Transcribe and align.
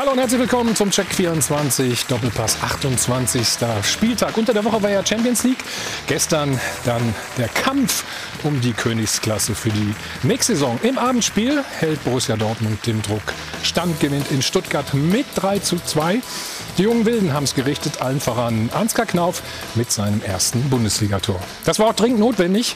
Hallo 0.00 0.12
und 0.12 0.18
herzlich 0.18 0.40
willkommen 0.40 0.74
zum 0.74 0.90
Check 0.90 1.08
24 1.14 2.06
Doppelpass 2.06 2.56
28. 2.62 3.46
Spieltag. 3.84 4.34
Unter 4.38 4.54
der 4.54 4.64
Woche 4.64 4.82
war 4.82 4.88
ja 4.88 5.04
Champions 5.04 5.44
League. 5.44 5.62
Gestern 6.06 6.58
dann 6.86 7.14
der 7.36 7.48
Kampf 7.48 8.04
um 8.42 8.62
die 8.62 8.72
Königsklasse 8.72 9.54
für 9.54 9.68
die 9.68 9.94
nächste 10.22 10.54
Saison. 10.54 10.80
Im 10.82 10.96
Abendspiel 10.96 11.62
hält 11.80 12.02
Borussia 12.02 12.36
Dortmund 12.36 12.86
den 12.86 13.02
Druck. 13.02 13.20
Stand 13.62 14.00
gewinnt 14.00 14.30
in 14.30 14.40
Stuttgart 14.40 14.94
mit 14.94 15.26
3 15.34 15.58
zu 15.58 15.76
2. 15.76 16.22
Die 16.78 16.82
jungen 16.84 17.04
Wilden 17.04 17.34
haben 17.34 17.44
es 17.44 17.54
gerichtet, 17.54 18.00
allen 18.00 18.20
voran 18.20 18.70
Ansgar 18.72 19.04
Knauf 19.04 19.42
mit 19.74 19.92
seinem 19.92 20.22
ersten 20.22 20.70
Bundesligator. 20.70 21.38
Das 21.66 21.78
war 21.78 21.88
auch 21.88 21.94
dringend 21.94 22.20
notwendig 22.20 22.74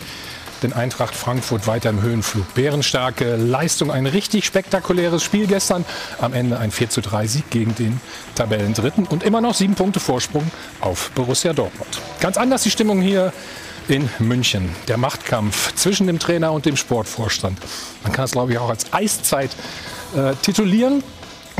denn 0.65 0.73
Eintracht 0.73 1.15
Frankfurt 1.15 1.67
weiter 1.67 1.91
im 1.91 2.03
Höhenflug. 2.03 2.55
Bärenstarke 2.55 3.37
Leistung, 3.37 3.91
ein 3.91 4.07
richtig 4.07 4.47
spektakuläres 4.47 5.23
Spiel 5.23 5.47
gestern. 5.47 5.85
Am 6.21 6.33
Ende 6.33 6.59
ein 6.59 6.71
4 6.71 6.91
zu 6.91 7.03
3 7.03 7.27
Sieg 7.27 7.51
gegen 7.51 7.75
den 7.75 8.01
Tabellendritten 8.35 9.07
und 9.07 9.23
immer 9.23 9.41
noch 9.41 9.55
sieben 9.55 9.75
Punkte 9.75 10.01
Vorsprung 10.01 10.51
auf 10.81 11.11
Borussia 11.13 11.53
Dortmund. 11.53 12.01
Ganz 12.19 12.37
anders 12.37 12.63
die 12.63 12.71
Stimmung 12.71 13.01
hier 13.01 13.33
in 13.89 14.09
München. 14.19 14.71
Der 14.89 14.97
Machtkampf 14.97 15.75
zwischen 15.75 16.07
dem 16.07 16.19
Trainer 16.19 16.53
und 16.53 16.65
dem 16.65 16.77
Sportvorstand. 16.77 17.59
Man 18.03 18.13
kann 18.13 18.25
es, 18.25 18.33
glaube 18.33 18.53
ich, 18.53 18.59
auch 18.59 18.71
als 18.71 18.93
Eiszeit 18.93 19.51
äh, 20.17 20.35
titulieren. 20.43 21.05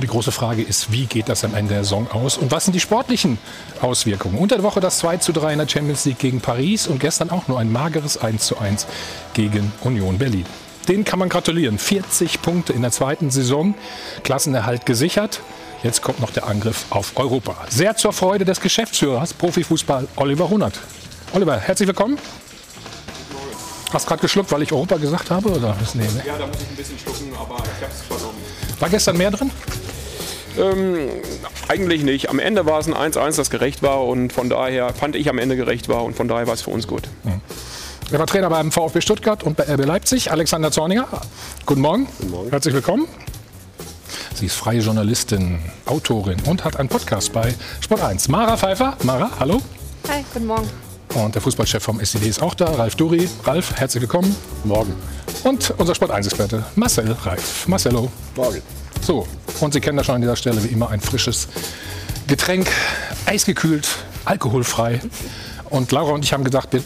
Die 0.03 0.07
große 0.09 0.33
Frage 0.33 0.63
ist, 0.63 0.93
wie 0.93 1.07
geht 1.07 1.29
das 1.29 1.45
am 1.45 1.55
Ende 1.55 1.75
der 1.75 1.85
Saison 1.85 2.11
aus 2.11 2.37
und 2.37 2.51
was 2.51 2.65
sind 2.65 2.75
die 2.75 2.81
sportlichen 2.81 3.39
Auswirkungen? 3.81 4.39
Unter 4.39 4.57
der 4.57 4.65
Woche 4.65 4.81
das 4.81 4.99
2 4.99 5.19
zu 5.19 5.33
3 5.33 5.53
in 5.53 5.59
der 5.61 5.69
Champions 5.69 6.05
League 6.05 6.19
gegen 6.19 6.41
Paris 6.41 6.89
und 6.89 6.99
gestern 6.99 7.31
auch 7.31 7.49
nur 7.49 7.61
ein 7.61 7.71
mageres 7.71 8.19
1 8.19 8.45
zu 8.45 8.59
1 8.59 8.87
gegen 9.35 9.73
Union 9.83 10.19
Berlin. 10.19 10.45
Den 10.89 11.05
kann 11.05 11.19
man 11.19 11.29
gratulieren. 11.29 11.79
40 11.79 12.43
Punkte 12.43 12.73
in 12.73 12.83
der 12.83 12.91
zweiten 12.91 13.31
Saison, 13.31 13.75
Klassenerhalt 14.25 14.85
gesichert. 14.85 15.41
Jetzt 15.83 16.03
kommt 16.03 16.21
noch 16.21 16.31
der 16.31 16.47
Angriff 16.47 16.87
auf 16.91 17.13
Europa. 17.17 17.57
Sehr 17.71 17.97
zur 17.97 18.13
Freude 18.13 18.45
des 18.45 18.61
Geschäftsführers, 18.61 19.33
Profifußball 19.33 20.09
Oliver 20.17 20.45
Runert. 20.45 20.81
Oliver, 21.33 21.59
herzlich 21.59 21.87
willkommen. 21.87 22.19
Hast 23.93 24.09
gerade 24.09 24.21
geschluckt, 24.23 24.51
weil 24.51 24.63
ich 24.63 24.73
Europa 24.73 24.97
gesagt 24.97 25.31
habe? 25.31 25.49
Oder? 25.51 25.77
Nee, 25.95 26.03
ne? 26.03 26.23
Ja, 26.27 26.37
da 26.37 26.47
muss 26.47 26.57
ich 26.61 26.69
ein 26.69 26.77
bisschen 26.77 26.99
schlucken, 26.99 27.33
aber 27.39 27.57
ich 27.57 27.83
habe 27.83 27.93
es 27.93 28.03
vernommen. 28.03 28.54
War 28.81 28.89
gestern 28.89 29.17
mehr 29.17 29.31
drin? 29.31 29.51
Ähm, 30.59 31.09
eigentlich 31.69 32.05
nicht. 32.05 32.31
Am 32.31 32.39
Ende 32.39 32.67
war 32.67 32.79
es 32.79 32.87
ein 32.87 32.95
1-1, 32.95 33.37
das 33.37 33.51
gerecht 33.51 33.83
war 33.83 34.05
und 34.05 34.33
von 34.33 34.49
daher 34.49 34.93
fand 34.95 35.17
ich 35.17 35.29
am 35.29 35.39
Ende 35.39 35.57
gerecht 35.57 35.89
war 35.89 36.05
und 36.05 36.17
von 36.17 36.29
daher 36.29 36.47
war 36.47 36.55
es 36.55 36.63
für 36.63 36.71
uns 36.71 36.87
gut. 36.87 37.09
Mhm. 37.25 37.41
Er 38.13 38.19
war 38.19 38.27
Trainer 38.27 38.51
beim 38.51 38.71
VfB 38.71 39.01
Stuttgart 39.01 39.43
und 39.43 39.57
bei 39.57 39.65
RB 39.65 39.85
Leipzig. 39.85 40.31
Alexander 40.31 40.71
Zorniger, 40.71 41.09
guten 41.67 41.81
Morgen. 41.81 42.07
Guten 42.19 42.31
Morgen. 42.31 42.51
Herzlich 42.51 42.75
willkommen. 42.75 43.09
Sie 44.35 44.47
ist 44.47 44.57
freie 44.57 44.81
Journalistin, 44.81 45.61
Autorin 45.87 46.37
und 46.47 46.65
hat 46.65 46.77
einen 46.77 46.89
Podcast 46.89 47.33
bei 47.33 47.55
Sport 47.81 48.03
1. 48.03 48.29
Mara 48.29 48.57
Pfeiffer. 48.57 48.97
Mara, 49.03 49.31
hallo. 49.39 49.61
Hi, 50.09 50.25
guten 50.33 50.47
Morgen. 50.47 50.69
Und 51.15 51.33
der 51.33 51.43
Fußballchef 51.43 51.83
vom 51.83 52.01
SED 52.01 52.27
ist 52.27 52.43
auch 52.43 52.55
da, 52.55 52.67
Ralf 52.67 52.97
Duri. 52.97 53.29
Ralf, 53.45 53.77
herzlich 53.77 54.01
willkommen. 54.01 54.35
Morgen. 54.65 54.93
Und 55.45 55.73
unser 55.79 55.95
Sport 55.95 56.11
1-Experte, 56.11 56.65
Marcel 56.75 57.13
Reif. 57.13 57.69
Marcello. 57.69 58.11
Morgen. 58.35 58.61
So, 59.01 59.29
und 59.61 59.73
Sie 59.73 59.81
kennen 59.81 59.97
da 59.97 60.03
schon 60.03 60.17
an 60.17 60.23
dieser 60.23 60.35
Stelle 60.35 60.63
wie 60.65 60.69
immer 60.69 60.91
ein 60.91 61.01
frisches 61.01 61.47
Getränk, 62.27 62.69
eisgekühlt, 63.27 63.87
alkoholfrei. 64.25 65.01
Und 65.71 65.93
Laura 65.93 66.15
und 66.15 66.25
ich 66.25 66.33
haben 66.33 66.43
gedacht, 66.43 66.71
wir 66.73 66.83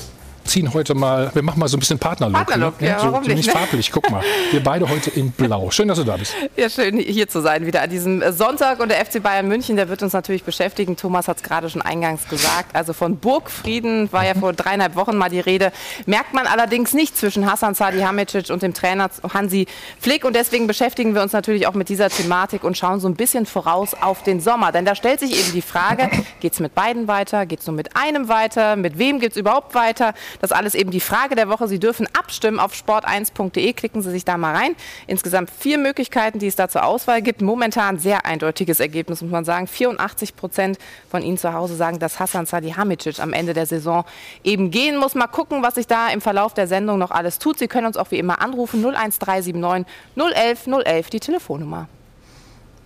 ziehen 0.48 0.72
heute 0.74 0.94
mal, 0.94 1.30
wir 1.34 1.42
machen 1.42 1.60
mal 1.60 1.68
so 1.68 1.76
ein 1.76 1.80
bisschen 1.80 1.98
Partnerlook. 1.98 2.34
Partnerlook, 2.34 2.80
ne? 2.80 2.88
ja, 2.88 2.98
so, 2.98 3.12
warum 3.12 3.24
so 3.24 3.30
nicht 3.30 3.46
ne? 3.46 3.52
farblich, 3.52 3.92
guck 3.92 4.10
mal. 4.10 4.22
Wir 4.50 4.62
beide 4.62 4.88
heute 4.88 5.10
in 5.10 5.30
blau. 5.30 5.70
Schön, 5.70 5.88
dass 5.88 5.98
du 5.98 6.04
da 6.04 6.16
bist. 6.16 6.34
Ja, 6.56 6.68
schön 6.68 6.98
hier 6.98 7.28
zu 7.28 7.40
sein 7.40 7.66
wieder 7.66 7.82
an 7.82 7.90
diesem 7.90 8.22
Sonntag. 8.32 8.80
Und 8.80 8.90
der 8.90 9.04
FC 9.04 9.22
Bayern 9.22 9.46
München, 9.46 9.76
der 9.76 9.88
wird 9.88 10.02
uns 10.02 10.12
natürlich 10.12 10.44
beschäftigen. 10.44 10.96
Thomas 10.96 11.28
hat 11.28 11.36
es 11.38 11.42
gerade 11.42 11.70
schon 11.70 11.82
eingangs 11.82 12.28
gesagt. 12.28 12.74
Also 12.74 12.92
von 12.92 13.18
Burgfrieden 13.18 14.10
war 14.12 14.24
ja 14.24 14.34
vor 14.34 14.52
dreieinhalb 14.52 14.96
Wochen 14.96 15.16
mal 15.16 15.28
die 15.28 15.40
Rede. 15.40 15.72
Merkt 16.06 16.34
man 16.34 16.46
allerdings 16.46 16.94
nicht 16.94 17.16
zwischen 17.16 17.50
Hasan 17.50 17.74
Salihamidzic 17.74 18.50
und 18.50 18.62
dem 18.62 18.74
Trainer 18.74 19.10
Hansi 19.32 19.66
Flick. 20.00 20.24
Und 20.24 20.34
deswegen 20.34 20.66
beschäftigen 20.66 21.14
wir 21.14 21.22
uns 21.22 21.32
natürlich 21.32 21.66
auch 21.66 21.74
mit 21.74 21.88
dieser 21.88 22.08
Thematik 22.08 22.64
und 22.64 22.76
schauen 22.76 23.00
so 23.00 23.08
ein 23.08 23.14
bisschen 23.14 23.46
voraus 23.46 23.94
auf 23.94 24.22
den 24.22 24.40
Sommer. 24.40 24.72
Denn 24.72 24.84
da 24.84 24.94
stellt 24.94 25.20
sich 25.20 25.38
eben 25.38 25.52
die 25.52 25.62
Frage, 25.62 26.08
geht 26.40 26.54
es 26.54 26.60
mit 26.60 26.74
beiden 26.74 27.06
weiter? 27.06 27.46
Geht 27.46 27.60
es 27.60 27.66
nur 27.66 27.76
mit 27.76 27.96
einem 27.96 28.28
weiter? 28.28 28.76
Mit 28.76 28.98
wem 28.98 29.20
geht 29.20 29.32
es 29.32 29.36
überhaupt 29.36 29.74
weiter? 29.74 30.14
Das 30.40 30.52
alles 30.52 30.74
eben 30.74 30.90
die 30.90 31.00
Frage 31.00 31.34
der 31.34 31.48
Woche. 31.48 31.68
Sie 31.68 31.78
dürfen 31.78 32.08
abstimmen 32.18 32.60
auf 32.60 32.72
sport1.de. 32.72 33.72
Klicken 33.72 34.02
Sie 34.02 34.10
sich 34.10 34.24
da 34.24 34.36
mal 34.36 34.54
rein. 34.54 34.74
Insgesamt 35.06 35.50
vier 35.50 35.78
Möglichkeiten, 35.78 36.38
die 36.38 36.46
es 36.46 36.56
da 36.56 36.68
zur 36.68 36.84
Auswahl 36.84 37.22
gibt. 37.22 37.42
Momentan 37.42 37.98
sehr 37.98 38.26
eindeutiges 38.26 38.80
Ergebnis, 38.80 39.22
muss 39.22 39.30
man 39.30 39.44
sagen. 39.44 39.66
84 39.66 40.36
Prozent 40.36 40.78
von 41.10 41.22
Ihnen 41.22 41.38
zu 41.38 41.52
Hause 41.52 41.74
sagen, 41.74 41.98
dass 41.98 42.20
Hassan 42.20 42.46
Salihamidzic 42.46 43.20
am 43.20 43.32
Ende 43.32 43.54
der 43.54 43.66
Saison 43.66 44.04
eben 44.44 44.70
gehen 44.70 44.96
muss. 44.96 45.14
Mal 45.14 45.26
gucken, 45.26 45.62
was 45.62 45.74
sich 45.74 45.86
da 45.86 46.08
im 46.08 46.20
Verlauf 46.20 46.54
der 46.54 46.66
Sendung 46.66 46.98
noch 46.98 47.10
alles 47.10 47.38
tut. 47.38 47.58
Sie 47.58 47.68
können 47.68 47.86
uns 47.86 47.96
auch 47.96 48.10
wie 48.10 48.18
immer 48.18 48.40
anrufen. 48.40 48.84
01379 48.84 49.86
011 50.16 50.66
011, 50.84 51.10
die 51.10 51.20
Telefonnummer. 51.20 51.88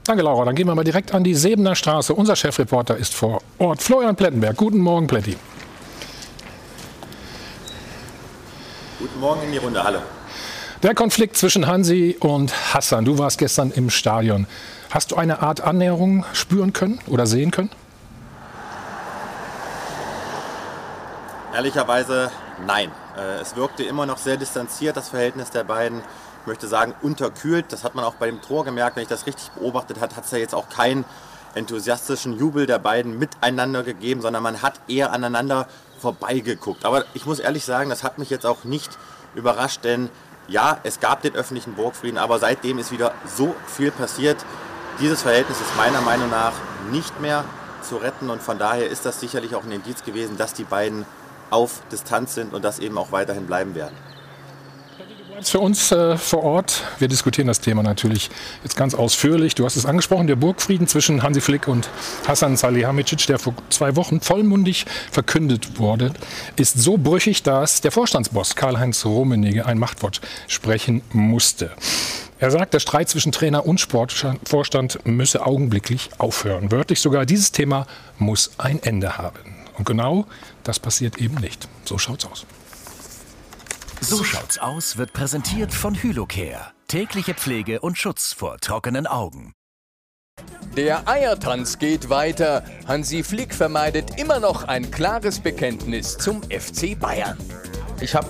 Danke, 0.04 0.22
Laura. 0.22 0.44
Dann 0.44 0.54
gehen 0.54 0.66
wir 0.66 0.74
mal 0.74 0.84
direkt 0.84 1.14
an 1.14 1.22
die 1.22 1.34
Sebener 1.34 1.76
Straße. 1.76 2.12
Unser 2.14 2.34
Chefreporter 2.34 2.96
ist 2.96 3.14
vor 3.14 3.40
Ort. 3.58 3.82
Florian 3.82 4.16
Plettenberg. 4.16 4.56
Guten 4.56 4.78
Morgen, 4.78 5.06
Pletti. 5.06 5.36
Guten 9.02 9.18
Morgen 9.18 9.42
in 9.42 9.50
die 9.50 9.58
Runde. 9.58 9.82
Hallo. 9.82 9.98
Der 10.84 10.94
Konflikt 10.94 11.36
zwischen 11.36 11.66
Hansi 11.66 12.16
und 12.20 12.72
Hassan. 12.72 13.04
Du 13.04 13.18
warst 13.18 13.36
gestern 13.36 13.72
im 13.72 13.90
Stadion. 13.90 14.46
Hast 14.90 15.10
du 15.10 15.16
eine 15.16 15.42
Art 15.42 15.60
Annäherung 15.60 16.24
spüren 16.32 16.72
können 16.72 17.00
oder 17.08 17.26
sehen 17.26 17.50
können? 17.50 17.70
Ehrlicherweise 21.52 22.30
nein. 22.64 22.92
Äh, 23.18 23.40
Es 23.40 23.56
wirkte 23.56 23.82
immer 23.82 24.06
noch 24.06 24.18
sehr 24.18 24.36
distanziert, 24.36 24.96
das 24.96 25.08
Verhältnis 25.08 25.50
der 25.50 25.64
beiden. 25.64 25.98
Ich 26.42 26.46
möchte 26.46 26.68
sagen, 26.68 26.94
unterkühlt. 27.02 27.72
Das 27.72 27.82
hat 27.82 27.96
man 27.96 28.04
auch 28.04 28.14
bei 28.14 28.26
dem 28.26 28.40
Tor 28.40 28.64
gemerkt. 28.64 28.94
Wenn 28.94 29.02
ich 29.02 29.08
das 29.08 29.26
richtig 29.26 29.50
beobachtet 29.50 30.00
habe, 30.00 30.14
hat 30.14 30.26
es 30.26 30.30
ja 30.30 30.38
jetzt 30.38 30.54
auch 30.54 30.68
keinen 30.68 31.04
enthusiastischen 31.56 32.38
Jubel 32.38 32.66
der 32.66 32.78
beiden 32.78 33.18
miteinander 33.18 33.82
gegeben, 33.82 34.20
sondern 34.22 34.44
man 34.44 34.62
hat 34.62 34.74
eher 34.86 35.12
aneinander 35.12 35.66
vorbeigeguckt. 36.02 36.84
Aber 36.84 37.04
ich 37.14 37.24
muss 37.24 37.38
ehrlich 37.38 37.64
sagen, 37.64 37.88
das 37.88 38.02
hat 38.02 38.18
mich 38.18 38.28
jetzt 38.28 38.44
auch 38.44 38.64
nicht 38.64 38.98
überrascht, 39.34 39.84
denn 39.84 40.10
ja, 40.48 40.78
es 40.82 41.00
gab 41.00 41.22
den 41.22 41.34
öffentlichen 41.34 41.74
Burgfrieden, 41.74 42.18
aber 42.18 42.38
seitdem 42.38 42.78
ist 42.78 42.92
wieder 42.92 43.14
so 43.24 43.54
viel 43.66 43.90
passiert. 43.90 44.44
Dieses 45.00 45.22
Verhältnis 45.22 45.60
ist 45.60 45.76
meiner 45.76 46.02
Meinung 46.02 46.28
nach 46.28 46.52
nicht 46.90 47.20
mehr 47.20 47.44
zu 47.82 47.96
retten 47.96 48.28
und 48.28 48.42
von 48.42 48.58
daher 48.58 48.88
ist 48.88 49.06
das 49.06 49.20
sicherlich 49.20 49.54
auch 49.54 49.64
ein 49.64 49.72
Indiz 49.72 50.04
gewesen, 50.04 50.36
dass 50.36 50.52
die 50.52 50.64
beiden 50.64 51.06
auf 51.50 51.82
Distanz 51.90 52.34
sind 52.34 52.52
und 52.52 52.64
das 52.64 52.78
eben 52.78 52.98
auch 52.98 53.12
weiterhin 53.12 53.46
bleiben 53.46 53.74
werden. 53.74 53.96
Für 55.44 55.60
uns 55.60 55.92
äh, 55.92 56.16
vor 56.16 56.44
Ort, 56.44 56.82
wir 56.98 57.08
diskutieren 57.08 57.46
das 57.46 57.60
Thema 57.60 57.82
natürlich 57.82 58.30
jetzt 58.62 58.76
ganz 58.76 58.94
ausführlich. 58.94 59.54
Du 59.54 59.64
hast 59.64 59.76
es 59.76 59.86
angesprochen, 59.86 60.26
der 60.26 60.36
Burgfrieden 60.36 60.86
zwischen 60.86 61.22
Hansi 61.22 61.40
Flick 61.40 61.68
und 61.68 61.88
Hassan 62.26 62.56
Salihamidzic, 62.56 63.26
der 63.26 63.38
vor 63.38 63.54
zwei 63.68 63.96
Wochen 63.96 64.20
vollmundig 64.20 64.86
verkündet 65.10 65.78
wurde, 65.78 66.12
ist 66.56 66.78
so 66.78 66.96
brüchig, 66.96 67.42
dass 67.42 67.80
der 67.80 67.90
Vorstandsboss 67.92 68.56
Karl-Heinz 68.56 69.04
Rummenigge 69.04 69.66
ein 69.66 69.78
Machtwort 69.78 70.20
sprechen 70.48 71.02
musste. 71.12 71.70
Er 72.38 72.50
sagt, 72.50 72.74
der 72.74 72.80
Streit 72.80 73.08
zwischen 73.08 73.32
Trainer 73.32 73.66
und 73.66 73.80
Sportvorstand 73.80 75.00
müsse 75.04 75.46
augenblicklich 75.46 76.10
aufhören. 76.18 76.72
Wörtlich 76.72 77.00
sogar, 77.00 77.26
dieses 77.26 77.52
Thema 77.52 77.86
muss 78.18 78.52
ein 78.58 78.82
Ende 78.82 79.18
haben. 79.18 79.56
Und 79.78 79.86
genau 79.86 80.26
das 80.64 80.78
passiert 80.78 81.18
eben 81.18 81.36
nicht. 81.36 81.68
So 81.84 81.98
schaut's 81.98 82.26
aus. 82.26 82.46
So 84.04 84.24
schaut's 84.24 84.58
aus 84.58 84.96
wird 84.96 85.12
präsentiert 85.12 85.72
von 85.72 85.94
Hylocare. 85.94 86.72
Tägliche 86.88 87.34
Pflege 87.34 87.80
und 87.80 87.96
Schutz 87.96 88.32
vor 88.32 88.58
trockenen 88.58 89.06
Augen. 89.06 89.52
Der 90.76 91.06
Eiertanz 91.08 91.78
geht 91.78 92.10
weiter. 92.10 92.64
Hansi 92.88 93.22
Flick 93.22 93.54
vermeidet 93.54 94.18
immer 94.18 94.40
noch 94.40 94.64
ein 94.64 94.90
klares 94.90 95.38
Bekenntnis 95.38 96.18
zum 96.18 96.42
FC 96.42 96.98
Bayern. 96.98 97.38
Ich 98.00 98.16
habe 98.16 98.28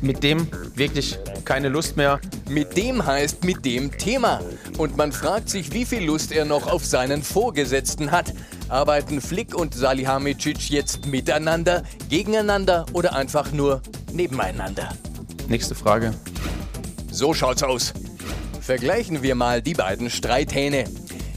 mit 0.00 0.24
dem 0.24 0.48
wirklich 0.74 1.16
keine 1.44 1.68
Lust 1.68 1.96
mehr. 1.96 2.20
Mit 2.48 2.76
dem 2.76 3.06
heißt 3.06 3.44
mit 3.44 3.64
dem 3.64 3.96
Thema. 3.96 4.40
Und 4.76 4.96
man 4.96 5.12
fragt 5.12 5.48
sich, 5.48 5.72
wie 5.72 5.84
viel 5.84 6.04
Lust 6.04 6.32
er 6.32 6.46
noch 6.46 6.66
auf 6.66 6.84
seinen 6.84 7.22
Vorgesetzten 7.22 8.10
hat. 8.10 8.34
Arbeiten 8.68 9.20
Flick 9.20 9.54
und 9.54 9.72
Salihamidzic 9.72 10.68
jetzt 10.68 11.06
miteinander, 11.06 11.84
gegeneinander 12.08 12.86
oder 12.92 13.14
einfach 13.14 13.52
nur 13.52 13.82
nebeneinander? 14.12 14.92
Nächste 15.52 15.74
Frage. 15.74 16.14
So 17.10 17.34
schaut's 17.34 17.62
aus. 17.62 17.92
Vergleichen 18.62 19.22
wir 19.22 19.34
mal 19.34 19.60
die 19.60 19.74
beiden 19.74 20.08
Streithähne. 20.08 20.86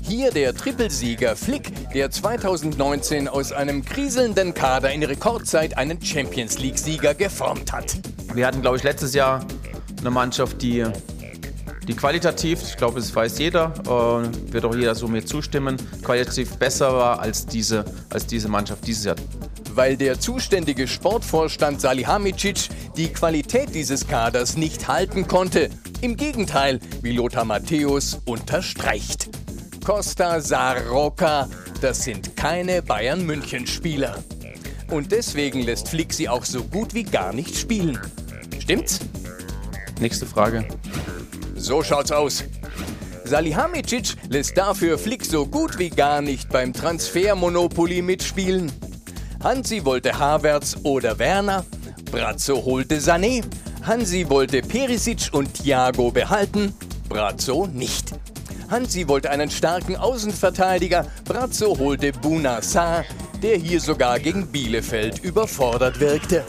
Hier 0.04 0.32
der 0.32 0.56
Trippelsieger 0.56 1.36
Flick, 1.36 1.92
der 1.92 2.10
2019 2.10 3.28
aus 3.28 3.52
einem 3.52 3.84
kriselnden 3.84 4.54
Kader 4.54 4.94
in 4.94 5.04
Rekordzeit 5.04 5.78
einen 5.78 6.02
Champions 6.02 6.60
League-Sieger 6.60 7.14
geformt 7.14 7.74
hat. 7.74 7.98
Wir 8.34 8.48
hatten, 8.48 8.62
glaube 8.62 8.78
ich, 8.78 8.84
letztes 8.84 9.14
Jahr 9.14 9.46
eine 10.00 10.12
Mannschaft, 10.12 10.62
die 10.62 10.86
die 11.86 11.94
qualitativ, 11.94 12.62
ich 12.62 12.78
glaube, 12.78 13.02
das 13.02 13.14
weiß 13.14 13.38
jeder, 13.38 13.74
äh, 13.82 14.54
wird 14.54 14.64
auch 14.64 14.74
jeder 14.74 14.96
so 14.96 15.10
mir 15.10 15.26
zustimmen, 15.26 15.76
qualitativ 16.04 16.56
besser 16.56 16.94
war 16.94 17.20
als 17.20 17.46
diese, 17.46 17.84
als 18.10 18.26
diese 18.26 18.48
Mannschaft 18.48 18.88
dieses 18.88 19.04
Jahr. 19.04 19.18
Weil 19.76 19.98
der 19.98 20.20
zuständige 20.20 20.88
Sportvorstand 20.88 21.82
Salihamidzic 21.82 22.70
die 22.96 23.10
Qualität 23.10 23.76
dieses 23.76 24.08
Kaders 24.08 24.56
nicht 24.56 24.88
halten 24.88 25.28
konnte. 25.28 25.70
Im 26.00 26.16
Gegenteil, 26.16 26.80
wie 27.02 27.12
Lothar 27.12 27.44
Matthäus 27.44 28.22
unterstreicht. 28.26 29.30
Costa 29.84 30.40
Sarocca, 30.40 31.50
das 31.82 32.04
sind 32.04 32.38
keine 32.38 32.82
Bayern-München-Spieler. 32.82 34.24
Und 34.90 35.12
deswegen 35.12 35.62
lässt 35.62 35.90
Flick 35.90 36.14
sie 36.14 36.30
auch 36.30 36.46
so 36.46 36.64
gut 36.64 36.94
wie 36.94 37.04
gar 37.04 37.34
nicht 37.34 37.58
spielen. 37.58 38.00
Stimmt's? 38.60 39.00
Nächste 40.00 40.26
Frage. 40.26 40.66
So 41.56 41.84
schaut's 41.84 42.12
aus. 42.12 42.46
Salihamidzic 43.26 44.16
lässt 44.30 44.58
dafür 44.58 44.98
Flick 44.98 45.26
so 45.26 45.46
gut 45.46 45.80
wie 45.80 45.90
gar 45.90 46.22
nicht 46.22 46.50
beim 46.50 46.72
Transfermonopoly 46.72 48.02
mitspielen. 48.02 48.72
Hansi 49.46 49.86
wollte 49.86 50.18
Havertz 50.18 50.76
oder 50.82 51.20
Werner, 51.20 51.64
Brazzo 52.12 52.66
holte 52.66 52.98
Sané, 52.98 53.44
Hansi 53.84 54.28
wollte 54.28 54.64
Perisic 54.64 55.30
und 55.34 55.54
Thiago 55.54 56.10
behalten, 56.10 56.74
Brazzo 57.08 57.68
nicht. 57.68 58.10
Hansi 58.72 59.08
wollte 59.08 59.30
einen 59.30 59.52
starken 59.52 59.98
Außenverteidiger, 59.98 61.06
Brazzo 61.26 61.78
holte 61.78 62.12
Buna 62.12 62.60
Sa, 62.64 63.04
der 63.44 63.58
hier 63.58 63.80
sogar 63.80 64.18
gegen 64.18 64.48
Bielefeld 64.48 65.20
überfordert 65.20 66.00
wirkte. 66.00 66.44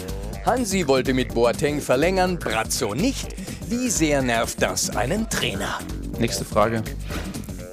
Hansi 0.46 0.88
wollte 0.88 1.12
mit 1.12 1.34
Boateng 1.34 1.82
verlängern, 1.82 2.38
Brazzo 2.38 2.94
nicht. 2.94 3.37
Wie 3.69 3.90
sehr 3.90 4.22
nervt 4.22 4.62
das 4.62 4.96
einen 4.96 5.28
Trainer? 5.28 5.81
Nächste 6.19 6.46
Frage. 6.46 6.82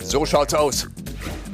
So 0.03 0.25
schaut's 0.25 0.53
aus. 0.53 0.89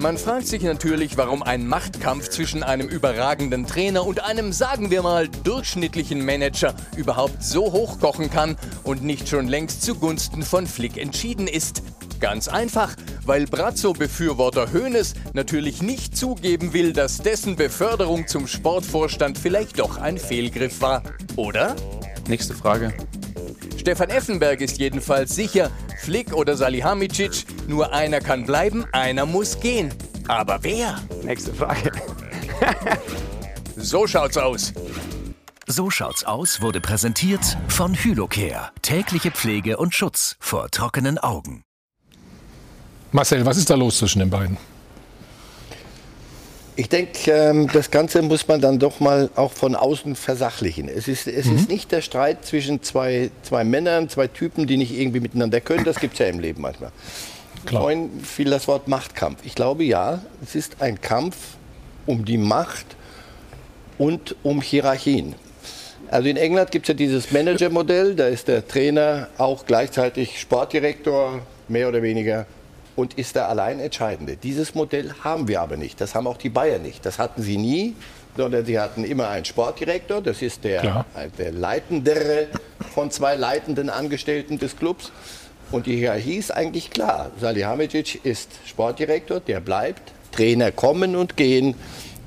Man 0.02 0.18
fragt 0.18 0.48
sich 0.48 0.64
natürlich, 0.64 1.18
warum 1.18 1.44
ein 1.44 1.68
Machtkampf 1.68 2.30
zwischen 2.30 2.64
einem 2.64 2.88
überragenden 2.88 3.68
Trainer 3.68 4.06
und 4.06 4.24
einem, 4.24 4.54
sagen 4.54 4.92
wir 4.92 5.02
mal, 5.02 5.28
durchschnittlichen 5.28 6.24
Manager 6.24 6.74
überhaupt 6.96 7.44
so 7.44 7.74
hochkochen 7.74 8.32
kann 8.32 8.56
und 8.84 9.04
nicht 9.04 9.28
schon 9.28 9.50
längst 9.50 9.82
zugunsten 9.82 10.44
von 10.44 10.68
Flick 10.68 10.96
entschieden 10.96 11.48
ist. 11.48 11.84
Ganz 12.22 12.48
einfach, 12.48 12.96
weil 13.26 13.46
Brazzo-Befürworter 13.46 14.72
Hoeneß 14.72 15.16
natürlich 15.34 15.82
nicht 15.82 16.16
zugeben 16.16 16.72
will, 16.72 16.94
dass 16.94 17.18
dessen 17.18 17.58
Beförderung 17.58 18.26
zum 18.26 18.48
Sportvorstand 18.48 19.38
vielleicht 19.38 19.80
doch 19.80 19.98
ein 19.98 20.18
Fehlgriff 20.18 20.80
war. 20.80 21.04
Oder? 21.36 21.76
Nächste 22.30 22.54
Frage. 22.54 22.94
Stefan 23.78 24.10
Effenberg 24.10 24.62
ist 24.62 24.78
jedenfalls 24.78 25.36
sicher, 25.36 25.72
Flick 26.00 26.34
oder 26.34 26.56
Salihamidzic, 26.56 27.46
nur 27.68 27.94
einer 27.94 28.20
kann 28.20 28.46
bleiben, 28.46 28.86
einer 28.92 29.26
muss 29.26 29.60
gehen. 29.60 29.94
Aber 30.28 30.60
wer? 30.62 31.00
Nächste 31.24 31.54
Frage. 31.54 31.92
So 33.76 34.08
schaut's 34.08 34.38
aus. 34.38 34.74
So 35.66 35.90
schaut's 35.90 36.24
aus 36.24 36.62
wurde 36.62 36.82
präsentiert 36.82 37.58
von 37.68 37.94
Hylocare. 37.94 38.72
Tägliche 38.82 39.32
Pflege 39.32 39.78
und 39.78 39.96
Schutz 39.96 40.36
vor 40.40 40.70
trockenen 40.70 41.18
Augen. 41.18 41.64
Marcel, 43.12 43.46
was 43.46 43.58
ist 43.58 43.70
da 43.70 43.76
los 43.76 44.00
zwischen 44.00 44.20
den 44.20 44.30
beiden? 44.30 44.58
Ich 46.80 46.88
denke, 46.88 47.30
ähm, 47.30 47.68
das 47.74 47.92
Ganze 47.92 48.22
muss 48.22 48.48
man 48.48 48.62
dann 48.62 48.80
doch 48.80 49.02
mal 49.02 49.30
auch 49.36 49.52
von 49.52 49.76
außen 49.76 50.16
versachlichen. 50.16 50.88
Es 50.88 51.10
ist, 51.10 51.28
es 51.28 51.46
ist 51.46 51.68
nicht 51.68 51.92
der 51.92 52.00
Streit 52.00 52.46
zwischen 52.46 52.82
zwei, 52.82 53.32
zwei 53.42 53.66
Männern, 53.66 54.08
zwei 54.08 54.28
Typen, 54.28 54.66
die 54.66 54.78
nicht 54.78 54.98
irgendwie 54.98 55.20
miteinander 55.20 55.60
können. 55.60 55.84
Das 55.84 56.00
gibt 56.00 56.14
es 56.14 56.20
ja 56.20 56.28
im 56.28 56.40
Leben 56.40 56.62
manchmal. 56.62 56.94
Klar. 57.66 57.82
Vorhin 57.82 58.22
fiel 58.24 58.50
das 58.50 58.70
Wort 58.70 58.88
Machtkampf. 58.88 59.40
Ich 59.44 59.56
glaube 59.56 59.84
ja, 59.84 60.22
es 60.42 60.56
ist 60.56 60.82
ein 60.82 61.02
Kampf 61.02 61.36
um 62.06 62.24
die 62.24 62.38
Macht 62.38 62.86
und 63.98 64.38
um 64.44 64.62
Hierarchien. 64.62 65.36
Also 66.10 66.30
in 66.30 66.38
England 66.38 66.72
gibt 66.72 66.86
es 66.86 66.88
ja 66.88 66.94
dieses 66.94 67.34
Manager-Modell, 67.34 68.16
da 68.16 68.28
ist 68.28 68.48
der 68.48 68.66
Trainer 68.66 69.28
auch 69.38 69.66
gleichzeitig 69.66 70.40
Sportdirektor, 70.40 71.42
mehr 71.68 71.90
oder 71.90 72.02
weniger, 72.02 72.46
und 73.00 73.14
ist 73.14 73.36
der 73.36 73.48
allein 73.48 73.80
Entscheidende. 73.80 74.36
Dieses 74.36 74.76
Modell 74.76 75.14
haben 75.24 75.48
wir 75.48 75.62
aber 75.62 75.78
nicht. 75.78 76.02
Das 76.02 76.16
haben 76.16 76.28
auch 76.28 76.36
die 76.36 76.50
Bayern 76.50 76.82
nicht. 76.82 77.06
Das 77.06 77.18
hatten 77.18 77.42
sie 77.42 77.56
nie, 77.56 77.96
sondern 78.36 78.66
sie 78.66 78.78
hatten 78.78 79.06
immer 79.06 79.30
einen 79.30 79.46
Sportdirektor, 79.46 80.22
das 80.22 80.42
ist 80.42 80.66
der, 80.66 80.82
Klar. 80.82 81.06
der 81.38 81.54
Leitendere 81.54 82.48
von 82.94 83.10
zwei 83.10 83.36
leitenden 83.36 83.90
Angestellten 83.90 84.60
des 84.60 84.76
Clubs. 84.76 85.14
Und 85.72 85.86
die 85.86 85.96
Hierarchie 85.96 86.36
ist 86.36 86.52
eigentlich 86.52 86.90
klar. 86.90 87.32
Salihamidzic 87.40 88.26
ist 88.26 88.50
Sportdirektor, 88.66 89.40
der 89.40 89.62
bleibt. 89.62 90.12
Trainer 90.34 90.74
kommen 90.74 91.16
und 91.16 91.38
gehen. 91.38 91.76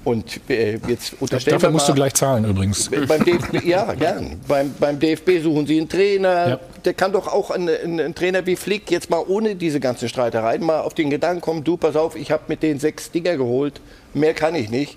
Und 0.04 0.40
äh, 0.50 0.78
jetzt 0.88 1.14
unterstellen 1.20 1.54
Dafür 1.54 1.68
wir 1.68 1.72
musst 1.72 1.86
du 1.86 1.92
mal- 1.92 1.96
gleich 1.96 2.14
zahlen 2.14 2.44
übrigens. 2.44 2.90
beim 3.06 3.24
DFB, 3.24 3.62
ja, 3.64 3.94
gern. 3.94 4.40
Beim, 4.48 4.74
beim 4.80 4.98
DFB 4.98 5.40
suchen 5.42 5.66
sie 5.66 5.78
einen 5.78 5.88
Trainer. 5.88 6.48
Ja. 6.48 6.60
Der 6.84 6.94
kann 6.94 7.12
doch 7.12 7.28
auch 7.28 7.50
ein, 7.52 7.68
ein, 7.68 8.00
ein 8.00 8.14
Trainer 8.14 8.44
wie 8.44 8.56
Flick 8.56 8.90
jetzt 8.90 9.10
mal 9.10 9.22
ohne 9.26 9.54
diese 9.54 9.78
ganzen 9.78 10.08
Streitereien 10.08 10.64
mal 10.64 10.80
auf 10.80 10.94
den 10.94 11.08
Gedanken 11.10 11.40
kommen, 11.40 11.62
du, 11.62 11.76
pass 11.76 11.94
auf, 11.94 12.16
ich 12.16 12.32
habe 12.32 12.42
mit 12.48 12.62
den 12.64 12.80
sechs 12.80 13.10
Dinger 13.12 13.36
geholt, 13.36 13.80
mehr 14.12 14.34
kann 14.34 14.56
ich 14.56 14.70
nicht. 14.70 14.96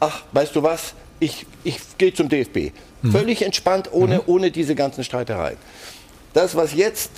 Ach, 0.00 0.22
weißt 0.32 0.56
du 0.56 0.62
was, 0.62 0.94
ich, 1.18 1.44
ich 1.62 1.78
gehe 1.98 2.14
zum 2.14 2.30
DFB. 2.30 2.72
Völlig 3.12 3.42
entspannt, 3.42 3.90
ohne, 3.92 4.22
ohne 4.26 4.50
diese 4.50 4.74
ganzen 4.74 5.04
Streitereien. 5.04 5.56
Das, 6.32 6.54
was 6.54 6.74
jetzt 6.74 7.10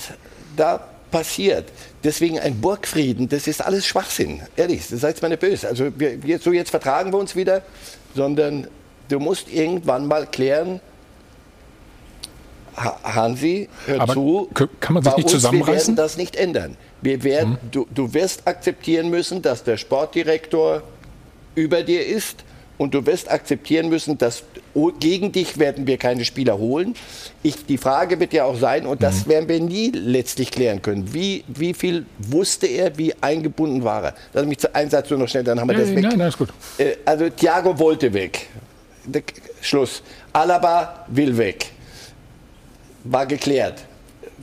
da 0.56 0.88
passiert, 1.12 1.66
deswegen 2.02 2.40
ein 2.40 2.60
Burgfrieden, 2.60 3.28
das 3.28 3.46
ist 3.46 3.64
alles 3.64 3.86
Schwachsinn. 3.86 4.40
Ehrlich, 4.56 4.84
seid 4.84 5.22
mal 5.22 5.28
nicht 5.28 5.38
böse. 5.40 5.68
Also 5.68 5.92
wir, 5.96 6.40
so 6.40 6.50
jetzt 6.50 6.70
vertragen 6.70 7.12
wir 7.12 7.18
uns 7.20 7.36
wieder, 7.36 7.62
sondern 8.16 8.66
du 9.08 9.20
musst 9.20 9.48
irgendwann 9.48 10.06
mal 10.08 10.26
klären, 10.26 10.80
Ha- 12.76 12.98
Hansi, 13.04 13.68
hör 13.86 14.00
Aber 14.00 14.14
zu. 14.14 14.48
kann 14.80 14.94
man 14.94 15.02
sich 15.02 15.14
nicht 15.16 15.24
uns, 15.24 15.32
zusammenreißen? 15.32 15.68
Wir 15.68 15.76
werden 15.76 15.96
das 15.96 16.16
nicht 16.16 16.36
ändern. 16.36 16.76
Wir 17.02 17.22
werden, 17.22 17.58
du, 17.70 17.86
du 17.94 18.14
wirst 18.14 18.46
akzeptieren 18.48 19.10
müssen, 19.10 19.42
dass 19.42 19.62
der 19.62 19.76
Sportdirektor 19.76 20.82
über 21.54 21.82
dir 21.82 22.06
ist 22.06 22.44
und 22.82 22.92
du 22.94 23.06
wirst 23.06 23.30
akzeptieren 23.30 23.88
müssen, 23.88 24.18
dass 24.18 24.42
gegen 25.00 25.30
dich 25.32 25.58
werden 25.58 25.86
wir 25.86 25.98
keine 25.98 26.24
Spieler 26.24 26.58
holen. 26.58 26.94
Ich, 27.42 27.64
die 27.66 27.78
Frage 27.78 28.18
wird 28.18 28.32
ja 28.32 28.44
auch 28.44 28.58
sein, 28.58 28.86
und 28.86 29.00
Mhm. 29.00 29.04
das 29.04 29.28
werden 29.28 29.48
wir 29.48 29.60
nie 29.60 29.90
letztlich 29.90 30.50
klären 30.50 30.82
können, 30.82 31.14
wie, 31.14 31.44
wie 31.46 31.74
viel 31.74 32.06
wusste 32.18 32.66
er, 32.66 32.98
wie 32.98 33.14
eingebunden 33.20 33.84
war 33.84 34.02
er. 34.04 34.14
Lass 34.32 34.46
mich 34.46 34.58
zu 34.58 34.74
einem 34.74 34.90
Satz 34.90 35.08
nur 35.10 35.18
noch 35.20 35.28
schnell, 35.28 35.44
dann 35.44 35.60
haben 35.60 35.68
wir 35.68 35.76
das 35.76 35.90
weg. 35.94 36.02
Nein, 36.02 36.18
nein, 36.18 36.28
ist 36.28 36.38
gut. 36.38 36.48
Äh, 36.78 36.96
also 37.04 37.28
Thiago 37.30 37.78
wollte 37.78 38.12
weg. 38.12 38.48
Schluss. 39.60 40.02
Alaba 40.32 41.06
will 41.08 41.36
weg. 41.36 41.66
War 43.04 43.26
geklärt. 43.26 43.84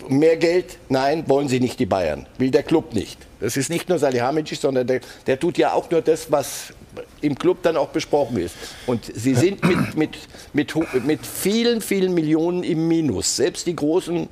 Mehr 0.08 0.38
Geld? 0.38 0.77
Nein, 0.88 1.24
wollen 1.27 1.48
sie 1.50 1.60
nicht 1.60 1.79
die 1.79 1.86
Bayern. 1.86 2.25
Will 2.38 2.51
der 2.51 2.63
Club 2.63 2.93
nicht. 2.93 3.17
Das 3.39 3.58
ist 3.58 3.69
nicht 3.69 3.89
nur 3.89 4.00
Salihamidzic, 4.00 4.60
sondern 4.60 4.88
der, 4.88 5.01
der 5.27 5.39
tut 5.39 5.58
ja 5.58 5.74
auch 5.74 5.89
nur 5.91 6.01
das, 6.01 6.31
was 6.31 6.74
im 7.22 7.38
Club 7.38 7.60
dann 7.63 7.77
auch 7.77 7.89
besprochen 7.89 8.38
ist. 8.38 8.56
Und 8.88 9.06
sie 9.06 9.36
sind 9.36 9.63
mit, 9.63 9.96
mit, 9.96 10.18
mit, 10.53 11.06
mit 11.06 11.25
vielen, 11.25 11.82
vielen 11.82 12.13
Millionen 12.13 12.63
im 12.63 12.88
Minus. 12.88 13.36
Selbst 13.36 13.68
die 13.68 13.75
großen 13.75 14.27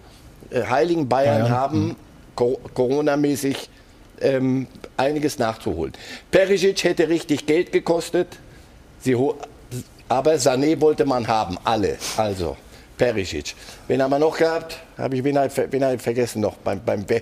äh, 0.49 0.63
heiligen 0.63 1.07
Bayern 1.07 1.41
Bayern, 1.41 1.49
haben 1.49 1.95
Co 2.35 2.59
Corona-mäßig 2.73 3.69
ähm, 4.21 4.67
einiges 4.95 5.39
nachzuholen. 5.39 5.93
Perisic 6.31 6.83
hätte 6.83 7.09
richtig 7.09 7.45
Geld 7.45 7.71
gekostet. 7.71 8.27
Aber 10.09 10.33
Sané 10.35 10.79
wollte 10.79 11.05
man 11.05 11.27
haben, 11.27 11.57
alle. 11.63 11.97
Also, 12.15 12.57
Perisic. 12.97 13.53
Wen 13.87 14.01
haben 14.01 14.09
wir 14.11 14.19
noch 14.19 14.37
gehabt? 14.37 14.77
Habe 14.97 15.15
ich 15.15 15.23
wen, 15.23 15.37
hab 15.37 15.47
ich 15.47 15.53
ver- 15.53 15.71
wen 15.71 15.83
hab 15.83 15.93
ich 15.93 16.01
vergessen 16.01 16.41
noch 16.41 16.55
beim, 16.57 16.81
beim 16.83 17.07
We 17.07 17.15
äh, 17.17 17.21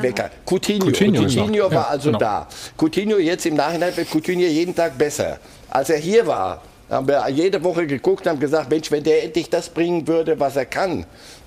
Wecker? 0.00 0.30
Coutinho. 0.48 0.86
Coutinho 0.86 1.22
Coutinho, 1.22 1.64
war 1.64 1.72
Ja, 1.72 1.82
also 1.88 2.08
genau. 2.10 2.18
da. 2.18 2.48
Coutinho 2.76 3.18
jetzt 3.18 3.44
im 3.46 3.54
Nachhinein 3.56 3.96
wird 3.96 4.08
Coutinho 4.10 4.46
jeden 4.46 4.74
Tag 4.74 4.96
besser. 4.96 5.38
Als 5.70 5.90
er 5.90 5.98
hier 5.98 6.26
war, 6.26 6.62
haben 6.88 7.06
wir 7.08 7.28
jede 7.28 7.62
Woche 7.62 7.86
geguckt 7.86 8.24
und 8.26 8.30
haben 8.30 8.40
gesagt, 8.40 8.70
Mensch, 8.70 8.90
wenn 8.90 9.02
der 9.04 9.24
endlich 9.24 9.50
das 9.50 9.68
bringen 9.68 10.06
würde, 10.06 10.38
was 10.38 10.56
er 10.56 10.64
kann, 10.66 11.04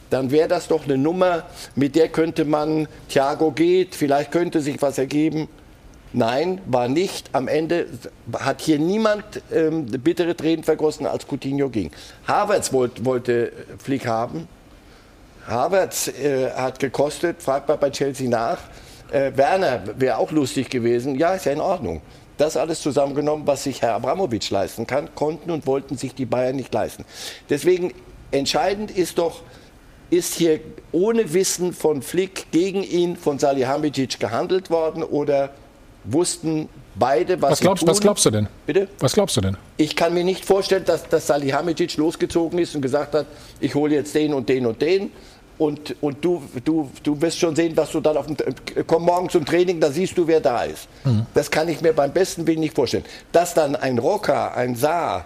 dann 0.09 0.29
wäre 0.29 0.49
das 0.49 0.67
doch 0.67 0.83
eine 0.83 0.97
Nummer, 0.97 1.43
mit 1.75 1.95
der 1.95 2.09
könnte 2.09 2.43
man, 2.43 2.87
Thiago 3.07 3.51
geht, 3.51 3.95
vielleicht 3.95 4.31
könnte 4.31 4.59
sich 4.59 4.81
was 4.81 4.97
ergeben. 4.97 5.47
Nein, 6.13 6.61
war 6.65 6.87
nicht. 6.87 7.29
Am 7.31 7.47
Ende 7.47 7.87
hat 8.39 8.61
hier 8.61 8.79
niemand 8.79 9.23
ähm, 9.53 9.85
bittere 9.85 10.35
Tränen 10.35 10.63
vergossen, 10.63 11.05
als 11.05 11.25
Coutinho 11.25 11.69
ging. 11.69 11.91
Havertz 12.27 12.73
wollt, 12.73 13.05
wollte 13.05 13.53
Flick 13.77 14.05
haben. 14.05 14.47
Havertz 15.47 16.09
äh, 16.09 16.51
hat 16.51 16.79
gekostet, 16.79 17.41
fragt 17.41 17.69
mal 17.69 17.77
bei 17.77 17.89
Chelsea 17.89 18.29
nach. 18.29 18.59
Äh, 19.11 19.31
Werner 19.35 19.83
wäre 19.97 20.17
auch 20.17 20.31
lustig 20.31 20.69
gewesen. 20.69 21.15
Ja, 21.15 21.33
ist 21.33 21.45
ja 21.45 21.53
in 21.53 21.61
Ordnung. 21.61 22.01
Das 22.37 22.57
alles 22.57 22.81
zusammengenommen, 22.81 23.47
was 23.47 23.63
sich 23.63 23.81
Herr 23.81 23.93
Abramowitsch 23.93 24.49
leisten 24.49 24.87
kann, 24.87 25.13
konnten 25.15 25.51
und 25.51 25.65
wollten 25.65 25.97
sich 25.97 26.13
die 26.13 26.25
Bayern 26.25 26.55
nicht 26.55 26.73
leisten. 26.73 27.05
Deswegen 27.49 27.93
entscheidend 28.31 28.91
ist 28.91 29.17
doch, 29.17 29.43
ist 30.09 30.33
hier 30.35 30.59
ohne 30.91 31.33
Wissen 31.33 31.71
von 31.71 32.01
Flick 32.01 32.51
gegen 32.51 32.83
ihn 32.83 33.15
von 33.15 33.39
Salihamidzic 33.39 34.19
gehandelt 34.19 34.69
worden 34.69 35.03
oder 35.03 35.51
wussten 36.03 36.67
beide, 36.95 37.41
was, 37.41 37.51
Was 37.51 37.59
glaubst, 37.59 37.81
sie 37.81 37.87
was 37.87 37.99
glaubst 37.99 38.25
du 38.25 38.29
denn? 38.31 38.47
Bitte? 38.65 38.87
Was 38.99 39.13
glaubst 39.13 39.37
du 39.37 39.41
denn? 39.41 39.57
Ich 39.77 39.95
kann 39.95 40.13
mir 40.13 40.23
nicht 40.23 40.45
vorstellen, 40.45 40.85
dass, 40.85 41.07
dass 41.07 41.27
Salihamidzic 41.27 41.97
losgezogen 41.97 42.59
ist 42.59 42.75
und 42.75 42.81
gesagt 42.81 43.13
hat, 43.13 43.27
ich 43.59 43.75
hole 43.75 43.95
jetzt 43.95 44.13
den 44.15 44.33
und 44.33 44.49
den 44.49 44.65
und 44.65 44.81
den. 44.81 45.11
Und, 45.57 45.95
und 46.01 46.25
du, 46.25 46.41
du, 46.65 46.89
du 47.03 47.21
wirst 47.21 47.37
schon 47.37 47.55
sehen, 47.55 47.77
was 47.77 47.91
du 47.91 47.99
dann 47.99 48.17
auf 48.17 48.25
dem. 48.25 48.35
Komm 48.87 49.05
morgen 49.05 49.29
zum 49.29 49.45
Training, 49.45 49.79
da 49.79 49.91
siehst 49.91 50.17
du, 50.17 50.25
wer 50.25 50.39
da 50.39 50.63
ist. 50.63 50.87
Das 51.35 51.51
kann 51.51 51.69
ich 51.69 51.81
mir 51.81 51.93
beim 51.93 52.11
besten 52.11 52.47
Willen 52.47 52.61
nicht 52.61 52.73
vorstellen. 52.73 53.05
Dass 53.31 53.53
dann 53.53 53.75
ein 53.75 53.99
Rocker, 53.99 54.55
ein 54.55 54.75
Saar 54.75 55.25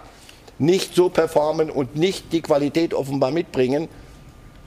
nicht 0.59 0.93
so 0.93 1.09
performen 1.09 1.69
und 1.69 1.95
nicht 1.95 2.33
die 2.33 2.41
Qualität 2.41 2.93
offenbar 2.93 3.31
mitbringen, 3.31 3.87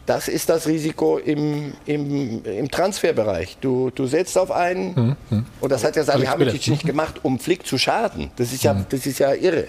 das 0.09 0.27
ist 0.27 0.49
das 0.49 0.67
Risiko 0.67 1.19
im, 1.19 1.75
im, 1.85 2.43
im 2.45 2.71
Transferbereich. 2.71 3.59
Du, 3.61 3.91
du 3.95 4.07
setzt 4.07 4.39
auf 4.39 4.51
einen, 4.51 5.17
und 5.61 5.71
das 5.71 5.85
hat 5.85 5.97
ja 5.97 6.03
Salihamidzic 6.05 6.69
nicht 6.69 6.87
gemacht, 6.87 7.17
um 7.23 7.39
Flick 7.39 7.67
zu 7.67 7.77
schaden. 7.77 8.31
Das 8.37 8.53
ist 8.53 8.65
ja, 8.65 8.75
das 8.89 9.05
ist 9.05 9.19
ja 9.19 9.35
irre. 9.35 9.67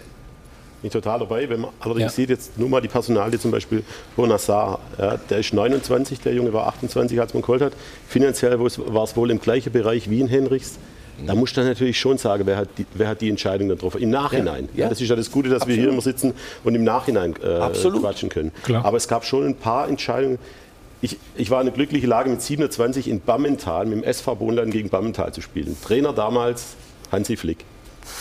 Bin 0.81 0.91
total 0.91 1.19
dabei. 1.19 1.49
Wenn 1.49 1.59
man 1.59 1.71
allerdings 1.81 2.13
Ja. 2.13 2.15
sieht, 2.15 2.29
jetzt 2.29 2.57
nur 2.57 2.69
mal 2.69 2.79
die 2.79 2.87
Personalie 2.87 3.37
zum 3.37 3.51
Beispiel 3.51 3.83
Bonassar, 4.15 4.79
ja, 4.97 5.17
der 5.17 5.39
ist 5.39 5.53
29, 5.53 6.21
der 6.21 6.33
Junge 6.33 6.53
war 6.53 6.67
28, 6.67 7.19
als 7.19 7.33
man 7.33 7.41
geholt 7.41 7.61
hat. 7.61 7.73
Finanziell 8.07 8.57
war 8.61 9.03
es 9.03 9.15
wohl 9.17 9.31
im 9.31 9.41
gleichen 9.41 9.73
Bereich 9.73 10.09
wie 10.09 10.21
in 10.21 10.27
Henrichs. 10.27 10.77
Da 11.25 11.35
muss 11.35 11.53
dann 11.53 11.65
natürlich 11.65 11.99
schon 11.99 12.17
sagen, 12.17 12.43
wer 12.45 12.57
hat 12.57 12.69
die, 12.77 12.85
wer 12.93 13.07
hat 13.07 13.21
die 13.21 13.29
Entscheidung 13.29 13.67
dann 13.67 13.77
getroffen. 13.77 14.01
Im 14.01 14.09
Nachhinein. 14.09 14.69
Ja, 14.73 14.83
Ja, 14.83 14.89
das 14.89 15.01
ist 15.01 15.09
ja 15.09 15.15
das 15.15 15.31
Gute, 15.31 15.49
dass 15.49 15.67
wir 15.67 15.75
hier 15.75 15.85
Absolut. 15.89 15.93
immer 15.93 16.01
sitzen 16.01 16.33
und 16.63 16.75
im 16.75 16.83
Nachhinein 16.83 17.35
äh, 17.43 17.47
Absolut. 17.57 18.01
quatschen 18.01 18.29
können. 18.29 18.51
Klar. 18.63 18.85
Aber 18.85 18.97
es 18.97 19.07
gab 19.07 19.25
schon 19.25 19.45
ein 19.45 19.55
paar 19.55 19.87
Entscheidungen. 19.87 20.39
Ich, 21.01 21.17
ich 21.35 21.49
war 21.49 21.61
in 21.61 21.67
einer 21.67 21.75
glücklichen 21.75 22.09
Lage, 22.09 22.29
mit 22.29 22.41
27 22.41 23.07
in 23.07 23.21
Bammental, 23.21 23.85
mit 23.85 23.99
dem 23.99 24.03
SV 24.03 24.35
Bohnland 24.35 24.71
gegen 24.71 24.89
Bammental 24.89 25.33
zu 25.33 25.41
spielen. 25.41 25.77
Trainer 25.81 26.11
damals 26.13 26.75
Hansi 27.11 27.37
Flick. 27.37 27.65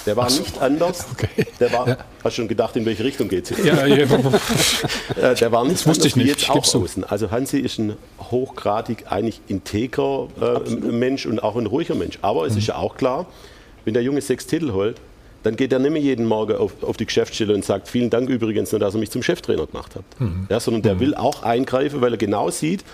Der 0.06 0.16
war 0.16 0.30
nicht 0.30 0.60
anders. 0.60 1.06
okay. 1.12 1.46
Der 1.60 1.72
war, 1.72 1.88
Ja. 1.88 1.96
hast 2.24 2.34
schon 2.36 2.48
gedacht, 2.48 2.76
in 2.76 2.86
welche 2.86 3.04
Richtung 3.04 3.28
geht 3.28 3.50
es? 3.50 3.64
Ja, 3.64 3.84
ja, 3.86 4.06
Äh, 5.20 5.34
der 5.34 5.52
war 5.52 5.64
nicht 5.64 5.86
wusste 5.86 6.06
ich 6.08 6.14
anders 6.14 6.16
wie 6.16 6.18
nicht, 6.20 6.28
jetzt 6.30 6.42
ich 6.42 6.50
auch 6.50 6.74
außen. 6.82 7.04
Also 7.04 7.30
Hansi 7.30 7.58
ist 7.58 7.78
ein 7.78 7.96
hochgradig 8.30 9.06
eigentlich 9.10 9.40
integrer 9.48 10.28
äh, 10.40 10.70
Mensch 10.70 11.26
und 11.26 11.42
auch 11.42 11.56
ein 11.56 11.66
ruhiger 11.66 11.94
Mensch. 11.94 12.18
Aber 12.22 12.42
Mhm. 12.42 12.48
es 12.50 12.56
ist 12.56 12.66
ja 12.68 12.76
auch 12.76 12.96
klar, 12.96 13.26
wenn 13.84 13.94
der 13.94 14.02
Junge 14.02 14.20
sechs 14.20 14.46
Titel 14.46 14.72
holt, 14.72 14.96
dann 15.42 15.56
geht 15.56 15.72
er 15.72 15.78
nicht 15.78 15.92
mehr 15.92 16.02
jeden 16.02 16.26
Morgen 16.26 16.56
auf, 16.56 16.72
auf 16.82 16.96
die 16.96 17.06
Geschäftsstelle 17.06 17.54
und 17.54 17.64
sagt, 17.64 17.88
vielen 17.88 18.10
Dank 18.10 18.28
übrigens, 18.28 18.72
nur 18.72 18.80
dass 18.80 18.94
er 18.94 19.00
mich 19.00 19.10
zum 19.10 19.22
Cheftrainer 19.22 19.66
gemacht 19.66 19.94
hat. 19.94 20.04
Mhm. 20.18 20.46
Ja, 20.50 20.60
sondern 20.60 20.82
der 20.82 21.00
will 21.00 21.14
auch 21.14 21.42
eingreifen, 21.42 22.00
weil 22.00 22.12
er 22.12 22.18
genau 22.18 22.50
sieht, 22.50 22.84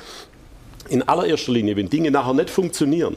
in 0.89 1.03
allererster 1.03 1.53
Linie, 1.53 1.77
wenn 1.77 1.89
Dinge 1.89 2.11
nachher 2.11 2.35
nicht 2.35 2.51
funktionieren, 2.51 3.17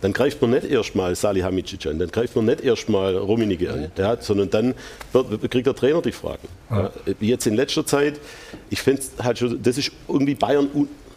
dann 0.00 0.12
greift 0.12 0.40
man 0.42 0.50
nicht 0.50 0.64
erstmal 0.64 1.14
Salihamidzic 1.14 1.86
an, 1.86 1.98
dann 1.98 2.10
greift 2.10 2.36
man 2.36 2.46
nicht 2.46 2.60
erstmal 2.60 3.16
Rummenigge 3.16 3.72
an, 3.72 3.90
ja, 3.96 4.16
sondern 4.20 4.50
dann 4.50 4.74
wird, 5.12 5.50
kriegt 5.50 5.66
der 5.66 5.74
Trainer 5.74 6.02
die 6.02 6.12
Fragen. 6.12 6.48
Ja, 6.70 6.90
jetzt 7.20 7.46
in 7.46 7.54
letzter 7.54 7.86
Zeit, 7.86 8.20
ich 8.70 8.80
finde 8.80 9.02
halt 9.22 9.38
schon, 9.38 9.62
das 9.62 9.78
ist 9.78 9.92
irgendwie 10.08 10.34
Bayern, 10.34 10.68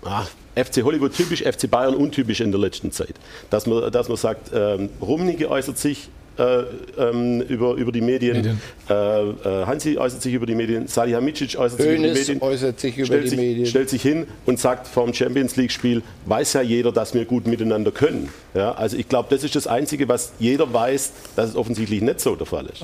ah, 0.04 0.26
FC 0.56 0.84
Hollywood 0.84 1.14
typisch, 1.14 1.42
FC 1.42 1.70
Bayern 1.70 1.96
untypisch 1.96 2.42
in 2.42 2.52
der 2.52 2.60
letzten 2.60 2.92
Zeit. 2.92 3.16
Dass 3.50 3.66
man, 3.66 3.92
dass 3.92 4.08
man 4.08 4.18
sagt, 4.18 4.52
ähm, 4.54 4.90
Rummenigge 5.02 5.50
äußert 5.50 5.78
sich 5.78 6.10
äh, 6.40 6.64
ähm, 6.98 7.42
über, 7.42 7.74
über 7.74 7.92
die 7.92 8.02
Medien, 8.02 8.38
Medien. 8.38 8.62
Äh, 8.90 8.94
äh, 8.94 9.66
Hansi 9.66 9.98
äußert 9.98 10.22
sich 10.22 10.34
über 10.34 10.46
die 10.46 10.56
Medien, 10.56 10.88
Salihamidzic 10.88 11.58
äußert 11.58 11.82
sich 11.82 11.92
über 11.92 12.08
die 12.08 12.14
Medien 12.14 12.42
äußert 12.42 12.80
sich 12.80 12.98
über 12.98 13.06
stellt 13.06 13.24
die 13.26 13.30
sich, 13.30 13.40
Medien. 13.40 13.66
stellt 13.66 13.90
sich 13.90 14.02
hin 14.02 14.28
und 14.46 14.60
sagt 14.60 14.88
vor 14.88 15.04
dem 15.06 15.14
Champions 15.14 15.58
League-Spiel, 15.58 16.02
weiß 16.26 16.54
ja 16.54 16.62
jeder, 16.62 16.92
dass 16.92 17.14
wir 17.14 17.26
gut 17.26 17.46
miteinander 17.46 17.92
können. 17.92 18.30
Ja, 18.54 18.72
also 18.72 18.98
ich 18.98 19.10
glaube, 19.10 19.28
das 19.30 19.44
ist 19.44 19.56
das 19.56 19.68
Einzige, 19.68 20.08
was 20.08 20.32
jeder 20.40 20.74
weiß, 20.74 21.12
dass 21.36 21.50
es 21.50 21.56
offensichtlich 21.56 22.02
nicht 22.02 22.20
so 22.22 22.36
der 22.36 22.48
Fall 22.48 22.66
ist. 22.68 22.84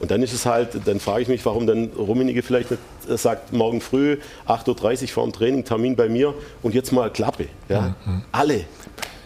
Und 0.00 0.10
dann 0.10 0.22
ist 0.22 0.32
es 0.32 0.46
halt, 0.46 0.68
dann 0.84 1.00
frage 1.00 1.22
ich 1.22 1.28
mich, 1.28 1.44
warum 1.46 1.66
dann 1.66 1.90
Rummenigge 1.96 2.42
vielleicht 2.42 2.70
nicht 2.70 2.82
äh, 3.08 3.16
sagt, 3.16 3.52
morgen 3.52 3.80
früh 3.80 4.18
8.30 4.46 5.02
Uhr 5.02 5.08
vor 5.08 5.24
dem 5.24 5.32
Training, 5.32 5.64
Termin 5.64 5.96
bei 5.96 6.08
mir 6.08 6.34
und 6.62 6.74
jetzt 6.74 6.92
mal 6.92 7.10
Klappe. 7.10 7.46
Ja? 7.68 7.94
Alle. 8.32 8.64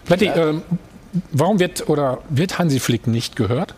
Matti, 0.09 0.27
ähm, 0.27 0.63
warum 1.33 1.59
wird 1.59 1.89
oder 1.89 2.19
wird 2.29 2.59
Hansi 2.59 2.81
Flick 2.81 3.07
nicht 3.07 3.37
gehört? 3.37 3.75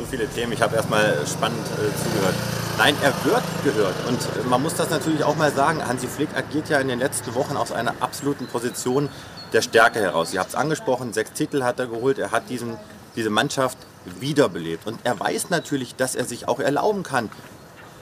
so 0.00 0.06
viele 0.06 0.26
Themen. 0.28 0.52
Ich 0.52 0.62
habe 0.62 0.76
erstmal 0.76 1.14
spannend 1.26 1.66
äh, 1.66 2.02
zugehört. 2.02 2.34
Nein, 2.78 2.94
er 3.02 3.12
wird 3.24 3.42
gehört. 3.64 3.94
Und 4.08 4.18
äh, 4.18 4.48
man 4.48 4.62
muss 4.62 4.74
das 4.74 4.90
natürlich 4.90 5.24
auch 5.24 5.36
mal 5.36 5.52
sagen. 5.52 5.86
Hansi 5.86 6.06
Flick 6.06 6.30
agiert 6.34 6.68
ja 6.70 6.78
in 6.78 6.88
den 6.88 6.98
letzten 6.98 7.34
Wochen 7.34 7.56
aus 7.56 7.70
einer 7.70 7.94
absoluten 8.00 8.46
Position 8.46 9.08
der 9.52 9.62
Stärke 9.62 10.00
heraus. 10.00 10.32
Ihr 10.32 10.40
habt 10.40 10.50
es 10.50 10.54
angesprochen, 10.54 11.12
sechs 11.12 11.32
Titel 11.32 11.62
hat 11.62 11.78
er 11.78 11.86
geholt. 11.86 12.18
Er 12.18 12.30
hat 12.30 12.48
diesen, 12.48 12.76
diese 13.14 13.30
Mannschaft 13.30 13.76
wiederbelebt. 14.20 14.86
Und 14.86 14.98
er 15.04 15.18
weiß 15.20 15.50
natürlich, 15.50 15.96
dass 15.96 16.14
er 16.14 16.24
sich 16.24 16.48
auch 16.48 16.60
erlauben 16.60 17.02
kann, 17.02 17.30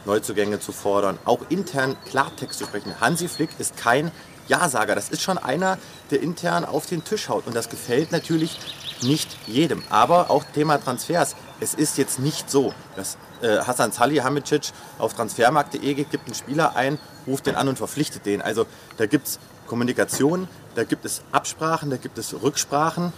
Neuzugänge 0.05 0.61
zu 0.61 0.73
fordern, 0.73 1.19
auch 1.25 1.41
intern 1.49 1.97
Klartext 2.09 2.59
zu 2.59 2.65
sprechen. 2.65 2.95
Hansi 3.01 3.29
Flick 3.29 3.51
ist 3.59 3.77
kein 3.77 4.13
Ja-Sager. 4.49 4.95
Das 4.95 5.09
ist 5.09 5.23
schon 5.23 5.39
einer, 5.39 5.79
der 6.11 6.23
intern 6.23 6.65
auf 6.65 6.87
den 6.87 7.05
Tisch 7.05 7.29
haut. 7.29 7.47
Und 7.47 7.55
das 7.55 7.69
gefällt 7.69 8.13
natürlich 8.13 8.59
nicht 9.03 9.37
jedem. 9.47 9.83
Aber 9.91 10.31
auch 10.31 10.45
Thema 10.45 10.79
Transfers. 10.79 11.37
Es 11.61 11.75
ist 11.75 11.99
jetzt 11.99 12.19
nicht 12.19 12.51
so, 12.51 12.75
dass 12.97 13.17
äh, 13.43 13.59
Hassan 13.59 13.93
Salihamidzic 13.93 14.71
auf 14.99 15.15
transfermarkt.de 15.15 15.95
geht, 15.95 16.11
gibt 16.11 16.27
einen 16.27 16.35
Spieler 16.35 16.77
ein, 16.77 16.99
ruft 17.27 17.47
den 17.47 17.55
an 17.55 17.69
und 17.69 17.79
verpflichtet 17.79 18.27
den. 18.27 18.43
Also 18.43 18.67
da 18.97 19.07
gibt 19.07 19.29
es 19.29 19.39
Kommunikation, 19.67 20.49
da 20.75 20.85
gibt 20.85 21.05
es 21.05 21.23
Absprachen, 21.33 21.91
da 21.91 21.97
gibt 21.97 22.19
es 22.19 22.35
Rücksprachen. 22.43 23.13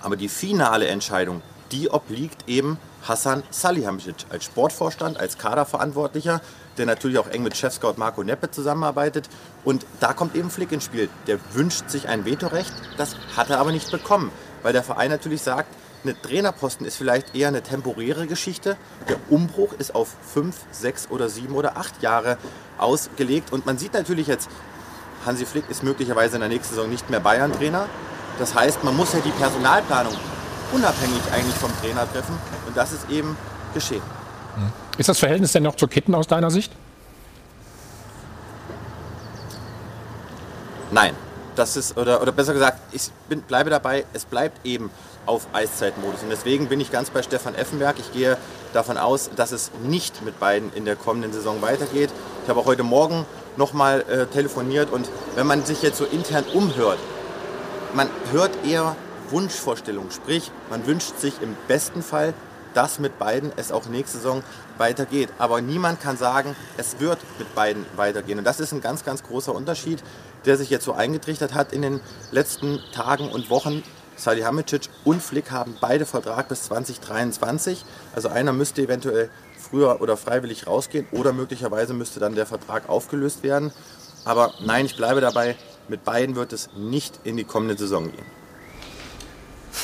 Aber 0.00 0.16
die 0.16 0.28
finale 0.28 0.86
Entscheidung, 0.88 1.42
die 1.70 1.90
obliegt 1.90 2.48
eben 2.48 2.78
Hassan 3.02 3.42
Salihamidzic 3.50 4.26
als 4.30 4.44
Sportvorstand, 4.44 5.18
als 5.18 5.38
Kaderverantwortlicher, 5.38 6.40
der 6.78 6.86
natürlich 6.86 7.18
auch 7.18 7.28
eng 7.28 7.42
mit 7.42 7.56
Chefscout 7.56 7.94
Marco 7.96 8.22
Neppe 8.22 8.50
zusammenarbeitet. 8.50 9.28
Und 9.64 9.86
da 10.00 10.12
kommt 10.12 10.34
eben 10.34 10.50
Flick 10.50 10.72
ins 10.72 10.84
Spiel. 10.84 11.08
Der 11.26 11.38
wünscht 11.52 11.88
sich 11.88 12.08
ein 12.08 12.24
Vetorecht, 12.24 12.72
das 12.96 13.16
hat 13.36 13.50
er 13.50 13.58
aber 13.58 13.72
nicht 13.72 13.90
bekommen, 13.90 14.30
weil 14.62 14.72
der 14.72 14.82
Verein 14.82 15.10
natürlich 15.10 15.42
sagt, 15.42 15.68
eine 16.04 16.20
Trainerposten 16.20 16.84
ist 16.84 16.96
vielleicht 16.96 17.34
eher 17.34 17.48
eine 17.48 17.62
temporäre 17.62 18.26
Geschichte. 18.26 18.76
Der 19.08 19.16
Umbruch 19.30 19.72
ist 19.78 19.94
auf 19.94 20.08
fünf, 20.22 20.56
sechs 20.72 21.08
oder 21.10 21.28
sieben 21.28 21.54
oder 21.54 21.76
acht 21.76 22.02
Jahre 22.02 22.38
ausgelegt. 22.76 23.52
Und 23.52 23.66
man 23.66 23.78
sieht 23.78 23.94
natürlich 23.94 24.26
jetzt, 24.26 24.50
Hansi 25.24 25.46
Flick 25.46 25.70
ist 25.70 25.84
möglicherweise 25.84 26.34
in 26.34 26.40
der 26.40 26.48
nächsten 26.48 26.74
Saison 26.74 26.90
nicht 26.90 27.08
mehr 27.08 27.20
Bayern-Trainer. 27.20 27.86
Das 28.40 28.54
heißt, 28.54 28.82
man 28.82 28.96
muss 28.96 29.12
ja 29.12 29.20
die 29.20 29.30
Personalplanung 29.30 30.14
unabhängig 30.72 31.22
eigentlich 31.32 31.54
vom 31.54 31.70
Trainer 31.80 32.10
treffen. 32.10 32.36
Und 32.66 32.76
das 32.76 32.92
ist 32.92 33.08
eben 33.08 33.36
geschehen. 33.72 34.02
Ist 34.98 35.08
das 35.08 35.18
Verhältnis 35.18 35.52
denn 35.52 35.62
noch 35.62 35.76
zu 35.76 35.88
Kitten 35.88 36.14
aus 36.14 36.26
deiner 36.26 36.50
Sicht? 36.50 36.72
Nein, 40.90 41.14
das 41.56 41.76
ist, 41.76 41.96
oder, 41.96 42.20
oder 42.20 42.32
besser 42.32 42.52
gesagt, 42.52 42.78
ich 42.92 43.10
bin, 43.28 43.40
bleibe 43.42 43.70
dabei, 43.70 44.04
es 44.12 44.26
bleibt 44.26 44.66
eben 44.66 44.90
auf 45.24 45.46
Eiszeitmodus. 45.54 46.22
Und 46.22 46.30
deswegen 46.30 46.68
bin 46.68 46.80
ich 46.80 46.90
ganz 46.90 47.10
bei 47.10 47.22
Stefan 47.22 47.54
Effenberg. 47.54 47.96
Ich 47.98 48.12
gehe 48.12 48.36
davon 48.74 48.98
aus, 48.98 49.30
dass 49.34 49.52
es 49.52 49.70
nicht 49.84 50.22
mit 50.22 50.38
beiden 50.38 50.72
in 50.74 50.84
der 50.84 50.96
kommenden 50.96 51.32
Saison 51.32 51.62
weitergeht. 51.62 52.10
Ich 52.42 52.50
habe 52.50 52.60
auch 52.60 52.66
heute 52.66 52.82
Morgen 52.82 53.24
nochmal 53.56 54.02
äh, 54.02 54.26
telefoniert 54.26 54.90
und 54.90 55.08
wenn 55.34 55.46
man 55.46 55.64
sich 55.64 55.82
jetzt 55.82 55.98
so 55.98 56.04
intern 56.04 56.44
umhört, 56.52 56.98
man 57.94 58.08
hört 58.32 58.50
eher 58.66 58.96
Wunschvorstellungen. 59.30 60.10
Sprich, 60.10 60.50
man 60.70 60.86
wünscht 60.86 61.18
sich 61.18 61.34
im 61.42 61.56
besten 61.68 62.02
Fall, 62.02 62.34
dass 62.74 62.98
mit 62.98 63.18
beiden 63.18 63.52
es 63.56 63.72
auch 63.72 63.86
nächste 63.86 64.18
Saison 64.18 64.42
weitergeht. 64.78 65.30
Aber 65.38 65.60
niemand 65.60 66.00
kann 66.00 66.16
sagen, 66.16 66.56
es 66.76 67.00
wird 67.00 67.18
mit 67.38 67.54
beiden 67.54 67.84
weitergehen. 67.96 68.38
Und 68.38 68.44
das 68.44 68.60
ist 68.60 68.72
ein 68.72 68.80
ganz, 68.80 69.04
ganz 69.04 69.22
großer 69.22 69.54
Unterschied, 69.54 70.02
der 70.44 70.56
sich 70.56 70.70
jetzt 70.70 70.84
so 70.84 70.92
eingetrichtert 70.92 71.54
hat 71.54 71.72
in 71.72 71.82
den 71.82 72.00
letzten 72.30 72.80
Tagen 72.92 73.30
und 73.30 73.50
Wochen. 73.50 73.82
Salihamidzic 74.16 74.88
und 75.04 75.22
Flick 75.22 75.50
haben 75.50 75.76
beide 75.80 76.06
Vertrag 76.06 76.48
bis 76.48 76.64
2023. 76.64 77.84
Also 78.14 78.28
einer 78.28 78.52
müsste 78.52 78.82
eventuell 78.82 79.30
früher 79.58 80.00
oder 80.00 80.16
freiwillig 80.16 80.66
rausgehen 80.66 81.06
oder 81.12 81.32
möglicherweise 81.32 81.94
müsste 81.94 82.20
dann 82.20 82.34
der 82.34 82.46
Vertrag 82.46 82.88
aufgelöst 82.88 83.42
werden. 83.42 83.72
Aber 84.24 84.52
nein, 84.64 84.86
ich 84.86 84.96
bleibe 84.96 85.20
dabei, 85.20 85.56
mit 85.88 86.04
beiden 86.04 86.36
wird 86.36 86.52
es 86.52 86.70
nicht 86.76 87.20
in 87.24 87.36
die 87.36 87.44
kommende 87.44 87.76
Saison 87.76 88.04
gehen. 88.12 88.41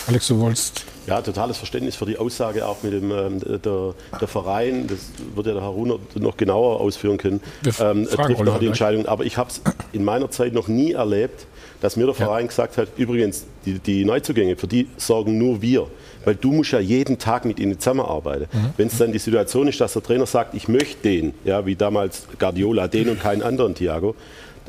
Alex, 0.07 0.29
du 0.29 0.39
wolltest. 0.39 0.85
Ja, 1.07 1.23
totales 1.23 1.57
Verständnis 1.57 1.97
für 1.97 2.05
die 2.05 2.19
Aussage 2.19 2.67
auch 2.67 2.83
mit 2.83 2.93
dem 2.93 3.11
ähm, 3.11 3.41
der, 3.41 3.95
der 4.21 4.29
Verein. 4.29 4.87
Das 4.87 4.99
wird 5.35 5.47
ja 5.47 5.55
der 5.55 5.63
Herr 5.63 5.71
Runer 5.71 5.99
noch 6.17 6.37
genauer 6.37 6.81
ausführen 6.81 7.17
können. 7.17 7.41
Wir 7.63 7.73
Ähm, 7.81 8.07
trifft 8.07 8.45
noch 8.45 8.59
die. 8.59 8.67
Entscheidung. 8.67 9.07
Aber 9.07 9.25
ich 9.25 9.37
habe 9.39 9.49
es 9.51 9.63
in 9.93 10.05
meiner 10.05 10.31
Zeit 10.31 10.53
noch 10.53 10.69
nie 10.69 10.93
erlebt, 10.93 11.47
dass 11.81 11.97
mir 11.97 12.05
der 12.07 12.15
Verein 12.15 12.49
gesagt 12.49 12.77
hat, 12.77 12.89
übrigens, 12.99 13.47
die, 13.65 13.79
die 13.79 14.05
Neuzugänge, 14.05 14.57
für 14.57 14.67
die 14.67 14.89
sorgen 14.99 15.39
nur 15.39 15.63
wir. 15.63 15.87
Weil 16.25 16.35
du 16.35 16.53
musst 16.53 16.73
ja 16.73 16.81
jeden 16.81 17.19
Tag 17.19 17.45
mit 17.47 17.59
ihnen 17.59 17.79
zusammenarbeiten. 17.79 18.47
Mhm. 18.53 18.71
Wenn 18.77 18.89
es 18.89 18.99
dann 18.99 19.13
die 19.13 19.19
Situation 19.19 19.69
ist, 19.69 19.81
dass 19.81 19.95
der 19.95 20.03
Trainer 20.03 20.27
sagt, 20.27 20.55
ich 20.55 20.69
möchte 20.69 20.97
den, 21.05 21.33
ja, 21.45 21.65
wie 21.65 21.77
damals 21.77 22.25
Guardiola, 22.39 22.89
den 22.89 23.09
und 23.09 23.21
keinen 23.21 23.43
anderen 23.43 23.75
Thiago, 23.75 24.15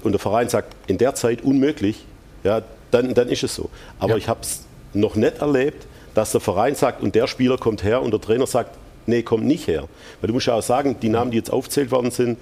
und 0.04 0.14
der 0.14 0.20
Verein 0.20 0.48
sagt, 0.48 0.74
in 0.88 0.98
der 0.98 1.16
Zeit 1.16 1.42
unmöglich, 1.44 2.06
ja, 2.46 2.62
dann, 2.92 3.14
dann 3.14 3.28
ist 3.28 3.44
es 3.44 3.54
so. 3.56 3.70
Aber 4.00 4.12
Ja. 4.12 4.18
ich 4.18 4.30
habe 4.30 4.40
es 4.42 4.62
noch 4.94 5.16
nicht 5.16 5.40
erlebt, 5.40 5.88
dass 6.14 6.32
der 6.32 6.42
Verein 6.42 6.76
sagt, 6.76 7.02
und 7.02 7.16
der 7.16 7.28
Spieler 7.28 7.58
kommt 7.58 7.84
her 7.84 8.02
und 8.02 8.12
der 8.12 8.22
Trainer 8.22 8.48
sagt, 8.48 8.78
nee, 9.06 9.24
kommt 9.24 9.46
nicht 9.46 9.68
her. 9.68 9.86
Weil 10.22 10.28
du 10.28 10.34
musst 10.34 10.48
ja 10.48 10.56
auch 10.56 10.64
sagen, 10.64 10.98
die 11.02 11.10
Namen, 11.10 11.32
die 11.32 11.38
jetzt 11.38 11.52
aufgezählt 11.52 11.92
worden 11.92 12.12
sind, 12.12 12.38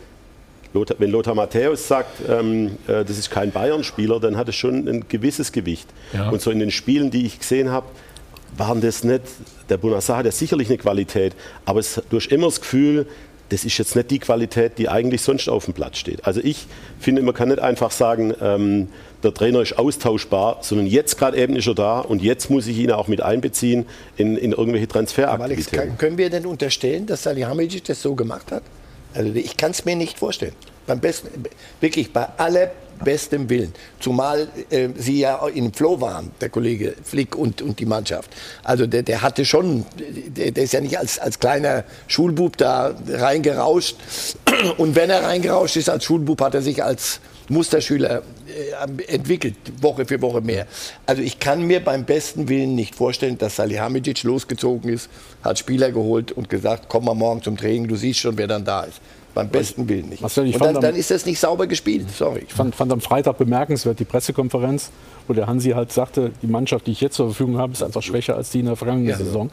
Lothar, 0.74 0.98
wenn 1.00 1.12
Lothar 1.12 1.34
Matthäus 1.34 1.88
sagt, 1.88 2.22
ähm, 2.30 2.78
äh, 2.88 3.06
das 3.06 3.18
ist 3.18 3.30
kein 3.32 3.52
Bayern-Spieler, 3.52 4.20
dann 4.20 4.38
hat 4.38 4.50
es 4.50 4.56
schon 4.56 4.88
ein 4.88 5.06
gewisses 5.08 5.52
Gewicht. 5.52 5.88
Ja. 6.14 6.30
Und 6.30 6.42
so 6.42 6.52
in 6.52 6.60
den 6.60 6.72
Spielen, 6.72 7.10
die 7.10 7.26
ich 7.26 7.40
gesehen 7.40 7.72
habe, 7.72 7.88
waren 8.58 8.82
das 8.82 9.04
nicht, 9.04 9.24
der 9.70 9.78
Bonassar 9.78 10.18
hat 10.18 10.26
ja 10.26 10.32
sicherlich 10.32 10.68
eine 10.68 10.78
Qualität, 10.78 11.34
aber 11.66 11.80
es, 11.80 12.02
du 12.10 12.18
hast 12.18 12.28
immer 12.28 12.48
das 12.48 12.62
Gefühl, 12.62 13.08
das 13.50 13.66
ist 13.66 13.78
jetzt 13.78 13.96
nicht 13.96 14.12
die 14.12 14.20
Qualität, 14.20 14.78
die 14.78 14.90
eigentlich 14.90 15.22
sonst 15.22 15.48
auf 15.48 15.66
dem 15.66 15.74
Platz 15.74 15.98
steht. 15.98 16.26
Also 16.26 16.42
ich 16.44 16.68
finde, 17.00 17.22
man 17.22 17.34
kann 17.34 17.50
nicht 17.50 17.60
einfach 17.60 17.92
sagen, 17.92 18.34
ähm, 18.42 18.90
der 19.24 19.34
Trainer 19.34 19.62
ist 19.62 19.78
austauschbar, 19.78 20.60
sondern 20.62 20.88
jetzt 20.88 21.18
gerade 21.18 21.38
eben 21.38 21.56
ist 21.56 21.68
er 21.68 21.76
da 21.76 22.00
und 22.00 22.22
jetzt 22.22 22.50
muss 22.50 22.68
ich 22.68 22.78
ihn 22.78 22.92
auch 22.92 23.08
mit 23.08 23.22
einbeziehen 23.22 23.86
in, 24.16 24.38
in 24.38 24.52
irgendwelche 24.52 24.84
Alex, 24.84 24.94
Transferaktivitäten. 24.94 25.90
kann, 25.90 25.98
können 25.98 26.18
wir 26.18 26.30
denn 26.30 26.46
unterstellen, 26.46 27.06
dass 27.06 27.24
Salihamidzic 27.24 27.86
das 27.86 28.02
so 28.02 28.16
gemacht 28.16 28.52
hat? 28.52 28.64
Also 29.14 29.34
ich 29.34 29.58
kann 29.58 29.72
es 29.72 29.86
mir 29.86 29.96
nicht 29.96 30.20
vorstellen. 30.20 30.54
Beim 30.86 31.00
besten, 31.00 31.30
wirklich 31.82 32.14
bei 32.14 32.28
allerbestem 32.98 33.50
Willen. 33.50 33.74
Zumal 34.00 34.48
äh, 34.70 34.90
Sie 34.96 35.20
ja 35.20 35.46
im 35.48 35.74
Flow 35.74 36.02
waren, 36.02 36.32
der 36.42 36.50
Kollege 36.50 36.96
Flick 37.04 37.36
und, 37.36 37.62
und 37.62 37.80
die 37.80 37.86
Mannschaft. 37.86 38.30
Also 38.64 38.88
der, 38.88 39.04
der 39.04 39.22
hatte 39.22 39.46
schon, 39.46 39.86
der, 39.98 40.52
der 40.52 40.64
ist 40.64 40.74
ja 40.74 40.82
nicht 40.82 40.98
als, 40.98 41.20
als 41.20 41.40
kleiner 41.40 41.84
Schulbub 42.08 42.58
da 42.58 42.96
reingerauscht. 43.08 43.96
Und 44.78 44.96
wenn 44.96 45.10
er 45.10 45.24
reingerauscht 45.24 45.76
ist 45.76 45.90
als 45.90 46.04
Schulbub, 46.04 46.42
hat 46.42 46.56
er 46.56 46.62
sich 46.62 46.84
als 46.84 47.20
Musterschüler 47.50 48.24
äh, 48.48 49.04
entwickelt, 49.14 49.56
Woche 49.82 50.06
für 50.06 50.22
Woche 50.22 50.42
mehr. 50.42 50.68
Also 51.06 51.22
ich 51.22 51.40
kann 51.40 51.64
mir 51.64 51.80
beim 51.80 52.06
besten 52.06 52.50
Willen 52.50 52.76
nicht 52.76 52.96
vorstellen, 52.96 53.38
dass 53.38 53.56
Salihamidzic 53.58 54.24
losgezogen 54.24 54.92
ist, 54.92 55.10
hat 55.44 55.60
Spieler 55.60 55.92
geholt 55.92 56.32
und 56.32 56.50
gesagt, 56.50 56.86
komm 56.90 57.06
mal 57.06 57.14
morgen 57.14 57.42
zum 57.42 57.56
Training, 57.56 57.88
du 57.88 57.96
siehst 57.96 58.20
schon, 58.20 58.38
wer 58.38 58.48
dann 58.48 58.66
da 58.66 58.84
ist. 58.84 59.00
Beim 59.38 59.50
besten 59.50 59.88
Willen 59.88 60.10
nicht. 60.10 60.22
Marcel, 60.22 60.48
ich 60.48 60.56
und 60.56 60.60
fand 60.60 60.70
dann, 60.70 60.76
am- 60.78 60.82
dann 60.82 60.96
ist 60.96 61.12
das 61.12 61.26
nicht 61.26 61.40
sauber 61.40 61.68
gespielt, 61.68 62.08
sorry. 62.12 62.44
Ich 62.48 62.54
fand, 62.54 62.74
fand 62.76 62.92
am 62.92 63.02
Freitag 63.02 63.38
bemerkenswert 63.38 64.00
die 64.00 64.06
Pressekonferenz, 64.06 64.90
wo 65.28 65.34
der 65.34 65.46
Hansi 65.48 65.72
halt 65.72 65.92
sagte, 65.92 66.32
die 66.42 66.48
Mannschaft, 66.48 66.88
die 66.88 66.92
ich 66.92 67.02
jetzt 67.02 67.16
zur 67.16 67.28
Verfügung 67.28 67.58
habe, 67.58 67.74
ist 67.74 67.84
einfach 67.84 68.02
schwächer 68.02 68.36
als 68.36 68.50
die 68.50 68.60
in 68.62 68.66
der 68.66 68.76
vergangenen 68.76 69.10
Ja. 69.10 69.18
Saison. 69.18 69.50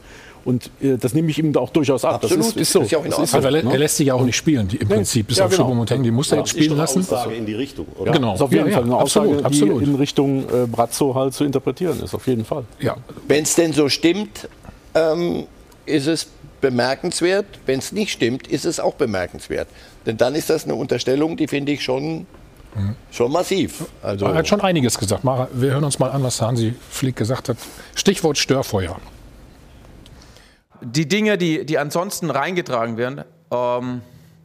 Und 0.46 0.70
äh, 0.82 0.96
das 0.98 1.14
nehme 1.14 1.30
ich 1.30 1.38
ihm 1.38 1.56
auch 1.56 1.70
durchaus 1.70 2.04
ab. 2.04 2.16
Absolut, 2.22 2.38
das 2.44 2.48
ist, 2.48 2.56
ist 2.56 2.72
so. 2.72 2.78
das 2.80 2.86
ist 2.88 2.92
ja 2.92 2.98
Das 2.98 3.18
Ordnung. 3.18 3.34
Also 3.34 3.48
er, 3.56 3.62
ne? 3.64 3.72
er 3.72 3.78
lässt 3.78 3.96
sich 3.96 4.06
ja 4.08 4.14
auch 4.14 4.24
nicht 4.24 4.36
spielen, 4.36 4.68
die, 4.68 4.76
im 4.76 4.88
Prinzip, 4.88 5.26
bis 5.28 5.38
Ja, 5.38 5.46
auf 5.46 5.50
genau. 5.50 5.64
Choupo-Moting. 5.68 6.02
Die 6.02 6.10
muss 6.10 6.32
er 6.32 6.38
jetzt 6.38 6.46
ist 6.48 6.50
spielen 6.52 6.68
doch 6.70 6.76
eine 6.76 6.82
lassen. 6.82 7.00
Aussage 7.00 7.34
in 7.34 7.46
die 7.46 7.54
Richtung, 7.54 7.86
oder? 7.98 8.12
Genau. 8.12 8.32
Das 8.32 8.40
ist 8.40 8.42
auf 8.42 8.52
jeden 8.52 8.66
Ja, 8.68 8.72
Fall 8.74 8.82
eine 8.84 8.92
ja, 8.92 8.98
Aussage, 8.98 9.28
absolut, 9.30 9.44
absolut. 9.46 9.80
die 9.82 9.84
in 9.90 9.94
Richtung 9.96 10.40
äh, 10.44 10.66
Brazzo 10.66 11.14
halt 11.14 11.32
zu 11.34 11.44
interpretieren 11.44 11.98
ist, 12.02 12.14
auf 12.14 12.26
jeden 12.26 12.44
Fall. 12.44 12.64
Ja, 12.80 12.96
Wenn 13.28 13.42
es 13.44 13.54
denn 13.54 13.72
so 13.72 13.88
stimmt, 13.88 14.48
ähm, 14.94 15.44
ist 15.86 16.06
es 16.06 16.28
bemerkenswert. 16.64 17.44
Wenn 17.66 17.78
es 17.78 17.92
nicht 17.92 18.11
stimmt, 18.11 18.47
ist 18.47 18.64
es 18.64 18.80
auch 18.80 18.94
bemerkenswert. 18.94 19.68
Denn 20.06 20.16
dann 20.16 20.35
ist 20.35 20.49
das 20.49 20.64
eine 20.64 20.75
Unterstellung, 20.75 21.37
die 21.37 21.47
finde 21.47 21.73
ich 21.73 21.85
schon, 21.85 22.26
schon 23.11 23.30
massiv. 23.30 23.85
Also, 24.02 24.25
er 24.25 24.37
hat 24.37 24.49
schon 24.49 24.62
einiges 24.62 24.99
gesagt. 24.99 25.25
Mara, 25.25 25.49
wir 25.52 25.73
hören 25.73 25.85
uns 25.85 25.99
mal 25.99 26.11
an, 26.11 26.23
was 26.23 26.40
Hansi 26.40 26.75
Flick 26.90 27.16
gesagt 27.16 27.50
hat. 27.50 27.59
Stichwort 27.94 28.38
Störfeuer. 28.38 28.97
die 30.80 31.06
Dinge, 31.06 31.37
die, 31.37 31.66
die 31.66 31.78
ansonsten 31.78 32.30
reingetragen 32.30 32.97
werden, 32.97 33.25
ähm, 33.50 34.00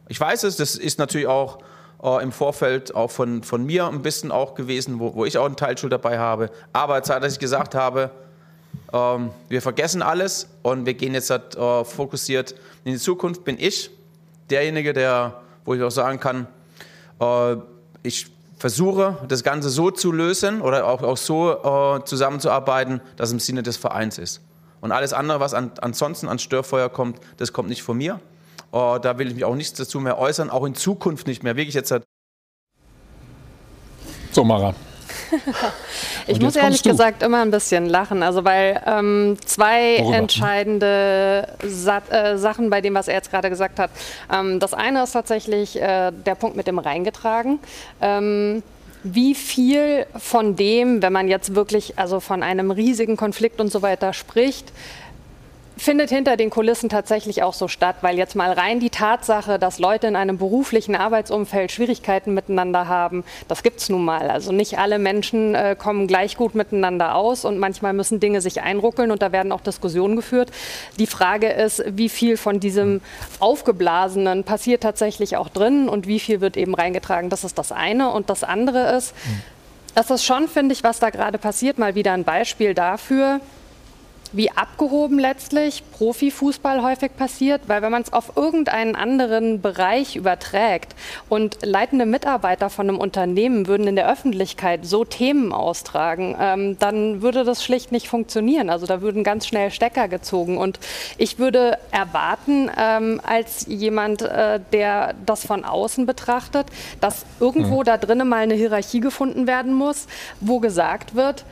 ich 0.08 0.20
weiß 0.20 0.44
es, 0.44 0.56
das 0.56 0.74
ist 0.74 0.98
natürlich 0.98 1.26
auch 1.26 1.58
äh, 2.02 2.22
im 2.22 2.32
Vorfeld 2.32 2.94
auch 2.94 3.10
von, 3.10 3.42
von 3.42 3.64
mir 3.64 3.86
ein 3.88 4.02
bisschen 4.02 4.30
auch 4.30 4.54
gewesen, 4.54 5.00
wo, 5.00 5.14
wo 5.14 5.24
ich 5.24 5.38
auch 5.38 5.46
einen 5.46 5.56
Teilschuld 5.56 5.92
dabei 5.92 6.18
habe. 6.18 6.50
Aber 6.74 7.02
Zeit, 7.02 7.22
dass 7.22 7.32
ich 7.32 7.38
gesagt 7.38 7.74
habe, 7.74 8.10
ähm, 8.92 9.30
wir 9.48 9.62
vergessen 9.62 10.02
alles 10.02 10.48
und 10.62 10.86
wir 10.86 10.94
gehen 10.94 11.14
jetzt 11.14 11.30
halt, 11.30 11.56
äh, 11.56 11.84
fokussiert 11.84 12.54
in 12.84 12.92
die 12.92 12.98
Zukunft, 12.98 13.44
bin 13.44 13.56
ich 13.58 13.90
derjenige, 14.50 14.92
der, 14.92 15.40
wo 15.64 15.74
ich 15.74 15.82
auch 15.82 15.90
sagen 15.90 16.18
kann, 16.18 16.46
äh, 17.20 17.56
ich 18.02 18.26
versuche 18.58 19.16
das 19.28 19.42
Ganze 19.42 19.70
so 19.70 19.90
zu 19.90 20.12
lösen 20.12 20.60
oder 20.60 20.86
auch, 20.86 21.02
auch 21.02 21.16
so 21.16 21.96
äh, 21.98 22.04
zusammenzuarbeiten, 22.04 23.00
dass 23.16 23.28
es 23.28 23.32
im 23.32 23.40
Sinne 23.40 23.62
des 23.62 23.76
Vereins 23.76 24.18
ist. 24.18 24.40
Und 24.80 24.92
alles 24.92 25.12
andere, 25.12 25.40
was 25.40 25.54
an, 25.54 25.72
ansonsten 25.80 26.28
an 26.28 26.38
Störfeuer 26.38 26.88
kommt, 26.88 27.20
das 27.36 27.52
kommt 27.52 27.68
nicht 27.68 27.82
von 27.82 27.96
mir. 27.96 28.20
Äh, 28.72 29.00
da 29.00 29.18
will 29.18 29.28
ich 29.28 29.34
mich 29.34 29.44
auch 29.44 29.54
nichts 29.54 29.78
dazu 29.78 30.00
mehr 30.00 30.18
äußern, 30.18 30.50
auch 30.50 30.64
in 30.64 30.74
Zukunft 30.74 31.26
nicht 31.26 31.42
mehr. 31.42 31.56
Wirklich 31.56 31.74
jetzt 31.74 31.90
halt 31.90 32.04
So, 34.32 34.44
Mara. 34.44 34.74
Ich 36.26 36.40
muss 36.40 36.56
ehrlich 36.56 36.82
gesagt 36.82 37.22
immer 37.22 37.42
ein 37.42 37.50
bisschen 37.50 37.86
lachen, 37.86 38.22
also 38.22 38.44
weil 38.44 38.80
ähm, 38.86 39.36
zwei 39.44 39.98
Worüber? 39.98 40.16
entscheidende 40.16 41.48
Sa 41.64 42.02
äh, 42.10 42.36
Sachen 42.36 42.70
bei 42.70 42.80
dem, 42.80 42.94
was 42.94 43.08
er 43.08 43.14
jetzt 43.14 43.30
gerade 43.30 43.50
gesagt 43.50 43.78
hat. 43.78 43.90
Ähm, 44.32 44.60
das 44.60 44.74
eine 44.74 45.02
ist 45.02 45.12
tatsächlich 45.12 45.80
äh, 45.80 46.12
der 46.12 46.34
Punkt 46.34 46.56
mit 46.56 46.66
dem 46.66 46.78
reingetragen. 46.78 47.58
Ähm, 48.00 48.62
wie 49.02 49.34
viel 49.34 50.06
von 50.16 50.56
dem, 50.56 51.02
wenn 51.02 51.12
man 51.12 51.28
jetzt 51.28 51.54
wirklich 51.54 51.98
also 51.98 52.20
von 52.20 52.42
einem 52.42 52.70
riesigen 52.70 53.16
Konflikt 53.16 53.60
und 53.60 53.72
so 53.72 53.82
weiter 53.82 54.12
spricht, 54.12 54.72
findet 55.80 56.10
hinter 56.10 56.36
den 56.36 56.50
Kulissen 56.50 56.88
tatsächlich 56.88 57.42
auch 57.42 57.54
so 57.54 57.66
statt, 57.66 57.96
weil 58.02 58.18
jetzt 58.18 58.36
mal 58.36 58.52
rein 58.52 58.80
die 58.80 58.90
Tatsache, 58.90 59.58
dass 59.58 59.78
Leute 59.78 60.06
in 60.06 60.16
einem 60.16 60.36
beruflichen 60.36 60.94
Arbeitsumfeld 60.94 61.72
Schwierigkeiten 61.72 62.34
miteinander 62.34 62.86
haben, 62.86 63.24
das 63.48 63.62
gibt's 63.62 63.88
nun 63.88 64.04
mal. 64.04 64.30
Also 64.30 64.52
nicht 64.52 64.78
alle 64.78 64.98
Menschen 64.98 65.54
äh, 65.54 65.76
kommen 65.78 66.06
gleich 66.06 66.36
gut 66.36 66.54
miteinander 66.54 67.14
aus 67.14 67.44
und 67.44 67.58
manchmal 67.58 67.94
müssen 67.94 68.20
Dinge 68.20 68.42
sich 68.42 68.60
einruckeln 68.60 69.10
und 69.10 69.22
da 69.22 69.32
werden 69.32 69.52
auch 69.52 69.62
Diskussionen 69.62 70.16
geführt. 70.16 70.50
Die 70.98 71.06
Frage 71.06 71.48
ist, 71.48 71.82
wie 71.86 72.10
viel 72.10 72.36
von 72.36 72.60
diesem 72.60 73.00
Aufgeblasenen 73.38 74.44
passiert 74.44 74.82
tatsächlich 74.82 75.38
auch 75.38 75.48
drin 75.48 75.88
und 75.88 76.06
wie 76.06 76.20
viel 76.20 76.42
wird 76.42 76.58
eben 76.58 76.74
reingetragen. 76.74 77.30
Das 77.30 77.42
ist 77.42 77.58
das 77.58 77.72
eine. 77.72 78.10
Und 78.10 78.28
das 78.28 78.44
andere 78.44 78.96
ist, 78.96 79.14
das 79.94 80.10
ist 80.10 80.24
schon, 80.24 80.46
finde 80.46 80.74
ich, 80.74 80.84
was 80.84 80.98
da 80.98 81.08
gerade 81.10 81.38
passiert, 81.38 81.78
mal 81.78 81.94
wieder 81.94 82.12
ein 82.12 82.24
Beispiel 82.24 82.74
dafür, 82.74 83.40
wie 84.32 84.50
abgehoben 84.50 85.18
letztlich 85.18 85.82
Profifußball 85.92 86.82
häufig 86.82 87.16
passiert, 87.16 87.62
weil 87.66 87.82
wenn 87.82 87.92
man 87.92 88.02
es 88.02 88.12
auf 88.12 88.36
irgendeinen 88.36 88.96
anderen 88.96 89.60
Bereich 89.60 90.16
überträgt 90.16 90.94
und 91.28 91.58
leitende 91.62 92.06
Mitarbeiter 92.06 92.70
von 92.70 92.88
einem 92.88 92.98
Unternehmen 92.98 93.66
würden 93.66 93.86
in 93.86 93.96
der 93.96 94.10
Öffentlichkeit 94.10 94.86
so 94.86 95.04
Themen 95.04 95.52
austragen, 95.52 96.36
ähm, 96.40 96.78
dann 96.78 97.22
würde 97.22 97.44
das 97.44 97.64
schlicht 97.64 97.92
nicht 97.92 98.08
funktionieren. 98.08 98.70
Also 98.70 98.86
da 98.86 99.00
würden 99.00 99.24
ganz 99.24 99.46
schnell 99.46 99.70
Stecker 99.70 100.08
gezogen 100.08 100.58
und 100.58 100.78
ich 101.18 101.38
würde 101.38 101.78
erwarten, 101.90 102.70
ähm, 102.76 103.20
als 103.24 103.66
jemand, 103.68 104.22
äh, 104.22 104.60
der 104.72 105.14
das 105.26 105.44
von 105.44 105.64
außen 105.64 106.06
betrachtet, 106.06 106.66
dass 107.00 107.24
irgendwo 107.40 107.82
da 107.82 107.96
drinnen 107.96 108.28
mal 108.28 108.42
eine 108.42 108.54
Hierarchie 108.54 109.00
gefunden 109.00 109.46
werden 109.46 109.74
muss, 109.74 110.06
wo 110.40 110.60
gesagt 110.60 111.14
wird, 111.14 111.44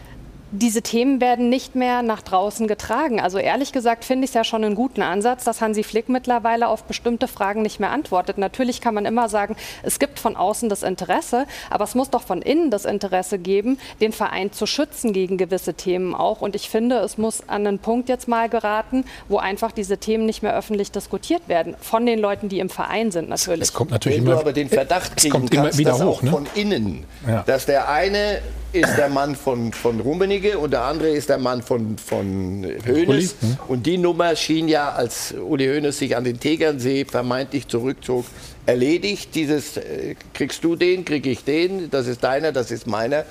diese 0.50 0.80
Themen 0.82 1.20
werden 1.20 1.50
nicht 1.50 1.74
mehr 1.74 2.02
nach 2.02 2.22
draußen 2.22 2.66
getragen. 2.68 3.20
Also 3.20 3.38
ehrlich 3.38 3.72
gesagt 3.72 4.04
finde 4.04 4.24
ich 4.24 4.30
es 4.30 4.34
ja 4.34 4.44
schon 4.44 4.64
einen 4.64 4.74
guten 4.74 5.02
Ansatz, 5.02 5.44
dass 5.44 5.60
Hansi 5.60 5.82
Flick 5.82 6.08
mittlerweile 6.08 6.68
auf 6.68 6.84
bestimmte 6.84 7.28
Fragen 7.28 7.60
nicht 7.62 7.80
mehr 7.80 7.90
antwortet. 7.90 8.38
Natürlich 8.38 8.80
kann 8.80 8.94
man 8.94 9.04
immer 9.04 9.28
sagen, 9.28 9.56
es 9.82 9.98
gibt 9.98 10.18
von 10.18 10.36
außen 10.36 10.68
das 10.68 10.82
Interesse, 10.82 11.46
aber 11.68 11.84
es 11.84 11.94
muss 11.94 12.08
doch 12.10 12.22
von 12.22 12.40
innen 12.40 12.70
das 12.70 12.86
Interesse 12.86 13.38
geben, 13.38 13.78
den 14.00 14.12
Verein 14.12 14.50
zu 14.52 14.64
schützen 14.66 15.12
gegen 15.12 15.36
gewisse 15.36 15.74
Themen 15.74 16.14
auch. 16.14 16.40
Und 16.40 16.54
ich 16.56 16.70
finde, 16.70 16.96
es 17.00 17.18
muss 17.18 17.42
an 17.48 17.66
einen 17.66 17.78
Punkt 17.78 18.08
jetzt 18.08 18.26
mal 18.28 18.48
geraten, 18.48 19.04
wo 19.28 19.36
einfach 19.38 19.72
diese 19.72 19.98
Themen 19.98 20.24
nicht 20.24 20.42
mehr 20.42 20.56
öffentlich 20.56 20.90
diskutiert 20.90 21.42
werden. 21.48 21.74
Von 21.80 22.06
den 22.06 22.18
Leuten, 22.18 22.48
die 22.48 22.60
im 22.60 22.70
Verein 22.70 23.10
sind 23.10 23.28
natürlich. 23.28 23.62
Es 23.62 23.72
kommt 23.74 23.90
natürlich 23.90 24.18
Wenn 24.18 24.24
du 24.24 24.30
immer, 24.32 24.40
aber 24.40 24.52
den 24.54 24.68
Verdacht 24.70 25.12
es 25.16 25.22
kriegen 25.22 25.32
kommt 25.32 25.52
immer 25.52 25.64
kannst, 25.64 25.78
wieder 25.78 25.90
dass 25.92 26.02
hoch. 26.02 26.18
auch 26.18 26.22
Ne? 26.22 26.30
von 26.30 26.46
innen, 26.54 27.04
Ja. 27.26 27.42
dass 27.46 27.66
der 27.66 27.90
eine 27.90 28.40
ist 28.72 28.96
der 28.96 29.08
Mann 29.08 29.34
von, 29.34 29.72
von 29.72 30.00
Rummenigge 30.00 30.58
und 30.58 30.72
der 30.72 30.82
andere 30.82 31.08
ist 31.08 31.28
der 31.28 31.38
Mann 31.38 31.62
von, 31.62 31.96
von 31.96 32.66
Hoeneß. 32.86 33.36
Hm. 33.40 33.58
Und 33.68 33.86
die 33.86 33.98
Nummer 33.98 34.36
schien 34.36 34.68
ja, 34.68 34.92
als 34.92 35.32
Uli 35.32 35.66
Hoeneß 35.66 35.98
sich 35.98 36.16
an 36.16 36.24
den 36.24 36.38
Tegernsee 36.38 37.04
vermeintlich 37.04 37.66
zurückzog, 37.66 38.26
erledigt. 38.66 39.34
Dieses, 39.34 39.78
äh, 39.78 40.14
kriegst 40.34 40.62
du 40.64 40.76
den, 40.76 41.04
krieg 41.04 41.26
ich 41.26 41.44
den, 41.44 41.90
das 41.90 42.06
ist 42.06 42.22
deiner, 42.22 42.52
das 42.52 42.70
ist 42.70 42.86
meiner. 42.86 43.24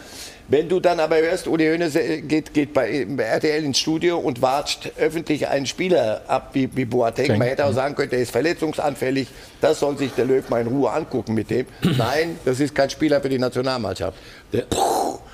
Wenn 0.49 0.69
du 0.69 0.79
dann 0.79 0.99
aber 0.99 1.17
hörst, 1.17 1.47
Uli 1.47 1.67
Hoeneß 1.67 1.95
äh, 1.95 2.21
geht, 2.21 2.53
geht 2.53 2.73
bei 2.73 3.05
RTL 3.17 3.63
ins 3.63 3.77
Studio 3.79 4.17
und 4.17 4.41
watscht 4.41 4.91
öffentlich 4.97 5.47
einen 5.47 5.65
Spieler 5.65 6.21
ab 6.27 6.51
wie, 6.53 6.69
wie 6.75 6.85
Boateng. 6.85 7.37
Man 7.37 7.47
hätte 7.47 7.65
auch 7.65 7.73
sagen 7.73 7.95
können, 7.95 8.09
der 8.09 8.19
ist 8.19 8.31
verletzungsanfällig, 8.31 9.27
das 9.61 9.81
soll 9.81 9.97
sich 9.97 10.11
der 10.13 10.25
Löw 10.25 10.49
mal 10.49 10.61
in 10.61 10.67
Ruhe 10.67 10.89
angucken 10.89 11.33
mit 11.33 11.49
dem. 11.49 11.67
Nein, 11.97 12.39
das 12.45 12.59
ist 12.59 12.73
kein 12.73 12.89
Spieler 12.89 13.21
für 13.21 13.29
die 13.29 13.39
Nationalmannschaft. 13.39 14.17
Der, 14.53 14.65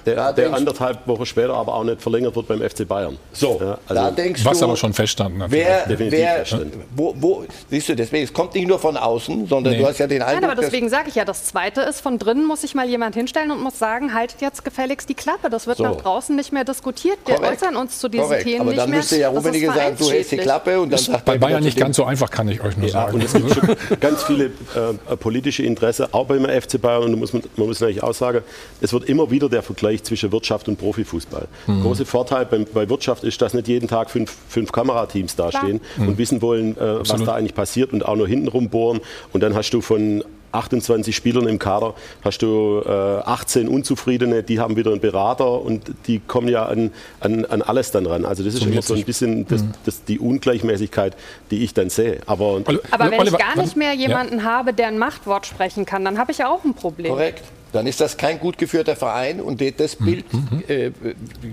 der, 0.05 0.15
Da 0.15 0.31
der 0.31 0.53
anderthalb 0.53 1.07
Wochen 1.07 1.25
später 1.25 1.53
aber 1.53 1.73
auch 1.75 1.83
nicht 1.83 2.01
verlängert 2.01 2.35
wird 2.35 2.47
beim 2.47 2.61
FC 2.61 2.87
Bayern. 2.87 3.17
So, 3.31 3.57
Ja, 3.61 3.77
da 3.93 4.03
also 4.05 4.15
denkst 4.15 4.43
Was 4.45 4.59
du, 4.59 4.65
aber 4.65 4.75
schon 4.77 4.93
feststanden 4.93 5.41
hat. 5.43 5.51
wer, 5.51 5.85
definitiv 5.87 6.19
wer, 6.19 6.35
feststanden. 6.37 6.81
wo, 6.95 7.13
wo, 7.17 7.45
siehst 7.69 7.89
du, 7.89 7.95
deswegen, 7.95 8.23
es 8.25 8.33
kommt 8.33 8.53
nicht 8.55 8.67
nur 8.67 8.79
von 8.79 8.97
außen, 8.97 9.47
sondern 9.47 9.73
Nee. 9.73 9.79
du 9.79 9.87
hast 9.87 9.97
ja 9.99 10.07
den 10.07 10.19
Nein, 10.19 10.35
Eindruck, 10.37 10.51
aber 10.51 10.61
deswegen 10.61 10.89
sage 10.89 11.09
ich 11.09 11.15
ja, 11.15 11.25
das 11.25 11.45
Zweite 11.45 11.81
ist, 11.81 12.01
von 12.01 12.19
drinnen 12.19 12.45
muss 12.45 12.61
sich 12.61 12.75
mal 12.75 12.87
jemand 12.87 13.15
hinstellen 13.15 13.51
und 13.51 13.61
muss 13.61 13.79
sagen, 13.79 14.13
haltet 14.13 14.41
jetzt 14.41 14.63
gefälligst 14.65 15.09
die 15.09 15.13
Klappe. 15.15 15.49
Das 15.49 15.67
wird 15.67 15.77
So. 15.77 15.83
nach 15.83 15.95
draußen 15.97 16.35
nicht 16.35 16.51
mehr 16.53 16.63
diskutiert. 16.63 17.17
Wir 17.25 17.35
Korrekt. 17.35 17.61
äußern 17.63 17.75
uns 17.75 17.99
zu 17.99 18.09
diesen 18.09 18.25
Korrekt. 18.25 18.43
Themen 18.43 18.61
aber 18.61 18.69
nicht 18.71 18.79
dann 18.81 18.89
mehr. 18.89 18.99
müsste 18.99 19.17
ja 19.17 19.29
Das 19.29 19.37
ist 19.39 19.45
Rummenigge 19.45 19.67
sagen, 19.73 19.95
du 19.99 20.09
hältst 20.09 20.31
die. 20.31 20.37
Klappe 20.37 20.79
und 20.79 20.89
dann 20.91 20.99
sagt 20.99 21.25
Bei 21.25 21.33
er 21.33 21.39
Bayern 21.39 21.63
nicht 21.63 21.77
ganz 21.77 21.95
so 21.97 22.03
einfach, 22.05 22.29
kann 22.29 22.47
ich 22.49 22.61
euch 22.61 22.75
nur 22.77 22.87
Ja, 22.87 22.93
sagen. 22.93 23.13
und 23.15 23.23
es 23.23 23.33
gibt 23.33 23.53
schon 23.53 23.75
ganz 23.99 24.23
viele 24.23 24.45
äh, 24.45 25.15
politische 25.17 25.63
Interesse, 25.63 26.09
auch 26.11 26.25
beim 26.25 26.45
FC 26.45 26.81
Bayern. 26.81 27.03
Und 27.03 27.11
da 27.11 27.17
muss 27.17 27.33
man, 27.33 27.43
man 27.55 27.67
muss 27.67 27.79
natürlich 27.79 28.01
auch 28.03 28.13
sagen, 28.13 28.41
es 28.81 28.91
wird 28.93 29.05
immer 29.09 29.29
wieder 29.31 29.49
der 29.49 29.61
Vergleich 29.63 29.92
zwischen 30.01 30.31
Wirtschaft 30.31 30.67
und 30.69 30.77
Profifußball. 30.77 31.47
Mhm. 31.67 31.81
Große 31.81 32.05
Vorteil 32.05 32.45
beim, 32.45 32.65
bei 32.73 32.89
Wirtschaft 32.89 33.23
ist, 33.23 33.41
dass 33.41 33.53
nicht 33.53 33.67
jeden 33.67 33.87
Tag 33.87 34.09
fünf, 34.09 34.33
fünf 34.47 34.71
Kamerateams 34.71 35.35
dastehen 35.35 35.81
und 35.99 36.17
wissen 36.17 36.41
wollen, 36.41 36.77
äh, 36.77 36.99
was 37.01 37.13
Mhm. 37.19 37.25
Da 37.25 37.35
eigentlich 37.35 37.53
passiert 37.53 37.93
und 37.93 38.05
auch 38.05 38.15
nur 38.15 38.27
hintenrum 38.27 38.69
bohren. 38.69 38.99
Und 39.33 39.41
dann 39.43 39.53
hast 39.53 39.69
du 39.71 39.81
von 39.81 40.23
28 40.51 41.15
Spielern 41.15 41.47
im 41.47 41.57
Kader, 41.57 41.95
hast 42.23 42.43
du 42.43 42.81
äh, 42.85 42.89
18 42.89 43.67
Unzufriedene, 43.67 44.43
die 44.43 44.59
haben 44.59 44.75
wieder 44.75 44.91
einen 44.91 44.99
Berater 44.99 45.61
und 45.61 45.81
die 46.05 46.19
kommen 46.19 46.47
ja 46.47 46.65
an, 46.67 46.91
an, 47.19 47.45
an 47.45 47.61
alles 47.63 47.89
dann 47.91 48.05
ran. 48.05 48.23
Also 48.23 48.43
das 48.43 48.53
ist 48.53 48.63
immer 48.65 48.81
so 48.83 48.93
ein 48.93 49.03
bisschen 49.03 49.47
das, 49.47 49.63
das, 49.85 50.03
die 50.03 50.19
Ungleichmäßigkeit, 50.19 51.15
die 51.49 51.63
ich 51.63 51.73
dann 51.73 51.89
sehe. 51.89 52.19
Aber 52.27 52.61
Aber 52.91 53.09
wenn 53.11 53.21
ich 53.25 53.37
gar 53.37 53.57
nicht 53.57 53.75
mehr 53.75 53.93
Ja. 53.93 54.07
jemanden 54.07 54.43
habe, 54.43 54.73
der 54.73 54.87
ein 54.89 54.99
Machtwort 54.99 55.45
sprechen 55.47 55.85
kann, 55.87 56.05
dann 56.05 56.17
habe 56.19 56.31
ich 56.31 56.37
ja 56.37 56.49
auch 56.49 56.63
ein 56.63 56.73
Problem. 56.75 57.11
Korrekt. 57.13 57.43
Dann 57.73 57.87
ist 57.87 57.99
das 57.99 58.15
kein 58.15 58.39
gut 58.39 58.57
geführter 58.57 58.95
Verein 58.95 59.41
und 59.41 59.61
das 59.79 59.99
Mhm. 59.99 60.05
Bild 60.05 60.25
äh, 60.69 60.91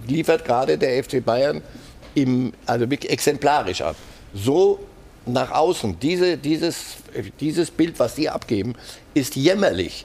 liefert 0.07 0.45
gerade 0.45 0.79
der 0.79 1.03
FC 1.03 1.25
Bayern 1.25 1.63
im, 2.15 2.53
also 2.67 2.85
exemplarisch 2.85 3.81
ab. 3.81 3.97
So 4.35 4.81
nach 5.27 5.51
außen, 5.51 5.99
diese, 6.01 6.37
dieses, 6.37 6.97
dieses 7.41 7.71
Bild, 7.71 7.99
was 7.99 8.15
die 8.15 8.29
abgeben, 8.29 8.75
ist 9.15 9.35
jämmerlich. 9.37 10.05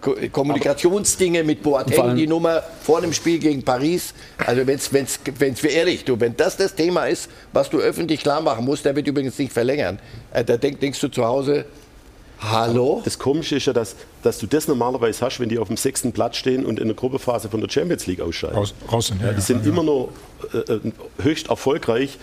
Ko 0.00 0.14
Kommunikationsdinge 0.30 1.42
mit 1.42 1.62
Boateng, 1.62 2.14
die 2.14 2.26
Nummer 2.26 2.62
vor 2.82 3.00
dem 3.00 3.12
Spiel 3.12 3.38
gegen 3.38 3.62
Paris. 3.64 4.14
Also 4.46 4.64
wenn's, 4.66 4.92
wenn's, 4.92 5.18
wenn's, 5.38 5.64
ehrlich, 5.64 6.04
du, 6.04 6.18
wenn 6.20 6.36
das 6.36 6.56
das 6.56 6.74
Thema 6.74 7.06
ist, 7.06 7.28
was 7.52 7.70
du 7.70 7.78
öffentlich 7.78 8.20
klar 8.20 8.40
machen 8.40 8.64
musst, 8.64 8.84
der 8.84 8.94
wird 8.94 9.08
übrigens 9.08 9.38
nicht 9.38 9.52
verlängern, 9.52 9.98
äh, 10.32 10.44
da 10.44 10.56
denk, 10.56 10.78
denkst 10.80 11.00
du 11.00 11.08
zu 11.08 11.24
Hause, 11.24 11.64
hallo? 12.40 13.02
Das 13.04 13.18
Komische 13.18 13.56
ist 13.56 13.66
ja, 13.66 13.72
dass, 13.72 13.96
dass 14.22 14.38
du 14.38 14.46
das 14.46 14.68
normalerweise 14.68 15.24
hast, 15.24 15.40
wenn 15.40 15.48
die 15.48 15.58
auf 15.58 15.68
dem 15.68 15.76
sechsten 15.76 16.12
Platz 16.12 16.36
stehen 16.36 16.64
und 16.64 16.78
in 16.78 16.86
der 16.88 16.96
Gruppephase 16.96 17.48
von 17.48 17.60
der 17.60 17.68
Champions 17.70 18.06
League 18.06 18.20
ausscheiden. 18.20 18.56
Raus, 18.56 18.74
raus 18.90 19.08
sind, 19.08 19.20
ja, 19.20 19.28
die 19.28 19.34
ja, 19.34 19.40
sind 19.40 19.64
ja. 19.64 19.72
immer 19.72 19.82
noch 19.82 20.10
äh, 20.52 20.58
äh, 20.58 20.80
höchst 21.22 21.48
erfolgreich. 21.48 22.18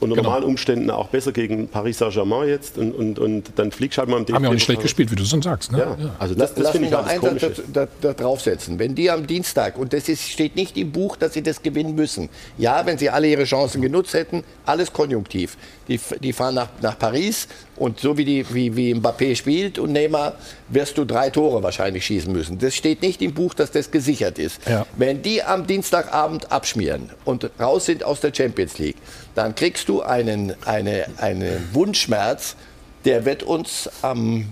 Unter 0.00 0.16
Genau. 0.16 0.30
normalen 0.30 0.44
Umständen 0.50 0.90
auch 0.90 1.10
besser 1.10 1.30
gegen 1.30 1.68
Paris 1.68 1.98
Saint-Germain 1.98 2.48
jetzt 2.48 2.76
und, 2.76 2.90
und, 2.92 3.20
und 3.20 3.52
dann 3.54 3.70
fliegst 3.70 3.98
du 3.98 4.00
halt 4.00 4.10
mal 4.10 4.16
im 4.16 4.34
Haben 4.34 4.42
ja 4.42 4.50
auch 4.50 4.54
nicht 4.54 4.64
schlecht 4.64 4.82
gespielt, 4.82 5.12
wie 5.12 5.14
du 5.14 5.24
schon 5.24 5.42
sagst. 5.42 5.70
Ne? 5.70 5.78
Ja, 5.78 5.96
also 6.18 6.34
das, 6.34 6.54
das 6.54 6.64
Lass 6.64 6.72
finde 6.72 6.88
mich 6.88 6.98
ich 6.98 7.00
noch 7.00 7.06
halt 7.06 7.42
das 7.42 7.62
da, 7.72 7.86
da, 7.86 7.88
da 8.00 8.12
draufsetzen. 8.12 8.80
Wenn 8.80 8.96
die 8.96 9.12
am 9.12 9.28
Dienstag, 9.28 9.78
und 9.78 9.92
das 9.92 10.08
ist, 10.08 10.28
steht 10.28 10.56
nicht 10.56 10.76
im 10.76 10.90
Buch, 10.90 11.16
dass 11.16 11.34
sie 11.34 11.42
das 11.42 11.62
gewinnen 11.62 11.94
müssen. 11.94 12.30
Ja, 12.58 12.84
wenn 12.84 12.98
sie 12.98 13.10
alle 13.10 13.28
ihre 13.28 13.44
Chancen 13.44 13.80
genutzt 13.80 14.12
hätten, 14.14 14.42
alles 14.66 14.92
konjunktiv. 14.92 15.56
Die, 15.92 16.00
die 16.20 16.32
fahren 16.32 16.54
nach, 16.54 16.68
nach 16.80 16.98
Paris 16.98 17.48
und 17.76 18.00
so 18.00 18.16
wie, 18.16 18.24
die, 18.24 18.46
wie, 18.54 18.74
wie 18.74 18.94
Mbappé 18.94 19.36
spielt 19.36 19.78
und 19.78 19.92
Neymar, 19.92 20.36
wirst 20.68 20.96
du 20.96 21.04
drei 21.04 21.28
Tore 21.28 21.62
wahrscheinlich 21.62 22.06
schießen 22.06 22.32
müssen. 22.32 22.58
Das 22.58 22.74
steht 22.74 23.02
nicht 23.02 23.20
im 23.20 23.34
Buch, 23.34 23.52
dass 23.52 23.70
das 23.70 23.90
gesichert 23.90 24.38
ist. 24.38 24.60
Ja. 24.66 24.86
Wenn 24.96 25.20
die 25.20 25.42
am 25.42 25.66
Dienstagabend 25.66 26.50
abschmieren 26.50 27.10
und 27.24 27.50
raus 27.60 27.86
sind 27.86 28.04
aus 28.04 28.20
der 28.20 28.32
Champions 28.34 28.78
League, 28.78 28.96
dann 29.34 29.54
kriegst 29.54 29.88
du 29.88 30.00
einen, 30.02 30.54
eine, 30.64 31.06
einen 31.18 31.68
Wunschschmerz, 31.72 32.56
der 33.04 33.24
wird 33.24 33.42
uns 33.42 33.90
am 34.00 34.46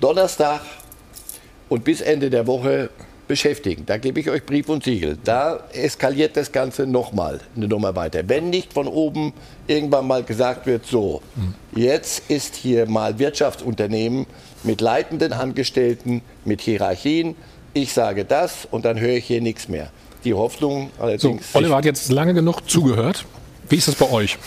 Donnerstag 0.00 0.60
und 1.68 1.84
bis 1.84 2.00
Ende 2.00 2.28
der 2.28 2.46
Woche 2.46 2.90
beschäftigen. 3.28 3.84
Da 3.86 3.96
gebe 3.98 4.20
ich 4.20 4.30
euch 4.30 4.44
Brief 4.44 4.68
und 4.68 4.84
Siegel. 4.84 5.18
Da 5.24 5.60
eskaliert 5.72 6.36
das 6.36 6.52
Ganze 6.52 6.86
nochmal 6.86 7.40
eine 7.56 7.68
Nummer 7.68 7.96
weiter. 7.96 8.22
Wenn 8.28 8.50
nicht 8.50 8.72
von 8.72 8.86
oben 8.86 9.32
irgendwann 9.66 10.06
mal 10.06 10.22
gesagt 10.22 10.66
wird, 10.66 10.86
so, 10.86 11.22
jetzt 11.74 12.30
ist 12.30 12.54
hier 12.54 12.88
mal 12.88 13.18
Wirtschaftsunternehmen 13.18 14.26
mit 14.62 14.80
leitenden 14.80 15.32
Angestellten, 15.32 16.22
mit 16.44 16.60
Hierarchien. 16.60 17.34
Ich 17.72 17.92
sage 17.92 18.24
das 18.24 18.66
und 18.70 18.84
dann 18.84 19.00
höre 19.00 19.16
ich 19.16 19.24
hier 19.24 19.40
nichts 19.40 19.68
mehr. 19.68 19.90
Die 20.24 20.34
Hoffnung 20.34 20.90
So, 20.96 21.02
allerdings. 21.02 21.54
Oliver 21.54 21.76
hat 21.76 21.84
jetzt 21.84 22.10
lange 22.10 22.34
genug 22.34 22.68
zugehört. 22.68 23.26
Wie 23.68 23.76
ist 23.76 23.88
das 23.88 23.94
bei 23.94 24.10
euch? 24.10 24.38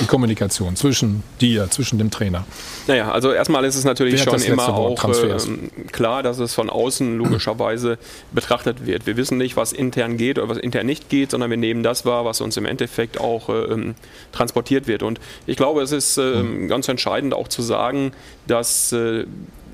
Die 0.00 0.06
Kommunikation 0.06 0.76
zwischen 0.76 1.22
dir, 1.40 1.70
zwischen 1.70 1.98
dem 1.98 2.10
Trainer. 2.10 2.44
Naja, 2.86 3.10
also 3.10 3.32
erstmal 3.32 3.64
ist 3.64 3.76
es 3.76 3.84
natürlich 3.84 4.22
schon 4.22 4.40
immer 4.42 4.68
auch 4.74 5.04
ähm, 5.04 5.70
klar, 5.92 6.22
dass 6.22 6.38
es 6.38 6.54
von 6.54 6.70
außen 6.70 7.16
logischerweise 7.16 7.98
betrachtet 8.32 8.86
wird. 8.86 9.06
Wir 9.06 9.16
wissen 9.16 9.38
nicht, 9.38 9.56
was 9.56 9.72
intern 9.72 10.16
geht 10.16 10.38
oder 10.38 10.48
was 10.48 10.58
intern 10.58 10.86
nicht 10.86 11.08
geht, 11.08 11.32
sondern 11.32 11.50
wir 11.50 11.56
nehmen 11.56 11.82
das 11.82 12.04
wahr, 12.04 12.24
was 12.24 12.40
uns 12.40 12.56
im 12.56 12.66
Endeffekt 12.66 13.20
auch 13.20 13.48
ähm, 13.48 13.94
transportiert 14.32 14.86
wird. 14.86 15.02
Und 15.02 15.20
ich 15.46 15.56
glaube, 15.56 15.82
es 15.82 15.92
ist 15.92 16.18
ähm, 16.18 16.68
ganz 16.68 16.88
entscheidend 16.88 17.34
auch 17.34 17.48
zu 17.48 17.62
sagen, 17.62 18.12
dass 18.46 18.92
äh, 18.92 19.24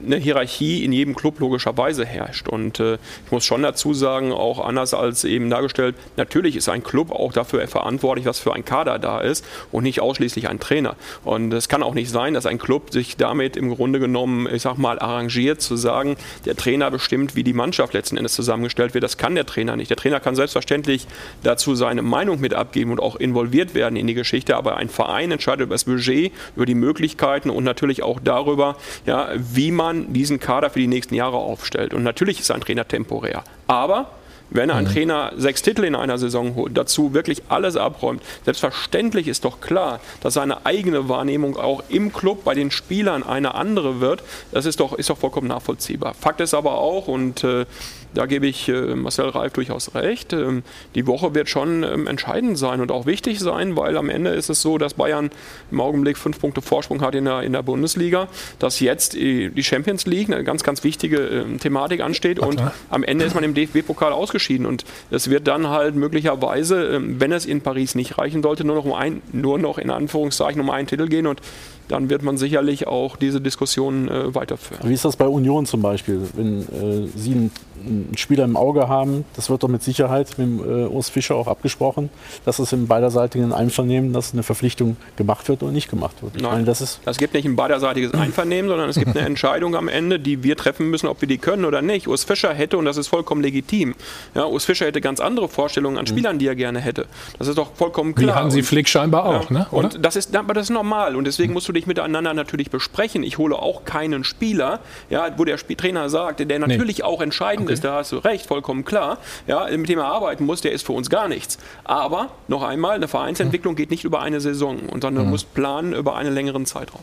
eine 0.05 0.17
Hierarchie 0.17 0.85
in 0.85 0.93
jedem 0.93 1.15
Club 1.15 1.41
logischerweise 1.41 2.05
herrscht. 2.05 2.49
Und 2.49 2.81
äh, 2.81 2.95
ich 3.25 3.33
muss 3.33 3.45
schon 3.45 3.63
dazu 3.63 3.95
sagen, 3.95 4.33
auch 4.33 4.65
anders 4.65 4.95
als 4.95 5.25
eben 5.25 5.51
dargestellt, 5.51 5.95
natürlich 6.17 6.57
ist 6.57 6.69
ein 6.69 6.83
Club 6.83 7.11
auch 7.11 7.33
dafür 7.33 7.67
verantwortlich, 7.67 8.27
was 8.27 8.39
für 8.39 8.53
ein 8.55 8.65
Kader 8.65 8.99
da 8.99 9.21
ist 9.21 9.45
und 9.73 9.85
nicht 9.85 10.01
ausschließlich 10.01 10.49
ein 10.49 10.61
Trainer. 10.61 10.97
Und 11.25 11.53
es 11.53 11.69
kann 11.69 11.83
auch 11.83 11.95
nicht 11.95 12.11
sein, 12.11 12.35
dass 12.35 12.47
ein 12.47 12.59
Club 12.59 12.93
sich 12.93 13.17
damit 13.17 13.57
im 13.57 13.75
Grunde 13.75 13.99
genommen, 13.99 14.49
ich 14.53 14.63
sag 14.63 14.77
mal, 14.77 14.99
arrangiert, 14.99 15.61
zu 15.61 15.77
sagen, 15.77 16.17
der 16.45 16.57
Trainer 16.57 16.91
bestimmt, 16.91 17.35
wie 17.35 17.45
die 17.45 17.53
Mannschaft 17.53 17.95
letzten 17.95 18.17
Endes 18.17 18.35
zusammengestellt 18.35 18.95
wird. 18.95 19.05
Das 19.05 19.17
kann 19.17 19.35
der 19.35 19.47
Trainer 19.47 19.77
nicht. 19.77 19.91
Der 19.91 19.97
Trainer 19.97 20.21
kann 20.21 20.35
selbstverständlich 20.35 21.07
dazu 21.43 21.75
seine 21.75 22.03
Meinung 22.03 22.41
mit 22.41 22.55
abgeben 22.55 22.93
und 22.93 23.01
auch 23.01 23.17
involviert 23.17 23.75
werden 23.75 23.97
in 23.97 24.07
die 24.07 24.15
Geschichte, 24.15 24.57
aber 24.57 24.77
ein 24.77 24.89
Verein 24.89 25.33
entscheidet 25.33 25.63
über 25.63 25.75
das 25.75 25.85
Budget, 25.85 26.33
über 26.55 26.67
die 26.67 26.75
Möglichkeiten 26.75 27.51
und 27.51 27.65
natürlich 27.65 28.03
auch 28.03 28.21
darüber, 28.23 28.77
ja, 29.07 29.31
wie 29.37 29.71
man 29.71 29.86
diesen 29.93 30.41
Kader 30.41 30.71
für 30.71 30.79
die 30.79 30.87
nächsten 30.87 31.15
Jahre 31.15 31.37
aufstellt. 31.37 31.95
Und 31.95 32.03
natürlich 32.03 32.41
ist 32.41 32.51
ein 32.51 32.61
Trainer 32.61 32.87
temporär. 32.87 33.45
Aber 33.67 34.11
wenn 34.51 34.71
ein 34.71 34.87
Trainer 34.87 35.33
sechs 35.37 35.63
Titel 35.63 35.83
in 35.85 35.97
einer 35.97 36.19
Saison 36.19 36.55
holt, 36.55 36.77
dazu 36.77 37.13
wirklich 37.13 37.43
alles 37.49 37.77
abräumt, 37.77 38.23
selbstverständlich 38.45 39.27
ist 39.27 39.45
doch 39.45 39.61
klar, 39.61 40.01
dass 40.21 40.35
seine 40.35 40.65
eigene 40.65 41.09
Wahrnehmung 41.09 41.57
auch 41.57 41.83
im 41.89 42.13
Club 42.13 42.45
bei 42.45 42.55
den 42.55 42.71
Spielern 42.71 43.25
eine 43.25 43.55
andere 43.55 44.01
wird. 44.01 44.23
Das 44.53 44.65
ist 44.65 44.79
doch, 44.79 44.93
ist 44.93 45.11
doch 45.11 45.19
vollkommen 45.19 45.49
nachvollziehbar. 45.49 46.15
Fakt 46.15 46.41
ist 46.41 46.55
aber 46.55 46.79
auch, 46.79 47.09
und 47.09 47.43
äh, 47.43 47.67
da 48.15 48.27
gebe 48.27 48.47
ich 48.47 48.69
äh, 48.69 48.95
Marcel 48.95 49.29
Reif 49.29 49.53
durchaus 49.53 49.95
recht, 49.95 50.33
ähm, 50.33 50.63
die 50.95 51.07
Woche 51.07 51.35
wird 51.35 51.49
schon 51.49 51.83
ähm, 51.83 52.07
entscheidend 52.07 52.59
sein 52.59 52.81
und 52.81 52.91
auch 52.91 53.07
wichtig 53.07 53.41
sein, 53.41 53.77
weil 53.77 53.97
am 53.97 54.09
Ende 54.11 54.31
ist 54.31 54.51
es 54.51 54.63
so, 54.63 54.79
dass 54.79 54.95
Bayern 54.95 55.31
im 55.71 55.81
Augenblick 55.81 56.17
fünf 56.17 56.41
Punkte 56.41 56.63
Vorsprung 56.63 57.03
hat 57.03 57.15
in 57.15 57.25
der, 57.25 57.43
in 57.43 57.53
der 57.53 57.63
Bundesliga, 57.63 58.29
dass 58.59 58.81
jetzt 58.81 59.15
die 59.15 59.63
Champions 59.63 60.07
League, 60.07 60.31
eine 60.31 60.45
ganz, 60.45 60.63
ganz 60.63 60.85
wichtige 60.85 61.19
ähm, 61.19 61.61
Thematik 61.61 62.01
ansteht 62.01 62.39
und 62.39 62.61
am 62.91 63.03
Ende 63.03 63.25
ist 63.25 63.35
man 63.35 63.45
im 63.45 63.55
DFB-Pokal 63.55 64.13
ausgeschieden. 64.13 64.67
Und 64.67 64.85
es 65.11 65.31
wird 65.31 65.47
dann 65.47 65.69
halt 65.69 65.95
möglicherweise, 65.95 67.01
wenn 67.01 67.33
es 67.33 67.47
in 67.47 67.61
Paris 67.61 67.95
nicht 67.95 68.19
reichen 68.19 68.43
sollte, 68.43 68.65
nur 68.65 68.77
noch 68.77 68.85
um 68.85 68.93
ein, 68.93 69.23
nur 69.33 69.59
noch 69.59 69.79
in 69.79 69.91
Anführungszeichen 69.91 70.61
um 70.61 70.71
einen 70.71 70.87
Titel 70.87 71.09
gehen. 71.09 71.27
Und 71.27 71.41
dann 71.89 72.11
wird 72.11 72.23
man 72.23 72.37
sicherlich 72.37 72.87
auch 72.87 73.17
diese 73.17 73.41
Diskussion 73.41 74.09
äh, 74.09 74.35
weiterführen. 74.35 74.89
Wie 74.89 74.95
ist 74.95 75.05
das 75.05 75.17
bei 75.17 75.27
Union 75.27 75.67
zum 75.67 75.83
Beispiel? 75.83 76.21
Wenn 76.35 76.61
äh, 76.63 77.09
Sie 77.17 77.33
einen, 77.33 77.51
einen 77.85 78.13
Spieler 78.17 78.45
im 78.45 78.57
Auge 78.57 78.89
haben, 78.89 79.25
das 79.35 79.49
wird 79.51 79.63
doch 79.63 79.69
mit 79.69 79.83
Sicherheit 79.83 80.31
mit 80.39 80.47
dem, 80.47 80.59
äh, 80.61 80.87
Urs 80.87 81.09
Fischer 81.09 81.35
auch 81.37 81.47
abgesprochen, 81.47 82.11
dass 82.45 82.59
es 82.59 82.73
im 82.73 82.87
beiderseitigen 82.87 83.53
Einvernehmen, 83.53 84.13
dass 84.13 84.33
eine 84.33 84.43
Verpflichtung 84.43 84.97
gemacht 85.17 85.49
wird 85.49 85.63
oder 85.63 85.73
nicht 85.73 85.89
gemacht 85.91 86.23
wird. 86.23 86.37
Ich 86.37 86.43
Nein. 86.43 86.53
meine, 86.53 86.65
das 86.65 86.81
ist 86.81 87.01
Es 87.05 87.19
gibt 87.19 87.35
nicht 87.35 87.45
ein 87.45 87.57
beiderseitiges 87.57 88.13
Einvernehmen, 88.15 88.69
sondern 88.69 88.89
es 88.89 88.97
gibt 88.97 89.17
eine 89.17 89.27
Entscheidung 89.27 89.77
am 89.77 89.89
Ende, 89.89 90.19
die 90.19 90.43
wir 90.43 90.57
treffen 90.57 90.91
müssen, 90.91 91.07
ob 91.07 91.21
wir 91.21 91.29
die 91.29 91.39
können 91.39 91.65
oder 91.65 91.83
nicht. 91.83 92.09
Urs 92.09 92.25
Fischer 92.25 92.53
hätte, 92.53 92.79
und 92.79 92.85
das 92.85 92.97
ist 92.97 93.09
vollkommen 93.09 93.43
legitim, 93.43 93.95
ja, 94.35 94.45
Urs 94.47 94.65
Fischer 94.65 94.87
hätte 94.87 95.01
ganz 95.01 95.21
andere 95.21 95.49
Vorstellungen 95.49 95.99
an 95.99 96.07
Spielern, 96.07 96.39
die 96.39 96.47
er 96.47 96.57
gerne 96.57 96.81
hätte. 96.81 97.07
Das 97.39 97.47
ist 97.49 97.59
doch 97.59 97.73
vollkommen 97.75 98.17
Wie 98.17 98.25
klar. 98.25 98.37
Hansi 98.37 98.59
Und- 98.59 98.65
Flick 98.65 98.89
scheinbar 98.89 99.25
auch, 99.27 99.51
ja, 99.51 99.59
ne? 99.59 99.67
oder? 99.71 99.85
Und 99.85 100.05
das 100.05 100.17
ist, 100.17 100.35
aber 100.35 100.55
das 100.55 100.65
ist 100.65 100.71
normal 100.71 101.15
und 101.15 101.25
deswegen 101.25 101.53
musst 101.53 101.69
du 101.69 101.73
dich 101.77 101.87
miteinander 101.87 102.35
natürlich 102.35 102.71
besprechen. 102.71 103.23
Ich 103.23 103.39
hole 103.39 103.57
auch 103.57 103.85
keinen 103.85 104.25
Spieler, 104.25 104.81
ja, 105.11 105.29
wo 105.37 105.45
der 105.45 105.57
Trainer 105.57 106.09
sagt, 106.09 106.41
der 106.41 106.59
natürlich 106.59 107.05
auch 107.05 107.21
entscheidend 107.21 107.71
ist, 107.71 107.85
da 107.85 107.97
hast 107.97 108.13
du 108.13 108.19
recht, 108.19 108.47
vollkommen 108.47 108.85
klar, 108.85 109.19
ja, 109.47 109.67
mit 109.77 109.89
dem 109.89 109.99
er 109.99 110.07
arbeiten 110.07 110.45
muss, 110.45 110.61
der 110.61 110.73
ist 110.73 110.85
für 110.85 110.93
uns 110.93 111.11
gar 111.11 111.29
nichts. 111.29 111.59
Aber 111.85 112.31
noch 112.49 112.63
einmal, 112.63 112.97
eine 112.97 113.09
Vereinsentwicklung 113.09 113.77
geht 113.77 113.91
nicht 113.91 114.05
über 114.05 114.21
eine 114.21 114.41
Saison, 114.41 114.81
und 114.81 115.03
sondern 115.03 115.25
du 115.25 115.31
musst 115.31 115.55
planen 115.55 115.93
über 115.93 116.17
einen 116.17 116.35
längeren 116.35 116.67
Zeitraum. 116.67 117.03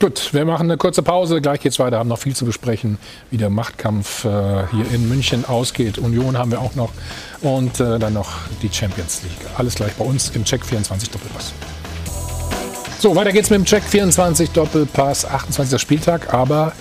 Gut, 0.00 0.32
wir 0.32 0.44
machen 0.44 0.70
eine 0.70 0.76
kurze 0.76 1.02
Pause. 1.02 1.40
Gleich 1.40 1.60
geht's 1.60 1.80
weiter. 1.80 1.98
Haben 1.98 2.08
noch 2.08 2.20
viel 2.20 2.36
zu 2.36 2.44
besprechen, 2.44 2.98
wie 3.32 3.36
der 3.36 3.50
Machtkampf 3.50 4.24
äh, 4.24 4.28
hier 4.70 4.84
in 4.92 5.08
München 5.08 5.44
ausgeht. 5.44 5.98
Union 5.98 6.38
haben 6.38 6.52
wir 6.52 6.60
auch 6.60 6.76
noch 6.76 6.92
und 7.40 7.80
äh, 7.80 7.98
dann 7.98 8.12
noch 8.12 8.30
die 8.62 8.72
Champions 8.72 9.22
League. 9.24 9.50
Alles 9.56 9.74
gleich 9.74 9.94
bei 9.94 10.04
uns 10.04 10.30
im 10.36 10.44
Check 10.44 10.64
24 10.64 11.10
Doppelpass. 11.10 11.52
So, 13.00 13.14
weiter 13.14 13.30
geht's 13.30 13.48
mit 13.48 13.60
dem 13.60 13.64
Check 13.64 13.84
24 13.84 14.50
Doppelpass, 14.50 15.24
28. 15.24 15.80
Spieltag, 15.80 16.34
aber 16.34 16.72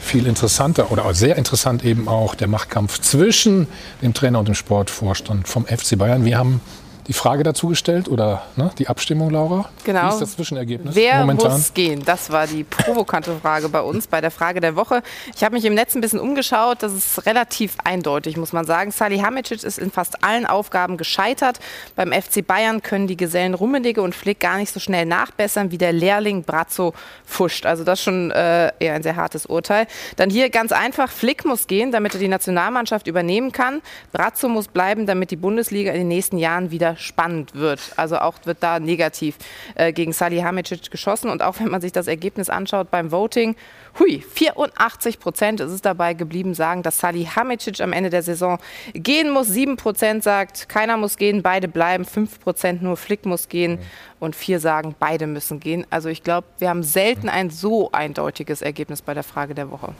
viel 0.00 0.26
interessanter 0.26 0.90
oder 0.90 1.12
sehr 1.12 1.36
interessant 1.36 1.84
eben 1.84 2.08
auch 2.08 2.34
der 2.34 2.48
Machtkampf 2.48 3.00
zwischen 3.00 3.66
dem 4.00 4.14
Trainer 4.14 4.38
und 4.38 4.48
dem 4.48 4.54
Sportvorstand 4.54 5.46
vom 5.46 5.66
FC 5.66 5.98
Bayern. 5.98 6.24
Wir 6.24 6.38
haben 6.38 6.62
die 7.08 7.14
Frage 7.14 7.42
dazu 7.42 7.68
gestellt 7.68 8.06
oder 8.06 8.42
ne, 8.56 8.70
die 8.78 8.86
Abstimmung, 8.86 9.30
Laura? 9.30 9.70
Genau. 9.84 10.04
Wie 10.04 10.08
ist 10.10 10.20
das 10.20 10.32
Zwischenergebnis 10.32 10.94
Wer 10.94 11.20
momentan? 11.20 11.52
muss 11.52 11.72
gehen? 11.72 12.04
Das 12.04 12.30
war 12.30 12.46
die 12.46 12.64
provokante 12.64 13.34
Frage 13.40 13.70
bei 13.70 13.80
uns 13.80 14.06
bei 14.06 14.20
der 14.20 14.30
Frage 14.30 14.60
der 14.60 14.76
Woche. 14.76 15.02
Ich 15.34 15.42
habe 15.42 15.54
mich 15.54 15.64
im 15.64 15.72
Netz 15.72 15.94
ein 15.94 16.02
bisschen 16.02 16.20
umgeschaut. 16.20 16.82
Das 16.82 16.92
ist 16.92 17.24
relativ 17.24 17.76
eindeutig, 17.82 18.36
muss 18.36 18.52
man 18.52 18.66
sagen. 18.66 18.90
Salihamidzic 18.90 19.62
ist 19.64 19.78
in 19.78 19.90
fast 19.90 20.22
allen 20.22 20.44
Aufgaben 20.44 20.98
gescheitert. 20.98 21.60
Beim 21.96 22.12
FC 22.12 22.46
Bayern 22.46 22.82
können 22.82 23.06
die 23.06 23.16
Gesellen 23.16 23.54
Rummenigge 23.54 24.02
und 24.02 24.14
Flick 24.14 24.40
gar 24.40 24.58
nicht 24.58 24.72
so 24.72 24.78
schnell 24.78 25.06
nachbessern 25.06 25.70
wie 25.70 25.78
der 25.78 25.94
Lehrling 25.94 26.42
Brazzo 26.42 26.92
Fuscht. 27.24 27.64
Also 27.64 27.84
das 27.84 28.00
ist 28.00 28.04
schon 28.04 28.30
äh, 28.32 28.70
eher 28.80 28.94
ein 28.94 29.02
sehr 29.02 29.16
hartes 29.16 29.46
Urteil. 29.46 29.86
Dann 30.16 30.28
hier 30.28 30.50
ganz 30.50 30.72
einfach, 30.72 31.10
Flick 31.10 31.46
muss 31.46 31.66
gehen, 31.66 31.90
damit 31.90 32.12
er 32.12 32.20
die 32.20 32.28
Nationalmannschaft 32.28 33.06
übernehmen 33.06 33.50
kann. 33.50 33.80
Brazzo 34.12 34.50
muss 34.50 34.68
bleiben, 34.68 35.06
damit 35.06 35.30
die 35.30 35.36
Bundesliga 35.36 35.92
in 35.92 36.00
den 36.00 36.08
nächsten 36.08 36.36
Jahren 36.36 36.70
wieder 36.70 36.97
spannend 36.98 37.54
wird. 37.54 37.80
Also 37.96 38.18
auch 38.18 38.34
wird 38.44 38.58
da 38.60 38.78
negativ 38.80 39.36
äh, 39.74 39.92
gegen 39.92 40.12
Salihamidzic 40.12 40.90
geschossen. 40.90 41.30
Und 41.30 41.42
auch 41.42 41.58
wenn 41.60 41.68
man 41.68 41.80
sich 41.80 41.92
das 41.92 42.06
Ergebnis 42.06 42.50
anschaut 42.50 42.90
beim 42.90 43.10
Voting, 43.10 43.56
hui, 43.98 44.20
84 44.20 45.18
Prozent 45.18 45.60
ist 45.60 45.70
es 45.70 45.82
dabei 45.82 46.14
geblieben, 46.14 46.54
sagen, 46.54 46.82
dass 46.82 46.98
Salihamidzic 46.98 47.80
am 47.80 47.92
Ende 47.92 48.10
der 48.10 48.22
Saison 48.22 48.58
gehen 48.92 49.30
muss. 49.30 49.48
7 49.48 49.76
Prozent 49.76 50.22
sagt, 50.22 50.68
keiner 50.68 50.96
muss 50.96 51.16
gehen, 51.16 51.42
beide 51.42 51.68
bleiben. 51.68 52.04
5 52.04 52.40
Prozent 52.40 52.82
nur 52.82 52.96
Flick 52.96 53.26
muss 53.26 53.48
gehen. 53.48 53.78
Und 54.20 54.34
vier 54.34 54.58
sagen, 54.58 54.96
beide 54.98 55.28
müssen 55.28 55.60
gehen. 55.60 55.86
Also 55.90 56.08
ich 56.08 56.24
glaube, 56.24 56.48
wir 56.58 56.68
haben 56.68 56.82
selten 56.82 57.28
ein 57.28 57.50
so 57.50 57.92
eindeutiges 57.92 58.62
Ergebnis 58.62 59.00
bei 59.00 59.14
der 59.14 59.22
Frage 59.22 59.54
der 59.54 59.70
Woche. 59.70 59.94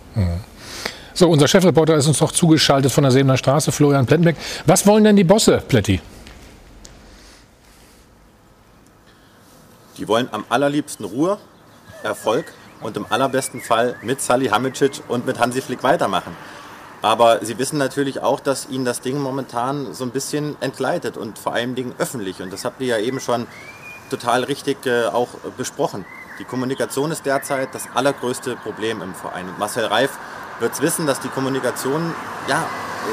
So, 1.19 1.29
unser 1.29 1.49
Chefreporter 1.49 1.97
ist 1.97 2.07
uns 2.07 2.21
noch 2.21 2.31
zugeschaltet 2.31 2.93
von 2.93 3.03
der 3.03 3.11
Sebener 3.11 3.37
Straße, 3.37 3.73
Florian 3.73 4.07
Plettenbeck. 4.07 4.37
Was 4.67 4.87
wollen 4.87 5.03
denn 5.03 5.17
die 5.17 5.25
Bosse, 5.25 5.63
Pletti? 5.67 6.01
Die 9.99 10.09
wollen 10.09 10.29
am 10.33 10.45
allerliebsten 10.49 11.05
Ruhe, 11.05 11.39
Erfolg 12.03 12.47
und 12.81 12.97
im 12.97 13.07
allerbesten 13.11 13.61
Fall 13.61 13.97
mit 14.03 14.21
Salihamidzic 14.21 15.03
und 15.09 15.27
mit 15.27 15.39
Hansi 15.41 15.61
Flick 15.61 15.83
weitermachen. 15.83 16.37
Aber 17.03 17.45
sie 17.45 17.59
wissen 17.59 17.79
natürlich 17.79 18.23
auch, 18.23 18.41
dass 18.41 18.69
ihnen 18.69 18.85
das 18.85 19.01
Ding 19.01 19.19
momentan 19.19 19.95
so 19.95 20.05
ein 20.05 20.11
bisschen 20.11 20.57
entgleitet 20.61 21.17
und 21.17 21.39
vor 21.39 21.53
allem 21.53 21.75
Dingen 21.75 21.95
öffentlich. 21.99 22.41
Und 22.43 22.53
das 22.53 22.65
habt 22.65 22.81
ihr 22.81 22.89
ja 22.89 22.99
eben 22.99 23.21
schon 23.21 23.47
total 24.11 24.45
richtig 24.45 24.87
äh, 24.87 25.07
auch 25.07 25.29
besprochen. 25.57 26.05
Die 26.39 26.45
Kommunikation 26.45 27.11
ist 27.11 27.27
derzeit 27.27 27.75
das 27.75 27.89
allergrößte 27.95 28.57
Problem 28.57 29.03
im 29.03 29.15
Verein. 29.15 29.49
Und 29.49 29.59
Marcel 29.59 29.87
Reif 29.87 30.11
wird 30.61 30.73
es 30.73 30.81
wissen, 30.81 31.07
dass 31.07 31.21
die 31.21 31.29
Kommunikation, 31.29 32.15
ja, 32.49 32.65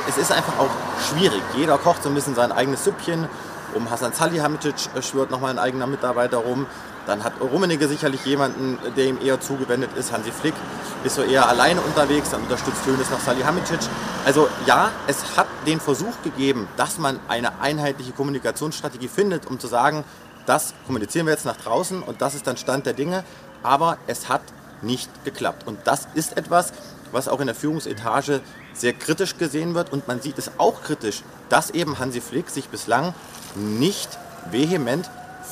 es 0.08 0.17
ist 0.17 0.32
einfach 0.32 0.60
auch 0.60 0.69
schwierig. 1.10 1.41
Jeder 1.56 1.78
kocht 1.78 2.04
so 2.04 2.10
ein 2.10 2.15
bisschen 2.15 2.36
sein 2.36 2.52
eigenes 2.52 2.84
Süppchen. 2.84 3.28
Um 3.76 3.90
Hasan 3.92 4.14
Salihamidzic 4.14 4.96
äh, 4.96 5.02
schwört 5.02 5.32
nochmal 5.32 5.52
ein 5.52 5.60
eigener 5.60 5.86
Mitarbeiter 5.86 6.38
rum. 6.38 6.66
Dann 7.06 7.24
hat 7.24 7.34
Rummenigge 7.40 7.88
sicherlich 7.88 8.26
jemanden, 8.26 8.80
der 8.96 9.06
ihm 9.06 9.20
eher 9.22 9.40
zugewendet 9.40 9.92
ist. 9.96 10.12
Hansi 10.12 10.32
Flick 10.32 10.56
ist 11.04 11.16
so 11.16 11.22
eher 11.22 11.48
alleine 11.48 11.82
unterwegs, 11.82 12.32
dann 12.32 12.42
unterstützt 12.42 12.84
Hönes 12.86 13.12
noch 13.12 13.20
Salihamidzic. 13.20 13.82
Also 14.26 14.48
ja, 14.66 14.90
es 15.06 15.38
hat 15.38 15.48
den 15.68 15.80
Versuch 15.80 16.14
gegeben, 16.24 16.68
dass 16.78 16.98
man 16.98 17.20
eine 17.28 17.60
einheitliche 17.60 18.12
Kommunikationsstrategie 18.14 19.08
findet, 19.10 19.46
um 19.46 19.60
zu 19.60 19.68
sagen, 19.68 20.04
das 20.48 20.74
kommunizieren 20.88 21.28
wir 21.28 21.34
jetzt 21.34 21.46
nach 21.46 21.58
draußen 21.58 22.02
und 22.02 22.22
das 22.22 22.34
ist 22.34 22.48
dann 22.48 22.58
Stand 22.58 22.86
der 22.86 22.94
Dinge. 22.94 23.24
Aber 23.62 23.98
es 24.08 24.30
hat 24.30 24.42
nicht 24.82 25.10
geklappt. 25.26 25.68
Und 25.68 25.80
das 25.84 26.08
ist 26.16 26.38
etwas, 26.38 26.72
was 27.12 27.28
auch 27.28 27.40
in 27.40 27.48
der 27.48 27.56
Führungsetage 27.56 28.42
sehr 28.74 28.94
kritisch 28.94 29.38
gesehen 29.38 29.76
wird. 29.76 29.92
Und 29.92 30.08
man 30.08 30.22
sieht 30.22 30.38
es 30.38 30.52
auch 30.58 30.82
kritisch, 30.82 31.24
dass 31.50 31.70
eben 31.70 32.00
Hansi 32.00 32.22
Flick 32.22 32.50
sich 32.50 32.70
bislang 32.70 33.14
nicht 33.56 34.10
vehement 34.52 35.10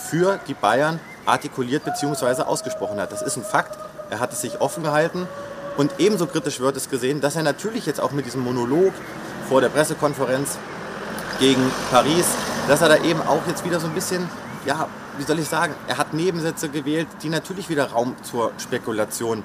für 0.10 0.40
die 0.48 0.54
Bayern 0.54 1.00
artikuliert 1.26 1.84
bzw. 1.84 2.44
ausgesprochen 2.44 3.00
hat. 3.00 3.12
Das 3.12 3.22
ist 3.22 3.38
ein 3.38 3.44
Fakt. 3.44 3.78
Er 4.10 4.20
hat 4.20 4.34
es 4.34 4.42
sich 4.42 4.62
offen 4.62 4.84
gehalten. 4.84 5.28
Und 5.78 6.00
ebenso 6.00 6.28
kritisch 6.28 6.60
wird 6.60 6.78
es 6.78 6.90
gesehen, 6.90 7.22
dass 7.22 7.36
er 7.36 7.44
natürlich 7.44 7.86
jetzt 7.86 8.00
auch 8.00 8.12
mit 8.12 8.26
diesem 8.26 8.42
Monolog 8.42 8.94
vor 9.50 9.62
der 9.62 9.70
Pressekonferenz 9.70 10.58
gegen 11.40 11.72
Paris, 11.90 12.28
dass 12.68 12.82
er 12.82 12.90
da 12.90 12.98
eben 12.98 13.22
auch 13.22 13.46
jetzt 13.48 13.66
wieder 13.66 13.80
so 13.80 13.88
ein 13.88 13.94
bisschen, 13.94 14.30
ja, 14.66 14.88
wie 15.18 15.24
soll 15.24 15.40
ich 15.40 15.48
sagen, 15.48 15.74
er 15.88 15.98
hat 15.98 16.14
Nebensätze 16.14 16.70
gewählt, 16.70 17.08
die 17.24 17.30
natürlich 17.30 17.70
wieder 17.70 17.92
Raum 17.92 18.16
zur 18.22 18.52
Spekulation 18.58 19.44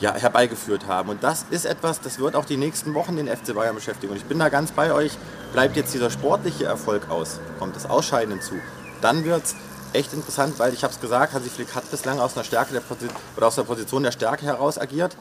ja, 0.00 0.14
herbeigeführt 0.14 0.86
haben. 0.86 1.10
Und 1.10 1.22
das 1.22 1.46
ist 1.50 1.64
etwas, 1.64 2.00
das 2.00 2.18
wird 2.18 2.36
auch 2.36 2.44
die 2.44 2.56
nächsten 2.56 2.94
Wochen 2.94 3.16
den 3.16 3.28
FC 3.28 3.54
Bayern 3.54 3.74
beschäftigen. 3.74 4.12
Und 4.12 4.18
ich 4.18 4.24
bin 4.24 4.38
da 4.38 4.48
ganz 4.48 4.72
bei 4.72 4.92
euch. 4.92 5.12
Bleibt 5.52 5.76
jetzt 5.76 5.94
dieser 5.94 6.10
sportliche 6.10 6.64
Erfolg 6.64 7.08
aus, 7.08 7.40
kommt 7.58 7.76
das 7.76 7.88
Ausscheiden 7.88 8.32
hinzu, 8.32 8.54
dann 9.00 9.24
wird 9.24 9.44
es 9.44 9.56
echt 9.92 10.12
interessant, 10.12 10.58
weil 10.58 10.74
ich 10.74 10.82
habe 10.82 10.92
es 10.92 11.00
gesagt, 11.00 11.32
Hansi 11.32 11.48
Flick 11.48 11.74
hat 11.74 11.90
bislang 11.90 12.18
aus 12.18 12.36
einer 12.36 12.44
Stärke 12.44 12.72
der 12.72 12.80
Posi 12.80 13.06
oder 13.36 13.46
aus 13.46 13.54
der 13.54 13.62
Position 13.62 14.02
der 14.02 14.12
Stärke 14.12 14.44
heraus 14.44 14.78
agiert. 14.78 15.16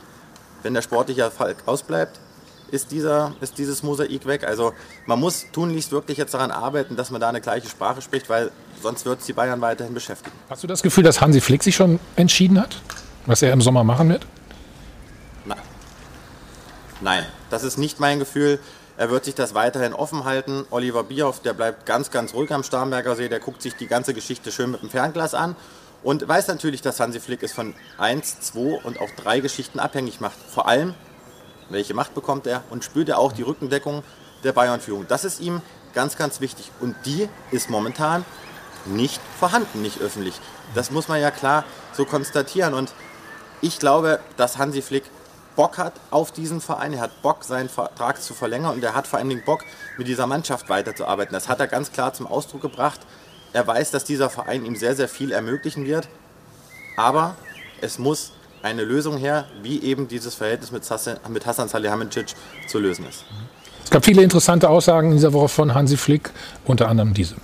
Wenn 0.64 0.74
der 0.74 0.82
sportliche 0.82 1.22
Erfolg 1.22 1.58
ausbleibt, 1.66 2.20
ist, 2.72 2.92
dieser, 2.92 3.34
ist 3.42 3.58
dieses 3.58 3.84
Mosaik 3.84 4.26
weg. 4.26 4.44
Also 4.44 4.74
man 5.06 5.20
muss 5.20 5.46
tunlichst 5.52 5.92
wirklich 5.92 6.18
jetzt 6.18 6.34
daran 6.34 6.52
arbeiten, 6.52 6.96
dass 6.96 7.12
man 7.12 7.22
da 7.22 7.30
eine 7.30 7.42
gleiche 7.42 7.70
Sprache 7.70 8.02
spricht, 8.02 8.30
weil 8.30 8.52
sonst 8.82 9.06
wird 9.06 9.20
es 9.20 9.26
die 9.28 9.34
Bayern 9.34 9.62
weiterhin 9.62 9.94
beschäftigen. 9.94 10.36
Hast 10.50 10.64
du 10.64 10.68
das 10.68 10.82
Gefühl, 10.82 11.04
dass 11.04 11.22
Hansi 11.22 11.42
Flick 11.42 11.64
sich 11.64 11.76
schon 11.76 12.00
entschieden 12.16 12.60
hat, 12.60 12.82
was 13.26 13.42
er 13.42 13.54
im 13.54 13.62
Sommer 13.62 13.84
machen 13.84 14.10
wird? 14.10 14.26
Nein. 17.06 17.24
Das 17.52 17.62
ist 17.64 17.78
nicht 17.78 18.00
mein 18.00 18.18
Gefühl. 18.18 18.58
Er 18.98 19.12
wird 19.12 19.26
sich 19.26 19.36
das 19.36 19.54
weiterhin 19.54 19.94
offen 19.94 20.24
halten. 20.24 20.66
Oliver 20.72 21.04
Bierhoff, 21.04 21.40
der 21.40 21.54
bleibt 21.54 21.86
ganz, 21.86 22.10
ganz 22.10 22.34
ruhig 22.34 22.52
am 22.52 22.64
Starnberger 22.64 23.16
See. 23.16 23.30
Der 23.30 23.40
guckt 23.40 23.62
sich 23.62 23.76
die 23.76 23.86
ganze 23.86 24.16
Geschichte 24.16 24.52
schön 24.52 24.72
mit 24.72 24.82
dem 24.82 24.90
Fernglas 24.90 25.36
an 25.36 25.56
und 26.02 26.28
weiß 26.28 26.48
natürlich, 26.48 26.82
dass 26.82 27.00
Hansi 27.00 27.20
Flick 27.20 27.44
es 27.44 27.54
von 27.54 27.76
1, 28.00 28.40
2 28.40 28.82
und 28.84 29.00
auch 29.00 29.12
3 29.18 29.42
Geschichten 29.42 29.78
abhängig 29.78 30.20
macht. 30.20 30.36
Vor 30.52 30.68
allem, 30.68 30.96
welche 31.70 31.94
Macht 31.94 32.16
bekommt 32.16 32.48
er 32.48 32.64
und 32.72 32.84
spürt 32.84 33.08
er 33.08 33.20
auch 33.20 33.34
die 33.34 33.44
Rückendeckung 33.44 34.02
der 34.44 34.54
Bayern-Führung. 34.54 35.06
Das 35.08 35.26
ist 35.26 35.40
ihm 35.40 35.62
ganz, 35.94 36.18
ganz 36.18 36.42
wichtig. 36.42 36.72
Und 36.80 36.96
die 37.06 37.30
ist 37.52 37.70
momentan 37.70 38.26
nicht 38.86 39.22
vorhanden, 39.40 39.84
nicht 39.84 40.02
öffentlich. 40.02 40.42
Das 40.74 40.90
muss 40.90 41.08
man 41.08 41.22
ja 41.22 41.30
klar 41.30 41.66
so 41.94 42.04
konstatieren. 42.06 42.74
Und 42.74 42.94
ich 43.62 43.78
glaube, 43.78 44.20
dass 44.38 44.58
Hansi 44.58 44.82
Flick 44.82 45.04
Bock 45.56 45.78
hat 45.78 45.94
auf 46.12 46.32
diesen 46.32 46.62
Verein. 46.62 46.94
Er 46.94 47.02
hat 47.02 47.22
Bock, 47.22 47.44
seinen 47.44 47.70
Vertrag 47.70 48.22
zu 48.22 48.34
verlängern 48.34 48.76
und 48.76 48.84
er 48.84 48.96
hat 48.96 49.08
vor 49.08 49.20
allen 49.20 49.30
Dingen 49.30 49.44
Bock, 49.46 49.62
mit 49.98 50.08
dieser 50.08 50.28
Mannschaft 50.28 50.70
weiterzuarbeiten. 50.70 51.34
Das 51.34 51.48
hat 51.48 51.60
er 51.60 51.68
ganz 51.68 51.92
klar 51.92 52.14
zum 52.14 52.28
Ausdruck 52.28 52.62
gebracht. 52.62 53.00
Er 53.54 53.66
weiß, 53.66 53.92
dass 53.92 54.04
dieser 54.04 54.30
Verein 54.30 54.66
ihm 54.66 54.76
sehr, 54.76 54.96
sehr 54.96 55.08
viel 55.08 55.32
ermöglichen 55.32 55.86
wird. 55.86 56.10
Aber 56.98 57.36
es 57.82 58.00
muss 58.00 58.34
eine 58.62 58.84
Lösung 58.84 59.18
her, 59.18 59.46
wie 59.62 59.82
eben 59.82 60.08
dieses 60.08 60.36
Verhältnis 60.36 60.72
mit 60.72 60.90
Hassan, 60.90 61.18
mit 61.30 61.46
Hassan 61.46 61.68
Salihamidzic 61.68 62.34
zu 62.68 62.80
lösen 62.80 63.08
ist. 63.08 63.24
Es 63.84 63.90
gab 63.92 64.04
viele 64.04 64.24
interessante 64.24 64.68
Aussagen 64.68 65.10
in 65.10 65.14
dieser 65.16 65.32
Woche 65.34 65.48
von 65.48 65.74
Hansi 65.74 65.96
Flick, 65.96 66.32
unter 66.66 66.88
anderem 66.90 67.14
diese. 67.14 67.36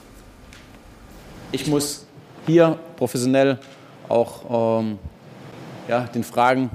Ich 1.51 1.67
muss 1.67 2.05
hier 2.47 2.79
professionell 2.97 3.59
auch 4.09 4.79
ähm, 4.81 4.97
ja, 5.87 6.01
den 6.01 6.23
Fragen 6.23 6.71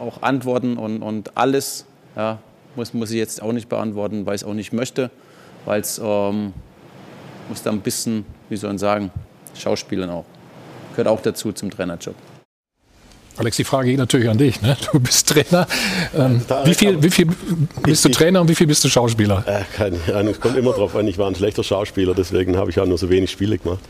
auch 0.00 0.22
antworten 0.22 0.76
und, 0.76 1.02
und 1.02 1.36
alles 1.36 1.86
ja, 2.16 2.38
muss, 2.76 2.94
muss 2.94 3.10
ich 3.10 3.16
jetzt 3.16 3.42
auch 3.42 3.52
nicht 3.52 3.68
beantworten, 3.68 4.26
weil 4.26 4.34
ich 4.34 4.42
es 4.42 4.48
auch 4.48 4.54
nicht 4.54 4.72
möchte, 4.72 5.10
weil 5.64 5.80
es 5.80 6.00
ähm, 6.02 6.52
muss 7.48 7.62
da 7.62 7.70
ein 7.70 7.80
bisschen, 7.80 8.24
wie 8.48 8.56
soll 8.56 8.70
man 8.70 8.78
sagen, 8.78 9.10
Schauspielern 9.54 10.10
auch. 10.10 10.24
Gehört 10.92 11.08
auch 11.08 11.20
dazu 11.20 11.52
zum 11.52 11.70
Trainerjob. 11.70 12.14
Alex, 13.40 13.56
die 13.56 13.64
Frage 13.64 13.88
geht 13.88 13.98
natürlich 13.98 14.28
an 14.28 14.36
dich. 14.36 14.60
Ne? 14.60 14.76
Du 14.92 15.00
bist 15.00 15.26
Trainer. 15.26 15.66
Ähm, 16.14 16.42
wie, 16.64 16.74
viel, 16.74 17.02
wie 17.02 17.10
viel 17.10 17.26
bist 17.82 18.04
du 18.04 18.10
Trainer 18.10 18.42
und 18.42 18.50
wie 18.50 18.54
viel 18.54 18.66
bist 18.66 18.84
du 18.84 18.90
Schauspieler? 18.90 19.42
Äh, 19.46 19.62
keine 19.74 19.96
Ahnung, 20.14 20.34
es 20.34 20.40
kommt 20.40 20.58
immer 20.58 20.72
drauf 20.72 20.94
an. 20.94 21.08
Ich 21.08 21.16
war 21.16 21.26
ein 21.26 21.34
schlechter 21.34 21.64
Schauspieler, 21.64 22.12
deswegen 22.14 22.58
habe 22.58 22.70
ich 22.70 22.78
auch 22.78 22.84
nur 22.84 22.98
so 22.98 23.08
wenig 23.08 23.30
Spiele 23.30 23.56
gemacht. 23.56 23.80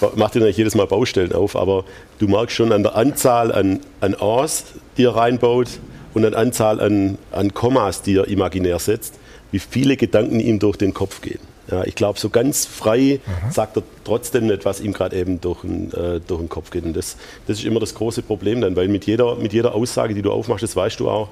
Das 0.00 0.16
macht 0.16 0.34
dir 0.34 0.40
natürlich 0.40 0.56
jedes 0.56 0.74
Mal 0.74 0.88
Baustellen 0.88 1.32
auf, 1.32 1.54
aber 1.54 1.84
du 2.18 2.26
merkst 2.26 2.56
schon 2.56 2.72
an 2.72 2.82
der 2.82 2.96
Anzahl 2.96 3.52
an, 3.52 3.78
an 4.00 4.16
A's, 4.18 4.64
die 4.96 5.04
er 5.04 5.14
reinbaut 5.14 5.68
und 6.12 6.24
an 6.24 6.34
Anzahl 6.34 6.80
an, 6.80 7.16
an 7.30 7.54
Kommas, 7.54 8.02
die 8.02 8.16
er 8.16 8.26
imaginär 8.26 8.80
setzt, 8.80 9.14
wie 9.52 9.60
viele 9.60 9.96
Gedanken 9.96 10.40
ihm 10.40 10.58
durch 10.58 10.76
den 10.76 10.94
Kopf 10.94 11.20
gehen. 11.20 11.49
Ja, 11.70 11.84
ich 11.84 11.94
glaube, 11.94 12.18
so 12.18 12.30
ganz 12.30 12.66
frei 12.66 13.20
sagt 13.50 13.76
er 13.76 13.82
trotzdem 14.04 14.46
nicht, 14.46 14.64
was 14.64 14.80
ihm 14.80 14.92
gerade 14.92 15.16
eben 15.16 15.40
durch 15.40 15.60
den, 15.60 15.92
äh, 15.92 16.20
durch 16.20 16.40
den 16.40 16.48
Kopf 16.48 16.70
geht. 16.70 16.84
Und 16.84 16.96
das, 16.96 17.16
das 17.46 17.58
ist 17.58 17.64
immer 17.64 17.78
das 17.78 17.94
große 17.94 18.22
Problem 18.22 18.60
dann, 18.60 18.74
weil 18.74 18.88
mit 18.88 19.06
jeder, 19.06 19.36
mit 19.36 19.52
jeder 19.52 19.74
Aussage, 19.74 20.14
die 20.14 20.22
du 20.22 20.32
aufmachst, 20.32 20.62
das 20.64 20.74
weißt 20.74 20.98
du 20.98 21.08
auch, 21.08 21.28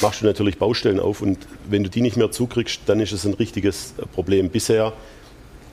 machst 0.00 0.20
du 0.20 0.26
natürlich 0.26 0.58
Baustellen 0.58 1.00
auf. 1.00 1.22
Und 1.22 1.38
wenn 1.68 1.82
du 1.82 1.90
die 1.90 2.02
nicht 2.02 2.16
mehr 2.16 2.30
zukriegst, 2.30 2.82
dann 2.86 3.00
ist 3.00 3.12
es 3.12 3.24
ein 3.24 3.34
richtiges 3.34 3.94
äh, 3.98 4.06
Problem. 4.06 4.48
Bisher, 4.48 4.92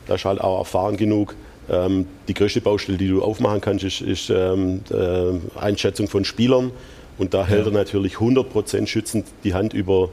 da 0.08 0.15
ist 0.15 0.25
halt 0.25 0.41
auch 0.41 0.60
erfahren 0.60 0.97
genug, 0.97 1.36
ähm, 1.69 2.08
die 2.27 2.34
größte 2.34 2.62
Baustelle, 2.62 2.97
die 2.97 3.08
du 3.08 3.21
aufmachen 3.21 3.62
kannst, 3.62 3.84
ist, 3.84 4.01
ist 4.01 4.30
ähm, 4.30 4.82
äh, 4.89 5.60
Einschätzung 5.60 6.08
von 6.08 6.25
Spielern. 6.25 6.71
Und 7.17 7.34
da 7.34 7.45
hält 7.45 7.65
er 7.65 7.71
natürlich 7.71 8.15
100% 8.15 8.88
schützend 8.88 9.25
die 9.43 9.53
Hand 9.53 9.73
über 9.73 10.10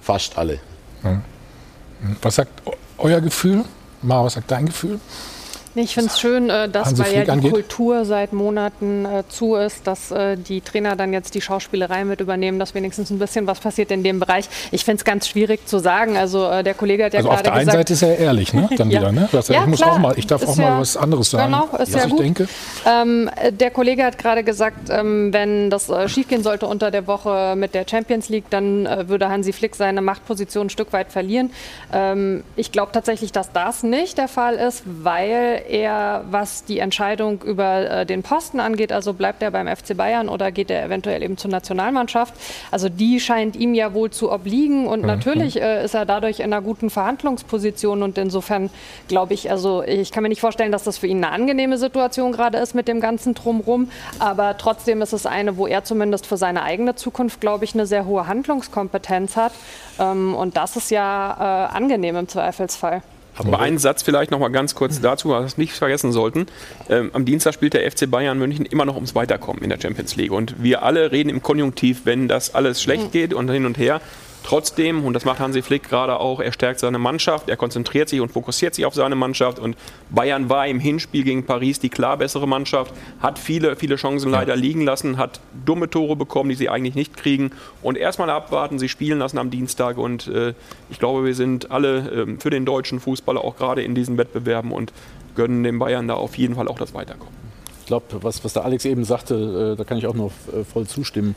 fast 0.00 0.38
alle. 0.38 0.60
Was 2.22 2.36
sagt 2.36 2.62
euer 2.98 3.20
Gefühl? 3.20 3.64
Mara, 4.02 4.24
was 4.24 4.34
sagt 4.34 4.50
dein 4.50 4.66
Gefühl? 4.66 5.00
Nee, 5.74 5.82
Ich 5.82 5.94
finde 5.94 6.10
es 6.10 6.20
schön, 6.20 6.50
äh, 6.50 6.68
dass, 6.68 6.88
Hansi 6.88 7.02
weil 7.02 7.14
ja 7.14 7.24
die 7.24 7.30
angeht? 7.30 7.50
Kultur 7.52 8.04
seit 8.04 8.32
Monaten 8.32 9.04
äh, 9.06 9.22
zu 9.28 9.54
ist, 9.56 9.86
dass 9.86 10.10
äh, 10.10 10.36
die 10.36 10.60
Trainer 10.60 10.96
dann 10.96 11.12
jetzt 11.12 11.34
die 11.34 11.40
Schauspielerei 11.40 12.04
mit 12.04 12.20
übernehmen, 12.20 12.58
dass 12.58 12.74
wenigstens 12.74 13.10
ein 13.10 13.18
bisschen 13.18 13.46
was 13.46 13.60
passiert 13.60 13.90
in 13.90 14.02
dem 14.04 14.20
Bereich. 14.20 14.48
Ich 14.70 14.84
finde 14.84 14.98
es 14.98 15.04
ganz 15.04 15.28
schwierig 15.28 15.66
zu 15.66 15.78
sagen. 15.78 16.16
Also 16.16 16.46
äh, 16.48 16.62
der 16.62 16.74
Kollege 16.74 17.04
hat 17.04 17.14
ja 17.14 17.18
Also 17.20 17.30
auf 17.30 17.36
gerade 17.36 17.44
der 17.44 17.52
einen 17.54 17.66
gesagt, 17.66 17.88
Seite 17.88 17.92
ist 17.94 18.02
er 18.02 18.18
ehrlich, 18.18 18.52
ne? 18.52 18.68
Dann 18.76 18.90
Ja. 18.90 19.00
wieder, 19.00 19.12
ne? 19.12 19.28
Das, 19.32 19.48
Ja, 19.48 19.60
ich 19.62 19.66
muss 19.66 19.80
klar. 19.80 19.92
auch 19.94 19.98
mal, 19.98 20.14
ich 20.18 20.26
darf 20.26 20.42
Ist 20.42 20.48
auch 20.50 20.56
mal 20.56 20.64
ja- 20.64 20.80
was 20.80 20.96
anderes 20.96 21.30
sagen, 21.30 21.52
Genau, 21.52 21.64
ist 21.64 21.94
was 21.94 21.94
ja 21.94 22.04
ich 22.04 22.10
gut. 22.10 22.20
denke. 22.20 22.48
Ähm, 22.86 23.30
äh, 23.36 23.50
der 23.52 23.70
Kollege 23.70 24.04
hat 24.04 24.18
gerade 24.18 24.44
gesagt, 24.44 24.90
ähm, 24.90 25.32
wenn 25.32 25.70
das 25.70 25.88
äh, 25.88 26.08
schiefgehen 26.08 26.42
sollte 26.42 26.66
unter 26.66 26.90
der 26.90 27.06
Woche 27.06 27.54
mit 27.56 27.74
der 27.74 27.86
Champions 27.90 28.28
League, 28.28 28.44
dann 28.50 28.84
äh, 28.86 29.08
würde 29.08 29.28
Hansi 29.30 29.52
Flick 29.52 29.74
seine 29.76 30.02
Machtposition 30.02 30.66
ein 30.66 30.70
Stück 30.70 30.92
weit 30.92 31.10
verlieren. 31.12 31.50
Ähm, 31.92 32.44
ich 32.56 32.72
glaube 32.72 32.92
tatsächlich, 32.92 33.32
dass 33.32 33.52
das 33.52 33.82
nicht 33.82 34.18
der 34.18 34.28
Fall 34.28 34.54
ist, 34.56 34.82
weil 34.86 35.61
er, 35.68 36.24
was 36.30 36.64
die 36.64 36.78
Entscheidung 36.78 37.42
über 37.42 37.90
äh, 37.90 38.06
den 38.06 38.22
Posten 38.22 38.60
angeht, 38.60 38.92
also 38.92 39.12
bleibt 39.12 39.42
er 39.42 39.50
beim 39.50 39.66
FC 39.66 39.96
Bayern 39.96 40.28
oder 40.28 40.52
geht 40.52 40.70
er 40.70 40.84
eventuell 40.84 41.22
eben 41.22 41.36
zur 41.36 41.50
Nationalmannschaft, 41.50 42.34
also 42.70 42.88
die 42.88 43.20
scheint 43.20 43.56
ihm 43.56 43.74
ja 43.74 43.94
wohl 43.94 44.10
zu 44.10 44.30
obliegen 44.32 44.86
und 44.86 45.02
natürlich 45.02 45.60
äh, 45.60 45.84
ist 45.84 45.94
er 45.94 46.06
dadurch 46.06 46.40
in 46.40 46.52
einer 46.52 46.62
guten 46.62 46.90
Verhandlungsposition 46.90 48.02
und 48.02 48.18
insofern 48.18 48.70
glaube 49.08 49.34
ich, 49.34 49.50
also 49.50 49.82
ich 49.82 50.12
kann 50.12 50.22
mir 50.22 50.28
nicht 50.28 50.40
vorstellen, 50.40 50.72
dass 50.72 50.84
das 50.84 50.98
für 50.98 51.06
ihn 51.06 51.24
eine 51.24 51.32
angenehme 51.32 51.78
Situation 51.78 52.32
gerade 52.32 52.58
ist 52.58 52.74
mit 52.74 52.88
dem 52.88 53.00
ganzen 53.00 53.34
Drumrum, 53.34 53.90
aber 54.18 54.56
trotzdem 54.56 55.02
ist 55.02 55.12
es 55.12 55.26
eine, 55.26 55.56
wo 55.56 55.66
er 55.66 55.84
zumindest 55.84 56.26
für 56.26 56.36
seine 56.36 56.62
eigene 56.62 56.94
Zukunft, 56.94 57.40
glaube 57.40 57.64
ich, 57.64 57.74
eine 57.74 57.86
sehr 57.86 58.06
hohe 58.06 58.26
Handlungskompetenz 58.26 59.36
hat. 59.36 59.52
Ähm, 59.98 60.34
und 60.34 60.56
das 60.56 60.76
ist 60.76 60.90
ja 60.90 61.68
äh, 61.70 61.76
angenehm 61.76 62.16
im 62.16 62.28
Zweifelsfall. 62.28 63.02
Aber 63.36 63.60
einen 63.60 63.78
Satz 63.78 64.02
vielleicht 64.02 64.30
noch 64.30 64.38
mal 64.38 64.48
ganz 64.48 64.74
kurz 64.74 65.00
dazu, 65.00 65.30
was 65.30 65.56
wir 65.56 65.62
nicht 65.62 65.72
vergessen 65.72 66.12
sollten. 66.12 66.46
Ähm, 66.88 67.10
am 67.14 67.24
Dienstag 67.24 67.54
spielt 67.54 67.74
der 67.74 67.90
FC 67.90 68.10
Bayern 68.10 68.38
München 68.38 68.66
immer 68.66 68.84
noch 68.84 68.94
ums 68.94 69.14
Weiterkommen 69.14 69.62
in 69.62 69.70
der 69.70 69.80
Champions 69.80 70.16
League. 70.16 70.32
Und 70.32 70.62
wir 70.62 70.82
alle 70.82 71.12
reden 71.12 71.30
im 71.30 71.42
Konjunktiv, 71.42 72.02
wenn 72.04 72.28
das 72.28 72.54
alles 72.54 72.82
schlecht 72.82 73.12
geht 73.12 73.32
und 73.32 73.50
hin 73.50 73.64
und 73.64 73.78
her. 73.78 74.00
Trotzdem, 74.44 75.04
und 75.04 75.14
das 75.14 75.24
macht 75.24 75.38
Hansi 75.38 75.62
Flick 75.62 75.88
gerade 75.88 76.18
auch, 76.18 76.40
er 76.40 76.52
stärkt 76.52 76.80
seine 76.80 76.98
Mannschaft, 76.98 77.48
er 77.48 77.56
konzentriert 77.56 78.08
sich 78.08 78.20
und 78.20 78.32
fokussiert 78.32 78.74
sich 78.74 78.84
auf 78.84 78.94
seine 78.94 79.14
Mannschaft. 79.14 79.58
Und 79.58 79.76
Bayern 80.10 80.50
war 80.50 80.66
im 80.66 80.80
Hinspiel 80.80 81.22
gegen 81.22 81.46
Paris 81.46 81.78
die 81.78 81.88
klar 81.88 82.16
bessere 82.16 82.48
Mannschaft, 82.48 82.92
hat 83.20 83.38
viele, 83.38 83.76
viele 83.76 83.96
Chancen 83.96 84.30
leider 84.30 84.56
liegen 84.56 84.82
lassen, 84.82 85.16
hat 85.16 85.40
dumme 85.64 85.88
Tore 85.88 86.16
bekommen, 86.16 86.50
die 86.50 86.56
sie 86.56 86.68
eigentlich 86.68 86.94
nicht 86.96 87.16
kriegen. 87.16 87.52
Und 87.82 87.96
erstmal 87.96 88.30
abwarten, 88.30 88.78
sie 88.78 88.88
spielen 88.88 89.20
lassen 89.20 89.38
am 89.38 89.50
Dienstag. 89.50 89.96
Und 89.96 90.26
äh, 90.26 90.54
ich 90.90 90.98
glaube, 90.98 91.24
wir 91.24 91.34
sind 91.34 91.70
alle 91.70 92.10
ähm, 92.10 92.40
für 92.40 92.50
den 92.50 92.64
deutschen 92.64 92.98
Fußballer 92.98 93.42
auch 93.42 93.56
gerade 93.56 93.82
in 93.82 93.94
diesen 93.94 94.18
Wettbewerben 94.18 94.72
und 94.72 94.92
gönnen 95.36 95.62
den 95.62 95.78
Bayern 95.78 96.08
da 96.08 96.14
auf 96.14 96.36
jeden 96.36 96.56
Fall 96.56 96.68
auch 96.68 96.78
das 96.78 96.94
Weiterkommen. 96.94 97.51
Ich 97.82 97.86
glaube, 97.86 98.06
was, 98.22 98.44
was 98.44 98.52
der 98.52 98.64
Alex 98.64 98.84
eben 98.84 99.04
sagte, 99.04 99.72
äh, 99.74 99.76
da 99.76 99.84
kann 99.84 99.98
ich 99.98 100.06
auch 100.06 100.14
noch 100.14 100.30
äh, 100.52 100.64
voll 100.64 100.86
zustimmen, 100.86 101.34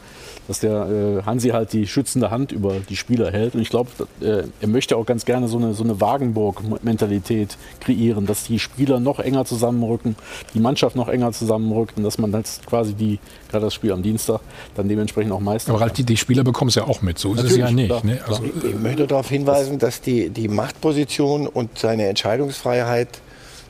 dass 0.48 0.60
der 0.60 0.88
äh, 0.88 1.24
Hansi 1.26 1.50
halt 1.50 1.74
die 1.74 1.88
schützende 1.88 2.30
Hand 2.30 2.52
über 2.52 2.76
die 2.88 2.96
Spieler 2.96 3.32
hält. 3.32 3.56
Und 3.56 3.62
ich 3.62 3.70
glaube, 3.70 3.90
äh, 4.22 4.44
er 4.62 4.68
möchte 4.68 4.96
auch 4.96 5.06
ganz 5.06 5.26
gerne 5.26 5.48
so 5.48 5.58
eine, 5.58 5.74
so 5.74 5.84
eine 5.84 6.00
Wagenburg-Mentalität 6.00 7.58
kreieren, 7.80 8.26
dass 8.26 8.44
die 8.44 8.60
Spieler 8.60 9.00
noch 9.00 9.20
enger 9.20 9.46
zusammenrücken, 9.46 10.16
die 10.54 10.60
Mannschaft 10.60 10.96
noch 10.96 11.08
enger 11.08 11.32
zusammenrückt 11.32 11.98
und 11.98 12.04
dass 12.04 12.18
man 12.18 12.32
jetzt 12.32 12.66
quasi 12.68 12.94
die, 12.94 13.20
gerade 13.50 13.66
das 13.66 13.74
Spiel 13.74 13.92
am 13.92 14.04
Dienstag, 14.04 14.40
dann 14.76 14.88
dementsprechend 14.88 15.32
auch 15.32 15.40
meistert. 15.40 15.74
Aber 15.74 15.84
halt 15.84 15.98
die, 15.98 16.04
die 16.04 16.18
Spieler 16.18 16.44
bekommen 16.44 16.70
es 16.70 16.76
ja 16.76 16.84
auch 16.84 17.02
mit, 17.02 17.18
so 17.18 17.34
ist 17.34 17.44
es 17.44 17.56
ja 17.58 17.66
Natürlich, 17.66 17.76
nicht. 17.76 17.88
klar, 17.88 18.06
Ne? 18.06 18.20
Also, 18.28 18.44
Ich 18.44 18.76
möchte 18.80 19.08
darauf 19.08 19.30
hinweisen, 19.30 19.80
dass 19.80 20.02
die, 20.02 20.30
die 20.30 20.48
Machtposition 20.48 21.48
und 21.48 21.78
seine 21.80 22.08
Entscheidungsfreiheit 22.08 23.08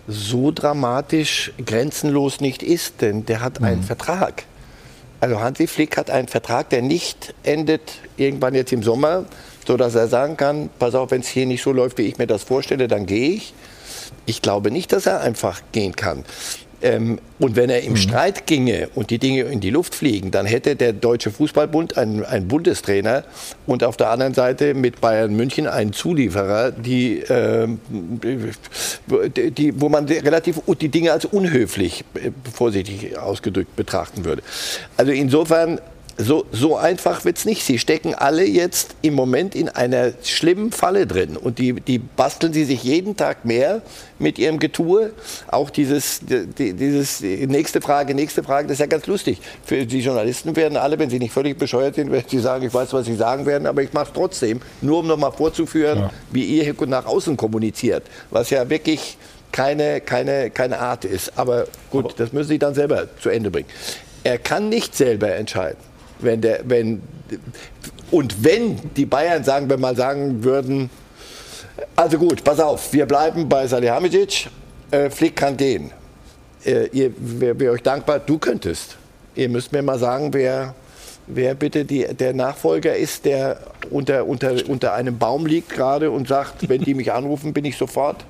so 0.07 0.51
dramatisch 0.51 1.51
grenzenlos 1.65 2.39
nicht 2.39 2.61
ist, 2.63 3.01
denn 3.01 3.25
der 3.25 3.41
hat 3.41 3.61
einen 3.61 3.83
Vertrag. 3.83 4.43
Also 5.19 5.39
Hansi 5.39 5.67
Flick 5.67 5.97
hat 5.97 6.09
einen 6.09 6.27
Vertrag, 6.27 6.69
der 6.69 6.81
nicht 6.81 7.33
endet 7.43 7.81
irgendwann 8.17 8.53
jetzt 8.53 8.71
im 8.71 8.83
Sommer, 8.83 9.25
sodass 9.65 9.95
er 9.95 10.07
sagen 10.07 10.37
kann, 10.37 10.69
pass 10.77 10.93
auf, 10.93 11.11
wenn 11.11 11.21
es 11.21 11.27
hier 11.27 11.45
nicht 11.45 11.63
so 11.63 11.71
läuft, 11.71 11.97
wie 11.97 12.03
ich 12.03 12.17
mir 12.17 12.27
das 12.27 12.43
vorstelle, 12.43 12.87
dann 12.87 13.05
gehe 13.05 13.31
ich. 13.31 13.53
Ich 14.27 14.41
glaube 14.41 14.69
nicht, 14.71 14.91
dass 14.91 15.05
er 15.05 15.21
einfach 15.21 15.61
gehen 15.71 15.95
kann. 15.95 16.23
Ähm, 16.85 17.17
und 17.39 17.55
wenn 17.55 17.71
er 17.71 17.81
im 17.81 17.95
Streit 17.95 18.45
ginge 18.45 18.89
und 18.93 19.09
die 19.09 19.17
Dinge 19.17 19.41
in 19.41 19.59
die 19.59 19.71
Luft 19.71 19.95
fliegen, 19.95 20.29
dann 20.29 20.45
hätte 20.45 20.75
der 20.75 20.93
Deutsche 20.93 21.31
Fußballbund 21.31 21.97
einen, 21.97 22.23
einen 22.23 22.47
Bundestrainer 22.47 23.23
und 23.65 23.83
auf 23.83 23.97
der 23.97 24.11
anderen 24.11 24.35
Seite 24.35 24.75
mit 24.75 25.01
Bayern 25.01 25.35
München 25.35 25.65
einen 25.65 25.93
Zulieferer, 25.93 26.71
die, 26.71 27.23
die, 29.35 29.51
die, 29.51 29.81
wo 29.81 29.89
man 29.89 30.05
relativ 30.05 30.61
die 30.79 30.89
Dinge 30.89 31.11
als 31.11 31.25
unhöflich, 31.25 32.05
äh, 32.13 32.29
vorsichtig 32.53 33.17
ausgedrückt, 33.17 33.75
betrachten 33.75 34.23
würde. 34.23 34.43
Also 34.95 35.11
insofern 35.11 35.79
so, 36.17 36.45
so 36.51 36.77
einfach 36.77 37.25
wird 37.25 37.37
es 37.37 37.45
nicht. 37.45 37.63
Sie 37.63 37.77
stecken 37.77 38.13
alle 38.15 38.45
jetzt 38.45 38.95
im 39.01 39.15
Moment 39.15 39.53
in 39.53 39.67
einer 39.67 40.13
schlimmen 40.23 40.71
Falle 40.71 41.07
drin. 41.07 41.35
Und 41.35 41.59
die, 41.59 41.73
die 41.73 41.99
basteln 41.99 42.53
sie 42.53 42.63
sich 42.63 42.83
jeden 42.83 43.17
Tag 43.17 43.43
mehr 43.43 43.81
mit 44.17 44.39
ihrem 44.39 44.59
Getue. 44.59 45.11
Auch 45.47 45.69
dieses, 45.69 46.21
die, 46.21 46.73
dieses 46.73 47.19
nächste 47.19 47.81
Frage, 47.81 48.15
nächste 48.15 48.43
Frage, 48.43 48.67
das 48.67 48.75
ist 48.75 48.79
ja 48.79 48.85
ganz 48.85 49.07
lustig. 49.07 49.41
Für 49.65 49.85
die 49.85 49.99
Journalisten 49.99 50.55
werden 50.55 50.77
alle, 50.77 50.97
wenn 50.99 51.09
sie 51.09 51.19
nicht 51.19 51.33
völlig 51.33 51.57
bescheuert 51.57 51.95
sind, 51.95 52.11
werden 52.11 52.25
sie 52.29 52.39
sagen, 52.39 52.65
ich 52.65 52.73
weiß, 52.73 52.93
was 52.93 53.05
sie 53.05 53.15
sagen 53.15 53.45
werden, 53.45 53.67
aber 53.67 53.83
ich 53.83 53.91
mache 53.91 54.05
es 54.07 54.13
trotzdem. 54.13 54.61
Nur 54.81 54.99
um 54.99 55.07
nochmal 55.07 55.33
vorzuführen, 55.33 55.99
Ja. 55.99 56.11
wie 56.31 56.45
ihr 56.45 56.63
hier 56.63 56.75
nach 56.87 57.05
außen 57.07 57.35
kommuniziert. 57.35 58.03
Was 58.31 58.51
ja 58.51 58.69
wirklich 58.69 59.17
keine, 59.51 59.99
keine, 59.99 60.49
keine 60.49 60.79
Art 60.79 61.03
ist. 61.03 61.37
Aber 61.37 61.67
gut, 61.89 62.13
das 62.17 62.31
müssen 62.31 62.49
sie 62.49 62.59
dann 62.59 62.73
selber 62.73 63.07
zu 63.21 63.29
Ende 63.29 63.51
bringen. 63.51 63.67
Er 64.23 64.37
kann 64.37 64.69
nicht 64.69 64.95
selber 64.95 65.35
entscheiden. 65.35 65.77
Wenn 66.19 66.41
der, 66.41 66.61
wenn, 66.63 67.01
und 68.11 68.43
wenn 68.43 68.79
die 68.95 69.05
Bayern, 69.05 69.43
sagen 69.43 69.69
wir 69.69 69.77
mal, 69.77 69.95
sagen 69.95 70.43
würden, 70.43 70.89
also 71.95 72.17
gut, 72.17 72.43
pass 72.43 72.59
auf, 72.59 72.93
wir 72.93 73.05
bleiben 73.05 73.47
bei 73.49 73.67
Salihamidzic, 73.67 74.47
äh, 74.91 75.09
Flick 75.09 75.35
kann 75.35 75.57
den. 75.57 75.91
Äh, 76.63 76.87
ihr 76.87 77.11
wäre 77.17 77.59
wär 77.59 77.71
euch 77.71 77.83
dankbar, 77.83 78.19
du 78.19 78.37
könntest. 78.37 78.97
Ihr 79.35 79.49
müsst 79.49 79.71
mir 79.71 79.81
mal 79.81 79.99
sagen, 79.99 80.33
wer, 80.33 80.73
wer 81.27 81.53
bitte 81.55 81.83
die, 81.83 82.05
der 82.05 82.33
Nachfolger 82.33 82.95
ist, 82.95 83.25
der 83.25 83.59
unter, 83.89 84.25
unter, 84.25 84.55
unter 84.67 84.93
einem 84.93 85.17
Baum 85.17 85.45
liegt 85.45 85.69
gerade 85.69 86.09
und 86.11 86.27
sagt, 86.27 86.67
wenn 86.69 86.81
die 86.81 86.93
mich 86.93 87.11
anrufen, 87.11 87.53
bin 87.53 87.65
ich 87.65 87.77
sofort 87.77 88.25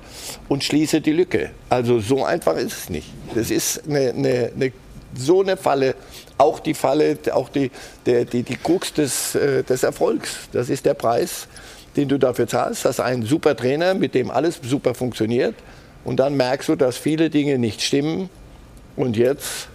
und 0.48 0.64
schließe 0.64 1.00
die 1.00 1.12
Lücke. 1.12 1.50
Also 1.68 2.00
so 2.00 2.24
einfach 2.24 2.56
ist 2.56 2.72
es 2.72 2.90
nicht. 2.90 3.12
Das 3.34 3.50
ist 3.50 3.82
eine, 3.88 4.10
eine, 4.10 4.50
eine 4.54 4.72
so 5.14 5.40
eine 5.40 5.56
Falle, 5.56 5.94
auch 6.38 6.60
die 6.60 6.74
Falle, 6.74 7.18
auch 7.32 7.48
die, 7.48 7.70
der, 8.04 8.24
die, 8.24 8.42
die 8.42 8.56
Krux 8.56 8.92
des, 8.92 9.34
äh, 9.34 9.62
des 9.62 9.82
Erfolgs. 9.82 10.48
Das 10.52 10.68
ist 10.68 10.84
der 10.84 10.94
Preis, 10.94 11.48
den 11.96 12.08
du 12.08 12.18
dafür 12.18 12.46
zahlst. 12.46 12.84
Das 12.84 12.98
ist 12.98 13.04
ein 13.04 13.22
super 13.22 13.56
Trainer, 13.56 13.94
mit 13.94 14.14
dem 14.14 14.30
alles 14.30 14.60
super 14.62 14.94
funktioniert. 14.94 15.54
Und 16.04 16.16
dann 16.16 16.36
merkst 16.36 16.68
du, 16.68 16.76
dass 16.76 16.96
viele 16.96 17.30
Dinge 17.30 17.58
nicht 17.58 17.82
stimmen. 17.82 18.28
Und 18.96 19.16
jetzt 19.16 19.68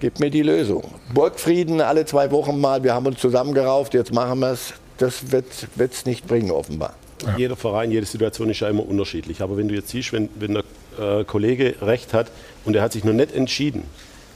gib 0.00 0.20
mir 0.20 0.30
die 0.30 0.42
Lösung. 0.42 0.84
Burgfrieden 1.12 1.80
alle 1.80 2.04
zwei 2.04 2.30
Wochen 2.30 2.60
mal, 2.60 2.82
wir 2.84 2.94
haben 2.94 3.06
uns 3.06 3.20
zusammengerauft, 3.20 3.94
jetzt 3.94 4.12
machen 4.12 4.40
wir 4.40 4.52
es. 4.52 4.74
Das 4.98 5.32
wird 5.32 5.92
es 5.92 6.06
nicht 6.06 6.26
bringen, 6.28 6.52
offenbar. 6.52 6.94
Jeder 7.36 7.56
Verein, 7.56 7.90
jede 7.90 8.06
Situation 8.06 8.50
ist 8.50 8.60
ja 8.60 8.68
immer 8.68 8.86
unterschiedlich. 8.86 9.40
Aber 9.42 9.56
wenn 9.56 9.68
du 9.68 9.74
jetzt 9.74 9.88
siehst, 9.88 10.12
wenn, 10.12 10.28
wenn 10.36 10.54
der 10.54 11.20
äh, 11.20 11.24
Kollege 11.24 11.74
recht 11.82 12.12
hat 12.12 12.30
und 12.64 12.76
er 12.76 12.82
hat 12.82 12.92
sich 12.92 13.02
noch 13.02 13.12
nicht 13.12 13.34
entschieden, 13.34 13.82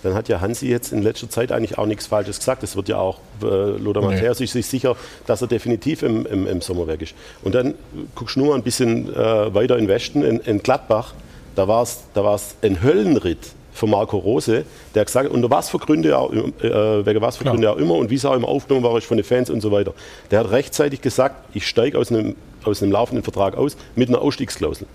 dann 0.03 0.15
hat 0.15 0.29
ja 0.29 0.41
Hansi 0.41 0.69
jetzt 0.69 0.93
in 0.93 1.03
letzter 1.03 1.29
Zeit 1.29 1.53
eigentlich 1.53 1.79
auch 1.79 1.87
nichts 1.87 2.07
Falsches 2.07 2.39
gesagt. 2.39 2.63
Es 2.63 2.77
wird 2.77 2.89
ja 2.89 2.99
auch, 2.99 3.19
äh, 3.43 3.47
Lothar 3.47 4.03
Nee. 4.03 4.15
Matthäus 4.15 4.41
ist 4.41 4.53
sich 4.53 4.67
sicher, 4.67 4.97
dass 5.27 5.43
er 5.43 5.49
definitiv 5.49 6.03
im, 6.03 6.27
im, 6.27 6.47
im 6.47 6.61
Sommer 6.61 6.87
weg 6.87 7.03
ist. 7.03 7.15
Und 7.43 7.55
dann 7.55 7.75
guckst 8.15 8.37
du 8.37 8.41
nur 8.41 8.55
ein 8.55 8.63
bisschen 8.63 9.15
äh, 9.15 9.55
weiter 9.55 9.77
in 9.77 9.89
Westen, 9.89 10.23
in, 10.23 10.41
in 10.41 10.63
Gladbach, 10.63 11.15
da 11.57 11.67
war 11.67 11.83
es 11.83 12.05
da 12.15 12.23
war's 12.23 12.57
ein 12.63 12.83
Höllenritt 12.83 13.51
für 13.73 13.87
Marco 13.87 14.19
Rose, 14.19 14.65
der 14.95 15.01
hat 15.01 15.07
gesagt, 15.07 15.31
unter 15.31 15.51
was 15.51 15.69
für 15.71 15.79
Gründe 15.79 16.19
auch, 16.19 16.33
äh, 16.33 17.07
wegen 17.07 17.21
was 17.21 17.37
für 17.37 17.45
Klar. 17.45 17.55
Gründe 17.55 17.71
auch 17.71 17.77
immer 17.77 17.95
und 17.95 18.11
wie 18.11 18.17
es 18.17 18.25
auch 18.25 18.35
immer 18.35 18.49
aufgenommen 18.49 18.85
war 18.85 18.97
ist 18.99 19.07
von 19.07 19.17
den 19.17 19.25
Fans 19.25 19.51
und 19.51 19.61
so 19.61 19.71
weiter. 19.71 19.95
Der 20.31 20.41
hat 20.41 20.51
rechtzeitig 20.51 21.01
gesagt, 21.01 21.37
ich 21.55 21.67
steige 21.67 21.99
aus 21.99 22.11
einem 22.11 22.37
aus 22.65 22.83
einem 22.83 22.93
laufenden 22.93 23.23
Vertrag 23.23 23.57
aus 23.57 23.77
mit 23.95 24.09
einer 24.09 24.21
Ausstiegsklausel. 24.21 24.87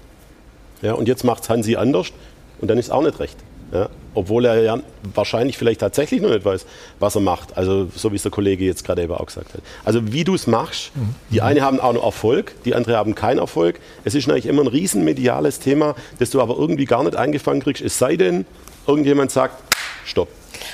Ja, 0.81 0.93
und 0.93 1.07
jetzt 1.07 1.23
macht 1.23 1.43
es 1.43 1.49
Hansi 1.49 1.75
anders 1.75 2.11
und 2.59 2.67
dann 2.67 2.77
ist 2.77 2.87
es 2.87 2.91
auch 2.91 3.01
nicht 3.01 3.19
recht. 3.19 3.37
Ja, 3.71 3.89
obwohl 4.13 4.45
er 4.45 4.61
ja 4.61 4.79
wahrscheinlich 5.13 5.57
vielleicht 5.57 5.79
tatsächlich 5.79 6.21
noch 6.21 6.29
nicht 6.29 6.45
weiß, 6.45 6.65
was 6.99 7.15
er 7.15 7.21
macht. 7.21 7.57
Also 7.57 7.89
so 7.95 8.11
wie 8.11 8.15
es 8.15 8.23
der 8.23 8.31
Kollege 8.31 8.65
jetzt 8.65 8.83
gerade 8.83 9.03
eben 9.03 9.13
auch 9.13 9.25
gesagt 9.25 9.53
hat. 9.53 9.61
Also 9.83 10.11
wie 10.11 10.23
du 10.23 10.35
es 10.35 10.47
machst, 10.47 10.91
die 11.29 11.41
eine 11.41 11.61
haben 11.61 11.79
auch 11.79 11.93
noch 11.93 12.03
Erfolg, 12.03 12.55
die 12.65 12.75
andere 12.75 12.97
haben 12.97 13.15
keinen 13.15 13.39
Erfolg. 13.39 13.79
Es 14.03 14.15
ist 14.15 14.29
eigentlich 14.29 14.45
immer 14.45 14.61
ein 14.61 14.67
riesen 14.67 15.03
mediales 15.03 15.59
Thema, 15.59 15.95
das 16.19 16.29
du 16.29 16.41
aber 16.41 16.57
irgendwie 16.57 16.85
gar 16.85 17.03
nicht 17.03 17.15
eingefangen 17.15 17.61
kriegst. 17.61 17.81
Es 17.81 17.97
sei 17.97 18.15
denn, 18.15 18.45
irgendjemand 18.87 19.31
sagt, 19.31 19.61
stopp. 20.05 20.27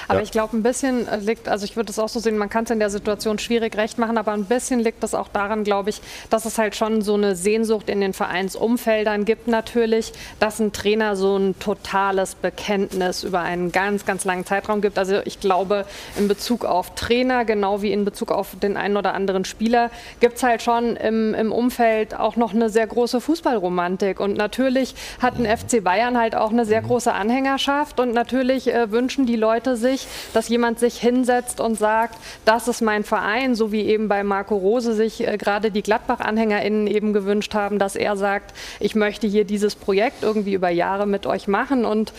Aber 0.10 0.18
Ja. 0.20 0.24
ich 0.24 0.32
glaube, 0.32 0.58
ein 0.58 0.64
bisschen 0.64 1.08
äh, 1.08 1.18
liegt, 1.18 1.48
also 1.48 1.64
ich 1.64 1.76
würde 1.78 1.92
es 1.92 2.00
auch 2.00 2.10
so 2.10 2.20
sehen, 2.20 2.38
man 2.38 2.50
kann 2.50 2.66
es 2.66 2.72
in 2.72 2.80
der 2.80 2.90
Situation 2.90 3.40
schwierig 3.40 3.78
recht 3.78 3.98
machen, 3.98 4.18
aber 4.18 4.34
ein 4.34 4.46
bisschen 4.46 4.80
liegt 4.82 5.02
das 5.04 5.14
auch 5.14 5.30
daran, 5.30 5.64
glaube 5.64 5.92
ich, 5.92 6.02
dass 6.30 6.44
es 6.46 6.58
halt 6.58 6.76
schon 6.76 7.02
so 7.02 7.14
eine 7.14 7.36
Sehnsucht 7.38 7.90
in 7.90 8.02
den 8.02 8.14
Vereinsumfeldern 8.14 9.24
gibt 9.24 9.48
natürlich, 9.48 10.12
dass 10.40 10.60
ein 10.60 10.74
Trainer 10.74 11.16
so 11.16 11.38
ein 11.38 11.58
totales 11.60 12.36
Bekenntnis 12.36 13.24
über 13.24 13.40
einen 13.42 13.72
ganz, 13.72 14.06
ganz 14.06 14.26
langen 14.26 14.46
Zeitraum 14.46 14.82
gibt. 14.82 14.98
Also 14.98 15.20
ich 15.26 15.40
glaube, 15.40 15.86
in 16.18 16.28
Bezug 16.28 16.66
auf 16.66 16.96
Trainer, 16.96 17.46
genau 17.46 17.82
wie 17.82 17.94
in 17.94 18.04
Bezug 18.04 18.32
auf 18.32 18.56
den 18.62 18.78
einen 18.78 18.98
oder 18.98 19.14
anderen 19.14 19.46
Spieler, 19.46 19.92
gibt 20.20 20.38
es 20.38 20.44
halt 20.44 20.62
schon 20.64 20.96
im, 20.96 21.34
im 21.36 21.52
Umfeld 21.52 22.16
auch 22.20 22.36
noch 22.36 22.54
eine 22.54 22.70
sehr 22.70 22.88
große 22.88 23.22
Fußballromantik. 23.22 24.20
Und 24.20 24.36
natürlich 24.38 24.96
hat 25.22 25.38
ein 25.38 25.46
FC 25.46 25.84
Bayern 25.84 26.18
halt 26.18 26.36
auch 26.36 26.50
eine 26.52 26.66
sehr 26.66 26.82
große 26.82 27.14
Anhängerschaft 27.14 28.00
und 28.00 28.14
natürlich 28.14 28.74
äh, 28.74 28.92
wünschen 28.92 29.28
die 29.28 29.36
Leute 29.36 29.76
sich, 29.78 29.99
dass 30.34 30.50
jemand 30.50 30.80
sich 30.80 30.98
hinsetzt 30.98 31.60
und 31.60 31.76
sagt, 31.76 32.16
das 32.46 32.68
ist 32.68 32.82
mein 32.82 33.04
Verein, 33.04 33.56
so 33.56 33.72
wie 33.72 33.82
eben 33.82 34.08
bei 34.08 34.24
Marco 34.24 34.56
Rose 34.56 34.94
sich 34.94 35.28
äh, 35.28 35.38
gerade 35.38 35.72
die 35.72 35.84
Gladbach-AnhängerInnen 35.84 36.88
eben 36.88 37.14
gewünscht 37.14 37.54
haben, 37.54 37.80
dass 37.80 37.96
er 37.96 38.18
sagt, 38.18 38.54
ich 38.80 38.96
möchte 38.96 39.28
hier 39.28 39.46
dieses 39.46 39.76
Projekt 39.76 40.24
irgendwie 40.24 40.54
über 40.54 40.70
Jahre 40.70 41.08
mit 41.08 41.26
euch 41.26 41.48
machen. 41.48 41.86
Und 41.86 42.14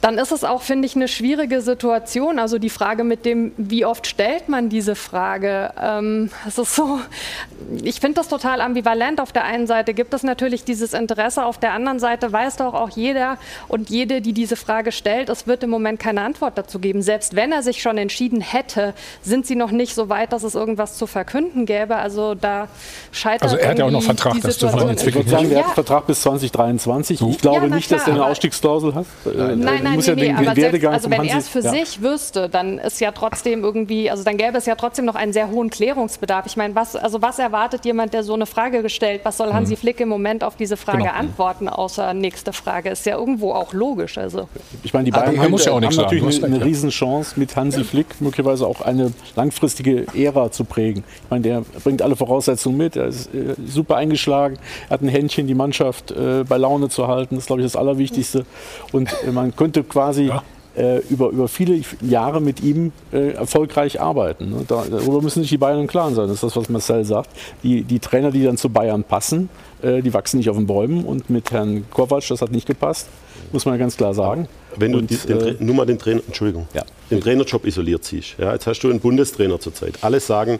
dann 0.00 0.16
ist 0.18 0.30
es 0.30 0.44
auch, 0.44 0.62
finde 0.62 0.86
ich, 0.86 0.94
eine 0.94 1.08
schwierige 1.08 1.60
Situation. 1.60 2.38
Also 2.38 2.58
die 2.58 2.70
Frage 2.70 3.02
mit 3.02 3.24
dem, 3.24 3.52
wie 3.56 3.84
oft 3.84 4.06
stellt 4.06 4.48
man 4.48 4.68
diese 4.68 4.94
Frage? 4.94 5.72
Ähm, 5.82 6.30
es 6.46 6.56
ist 6.56 6.76
so, 6.76 7.00
ich 7.82 7.98
finde 7.98 8.14
das 8.16 8.28
total 8.28 8.60
ambivalent. 8.60 9.20
Auf 9.20 9.32
der 9.32 9.44
einen 9.44 9.66
Seite 9.66 9.94
gibt 9.94 10.14
es 10.14 10.22
natürlich 10.22 10.62
dieses 10.62 10.92
Interesse, 10.94 11.44
auf 11.44 11.58
der 11.58 11.72
anderen 11.72 11.98
Seite 11.98 12.32
weiß 12.32 12.56
doch 12.58 12.74
auch 12.74 12.90
jeder 12.90 13.38
und 13.66 13.90
jede, 13.90 14.20
die 14.20 14.32
diese 14.32 14.54
Frage 14.54 14.92
stellt, 14.92 15.28
es 15.30 15.46
wird 15.48 15.64
im 15.64 15.70
Moment 15.70 15.98
keine 15.98 16.20
Antwort 16.22 16.56
dazu 16.56 16.78
geben. 16.78 17.02
Selbst 17.02 17.34
wenn 17.34 17.50
er 17.50 17.62
sich 17.64 17.82
schon 17.82 17.98
entschieden 17.98 18.40
hätte, 18.40 18.94
sind 19.22 19.46
sie 19.46 19.56
noch 19.56 19.72
nicht 19.72 19.94
so 19.96 20.08
weit, 20.08 20.32
dass 20.32 20.44
es 20.44 20.54
irgendwas 20.54 20.96
zu 20.96 21.08
verkünden 21.08 21.66
gäbe. 21.66 21.96
Also 21.96 22.34
da 22.36 22.68
scheitert 23.10 23.42
Also 23.42 23.56
er 23.56 23.70
hat 23.70 23.78
ja 23.78 23.84
auch 23.84 23.90
noch 23.90 24.00
irgendwie 24.02 24.16
Vertrag, 24.16 24.42
das 24.42 24.58
dürfen 24.58 24.78
wir 24.80 24.90
jetzt 24.90 25.00
Ich 25.00 25.06
wirklich 25.06 25.24
würde 25.26 25.30
sagen, 25.30 25.42
nicht. 25.42 25.50
der 25.52 25.58
Ja. 25.58 25.64
hat 25.64 25.68
einen 25.70 25.74
Vertrag 25.86 26.06
bis 26.06 26.20
2023. 26.22 27.20
Ich 27.20 27.38
glaube 27.38 27.66
Ja, 27.68 27.74
nicht, 27.74 27.90
dass 27.90 28.04
klar, 28.04 28.16
er 28.16 28.22
eine 28.22 28.30
Ausstiegsklausel 28.30 28.94
hat. 28.94 29.06
Äh, 29.26 29.56
Nein, 29.56 29.80
nein, 29.82 29.87
muss 29.90 30.06
nee, 30.06 30.10
ja 30.10 30.16
nee, 30.16 30.22
den, 30.22 30.36
aber 30.36 30.54
den 30.54 30.70
selbst, 30.70 30.86
also 30.86 31.10
wenn 31.10 31.24
er 31.24 31.38
es 31.38 31.48
für 31.48 31.60
ja. 31.60 31.70
sich 31.70 32.02
wüsste, 32.02 32.48
dann 32.48 32.78
ist 32.78 33.00
ja 33.00 33.12
trotzdem 33.12 33.64
irgendwie, 33.64 34.10
also 34.10 34.24
dann 34.24 34.36
gäbe 34.36 34.58
es 34.58 34.66
ja 34.66 34.74
trotzdem 34.74 35.04
noch 35.04 35.14
einen 35.14 35.32
sehr 35.32 35.50
hohen 35.50 35.70
Klärungsbedarf. 35.70 36.46
Ich 36.46 36.56
meine, 36.56 36.74
was, 36.74 36.96
also 36.96 37.22
was 37.22 37.38
erwartet 37.38 37.84
jemand, 37.84 38.14
der 38.14 38.22
so 38.22 38.34
eine 38.34 38.46
Frage 38.46 38.82
gestellt? 38.82 39.20
Was 39.24 39.36
soll 39.36 39.52
Hansi 39.52 39.76
Flick 39.76 40.00
im 40.00 40.08
Moment 40.08 40.44
auf 40.44 40.56
diese 40.56 40.76
Frage 40.76 40.98
Genau. 40.98 41.12
antworten, 41.12 41.68
außer 41.68 42.14
nächste 42.14 42.52
Frage? 42.52 42.90
Ist 42.90 43.06
ja 43.06 43.16
irgendwo 43.16 43.52
auch 43.52 43.72
logisch. 43.72 44.18
Also. 44.18 44.48
Ich 44.82 44.92
meine, 44.92 45.04
die 45.04 45.10
beiden 45.10 45.40
haben, 45.40 45.50
muss 45.50 45.64
ja 45.64 45.72
auch 45.72 45.82
haben 45.82 45.94
natürlich 45.94 46.44
eine, 46.44 46.56
eine. 46.56 46.64
Riesenchance, 46.64 47.38
mit 47.38 47.56
Hansi 47.56 47.84
Flick 47.84 48.20
möglicherweise 48.20 48.66
auch 48.66 48.80
eine 48.80 49.12
langfristige 49.36 50.06
Ära 50.14 50.50
zu 50.50 50.64
prägen. 50.64 51.04
Ich 51.24 51.30
meine, 51.30 51.42
der 51.42 51.62
bringt 51.82 52.02
alle 52.02 52.16
Voraussetzungen 52.16 52.76
mit, 52.76 52.96
er 52.96 53.06
ist 53.06 53.32
äh, 53.34 53.54
super 53.66 53.96
eingeschlagen, 53.96 54.58
er 54.88 54.94
hat 54.94 55.02
ein 55.02 55.08
Händchen, 55.08 55.46
die 55.46 55.54
Mannschaft 55.54 56.10
äh, 56.10 56.44
bei 56.48 56.56
Laune 56.56 56.88
zu 56.88 57.06
halten, 57.06 57.36
das 57.36 57.44
ist, 57.44 57.46
glaube 57.46 57.62
ich, 57.62 57.66
das 57.66 57.76
Allerwichtigste. 57.76 58.44
Und 58.92 59.14
äh, 59.26 59.30
man 59.30 59.54
könnte 59.54 59.77
quasi 59.82 60.24
Ja. 60.26 60.42
äh, 60.76 60.98
über, 61.08 61.30
über 61.30 61.48
viele 61.48 61.80
Jahre 62.00 62.40
mit 62.40 62.62
ihm 62.62 62.92
äh, 63.12 63.30
erfolgreich 63.32 64.00
arbeiten. 64.00 64.50
Ne? 64.50 64.64
Da, 64.68 64.84
darüber 64.90 65.20
müssen 65.22 65.40
sich 65.42 65.50
die 65.50 65.58
Bayern 65.58 65.80
im 65.80 65.86
Klaren 65.86 66.14
sein. 66.14 66.26
Das 66.26 66.36
ist 66.36 66.42
das, 66.44 66.56
was 66.56 66.68
Marcel 66.68 67.04
sagt. 67.04 67.30
Die, 67.62 67.82
die 67.82 67.98
Trainer, 67.98 68.30
die 68.30 68.44
dann 68.44 68.56
zu 68.56 68.68
Bayern 68.70 69.02
passen, 69.04 69.48
äh, 69.82 70.02
die 70.02 70.12
wachsen 70.14 70.38
nicht 70.38 70.50
auf 70.50 70.56
den 70.56 70.66
Bäumen. 70.66 71.04
Und 71.04 71.30
mit 71.30 71.50
Herrn 71.50 71.84
Kovac, 71.90 72.26
das 72.28 72.40
hat 72.42 72.52
nicht 72.52 72.66
gepasst, 72.66 73.08
muss 73.52 73.64
man 73.66 73.78
ganz 73.78 73.96
klar 73.96 74.14
sagen. 74.14 74.46
Wenn 74.76 74.92
du 74.92 74.98
Und, 74.98 75.10
die, 75.10 75.16
den, 75.16 75.38
äh, 75.40 75.54
nur 75.58 75.74
mal 75.74 75.86
den 75.86 75.98
Trainer, 75.98 76.20
Entschuldigung, 76.26 76.68
Ja. 76.74 76.82
den 77.10 77.20
Trainerjob 77.20 77.64
isoliert 77.66 78.04
siehst. 78.04 78.36
Ja, 78.38 78.52
jetzt 78.52 78.66
hast 78.66 78.80
du 78.80 78.90
einen 78.90 79.00
Bundestrainer 79.00 79.58
zurzeit. 79.58 79.94
Alle 80.02 80.20
sagen, 80.20 80.58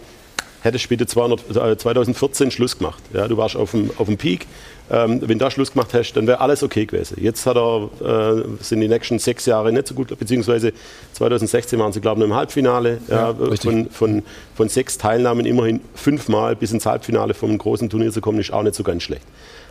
hättest 0.69 0.89
bitte 0.89 1.07
200, 1.07 1.57
äh, 1.57 1.77
2014 1.77 2.51
Schluss 2.51 2.79
gemacht. 2.79 3.03
Ja, 3.13 3.27
du 3.29 3.37
warst 3.37 3.57
auf 3.57 3.73
dem, 3.73 3.91
auf 3.99 4.07
dem 4.07 4.17
Peak. 4.17 4.47
Ähm, 4.91 5.21
wenn 5.21 5.39
du 5.39 5.45
da 5.45 5.51
Schluss 5.51 5.73
gemacht 5.73 5.93
hast, 5.93 6.15
dann 6.15 6.27
wäre 6.27 6.41
alles 6.41 6.63
okay 6.63 6.87
gewesen. 6.87 7.19
Jetzt 7.21 7.45
hat 7.45 7.57
er, 7.57 7.91
äh, 8.01 8.45
sind 8.61 8.81
die 8.81 8.89
nächsten 8.89 9.19
sechs 9.19 9.45
Jahre 9.45 9.71
nicht 9.71 9.87
so 9.87 9.95
gut, 9.95 10.17
beziehungsweise 10.19 10.73
2016 11.13 11.79
waren 11.79 11.93
sie, 11.93 12.01
glaube 12.01 12.21
ich, 12.21 12.27
noch 12.27 12.35
im 12.35 12.39
Halbfinale. 12.39 12.99
Ja, 13.09 13.31
richtig. 13.31 13.61
von, 13.61 13.91
von, 13.91 14.23
von 14.55 14.69
sechs 14.69 14.97
Teilnahmen 14.97 15.45
immerhin 15.45 15.81
fünfmal 15.95 16.57
bis 16.57 16.73
ins 16.73 16.87
Halbfinale 16.87 17.35
vom 17.35 17.59
großen 17.59 17.91
Turnier 17.91 18.13
zu 18.13 18.21
kommen, 18.23 18.39
ist 18.39 18.53
auch 18.53 18.63
nicht 18.63 18.77
so 18.77 18.83
ganz 18.83 19.03
schlecht. 19.03 19.27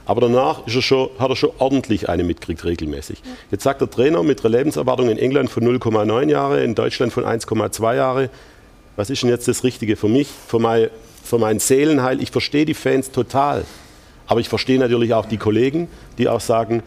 Aber 0.05 0.21
danach 0.21 0.61
er 0.65 0.81
schon, 0.81 1.09
hat 1.19 1.29
er 1.29 1.35
schon 1.35 1.51
ordentlich 1.57 2.07
eine 2.07 2.23
mitgekriegt, 2.23 2.63
regelmäßig. 2.63 3.21
Jetzt 3.51 3.63
sagt 3.63 3.81
der 3.81 3.89
Trainer 3.89 4.23
mit 4.23 4.45
einer 4.45 4.57
Lebenserwartung 4.57 5.09
in 5.09 5.17
England 5.17 5.49
von 5.49 5.63
0,9 5.63 6.29
Jahre, 6.29 6.63
in 6.63 6.75
Deutschland 6.75 7.11
von 7.11 7.25
1,2 7.25 7.95
Jahre. 7.95 8.29
Was 8.97 9.09
ist 9.11 9.21
denn 9.21 9.29
jetzt 9.29 9.47
das 9.47 9.63
Richtige 9.63 9.95
für 9.95 10.09
mich, 10.09 10.27
für 10.27 10.59
mein, 10.59 10.89
für 11.23 11.37
mein 11.37 11.59
Seelenheil? 11.59 12.21
Ich 12.21 12.31
verstehe 12.31 12.65
die 12.65 12.73
Fans 12.73 13.11
total. 13.11 13.63
Aber 14.25 14.41
ich 14.41 14.49
verstehe 14.49 14.79
natürlich 14.79 15.13
auch 15.13 15.25
die 15.25 15.37
Kollegen, 15.37 15.87
die 16.17 16.27
auch 16.27 16.41
sagen, 16.41 16.83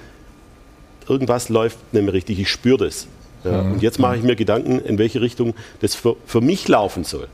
irgendwas 1.08 1.48
läuft 1.48 1.78
nicht 1.94 2.02
mehr 2.02 2.12
richtig, 2.12 2.38
ich 2.38 2.50
spüre 2.50 2.86
das. 2.86 3.06
Ja, 3.44 3.60
Und 3.60 3.80
jetzt 3.80 3.98
mache 3.98 4.16
ich 4.16 4.22
mir 4.22 4.36
Gedanken, 4.36 4.80
in 4.80 4.98
welche 4.98 5.22
Richtung 5.22 5.54
das 5.80 5.94
für, 5.94 6.16
für 6.26 6.42
mich 6.42 6.68
laufen 6.68 7.04
soll. 7.04 7.28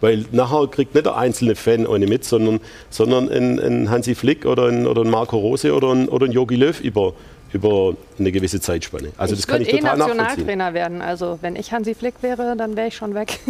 Weil 0.00 0.24
nachher 0.32 0.66
kriegt 0.68 0.94
nicht 0.94 1.06
der 1.06 1.16
einzelne 1.16 1.54
Fan 1.56 1.86
eine 1.86 2.06
mit, 2.06 2.24
sondern, 2.24 2.60
sondern 2.90 3.28
ein, 3.28 3.58
ein 3.58 3.90
Hansi 3.90 4.14
Flick 4.14 4.46
oder 4.46 4.68
ein, 4.68 4.86
oder 4.86 5.02
ein 5.02 5.10
Marco 5.10 5.36
Rose 5.36 5.74
oder 5.74 5.92
ein, 5.92 6.08
oder 6.08 6.26
ein 6.26 6.32
Jogi 6.32 6.56
Löw 6.56 6.80
über, 6.80 7.14
über 7.54 7.94
eine 8.18 8.32
gewisse 8.32 8.60
Zeitspanne. 8.60 9.12
Also 9.16 9.34
das 9.34 9.40
ich 9.40 9.46
kann 9.46 9.60
würde 9.60 9.70
ich 9.70 9.74
eh 9.76 9.78
total 9.78 9.96
nachvollziehen. 9.96 10.16
Nationaltrainer 10.18 10.74
werden. 10.74 11.00
Also 11.02 11.38
wenn 11.40 11.56
ich 11.56 11.72
Hansi 11.72 11.94
Flick 11.94 12.16
wäre, 12.22 12.56
dann 12.56 12.76
wäre 12.76 12.88
ich 12.88 12.96
schon 12.96 13.14
weg. 13.14 13.38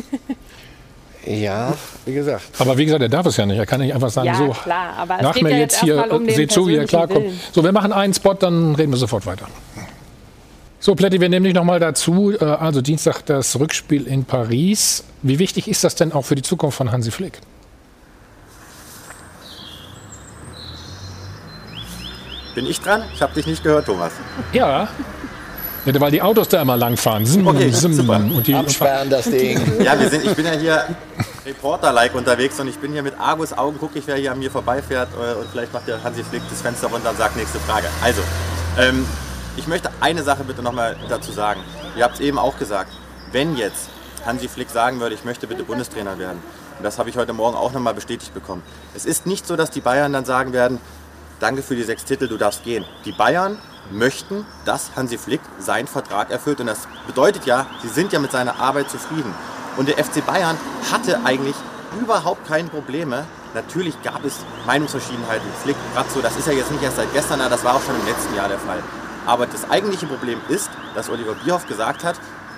Ja, 1.26 1.72
wie 2.04 2.12
gesagt. 2.12 2.42
Aber 2.58 2.76
wie 2.76 2.84
gesagt, 2.84 3.00
er 3.00 3.08
darf 3.08 3.24
es 3.24 3.38
ja 3.38 3.46
nicht. 3.46 3.56
Er 3.56 3.64
kann 3.64 3.80
nicht 3.80 3.94
einfach 3.94 4.10
sagen, 4.10 4.26
Ja, 4.26 4.34
so, 4.36 4.48
klar, 4.50 4.92
aber 4.98 5.22
nach 5.22 5.34
mir 5.40 5.52
ja 5.52 5.56
jetzt 5.56 5.76
jetzt 5.76 5.84
hier, 5.84 6.12
um 6.12 6.28
seht 6.28 6.52
zu, 6.52 6.68
wie 6.68 6.76
persönlichen 6.76 6.86
klarkommt. 6.86 7.24
Willen. 7.24 7.40
So, 7.50 7.64
wir 7.64 7.72
machen 7.72 7.94
einen 7.94 8.12
Spot, 8.12 8.34
dann 8.34 8.74
reden 8.74 8.92
wir 8.92 8.98
sofort 8.98 9.24
weiter. 9.24 9.46
So, 10.80 10.94
Plätti, 10.94 11.18
wir 11.22 11.30
nehmen 11.30 11.44
dich 11.44 11.54
nochmal 11.54 11.80
dazu. 11.80 12.32
Äh, 12.38 12.44
Also 12.44 12.82
Dienstag 12.82 13.22
das 13.24 13.58
Rückspiel 13.58 14.06
in 14.06 14.26
Paris. 14.26 15.04
Wie 15.22 15.38
wichtig 15.38 15.66
ist 15.66 15.82
das 15.82 15.94
denn 15.94 16.12
auch 16.12 16.26
für 16.26 16.34
die 16.34 16.42
Zukunft 16.42 16.76
von 16.76 16.92
Hansi 16.92 17.10
Flick? 17.10 17.38
Bin 22.54 22.66
ich 22.66 22.80
dran? 22.80 23.02
Ich 23.12 23.22
habe 23.22 23.34
dich 23.34 23.46
nicht 23.46 23.62
gehört, 23.62 23.86
Thomas. 23.86 24.12
Ja. 24.52 24.88
ja 25.84 26.00
weil 26.00 26.10
die 26.10 26.22
Autos 26.22 26.48
da 26.48 26.62
immer 26.62 26.76
langfahren. 26.76 27.26
Sim, 27.26 27.46
Okay, 27.46 27.70
sim, 27.70 27.92
super. 27.92 28.16
und 28.16 28.46
die 28.46 28.54
Absperren 28.54 29.10
das 29.10 29.24
Ding. 29.24 29.60
Ja, 29.82 29.98
wir 29.98 30.08
sind, 30.08 30.24
ich 30.24 30.34
bin 30.34 30.46
ja 30.46 30.52
hier 30.52 30.84
Reporter-like 31.44 32.14
unterwegs 32.14 32.58
und 32.60 32.68
ich 32.68 32.78
bin 32.78 32.92
hier 32.92 33.02
mit 33.02 33.18
Argus 33.18 33.52
Augen, 33.52 33.78
gucke 33.78 33.98
ich, 33.98 34.06
wer 34.06 34.16
hier 34.16 34.32
an 34.32 34.38
mir 34.38 34.50
vorbeifährt 34.50 35.08
äh, 35.14 35.34
und 35.38 35.48
vielleicht 35.50 35.72
macht 35.72 35.86
der 35.88 36.02
Hansi 36.02 36.22
Flick 36.24 36.42
das 36.48 36.62
Fenster 36.62 36.88
runter 36.88 37.10
und 37.10 37.18
sagt 37.18 37.36
nächste 37.36 37.58
Frage. 37.60 37.88
Also, 38.02 38.22
ähm, 38.78 39.04
ich 39.56 39.66
möchte 39.66 39.90
eine 40.00 40.22
Sache 40.22 40.44
bitte 40.44 40.62
nochmal 40.62 40.96
dazu 41.08 41.32
sagen. 41.32 41.60
Ihr 41.96 42.04
habt 42.04 42.14
es 42.14 42.20
eben 42.20 42.38
auch 42.38 42.58
gesagt, 42.58 42.92
wenn 43.32 43.56
jetzt 43.56 43.88
Hansi 44.24 44.48
Flick 44.48 44.70
sagen 44.70 45.00
würde, 45.00 45.14
ich 45.14 45.24
möchte 45.24 45.46
bitte 45.46 45.64
Bundestrainer 45.64 46.18
werden, 46.18 46.38
und 46.78 46.84
das 46.84 46.98
habe 46.98 47.08
ich 47.08 47.16
heute 47.16 47.32
Morgen 47.32 47.56
auch 47.56 47.72
nochmal 47.72 47.94
bestätigt 47.94 48.34
bekommen. 48.34 48.62
Es 48.94 49.04
ist 49.04 49.26
nicht 49.26 49.46
so, 49.46 49.54
dass 49.54 49.70
die 49.70 49.80
Bayern 49.80 50.12
dann 50.12 50.24
sagen 50.24 50.52
werden, 50.52 50.80
danke 51.40 51.62
für 51.62 51.76
die 51.76 51.82
sechs 51.82 52.04
Titel, 52.04 52.28
du 52.28 52.36
darfst 52.36 52.64
gehen. 52.64 52.84
Die 53.04 53.12
Bayern 53.12 53.58
möchten, 53.90 54.46
dass 54.64 54.96
Hansi 54.96 55.18
Flick 55.18 55.40
seinen 55.58 55.86
Vertrag 55.86 56.30
erfüllt. 56.30 56.60
Und 56.60 56.66
das 56.66 56.88
bedeutet 57.06 57.46
ja, 57.46 57.66
sie 57.82 57.88
sind 57.88 58.12
ja 58.12 58.18
mit 58.18 58.32
seiner 58.32 58.58
Arbeit 58.60 58.90
zufrieden. 58.90 59.34
Und 59.76 59.88
der 59.88 60.02
FC 60.02 60.24
Bayern 60.24 60.56
hatte 60.90 61.20
eigentlich 61.24 61.56
überhaupt 62.00 62.46
keine 62.46 62.68
Probleme. 62.68 63.24
Natürlich 63.54 64.00
gab 64.02 64.24
es 64.24 64.38
Meinungsverschiedenheiten. 64.66 65.48
Flick, 65.62 65.76
so, 66.12 66.20
das 66.20 66.36
ist 66.36 66.46
ja 66.46 66.52
jetzt 66.52 66.70
nicht 66.70 66.82
erst 66.82 66.96
seit 66.96 67.12
gestern, 67.12 67.38
da, 67.38 67.48
das 67.48 67.64
war 67.64 67.76
auch 67.76 67.82
schon 67.82 67.94
im 67.94 68.06
letzten 68.06 68.34
Jahr 68.34 68.48
der 68.48 68.58
Fall. 68.58 68.82
Aber 69.26 69.46
das 69.46 69.68
eigentliche 69.70 70.06
Problem 70.06 70.40
ist, 70.48 70.70
dass 70.94 71.08
Oliver 71.08 71.34
Bierhoff 71.34 71.66
gesagt 71.66 72.04
hat, 72.04 72.16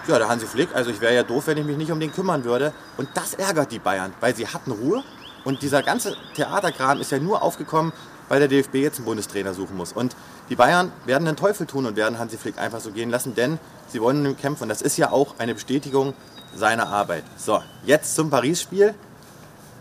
ja, 0.08 0.18
der 0.18 0.28
Hansi 0.28 0.46
Flick, 0.46 0.68
also 0.74 0.90
ich 0.90 1.00
wäre 1.00 1.14
ja 1.14 1.22
doof, 1.22 1.48
wenn 1.48 1.58
ich 1.58 1.64
mich 1.64 1.76
nicht 1.76 1.90
um 1.90 1.98
den 1.98 2.12
kümmern 2.12 2.44
würde. 2.44 2.72
Und 2.96 3.08
das 3.14 3.34
ärgert 3.34 3.72
die 3.72 3.78
Bayern, 3.78 4.12
weil 4.20 4.34
sie 4.34 4.46
hatten 4.46 4.70
Ruhe. 4.70 5.02
Und 5.44 5.62
dieser 5.62 5.82
ganze 5.82 6.16
Theaterkram 6.34 7.00
ist 7.00 7.10
ja 7.10 7.18
nur 7.18 7.42
aufgekommen, 7.42 7.92
weil 8.28 8.40
der 8.40 8.48
DFB 8.48 8.76
jetzt 8.76 8.98
einen 8.98 9.06
Bundestrainer 9.06 9.54
suchen 9.54 9.76
muss. 9.76 9.92
Und 9.92 10.16
die 10.48 10.56
Bayern 10.56 10.92
werden 11.04 11.24
den 11.24 11.36
Teufel 11.36 11.66
tun 11.66 11.86
und 11.86 11.96
werden 11.96 12.18
Hansi 12.18 12.36
Flick 12.38 12.58
einfach 12.58 12.80
so 12.80 12.90
gehen 12.90 13.10
lassen, 13.10 13.34
denn 13.34 13.58
sie 13.88 14.00
wollen 14.00 14.24
ihm 14.24 14.36
kämpfen. 14.36 14.64
Und 14.64 14.68
das 14.68 14.82
ist 14.82 14.96
ja 14.96 15.10
auch 15.10 15.34
eine 15.38 15.54
Bestätigung 15.54 16.14
seiner 16.54 16.88
Arbeit. 16.88 17.24
So, 17.36 17.62
jetzt 17.84 18.14
zum 18.14 18.30
Paris-Spiel. 18.30 18.94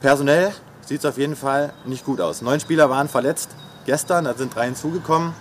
Personell 0.01 0.53
sieht 0.81 0.99
es 0.99 1.05
auf 1.05 1.17
jeden 1.17 1.35
Fall 1.35 1.73
nicht 1.85 2.05
gut 2.05 2.21
aus. 2.21 2.41
Neun 2.41 2.59
Spieler 2.59 2.89
waren 2.89 3.09
verletzt 3.09 3.49
gestern, 3.85 4.25
da 4.25 4.33
sind 4.33 4.55
drei 4.55 4.65
hinzugekommen. 4.65 5.33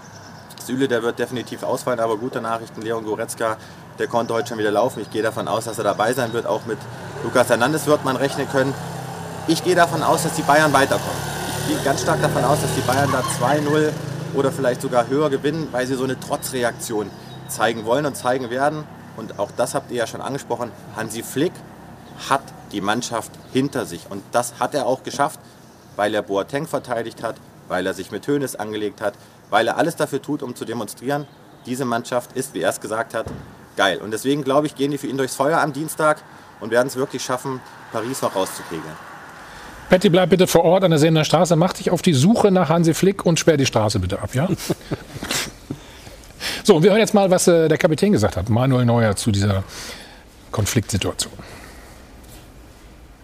Süle, 0.65 0.89
der 0.89 1.03
wird 1.03 1.19
definitiv 1.19 1.63
ausfallen, 1.63 2.01
aber 2.01 2.17
gute 2.17 2.41
Nachrichten. 2.41 2.81
Leon 2.81 3.05
Goretzka, 3.05 3.57
der 3.99 4.07
konnte 4.07 4.33
heute 4.33 4.49
schon 4.49 4.59
wieder 4.59 4.71
laufen. 4.71 5.01
Ich 5.01 5.11
gehe 5.11 5.23
davon 5.23 5.49
aus, 5.49 5.65
dass 5.65 5.79
er 5.79 5.85
dabei 5.85 6.13
sein 6.15 6.33
wird. 6.33 6.47
Auch 6.47 6.65
mit 6.65 6.79
Lukas 7.23 7.49
Hernandez 7.51 7.87
wird 7.87 8.05
man 8.05 8.17
rechnen 8.17 8.49
können. 8.49 8.73
Ich 9.47 9.63
gehe 9.63 9.75
davon 9.75 10.03
aus, 10.03 10.23
dass 10.23 10.35
die 10.35 10.43
Bayern 10.43 10.73
weiterkommen. 10.73 11.21
Ich 11.67 11.71
gehe 11.71 11.83
ganz 11.83 12.03
stark 12.03 12.21
davon 12.21 12.45
aus, 12.45 12.61
dass 12.61 12.75
die 12.75 12.83
Bayern 12.83 13.11
da 13.11 13.21
2-0 13.21 13.91
oder 14.35 14.53
vielleicht 14.53 14.83
sogar 14.83 15.09
höher 15.09 15.31
gewinnen, 15.31 15.69
weil 15.73 15.87
sie 15.87 15.95
so 15.95 16.05
eine 16.05 16.21
Trotzreaktion 16.21 17.11
zeigen 17.49 17.87
wollen 17.87 18.05
und 18.05 18.19
zeigen 18.19 18.51
werden. 18.51 18.85
Und 19.17 19.39
auch 19.39 19.51
das 19.57 19.75
habt 19.75 19.91
ihr 19.91 19.97
ja 19.97 20.07
schon 20.07 20.21
angesprochen. 20.21 20.71
Hansi 20.95 21.23
Flick 21.23 21.53
hat 22.29 22.43
die 22.73 22.83
Mannschaft 22.83 23.31
hinter 23.55 23.87
sich. 23.87 24.11
Und 24.11 24.23
das 24.31 24.61
hat 24.61 24.75
er 24.75 24.85
auch 24.85 25.05
geschafft, 25.05 25.41
weil 25.97 26.15
er 26.15 26.21
Boateng 26.21 26.67
verteidigt 26.67 27.23
hat, 27.23 27.37
weil 27.69 27.87
er 27.87 27.95
sich 27.95 28.11
mit 28.11 28.27
Hönes 28.27 28.57
angelegt 28.57 29.01
hat, 29.01 29.15
weil 29.49 29.67
er 29.67 29.79
alles 29.79 29.97
dafür 29.97 30.21
tut, 30.21 30.43
um 30.43 30.55
zu 30.55 30.67
demonstrieren, 30.67 31.27
diese 31.65 31.87
Mannschaft 31.87 32.33
ist, 32.35 32.53
wie 32.53 32.61
er 32.61 32.71
es 32.71 32.81
gesagt 32.83 33.15
hat, 33.15 33.25
geil. 33.79 34.03
Und 34.03 34.11
deswegen 34.11 34.45
glaube 34.45 34.67
ich, 34.67 34.75
gehen 34.75 34.91
die 34.91 34.99
für 34.99 35.07
ihn 35.07 35.17
durchs 35.17 35.35
Feuer 35.35 35.62
am 35.62 35.73
Dienstag 35.73 36.21
und 36.61 36.73
werden 36.73 36.89
es 36.89 36.97
wirklich 36.97 37.25
schaffen, 37.25 37.62
Paris 37.91 38.21
noch 38.21 38.37
rauszukegeln. 38.37 39.14
Patty, 39.95 40.11
bleib 40.11 40.30
bitte 40.30 40.49
vor 40.49 40.64
Ort 40.64 40.82
an 40.82 40.90
der 40.90 40.99
Seener 40.99 41.24
Straße. 41.24 41.55
Mach 41.55 41.72
dich 41.72 41.92
auf 41.92 42.03
die 42.03 42.14
Suche 42.14 42.51
nach 42.51 42.68
Hansi 42.68 42.95
Flick 42.95 43.24
und 43.24 43.38
sperr 43.38 43.57
die 43.57 43.64
Straße 43.64 44.01
bitte 44.01 44.20
ab, 44.20 44.34
ja? 44.34 44.49
so, 46.64 46.74
und 46.74 46.82
wir 46.82 46.90
hören 46.90 46.99
jetzt 46.99 47.14
mal, 47.14 47.30
was 47.30 47.47
äh, 47.47 47.68
der 47.68 47.78
Kapitän 47.78 48.11
gesagt 48.11 48.36
hat, 48.36 48.49
Manuel 48.49 48.86
Neuer, 48.86 49.14
zu 49.14 49.30
dieser 49.30 49.62
Konfliktsituation. 50.51 51.32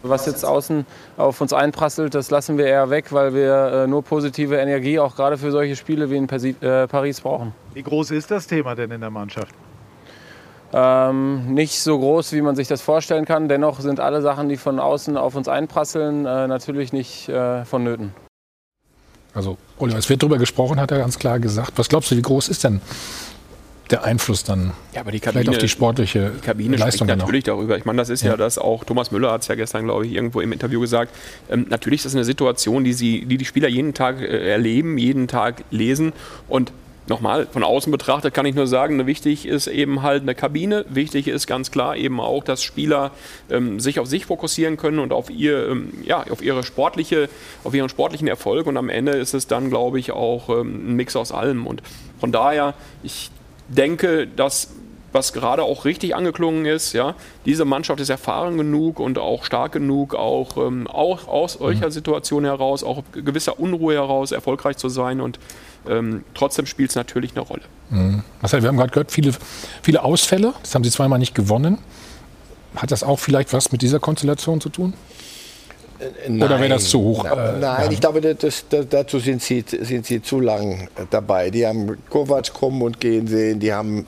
Was 0.04 0.26
jetzt 0.26 0.44
außen 0.44 0.86
auf 1.16 1.40
uns 1.40 1.52
einprasselt, 1.52 2.14
das 2.14 2.30
lassen 2.30 2.56
wir 2.56 2.66
eher 2.66 2.88
weg, 2.88 3.06
weil 3.10 3.34
wir 3.34 3.72
äh, 3.72 3.86
nur 3.88 4.04
positive 4.04 4.54
Energie 4.54 5.00
auch 5.00 5.16
gerade 5.16 5.38
für 5.38 5.50
solche 5.50 5.74
Spiele 5.74 6.08
wie 6.08 6.18
in 6.18 6.28
Persi 6.28 6.54
äh, 6.60 6.86
Paris 6.86 7.20
brauchen. 7.20 7.52
Wie 7.74 7.82
groß 7.82 8.12
ist 8.12 8.30
das 8.30 8.46
Thema 8.46 8.76
denn 8.76 8.92
in 8.92 9.00
der 9.00 9.10
Mannschaft? 9.10 9.56
Ähm, 10.72 11.52
nicht 11.52 11.80
so 11.80 11.98
groß, 11.98 12.32
wie 12.32 12.42
man 12.42 12.54
sich 12.54 12.68
das 12.68 12.80
vorstellen 12.80 13.24
kann. 13.24 13.48
Dennoch 13.48 13.80
sind 13.80 13.98
alle 13.98 14.22
Sachen, 14.22 14.48
die 14.48 14.56
von 14.56 14.78
außen 14.78 15.16
auf 15.16 15.34
uns 15.34 15.48
einprasseln, 15.48 16.26
äh, 16.26 16.46
natürlich 16.46 16.92
nicht 16.92 17.28
äh, 17.28 17.64
vonnöten. 17.64 18.14
Also, 19.34 19.58
Oliver, 19.78 19.98
es 19.98 20.08
wird 20.08 20.22
darüber 20.22 20.38
gesprochen, 20.38 20.80
hat 20.80 20.90
er 20.90 20.98
ganz 20.98 21.18
klar 21.18 21.38
gesagt. 21.38 21.72
Was 21.76 21.88
glaubst 21.88 22.10
du, 22.10 22.16
wie 22.16 22.22
groß 22.22 22.48
ist 22.48 22.64
denn 22.64 22.80
der 23.90 24.04
Einfluss 24.04 24.44
dann 24.44 24.72
ja, 24.94 25.00
aber 25.00 25.10
die 25.10 25.18
vielleicht 25.18 25.48
auf 25.48 25.58
die 25.58 25.68
sportliche 25.68 26.32
die 26.36 26.40
Kabine 26.40 26.76
Leistung 26.76 27.08
spricht 27.08 27.18
natürlich 27.20 27.44
darüber. 27.44 27.76
Ich 27.76 27.84
meine, 27.84 27.98
das 27.98 28.08
ist 28.08 28.22
ja, 28.22 28.32
Ja. 28.32 28.36
das 28.36 28.58
auch, 28.58 28.84
Thomas 28.84 29.10
Müller 29.10 29.32
hat 29.32 29.42
es 29.42 29.48
ja 29.48 29.56
gestern, 29.56 29.84
glaube 29.84 30.06
ich, 30.06 30.12
irgendwo 30.12 30.40
im 30.40 30.52
Interview 30.52 30.80
gesagt. 30.80 31.12
Ähm, 31.50 31.66
natürlich 31.68 32.00
ist 32.00 32.06
das 32.06 32.14
eine 32.14 32.24
Situation, 32.24 32.84
die, 32.84 32.92
sie, 32.92 33.24
die 33.26 33.36
die 33.36 33.44
Spieler 33.44 33.68
jeden 33.68 33.94
Tag 33.94 34.20
äh, 34.20 34.50
erleben, 34.50 34.96
jeden 34.98 35.26
Tag 35.28 35.64
lesen 35.70 36.12
und 36.48 36.72
Nochmal, 37.11 37.48
von 37.50 37.64
außen 37.64 37.90
betrachtet 37.90 38.34
kann 38.34 38.46
ich 38.46 38.54
nur 38.54 38.68
sagen, 38.68 39.04
wichtig 39.04 39.44
ist 39.44 39.66
eben 39.66 40.02
halt 40.02 40.22
eine 40.22 40.36
Kabine. 40.36 40.84
Wichtig 40.88 41.26
ist 41.26 41.48
ganz 41.48 41.72
klar 41.72 41.96
eben 41.96 42.20
auch, 42.20 42.44
dass 42.44 42.62
Spieler 42.62 43.11
ähm, 43.50 43.80
sich 43.80 43.98
auf 43.98 44.06
sich 44.06 44.26
fokussieren 44.26 44.76
können 44.76 45.00
und 45.00 45.12
auf, 45.12 45.28
ihr, 45.28 45.70
ähm, 45.70 45.92
ja, 46.04 46.22
auf, 46.30 46.40
ihre 46.40 46.62
sportliche, 46.62 47.28
auf 47.64 47.74
ihren 47.74 47.88
sportlichen 47.88 48.28
Erfolg. 48.28 48.68
Und 48.68 48.76
am 48.76 48.88
Ende 48.88 49.11
ist 49.11 49.34
es 49.34 49.48
dann, 49.48 49.70
glaube 49.70 49.98
ich, 49.98 50.12
auch 50.12 50.50
ähm, 50.50 50.92
ein 50.92 50.94
Mix 50.94 51.16
aus 51.16 51.32
allem. 51.32 51.66
Und 51.66 51.82
von 52.20 52.30
daher, 52.30 52.74
ich 53.02 53.32
denke, 53.66 54.28
dass 54.28 54.68
was 55.12 55.32
gerade 55.32 55.64
auch 55.64 55.84
richtig 55.84 56.14
angeklungen 56.14 56.66
ist, 56.66 56.92
ja, 56.92 57.16
diese 57.44 57.64
Mannschaft 57.64 58.00
ist 58.00 58.11
erfahren 58.11 58.56
genug 58.56 59.00
und 59.00 59.18
auch 59.18 59.42
stark 59.42 59.72
genug, 59.72 60.14
auch, 60.14 60.56
ähm, 60.56 60.86
auch 60.86 61.26
aus 61.26 61.54
solcher 61.54 61.90
Situation 61.90 62.44
heraus, 62.44 62.84
auch 62.84 63.02
gewisser 63.12 63.58
Unruhe 63.58 63.94
heraus 63.94 64.30
erfolgreich 64.30 64.76
zu 64.76 64.88
sein 64.88 65.20
und 65.20 65.40
ähm, 65.89 66.24
trotzdem 66.35 66.66
spielt 66.66 66.91
es 66.91 66.97
natürlich 66.97 67.33
eine 67.33 67.41
Rolle. 67.41 67.62
Mhm. 67.91 68.22
Marcel, 68.41 68.62
wir 68.62 68.68
haben 68.68 68.76
gerade 68.76 68.91
gehört, 68.91 69.11
viele, 69.11 69.33
viele 69.83 70.03
Ausfälle. 70.03 70.55
Das 70.62 70.74
haben 70.74 70.85
Sie 70.85 70.91
zweimal 70.91 71.18
nicht 71.18 71.35
gewonnen. 71.35 71.78
Hat 72.76 72.91
das 72.91 73.03
auch 73.03 73.18
vielleicht 73.18 73.53
was 73.53 73.72
mit 73.72 73.83
dieser 73.83 73.99
Konstellation 73.99 74.61
zu 74.61 74.68
tun? 74.68 74.95
Oder 76.28 76.59
wäre 76.59 76.70
das 76.70 76.89
zu 76.89 77.01
hoch? 77.01 77.24
Na, 77.24 77.57
äh, 77.57 77.59
nein, 77.59 77.93
ich 77.93 78.01
glaube, 78.01 78.20
das, 78.20 78.64
das, 78.68 78.87
dazu 78.89 79.18
sind 79.18 79.43
sie, 79.43 79.64
sind 79.66 80.07
sie 80.07 80.22
zu 80.22 80.41
lang 80.41 80.89
dabei. 81.11 81.51
Die 81.51 81.66
haben 81.66 81.99
Kovac 82.09 82.55
kommen 82.55 82.81
und 82.81 83.01
gehen 83.01 83.26
sehen. 83.26 83.61
Die 83.61 83.72
haben, 83.72 84.07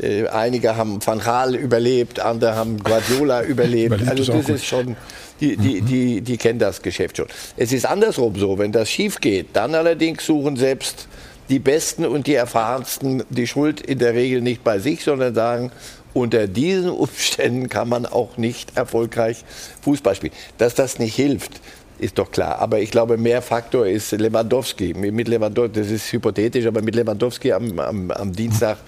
äh, 0.00 0.26
einige 0.28 0.76
haben 0.76 1.04
Van 1.04 1.18
Gaal 1.18 1.54
überlebt, 1.54 2.20
andere 2.20 2.56
haben 2.56 2.82
Guardiola 2.82 3.42
überlebt. 3.44 4.00
Überlebt 4.00 4.10
also 4.10 4.22
ist 4.22 4.38
das 4.38 4.46
gut. 4.46 4.54
ist 4.54 4.64
schon, 4.64 4.96
die, 5.40 5.56
die, 5.56 5.80
die, 5.80 6.20
die 6.20 6.36
kennen 6.36 6.58
das 6.58 6.80
Geschäft 6.82 7.16
schon. 7.16 7.26
Es 7.56 7.72
ist 7.72 7.86
andersrum 7.86 8.36
so, 8.36 8.58
wenn 8.58 8.72
das 8.72 8.90
schief 8.90 9.20
geht, 9.20 9.48
dann 9.52 9.74
allerdings 9.74 10.24
suchen 10.26 10.56
selbst 10.56 11.08
die 11.48 11.58
Besten 11.58 12.06
und 12.06 12.26
die 12.26 12.34
Erfahrensten 12.34 13.22
die 13.30 13.46
Schuld 13.46 13.80
in 13.80 13.98
der 13.98 14.14
Regel 14.14 14.40
nicht 14.40 14.64
bei 14.64 14.78
sich, 14.78 15.04
sondern 15.04 15.34
sagen, 15.34 15.72
unter 16.14 16.46
diesen 16.46 16.90
Umständen 16.90 17.68
kann 17.68 17.88
man 17.88 18.06
auch 18.06 18.36
nicht 18.36 18.76
erfolgreich 18.76 19.44
Fußball 19.82 20.14
spielen. 20.14 20.32
Dass 20.58 20.74
das 20.74 20.98
nicht 20.98 21.16
hilft, 21.16 21.60
ist 21.98 22.18
doch 22.18 22.30
klar. 22.30 22.58
Aber 22.60 22.80
ich 22.80 22.90
glaube, 22.90 23.16
mehr 23.16 23.42
Faktor 23.42 23.86
ist 23.86 24.12
Lewandowski. 24.12 24.94
Mit 24.94 25.28
Lewandowski, 25.28 25.80
das 25.80 25.90
ist 25.90 26.12
hypothetisch, 26.12 26.66
aber 26.66 26.82
mit 26.82 26.94
Lewandowski 26.94 27.52
am, 27.52 27.78
am, 27.78 28.10
am 28.10 28.32
Dienstag 28.32 28.78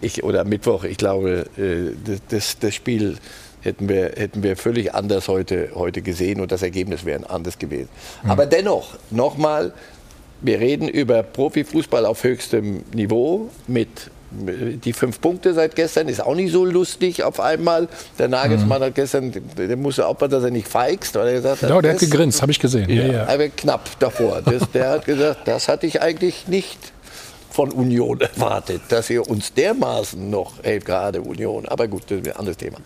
ich, 0.00 0.22
oder 0.22 0.42
am 0.42 0.48
Mittwoch, 0.48 0.84
ich 0.84 0.96
glaube, 0.96 1.46
äh, 1.56 1.94
das, 2.28 2.58
das 2.58 2.74
Spiel 2.74 3.16
hätten 3.60 3.88
wir, 3.88 4.12
hätten 4.16 4.42
wir 4.42 4.56
völlig 4.56 4.94
anders 4.94 5.28
heute, 5.28 5.70
heute 5.74 6.02
gesehen 6.02 6.40
und 6.40 6.52
das 6.52 6.62
Ergebnis 6.62 7.04
wäre 7.04 7.28
anders 7.28 7.58
gewesen. 7.58 7.88
Aber 8.26 8.46
dennoch, 8.46 8.96
nochmal, 9.10 9.72
wir 10.40 10.60
reden 10.60 10.88
über 10.88 11.22
Profifußball 11.22 12.06
auf 12.06 12.24
höchstem 12.24 12.82
Niveau 12.94 13.50
mit 13.66 14.10
die 14.32 14.92
fünf 14.92 15.20
Punkte 15.20 15.54
seit 15.54 15.74
gestern 15.74 16.08
ist 16.08 16.20
auch 16.24 16.34
nicht 16.34 16.52
so 16.52 16.64
lustig 16.64 17.24
auf 17.24 17.40
einmal. 17.40 17.88
Der 18.18 18.28
Nagelsmann 18.28 18.80
hat 18.80 18.94
gestern, 18.94 19.32
der 19.56 19.76
musste 19.76 20.06
aufpassen, 20.06 20.30
dass 20.30 20.44
er 20.44 20.50
nicht 20.50 20.68
feigst, 20.68 21.16
weil 21.16 21.28
er 21.28 21.34
gesagt 21.34 21.62
hat, 21.62 21.70
Ja, 21.70 21.82
der 21.82 21.92
hat 21.94 21.98
gegrinst, 21.98 22.40
habe 22.40 22.52
ich 22.52 22.60
gesehen. 22.60 22.88
Ja, 22.88 23.06
ja. 23.06 23.26
aber 23.26 23.48
knapp 23.48 23.98
davor. 23.98 24.40
Das, 24.42 24.70
der 24.72 24.90
hat 24.90 25.04
gesagt, 25.04 25.48
das 25.48 25.68
hatte 25.68 25.86
ich 25.86 26.00
eigentlich 26.00 26.46
nicht 26.46 26.78
von 27.60 27.72
Union 27.72 28.18
erwartet, 28.22 28.80
dass 28.88 29.10
ihr 29.10 29.28
uns 29.28 29.52
dermaßen 29.52 30.30
noch, 30.30 30.54
hey, 30.62 30.78
gerade 30.78 31.20
Union, 31.20 31.66
aber 31.66 31.88
gut, 31.88 32.04
das 32.08 32.20
ist 32.20 32.28
ein 32.28 32.36
anderes 32.36 32.56
Thema. 32.56 32.78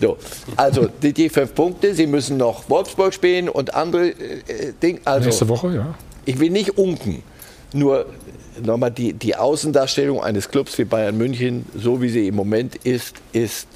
So, 0.00 0.18
also 0.54 0.86
die, 1.02 1.12
die 1.12 1.28
fünf 1.28 1.52
Punkte, 1.52 1.96
sie 1.96 2.06
müssen 2.06 2.36
noch 2.36 2.70
Wolfsburg 2.70 3.12
spielen 3.12 3.48
und 3.48 3.74
andere 3.74 4.10
äh, 4.10 4.72
Dinge. 4.80 5.00
Also, 5.04 5.26
Nächste 5.26 5.48
Woche, 5.48 5.74
ja. 5.74 5.94
ich 6.26 6.38
will 6.38 6.50
nicht 6.50 6.78
unken, 6.78 7.24
nur 7.72 8.06
nochmal 8.62 8.92
die, 8.92 9.14
die 9.14 9.34
Außendarstellung 9.34 10.22
eines 10.22 10.48
Clubs 10.48 10.78
wie 10.78 10.84
Bayern 10.84 11.18
München, 11.18 11.66
so 11.74 12.00
wie 12.00 12.08
sie 12.08 12.28
im 12.28 12.36
Moment 12.36 12.76
ist, 12.84 13.16
ist 13.32 13.66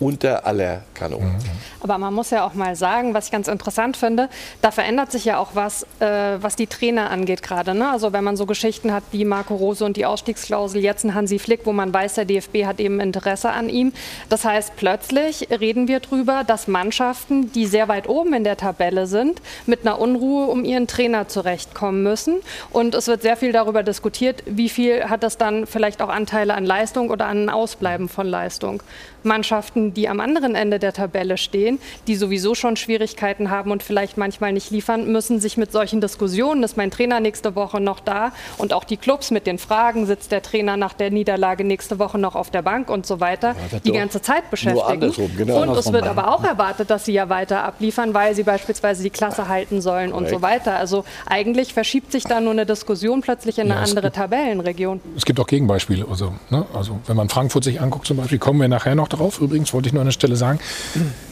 unter 0.00 0.46
aller 0.46 0.80
Kanone. 0.94 1.38
Aber 1.80 1.98
man 1.98 2.12
muss 2.12 2.30
ja 2.30 2.44
auch 2.46 2.54
mal 2.54 2.74
sagen, 2.74 3.14
was 3.14 3.26
ich 3.26 3.30
ganz 3.30 3.48
interessant 3.48 3.96
finde, 3.96 4.28
da 4.62 4.70
verändert 4.70 5.12
sich 5.12 5.26
ja 5.26 5.38
auch 5.38 5.50
was, 5.54 5.84
äh, 6.00 6.38
was 6.40 6.56
die 6.56 6.66
Trainer 6.66 7.10
angeht 7.10 7.42
gerade. 7.42 7.74
Ne? 7.74 7.90
Also 7.90 8.12
wenn 8.12 8.24
man 8.24 8.36
so 8.36 8.46
Geschichten 8.46 8.92
hat 8.92 9.04
wie 9.12 9.24
Marco 9.24 9.54
Rose 9.54 9.84
und 9.84 9.96
die 9.96 10.06
Ausstiegsklausel, 10.06 10.82
jetzt 10.82 11.04
ein 11.04 11.14
Hansi 11.14 11.38
Flick, 11.38 11.60
wo 11.64 11.72
man 11.72 11.92
weiß, 11.92 12.14
der 12.14 12.24
DFB 12.24 12.64
hat 12.64 12.80
eben 12.80 12.98
Interesse 12.98 13.50
an 13.50 13.68
ihm. 13.68 13.92
Das 14.30 14.44
heißt, 14.44 14.76
plötzlich 14.76 15.48
reden 15.50 15.86
wir 15.86 16.00
drüber, 16.00 16.44
dass 16.46 16.66
Mannschaften, 16.66 17.52
die 17.52 17.66
sehr 17.66 17.88
weit 17.88 18.08
oben 18.08 18.32
in 18.32 18.44
der 18.44 18.56
Tabelle 18.56 19.06
sind, 19.06 19.42
mit 19.66 19.86
einer 19.86 19.98
Unruhe 19.98 20.46
um 20.46 20.64
ihren 20.64 20.86
Trainer 20.86 21.28
zurechtkommen 21.28 22.02
müssen. 22.02 22.36
Und 22.70 22.94
es 22.94 23.06
wird 23.06 23.22
sehr 23.22 23.36
viel 23.36 23.52
darüber 23.52 23.82
diskutiert, 23.82 24.42
wie 24.46 24.70
viel 24.70 25.04
hat 25.04 25.22
das 25.22 25.36
dann 25.36 25.66
vielleicht 25.66 26.00
auch 26.00 26.08
Anteile 26.08 26.54
an 26.54 26.64
Leistung 26.64 27.10
oder 27.10 27.26
an 27.26 27.50
Ausbleiben 27.50 28.08
von 28.08 28.26
Leistung. 28.26 28.82
Mannschaften, 29.24 29.94
die 29.94 30.08
am 30.08 30.20
anderen 30.20 30.54
Ende 30.54 30.78
der 30.78 30.92
Tabelle 30.92 31.36
stehen, 31.38 31.78
die 32.06 32.16
sowieso 32.16 32.54
schon 32.54 32.76
Schwierigkeiten 32.76 33.50
haben 33.50 33.70
und 33.70 33.82
vielleicht 33.82 34.16
manchmal 34.16 34.52
nicht 34.52 34.70
liefern, 34.70 35.10
müssen 35.10 35.40
sich 35.40 35.56
mit 35.56 35.72
solchen 35.72 36.00
Diskussionen, 36.00 36.62
ist 36.62 36.76
mein 36.76 36.90
Trainer 36.90 37.20
nächste 37.20 37.54
Woche 37.54 37.80
noch 37.80 38.00
da 38.00 38.32
und 38.58 38.72
auch 38.72 38.84
die 38.84 38.96
Clubs 38.96 39.30
mit 39.30 39.46
den 39.46 39.58
Fragen, 39.58 40.06
sitzt 40.06 40.32
der 40.32 40.42
Trainer 40.42 40.76
nach 40.76 40.92
der 40.92 41.10
Niederlage 41.10 41.64
nächste 41.64 41.98
Woche 41.98 42.18
noch 42.18 42.34
auf 42.34 42.50
der 42.50 42.62
Bank 42.62 42.90
und 42.90 43.06
so 43.06 43.20
weiter, 43.20 43.54
das 43.70 43.82
die 43.82 43.92
ganze 43.92 44.22
Zeit 44.22 44.50
beschäftigen. 44.50 45.12
genau. 45.36 45.62
Und 45.62 45.76
es 45.76 45.92
wird 45.92 46.04
aber 46.06 46.32
auch 46.34 46.44
erwartet, 46.44 46.90
dass 46.90 47.04
sie 47.04 47.12
ja 47.12 47.28
weiter 47.28 47.64
abliefern, 47.64 48.14
weil 48.14 48.34
sie 48.34 48.42
beispielsweise 48.42 49.02
die 49.02 49.10
Klasse 49.10 49.48
halten 49.48 49.80
sollen 49.80 50.12
und 50.12 50.28
so 50.28 50.42
weiter. 50.42 50.76
Also 50.76 51.04
eigentlich 51.26 51.74
verschiebt 51.74 52.12
sich 52.12 52.24
da 52.24 52.40
nur 52.40 52.52
eine 52.52 52.66
Diskussion 52.66 53.20
plötzlich 53.20 53.58
in 53.58 53.70
eine 53.70 53.74
Ja, 53.80 53.86
andere 53.86 54.06
gibt- 54.06 54.16
Tabellenregion. 54.16 55.00
Es 55.16 55.24
gibt 55.24 55.38
auch 55.40 55.46
Gegenbeispiele. 55.46 56.06
Also, 56.10 56.32
ne? 56.50 56.64
also 56.74 56.98
wenn 57.06 57.16
man 57.16 57.28
Frankfurt 57.28 57.64
sich 57.64 57.80
anguckt 57.80 58.06
zum 58.06 58.16
Beispiel, 58.16 58.38
kommen 58.38 58.60
wir 58.60 58.68
nachher 58.68 58.94
noch 58.94 59.08
drauf. 59.10 59.40
Übrigens 59.40 59.72
wollte 59.74 59.88
ich 59.88 59.92
nur 59.92 60.00
an 60.02 60.06
der 60.06 60.12
Stelle 60.12 60.36
sagen. 60.36 60.58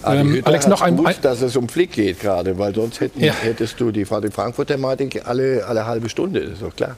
Adi 0.02 0.20
Ähm, 0.20 0.42
Alex, 0.44 0.66
noch 0.66 0.82
ein, 0.82 0.96
gut, 0.96 1.16
dass 1.22 1.40
es 1.42 1.56
um 1.56 1.68
Flick 1.68 1.92
geht 1.92 2.20
gerade, 2.20 2.58
weil 2.58 2.74
sonst 2.74 3.00
hätten, 3.00 3.22
Ja. 3.22 3.32
hättest 3.32 3.80
du 3.80 3.90
die, 3.90 4.04
Frankfurt-Thematik 4.04 5.22
alle, 5.26 5.64
alle 5.66 5.86
halbe 5.86 6.08
Stunde, 6.08 6.40
ist 6.40 6.62
doch 6.62 6.74
klar. 6.74 6.96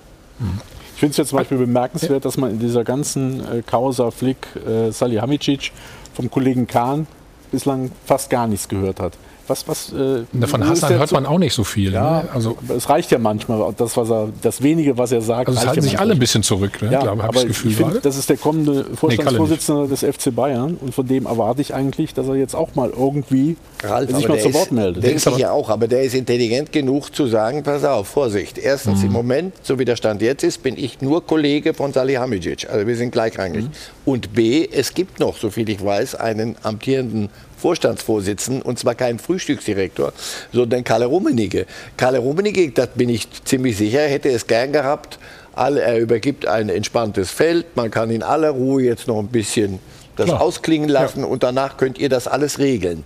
Ich 0.95 1.01
finde 1.01 1.13
es 1.13 1.17
jetzt 1.19 1.29
zum 1.29 1.39
Beispiel 1.39 1.59
bemerkenswert, 1.59 2.25
dass 2.25 2.37
man 2.37 2.51
in 2.51 2.59
dieser 2.59 2.85
ganzen 2.85 3.41
äh, 3.41 3.63
Causa 3.63 4.11
Flick 4.11 4.49
äh, 4.67 4.91
Salihamidzic 4.91 5.73
vom 6.15 6.31
Kollegen 6.31 6.67
Kahn 6.67 7.07
bislang 7.53 7.91
fast 8.05 8.31
gar 8.31 8.47
nichts 8.47 8.69
gehört 8.69 9.01
hat. 9.01 9.15
Was, 9.51 9.67
was, 9.69 9.93
äh, 9.93 10.47
Von 10.47 10.67
Hassan 10.69 10.95
hört 10.99 11.09
zu- 11.09 11.15
man 11.15 11.27
auch 11.27 11.39
nicht 11.39 11.53
so 11.55 11.65
viel. 11.65 11.93
Ja, 11.93 12.23
Ne? 12.23 12.29
Also, 12.33 12.57
aber 12.65 12.77
es 12.77 12.89
reicht 12.89 13.11
ja 13.11 13.19
manchmal, 13.19 13.75
das, 13.77 13.97
was 13.97 14.09
er, 14.11 14.29
das 14.43 14.63
wenige, 14.63 14.97
was 14.97 15.11
er 15.13 15.21
sagt. 15.23 15.49
also 15.49 15.59
es 15.61 15.67
halten 15.67 15.81
ja 15.81 15.83
sich 15.91 15.99
alle 15.99 16.13
ein 16.13 16.19
bisschen 16.21 16.43
zurück, 16.43 16.81
ne? 16.83 16.93
Ja, 16.93 17.01
glaube, 17.03 17.25
aber 17.25 17.35
ich 17.35 17.41
das 17.41 17.47
Gefühl 17.49 17.71
ich 17.73 17.77
finde, 17.77 17.93
gerade. 17.95 18.03
das 18.03 18.17
ist 18.17 18.29
der 18.31 18.37
kommende 18.37 18.85
Vorstandsvorsitzende 18.95 19.89
des 19.89 20.01
FC 20.05 20.35
Bayern 20.35 20.77
und 20.81 20.95
von 20.95 21.07
dem 21.07 21.27
erwarte 21.27 21.61
ich 21.63 21.75
eigentlich, 21.75 22.15
dass 22.15 22.29
er 22.29 22.37
jetzt 22.37 22.55
auch 22.55 22.75
mal 22.75 22.91
irgendwie 22.91 23.57
Ralf, 23.83 24.11
sich 24.15 24.29
mal 24.29 24.35
der 24.35 24.43
zu 24.45 24.49
ist- 24.51 24.55
Wort 24.55 24.73
meldet. 24.73 25.03
Denke 25.03 25.31
ich 25.31 25.37
ja 25.39 25.51
auch, 25.51 25.69
aber 25.69 25.89
der 25.89 26.03
ist 26.03 26.15
intelligent 26.15 26.73
genug 26.73 27.15
zu 27.15 27.27
sagen, 27.27 27.63
pass 27.63 27.85
auf, 27.85 28.07
Vorsicht. 28.09 28.57
Erstens, 28.59 29.01
Mhm. 29.01 29.07
im 29.07 29.13
Moment, 29.13 29.55
so 29.63 29.79
wie 29.79 29.85
der 29.85 29.97
Stand 29.97 30.23
jetzt 30.23 30.45
ist, 30.45 30.63
bin 30.63 30.77
ich 30.79 31.01
nur 31.01 31.27
Kollege 31.27 31.75
von 31.75 31.93
Salihamidzic. 31.93 32.69
Also 32.71 32.87
wir 32.87 32.97
sind 32.97 33.11
gleichrangig. 33.11 33.65
Mhm. 33.65 33.71
Und 34.05 34.33
B, 34.33 34.69
es 34.71 34.95
gibt 34.95 35.19
noch, 35.21 35.37
so 35.37 35.51
viel 35.51 35.69
ich 35.69 35.85
weiß, 35.85 36.15
einen 36.15 36.57
amtierenden 36.63 37.29
Vorstandsvorsitzenden, 37.61 38.63
und 38.63 38.79
zwar 38.79 38.95
keinen 38.95 39.19
Frühstücksdirektor, 39.19 40.13
sondern 40.53 40.83
Kalle 40.83 41.07
Rummenigge. 41.07 41.67
Kalle 41.97 42.19
Rummenigge, 42.19 42.71
das 42.71 42.89
bin 42.95 43.09
ich 43.09 43.29
ziemlich 43.45 43.77
sicher, 43.77 44.01
hätte 44.01 44.31
es 44.31 44.47
gern 44.47 44.73
gehabt. 44.73 45.19
Er 45.55 45.99
übergibt 45.99 46.47
ein 46.47 46.69
entspanntes 46.69 47.31
Feld, 47.31 47.67
man 47.77 47.91
kann 47.91 48.11
in 48.11 48.23
aller 48.23 48.51
Ruhe 48.51 48.83
jetzt 48.83 49.07
noch 49.07 49.19
ein 49.19 49.29
bisschen 49.29 49.79
das 50.17 50.27
Klar. 50.27 50.41
ausklingen 50.41 50.89
lassen 50.89 51.25
und 51.25 51.43
danach 51.43 51.77
könnt 51.77 51.99
ihr 51.99 52.09
das 52.09 52.27
alles 52.29 52.59
regeln. 52.59 53.05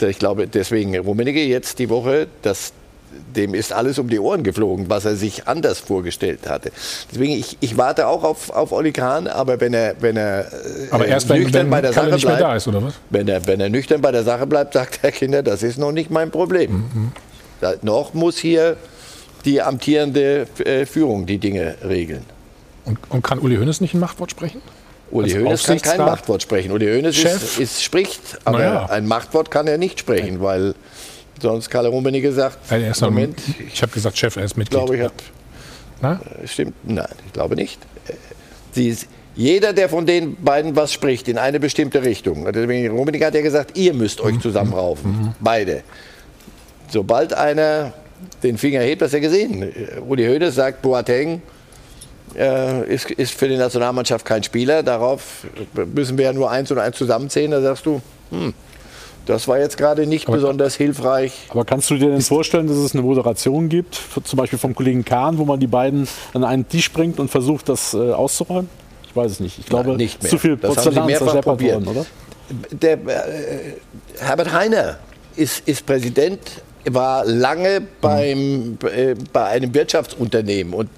Ich 0.00 0.18
glaube, 0.18 0.46
deswegen 0.46 0.96
Rummenigge 0.96 1.44
jetzt 1.44 1.78
die 1.78 1.90
Woche, 1.90 2.26
das, 2.42 2.72
dem 3.34 3.54
ist 3.54 3.72
alles 3.72 3.98
um 3.98 4.08
die 4.08 4.18
Ohren 4.18 4.42
geflogen, 4.42 4.88
was 4.88 5.04
er 5.04 5.16
sich 5.16 5.46
anders 5.46 5.78
vorgestellt 5.78 6.48
hatte. 6.48 6.70
Deswegen, 7.10 7.32
ich, 7.32 7.56
ich 7.60 7.76
warte 7.76 8.06
auch 8.06 8.24
auf, 8.24 8.50
auf 8.50 8.72
Oli 8.72 8.92
Kahn, 8.92 9.26
aber 9.26 9.60
wenn 9.60 9.74
er, 9.74 9.94
wenn 10.00 10.16
er 10.16 10.40
äh, 10.40 10.46
Aber 10.90 11.06
erst 11.06 11.28
wenn, 11.28 11.42
nüchtern 11.42 11.62
wenn 11.62 11.70
bei 11.70 11.80
der 11.80 11.92
Kalle 11.92 12.18
Sache 12.18 12.36
bleibt, 12.36 12.56
ist, 12.66 12.70
wenn 13.10 13.28
er, 13.28 13.46
wenn 13.46 13.60
er 13.60 13.68
nüchtern 13.68 14.00
bei 14.00 14.12
der 14.12 14.24
Sache 14.24 14.46
bleibt, 14.46 14.74
sagt 14.74 15.00
er, 15.02 15.12
Kinder, 15.12 15.42
das 15.42 15.62
ist 15.62 15.78
noch 15.78 15.92
nicht 15.92 16.10
mein 16.10 16.30
Problem. 16.30 16.72
Mhm. 16.72 17.12
Da, 17.60 17.74
noch 17.82 18.14
muss 18.14 18.38
hier 18.38 18.76
die 19.44 19.62
amtierende 19.62 20.46
äh, 20.64 20.86
Führung 20.86 21.26
die 21.26 21.38
Dinge 21.38 21.76
regeln. 21.86 22.24
Und, 22.84 22.98
und 23.08 23.22
kann 23.22 23.38
Uli 23.38 23.56
Hoeneß 23.56 23.80
nicht 23.80 23.94
ein 23.94 24.00
Machtwort 24.00 24.30
sprechen? 24.30 24.60
Uli 25.10 25.30
Hoeneß 25.30 25.64
kann 25.64 25.80
kein? 25.80 25.98
Machtwort 25.98 26.42
sprechen. 26.42 26.72
Uli 26.72 26.86
Hoeneß 26.86 27.14
Chef? 27.14 27.34
ist, 27.34 27.58
ist, 27.58 27.82
spricht, 27.82 28.20
aber 28.44 28.58
Naja. 28.58 28.86
ein 28.86 29.06
Machtwort 29.06 29.50
kann 29.50 29.66
er 29.66 29.78
nicht 29.78 30.00
sprechen, 30.00 30.40
weil 30.40 30.74
sonst 31.40 31.68
Karl 31.70 31.86
Rummenigge 31.86 32.32
sagt, 32.32 32.58
ist 32.72 33.00
noch- 33.00 33.10
Moment, 33.10 33.38
ich 33.72 33.82
habe 33.82 33.92
gesagt, 33.92 34.16
Chef, 34.18 34.36
er 34.36 34.44
ist 34.44 34.52
ich 34.52 34.56
Mitglied. 34.56 34.78
glaube, 34.78 34.96
ich 34.96 35.02
habe 35.02 35.14
Na? 36.00 36.20
Stimmt? 36.46 36.74
Nein, 36.84 37.06
ich 37.26 37.32
glaube 37.32 37.56
nicht. 37.56 37.80
Äh, 38.08 38.12
Sie 38.72 38.88
ist, 38.88 39.06
jeder, 39.36 39.72
der 39.72 39.88
von 39.88 40.04
den 40.06 40.36
beiden 40.36 40.74
was 40.76 40.92
spricht, 40.92 41.28
in 41.28 41.38
eine 41.38 41.58
bestimmte 41.60 42.02
Richtung. 42.04 42.44
Deswegen, 42.52 42.96
Rummenigge 42.96 43.24
hat 43.26 43.34
ja 43.34 43.40
gesagt, 43.42 43.76
ihr 43.76 43.94
müsst 43.94 44.20
Mhm. 44.20 44.26
euch 44.26 44.40
zusammenraufen. 44.40 45.34
Beide. 45.40 45.82
Sobald 46.88 47.32
einer 47.34 47.92
den 48.42 48.58
Finger 48.58 48.80
hebt, 48.80 49.02
hast 49.02 49.12
du 49.12 49.16
ja 49.18 49.22
gesehen. 49.22 49.62
Äh, 49.62 50.00
Uli 50.06 50.24
Hoeneß 50.26 50.54
sagt, 50.54 50.82
Boateng 50.82 51.42
äh, 52.36 52.92
ist, 52.92 53.10
ist 53.12 53.32
für 53.34 53.48
die 53.48 53.56
Nationalmannschaft 53.56 54.24
kein 54.24 54.42
Spieler. 54.42 54.82
Darauf 54.82 55.46
müssen 55.94 56.16
wir 56.18 56.24
ja 56.26 56.32
nur 56.32 56.50
eins 56.50 56.70
und 56.70 56.78
eins 56.78 56.96
zusammenzählen. 56.96 57.50
Da 57.50 57.60
sagst 57.60 57.86
du, 57.86 58.00
hm, 58.30 58.52
das 59.26 59.48
war 59.48 59.58
jetzt 59.58 59.76
gerade 59.76 60.06
nicht 60.06 60.26
besonders 60.26 60.74
hilfreich. 60.74 61.32
Aber 61.48 61.64
kannst 61.64 61.90
du 61.90 61.96
dir 61.96 62.10
denn 62.10 62.20
vorstellen, 62.20 62.66
dass 62.66 62.76
es 62.76 62.92
eine 62.92 63.02
Moderation 63.02 63.68
gibt, 63.68 64.00
zum 64.24 64.36
Beispiel 64.36 64.58
vom 64.58 64.74
Kollegen 64.74 65.04
Kahn, 65.04 65.38
wo 65.38 65.44
man 65.44 65.60
die 65.60 65.66
beiden 65.66 66.06
an 66.32 66.44
einen 66.44 66.68
Tisch 66.68 66.92
bringt 66.92 67.18
und 67.18 67.30
versucht, 67.30 67.68
das 67.68 67.94
äh, 67.94 68.12
auszuräumen? 68.12 68.68
Ich 69.08 69.16
weiß 69.16 69.32
es 69.32 69.40
nicht. 69.40 69.58
Ich 69.58 69.66
glaube, 69.66 69.90
Nein, 69.90 69.98
nicht 69.98 70.22
mehr. 70.22 70.30
zu 70.30 70.38
viel 70.38 70.56
Porzellan 70.56 71.08
ist 71.08 71.20
probiert. 71.42 71.86
worden, 71.86 71.88
oder? 71.88 72.06
Der, 72.70 72.94
äh, 72.94 73.74
Herbert 74.18 74.52
Heiner 74.52 74.98
ist, 75.36 75.66
ist 75.66 75.86
Präsident, 75.86 76.40
war 76.84 77.24
lange 77.24 77.80
beim, 78.00 78.76
äh, 78.94 79.14
bei 79.32 79.44
einem 79.46 79.72
Wirtschaftsunternehmen 79.72 80.74
und 80.74 80.90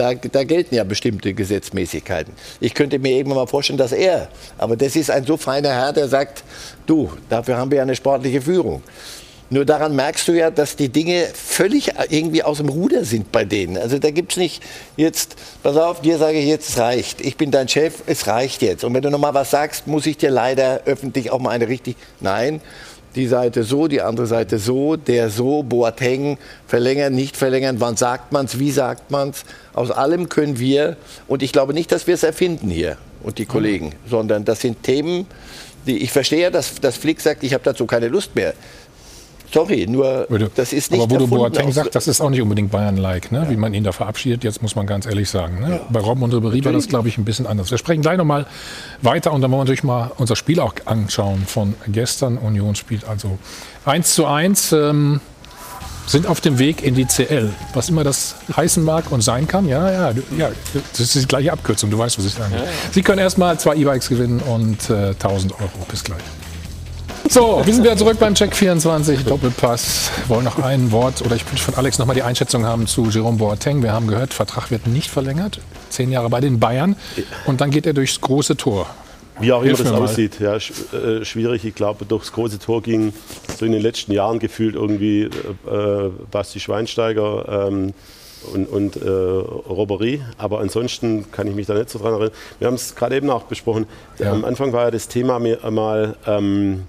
da, 0.00 0.14
da 0.14 0.44
gelten 0.44 0.74
ja 0.74 0.84
bestimmte 0.84 1.34
Gesetzmäßigkeiten. 1.34 2.32
Ich 2.58 2.72
könnte 2.72 2.98
mir 2.98 3.12
irgendwann 3.12 3.36
mal 3.36 3.46
vorstellen, 3.46 3.78
dass 3.78 3.92
er, 3.92 4.28
aber 4.56 4.76
das 4.76 4.96
ist 4.96 5.10
ein 5.10 5.26
so 5.26 5.36
feiner 5.36 5.70
Herr, 5.70 5.92
der 5.92 6.08
sagt, 6.08 6.42
du, 6.86 7.10
dafür 7.28 7.58
haben 7.58 7.70
wir 7.70 7.82
eine 7.82 7.94
sportliche 7.94 8.40
Führung. 8.40 8.82
Nur 9.52 9.64
daran 9.64 9.96
merkst 9.96 10.28
du 10.28 10.32
ja, 10.32 10.50
dass 10.50 10.76
die 10.76 10.88
Dinge 10.88 11.26
völlig 11.34 11.90
irgendwie 12.08 12.44
aus 12.44 12.58
dem 12.58 12.68
Ruder 12.68 13.04
sind 13.04 13.32
bei 13.32 13.44
denen. 13.44 13.76
Also 13.76 13.98
da 13.98 14.10
gibt 14.12 14.32
es 14.32 14.38
nicht 14.38 14.62
jetzt, 14.96 15.34
pass 15.62 15.76
auf, 15.76 16.00
dir 16.00 16.18
sage 16.18 16.38
ich 16.38 16.46
jetzt, 16.46 16.68
es 16.68 16.78
reicht. 16.78 17.20
Ich 17.20 17.36
bin 17.36 17.50
dein 17.50 17.66
Chef, 17.68 17.94
es 18.06 18.28
reicht 18.28 18.62
jetzt. 18.62 18.84
Und 18.84 18.94
wenn 18.94 19.02
du 19.02 19.10
noch 19.10 19.18
mal 19.18 19.34
was 19.34 19.50
sagst, 19.50 19.88
muss 19.88 20.06
ich 20.06 20.16
dir 20.16 20.30
leider 20.30 20.82
öffentlich 20.84 21.32
auch 21.32 21.40
mal 21.40 21.50
eine 21.50 21.66
richtig, 21.66 21.96
nein, 22.20 22.60
die 23.14 23.26
Seite 23.26 23.64
so, 23.64 23.88
die 23.88 24.00
andere 24.00 24.26
Seite 24.26 24.58
so, 24.58 24.96
der 24.96 25.30
so, 25.30 25.62
Boateng, 25.62 26.38
verlängern, 26.66 27.14
nicht 27.14 27.36
verlängern, 27.36 27.76
wann 27.80 27.96
sagt 27.96 28.32
man 28.32 28.46
es, 28.46 28.58
wie 28.58 28.70
sagt 28.70 29.10
man 29.10 29.30
es. 29.30 29.44
Aus 29.72 29.90
allem 29.90 30.28
können 30.28 30.58
wir, 30.58 30.96
und 31.26 31.42
ich 31.42 31.52
glaube 31.52 31.74
nicht, 31.74 31.90
dass 31.92 32.06
wir 32.06 32.14
es 32.14 32.22
erfinden 32.22 32.70
hier 32.70 32.96
und 33.22 33.38
die 33.38 33.46
Kollegen, 33.46 33.92
sondern 34.08 34.44
das 34.44 34.60
sind 34.60 34.82
Themen, 34.82 35.26
die, 35.86 35.98
ich 35.98 36.12
verstehe 36.12 36.50
dass, 36.50 36.74
dass 36.74 36.96
Flick 36.96 37.20
sagt, 37.20 37.42
ich 37.42 37.54
habe 37.54 37.64
dazu 37.64 37.86
keine 37.86 38.08
Lust 38.08 38.34
mehr. 38.34 38.54
Sorry, 39.52 39.86
nur 39.88 40.28
das 40.54 40.72
ist 40.72 40.92
nicht 40.92 41.02
Aber 41.02 41.10
wo 41.10 41.18
du 41.18 41.26
Boateng 41.26 41.72
sagt, 41.72 41.94
das 41.94 42.06
ist 42.06 42.20
auch 42.20 42.30
nicht 42.30 42.40
unbedingt 42.40 42.70
Bayern-like, 42.70 43.32
ne? 43.32 43.46
wie 43.48 43.56
man 43.56 43.74
ihn 43.74 43.82
da 43.82 43.92
verabschiedet, 43.92 44.44
jetzt 44.44 44.62
muss 44.62 44.76
man 44.76 44.86
ganz 44.86 45.06
ehrlich 45.06 45.28
sagen. 45.28 45.60
Ne? 45.60 45.80
Bei 45.90 46.00
Robben 46.00 46.22
und 46.22 46.32
Ribéry 46.32 46.64
war 46.64 46.72
das, 46.72 46.88
glaube 46.88 47.08
ich, 47.08 47.18
ein 47.18 47.24
bisschen 47.24 47.46
anders. 47.46 47.70
Wir 47.70 47.78
sprechen 47.78 48.02
gleich 48.02 48.16
nochmal 48.16 48.46
weiter 49.02 49.32
und 49.32 49.40
dann 49.40 49.50
wollen 49.50 49.60
wir 49.60 49.64
natürlich 49.64 49.82
mal 49.82 50.12
unser 50.18 50.36
Spiel 50.36 50.60
auch 50.60 50.74
anschauen 50.84 51.44
von 51.46 51.74
gestern. 51.88 52.38
Union 52.38 52.76
spielt 52.76 53.04
also 53.04 53.38
1 53.86 54.14
zu 54.14 54.26
1, 54.26 54.72
ähm, 54.72 55.20
sind 56.06 56.26
auf 56.26 56.40
dem 56.40 56.58
Weg 56.58 56.82
in 56.82 56.94
die 56.94 57.06
CL, 57.06 57.50
was 57.72 57.88
immer 57.88 58.04
das 58.04 58.36
heißen 58.56 58.84
mag 58.84 59.10
und 59.10 59.22
sein 59.22 59.46
kann. 59.46 59.68
Ja, 59.68 59.90
ja, 59.90 60.14
ja 60.36 60.50
das 60.92 61.00
ist 61.00 61.14
die 61.14 61.26
gleiche 61.26 61.52
Abkürzung, 61.52 61.90
du 61.90 61.98
weißt, 61.98 62.18
was 62.18 62.26
ich 62.26 62.34
sage. 62.34 62.54
Sie 62.92 63.02
können 63.02 63.18
erstmal 63.18 63.58
zwei 63.58 63.76
E-Bikes 63.76 64.08
gewinnen 64.08 64.40
und 64.40 64.90
äh, 64.90 65.10
1000 65.10 65.52
Euro. 65.54 65.70
Bis 65.88 66.02
gleich. 66.02 66.20
So, 67.32 67.62
wir 67.64 67.72
sind 67.72 67.84
wieder 67.84 67.96
zurück 67.96 68.16
beim 68.18 68.34
Check 68.34 68.56
24 68.56 69.24
Doppelpass. 69.24 70.10
Wollen 70.26 70.42
noch 70.42 70.58
ein 70.58 70.90
Wort 70.90 71.22
oder 71.24 71.36
ich 71.36 71.46
würde 71.46 71.60
von 71.60 71.74
Alex 71.74 71.96
noch 72.00 72.06
mal 72.06 72.14
die 72.14 72.24
Einschätzung 72.24 72.66
haben 72.66 72.88
zu 72.88 73.04
Jerome 73.04 73.38
Boateng. 73.38 73.84
Wir 73.84 73.92
haben 73.92 74.08
gehört, 74.08 74.34
Vertrag 74.34 74.72
wird 74.72 74.88
nicht 74.88 75.08
verlängert. 75.08 75.60
Zehn 75.90 76.10
Jahre 76.10 76.28
bei 76.28 76.40
den 76.40 76.58
Bayern 76.58 76.96
und 77.46 77.60
dann 77.60 77.70
geht 77.70 77.86
er 77.86 77.92
durchs 77.92 78.20
große 78.20 78.56
Tor. 78.56 78.86
Wie 79.38 79.52
auch 79.52 79.62
immer 79.62 79.78
das 79.78 79.92
aussieht, 79.92 80.40
ja, 80.40 80.56
äh, 80.56 81.24
schwierig. 81.24 81.64
Ich 81.64 81.76
glaube, 81.76 82.04
durchs 82.04 82.32
große 82.32 82.58
Tor 82.58 82.82
ging 82.82 83.12
so 83.56 83.64
in 83.64 83.70
den 83.70 83.80
letzten 83.80 84.10
Jahren 84.10 84.40
gefühlt 84.40 84.74
irgendwie 84.74 85.22
äh, 85.22 85.30
Basti 86.32 86.58
Schweinsteiger 86.58 87.68
ähm, 87.68 87.94
und, 88.52 88.66
und 88.66 88.96
äh, 88.96 89.08
Robbery. 89.08 90.20
Aber 90.36 90.58
ansonsten 90.58 91.30
kann 91.30 91.46
ich 91.46 91.54
mich 91.54 91.68
da 91.68 91.74
nicht 91.74 91.90
so 91.90 92.00
dran 92.00 92.14
erinnern. 92.14 92.32
Wir 92.58 92.66
haben 92.66 92.74
es 92.74 92.96
gerade 92.96 93.14
eben 93.14 93.30
auch 93.30 93.44
besprochen. 93.44 93.86
Am 94.18 94.44
Anfang 94.44 94.72
war 94.72 94.86
ja 94.86 94.90
das 94.90 95.06
Thema 95.06 95.38
mir 95.38 95.58
mal, 95.70 96.16
ähm, 96.26 96.88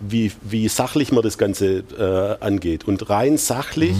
wie, 0.00 0.32
wie 0.42 0.68
sachlich 0.68 1.12
man 1.12 1.22
das 1.22 1.38
Ganze 1.38 1.84
äh, 1.98 2.44
angeht. 2.44 2.86
Und 2.86 3.08
rein 3.10 3.38
sachlich, 3.38 3.96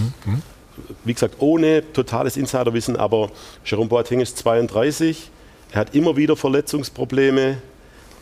wie 1.05 1.13
gesagt, 1.13 1.37
ohne 1.39 1.93
totales 1.93 2.37
Insiderwissen, 2.37 2.97
aber 2.97 3.31
Jerome 3.65 3.89
Boateng 3.89 4.21
ist 4.21 4.39
32. 4.39 5.31
Er 5.73 5.81
hat 5.81 5.95
immer 5.95 6.17
wieder 6.17 6.37
Verletzungsprobleme. 6.37 7.59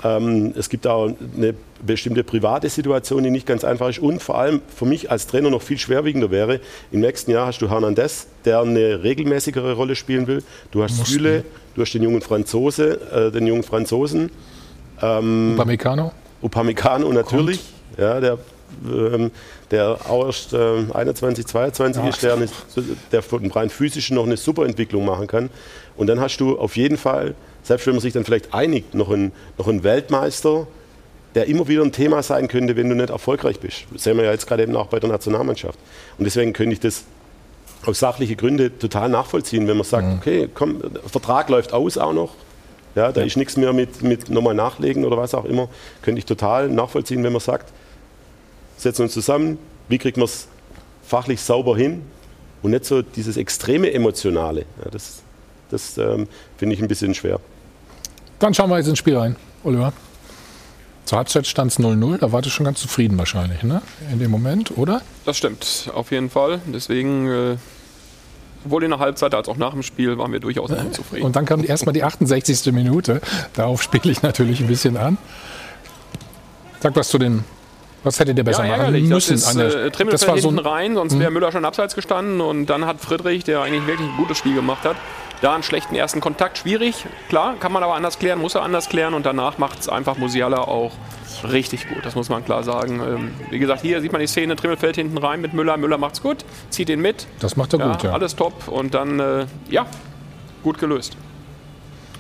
Ähm, 0.03 0.55
es 0.57 0.69
gibt 0.69 0.87
auch 0.87 1.13
eine 1.37 1.55
bestimmte 1.85 2.25
private 2.25 2.69
Situation, 2.69 3.23
die 3.23 3.31
nicht 3.31 3.47
ganz 3.47 3.65
einfach 3.65 3.89
ist. 3.89 3.99
Und 3.99 4.23
vor 4.23 4.39
allem 4.39 4.63
für 4.75 4.87
mich 4.87 5.11
als 5.11 5.27
Trainer 5.27 5.51
noch 5.51 5.63
viel 5.63 5.79
schwerwiegender 5.79 6.31
wäre, 6.31 6.61
im 6.91 7.01
nächsten 7.01 7.31
Jahr 7.31 7.47
hast 7.47 7.61
du 7.61 7.69
Hernandez, 7.69 8.27
der 8.45 8.61
eine 8.61 9.03
regelmäßigere 9.03 9.75
Rolle 9.75 9.97
spielen 9.97 10.27
will. 10.27 10.43
Du 10.71 10.83
hast 10.83 11.05
Süle, 11.07 11.45
du 11.75 11.83
hast 11.83 11.93
den 11.93 12.03
jungen 12.03 12.23
Franzose, 12.23 13.01
äh, 13.11 13.31
den 13.31 13.47
jungen 13.47 13.63
Franzosen. 13.63 14.31
Ähm, 15.03 15.55
Upamecano? 15.55 16.13
Upamecano 16.43 17.13
natürlich, 17.13 17.61
ja, 17.99 18.21
der, 18.21 18.39
ähm, 18.87 19.31
der 19.71 19.99
auch 20.09 20.27
erst 20.27 20.53
ähm, 20.53 20.93
21, 20.93 21.47
22 21.47 22.05
ist, 22.05 22.23
der, 22.23 22.35
eine, 22.35 22.49
der 23.13 23.23
von 23.23 23.51
rein 23.51 23.71
physischen 23.71 24.17
noch 24.17 24.25
eine 24.25 24.37
super 24.37 24.65
Entwicklung 24.65 25.05
machen 25.05 25.27
kann. 25.27 25.51
Und 25.97 26.07
dann 26.07 26.21
hast 26.21 26.39
du 26.39 26.59
auf 26.59 26.77
jeden 26.77 26.97
Fall, 26.97 27.35
selbst 27.63 27.87
wenn 27.87 27.95
man 27.95 28.01
sich 28.01 28.13
dann 28.13 28.25
vielleicht 28.25 28.55
einigt, 28.55 28.95
noch 28.95 29.11
einen, 29.11 29.33
noch 29.59 29.69
einen 29.69 29.83
Weltmeister, 29.83 30.67
der 31.35 31.47
immer 31.47 31.69
wieder 31.69 31.83
ein 31.83 31.93
Thema 31.93 32.23
sein 32.23 32.49
könnte, 32.49 32.77
wenn 32.77 32.89
du 32.89 32.97
nicht 32.97 33.11
erfolgreich 33.11 33.61
bist. 33.61 33.85
Das 33.93 34.03
sehen 34.03 34.17
wir 34.17 34.25
ja 34.25 34.33
jetzt 34.33 34.47
gerade 34.47 34.63
eben 34.63 34.75
auch 34.77 34.87
bei 34.87 34.99
der 34.99 35.09
Nationalmannschaft. 35.11 35.79
Und 36.19 36.25
deswegen 36.25 36.53
könnte 36.53 36.73
ich 36.73 36.81
das 36.81 37.05
aus 37.87 37.99
sachlichen 37.99 38.37
Gründen 38.37 38.79
total 38.79 39.09
nachvollziehen, 39.09 39.67
wenn 39.69 39.77
man 39.77 39.87
sagt, 39.87 40.07
okay, 40.19 40.49
komm, 40.53 40.81
der 40.81 41.03
Vertrag 41.09 41.49
läuft 41.49 41.73
aus 41.73 41.99
auch 41.99 42.13
noch. 42.13 42.35
Ja, 42.95 43.13
da 43.13 43.23
ist 43.23 43.37
nichts 43.37 43.57
mehr 43.57 43.73
mit, 43.73 44.03
mit 44.03 44.31
nochmal 44.31 44.55
nachlegen 44.55 45.05
oder 45.05 45.17
was 45.17 45.35
auch 45.35 45.45
immer. 45.45 45.69
Könnte 46.03 46.19
ich 46.19 46.25
total 46.25 46.69
nachvollziehen, 46.69 47.23
wenn 47.23 47.33
man 47.33 47.41
sagt, 47.41 47.73
setzen 48.77 49.03
uns 49.03 49.13
zusammen, 49.13 49.59
wie 49.89 49.99
kriegt 49.99 50.17
man 50.17 50.25
es 50.25 50.49
fachlich 51.07 51.41
sauber 51.41 51.77
hin 51.77 52.03
und 52.63 52.73
nicht 52.73 52.85
so 52.85 53.03
dieses 53.03 53.37
extreme 53.37 53.93
Emotionale. 53.93 54.65
Ja, 54.83 54.91
das 54.91 55.23
das 55.71 55.97
ähm, 55.99 56.29
finde 56.57 56.75
ich 56.75 56.83
ein 56.83 56.89
bisschen 56.89 57.15
schwer. 57.15 57.41
Dann 58.39 58.55
schauen 58.55 58.71
wir 58.71 58.79
jetzt 58.79 58.89
ins 58.89 58.99
Spiel 58.99 59.17
rein, 59.17 59.37
Oliver. 59.65 59.93
Zur 61.05 61.19
Halbzeit 61.19 61.47
stand 61.47 61.73
es 61.73 61.79
0-0, 61.79 62.19
da 62.19 62.31
war 62.33 62.43
du 62.43 62.51
schon 62.51 62.65
ganz 62.65 62.81
zufrieden 62.81 63.19
wahrscheinlich, 63.19 63.63
ne? 63.63 63.83
In 64.13 64.19
dem 64.19 64.31
Moment, 64.31 64.77
oder? 64.77 65.03
Das 65.25 65.37
stimmt, 65.37 65.91
auf 65.95 66.11
jeden 66.13 66.31
Fall. 66.31 66.61
Deswegen, 66.67 67.27
äh, 67.27 67.57
sowohl 68.65 68.85
in 68.85 68.91
der 68.91 68.99
Halbzeit 68.99 69.35
als 69.35 69.49
auch 69.49 69.57
nach 69.57 69.73
dem 69.73 69.83
Spiel, 69.83 70.19
waren 70.19 70.33
wir 70.33 70.41
durchaus 70.41 70.71
unzufrieden. 70.71 71.25
Und 71.25 71.37
dann 71.37 71.45
kam 71.45 71.65
erstmal 71.65 71.93
die 71.93 72.05
68. 72.05 72.73
Minute. 72.73 73.21
Darauf 73.55 73.83
spiele 73.83 74.11
ich 74.13 74.23
natürlich 74.23 74.61
ein 74.61 74.67
bisschen 74.67 74.97
an. 74.97 75.19
Sag 76.81 76.97
was 76.97 77.09
zu 77.09 77.19
den. 77.19 77.45
Was 78.03 78.19
hättet 78.19 78.39
ihr 78.39 78.45
besser 78.45 78.65
ja, 78.65 78.79
machen 78.79 78.93
müssen? 79.09 79.35
Das 79.35 79.55
ist 79.55 79.57
äh, 79.57 79.91
Trimmel 79.91 80.13
das 80.13 80.27
war 80.27 80.39
so 80.39 80.49
hinten 80.49 80.67
ein, 80.67 80.73
rein, 80.73 80.95
sonst 80.95 81.19
wäre 81.19 81.31
Müller 81.31 81.53
schon 81.53 81.67
abseits 81.67 81.95
gestanden. 81.95 82.41
Und 82.41 82.67
dann 82.67 82.87
hat 82.87 82.99
Friedrich, 83.01 83.45
der 83.45 83.61
eigentlich 83.61 83.87
wirklich 83.87 84.09
ein 84.09 84.17
gutes 84.17 84.39
Spiel 84.39 84.55
gemacht 84.55 84.85
hat, 84.85 84.97
da 85.43 85.53
einen 85.53 85.63
schlechten 85.63 85.95
ersten 85.95 86.23
Kontakt. 86.23 86.57
Schwierig, 86.57 87.05
klar, 87.29 87.57
kann 87.61 87.73
man 87.73 87.83
aber 87.83 87.95
anders 87.95 88.19
klären, 88.19 88.39
muss 88.39 88.55
er 88.55 88.63
anders 88.63 88.89
klären. 88.89 89.13
Und 89.13 89.27
danach 89.27 89.59
macht 89.59 89.81
es 89.81 89.89
einfach 89.91 90.17
Musiala 90.17 90.63
auch 90.63 90.93
richtig 91.45 91.89
gut, 91.89 92.05
das 92.05 92.15
muss 92.15 92.29
man 92.29 92.45
klar 92.45 92.63
sagen. 92.63 93.01
Ähm, 93.01 93.31
wie 93.51 93.59
gesagt, 93.59 93.83
hier 93.83 94.01
sieht 94.01 94.13
man 94.13 94.21
die 94.21 94.27
Szene, 94.27 94.57
Trimmel 94.57 94.77
fällt 94.77 94.97
hinten 94.97 95.19
rein 95.19 95.41
mit 95.41 95.55
Müller. 95.55 95.77
Müller 95.77 95.99
macht's 95.99 96.23
gut, 96.23 96.45
zieht 96.71 96.89
ihn 96.91 97.01
mit. 97.01 97.27
Das 97.41 97.57
macht 97.57 97.73
er 97.73 97.79
gut, 97.79 98.03
ja. 98.03 98.13
Alles 98.13 98.37
top 98.37 98.69
und 98.69 98.95
dann, 98.95 99.21
äh, 99.21 99.47
ja, 99.71 99.87
gut 100.63 100.79
gelöst. 100.79 101.17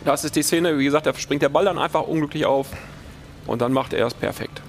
Das 0.04 0.24
ist 0.24 0.36
die 0.36 0.42
Szene, 0.42 0.78
wie 0.78 0.84
gesagt, 0.84 1.06
da 1.06 1.14
springt 1.14 1.42
der 1.42 1.50
Ball 1.50 1.64
dann 1.64 1.78
einfach 1.78 2.02
unglücklich 2.02 2.46
auf 2.46 2.68
und 3.46 3.60
dann 3.60 3.72
macht 3.72 3.92
er 3.92 4.06
es 4.06 4.14
perfekt. 4.14 4.62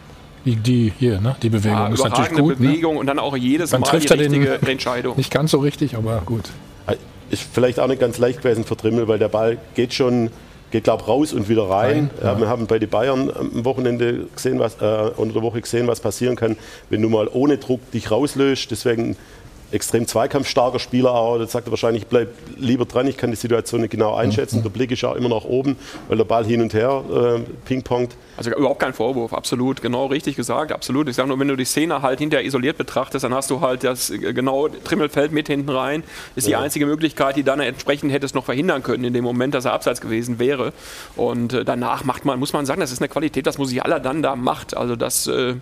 die, 0.43 0.55
die 0.55 0.91
hier, 0.97 1.21
ne? 1.21 1.35
Die 1.41 1.49
Bewegung 1.49 1.77
Ja, 1.77 1.87
ist 1.87 2.03
natürlich 2.03 2.31
gut. 2.31 2.59
Ne? 2.59 2.67
Bewegung 2.67 2.97
und 2.97 3.05
dann 3.07 3.19
auch 3.19 3.37
jedes 3.37 3.69
Dann 3.69 3.81
Mal 3.81 3.87
trifft 3.87 4.09
die 4.09 4.13
er 4.13 4.17
den 4.17 4.43
richtige 4.43 4.71
Entscheidung. 4.71 5.15
nicht 5.17 5.31
ganz 5.31 5.51
so 5.51 5.59
richtig, 5.59 5.95
aber 5.95 6.21
gut. 6.25 6.49
Ist 7.29 7.47
vielleicht 7.53 7.79
auch 7.79 7.87
nicht 7.87 8.01
ganz 8.01 8.17
leicht 8.17 8.39
gewesen 8.41 8.65
für 8.65 8.75
Trimmel, 8.75 9.07
weil 9.07 9.17
der 9.17 9.29
Ball 9.29 9.57
geht 9.73 9.93
schon, 9.93 10.31
geht 10.71 10.85
glaube 10.85 11.03
raus 11.05 11.33
und 11.33 11.49
wieder 11.49 11.69
rein. 11.69 12.09
Ja, 12.23 12.39
wir 12.39 12.47
haben 12.47 12.65
bei 12.65 12.79
den 12.79 12.89
Bayern 12.89 13.29
am 13.29 13.65
Wochenende 13.65 14.27
gesehen, 14.33 14.59
was, 14.59 14.75
äh, 14.81 15.11
unter 15.15 15.33
der 15.33 15.43
Woche 15.43 15.61
gesehen, 15.61 15.87
was 15.87 15.99
passieren 15.99 16.35
kann, 16.35 16.57
wenn 16.89 17.01
du 17.01 17.09
mal 17.09 17.27
ohne 17.31 17.57
Druck 17.57 17.91
dich 17.91 18.09
rauslöst. 18.09 18.71
Deswegen 18.71 19.15
extrem 19.71 20.07
zweikampfstarker 20.07 20.79
Spieler 20.79 21.11
auch. 21.13 21.37
Da 21.37 21.47
sagt 21.47 21.67
er 21.67 21.71
wahrscheinlich, 21.71 22.07
bleib 22.07 22.29
lieber 22.57 22.85
dran, 22.85 23.07
ich 23.07 23.17
kann 23.17 23.29
die 23.31 23.35
Situation 23.37 23.81
nicht 23.81 23.91
genau 23.91 24.15
einschätzen. 24.15 24.59
Mhm. 24.59 24.63
Der 24.63 24.69
Blick 24.69 24.91
ist 24.91 25.03
auch 25.03 25.15
immer 25.15 25.29
nach 25.29 25.43
oben, 25.45 25.77
weil 26.07 26.17
der 26.17 26.25
Ball 26.25 26.45
hin 26.45 26.61
und 26.61 26.73
her 26.73 27.03
äh, 27.11 27.39
pingpongt. 27.65 28.15
Also 28.37 28.51
überhaupt 28.51 28.79
kein 28.79 28.93
Vorwurf, 28.93 29.33
absolut, 29.33 29.81
genau 29.81 30.07
richtig 30.07 30.35
gesagt, 30.35 30.71
absolut. 30.71 31.07
Ich 31.09 31.15
sage 31.15 31.27
nur, 31.29 31.39
wenn 31.39 31.47
du 31.47 31.55
die 31.55 31.65
Szene 31.65 32.01
halt 32.01 32.19
hinterher 32.19 32.45
isoliert 32.45 32.77
betrachtest, 32.77 33.23
dann 33.23 33.33
hast 33.33 33.49
du 33.49 33.61
halt 33.61 33.83
das 33.83 34.09
äh, 34.09 34.33
genau 34.33 34.67
Trimmelfeld 34.67 35.31
mit 35.31 35.47
hinten 35.47 35.69
rein. 35.69 36.03
Ist 36.35 36.47
die 36.47 36.51
Ja. 36.51 36.59
einzige 36.61 36.85
Möglichkeit, 36.85 37.35
die 37.35 37.43
dann 37.43 37.59
entsprechend 37.59 38.11
hättest 38.11 38.35
noch 38.35 38.45
verhindern 38.45 38.83
können 38.83 39.03
in 39.03 39.13
dem 39.13 39.23
Moment, 39.23 39.53
dass 39.53 39.65
er 39.65 39.73
abseits 39.73 40.01
gewesen 40.01 40.39
wäre. 40.39 40.73
Und 41.15 41.53
äh, 41.53 41.65
danach 41.65 42.03
macht 42.03 42.25
man, 42.25 42.39
muss 42.39 42.53
man 42.53 42.65
sagen, 42.65 42.81
das 42.81 42.91
ist 42.91 42.99
eine 43.01 43.09
Qualität, 43.09 43.47
das 43.47 43.57
Musiala 43.57 43.99
dann 43.99 44.21
da 44.21 44.35
macht. 44.35 44.75
Also 44.75 44.95
das, 44.95 45.27
äh, 45.27 45.55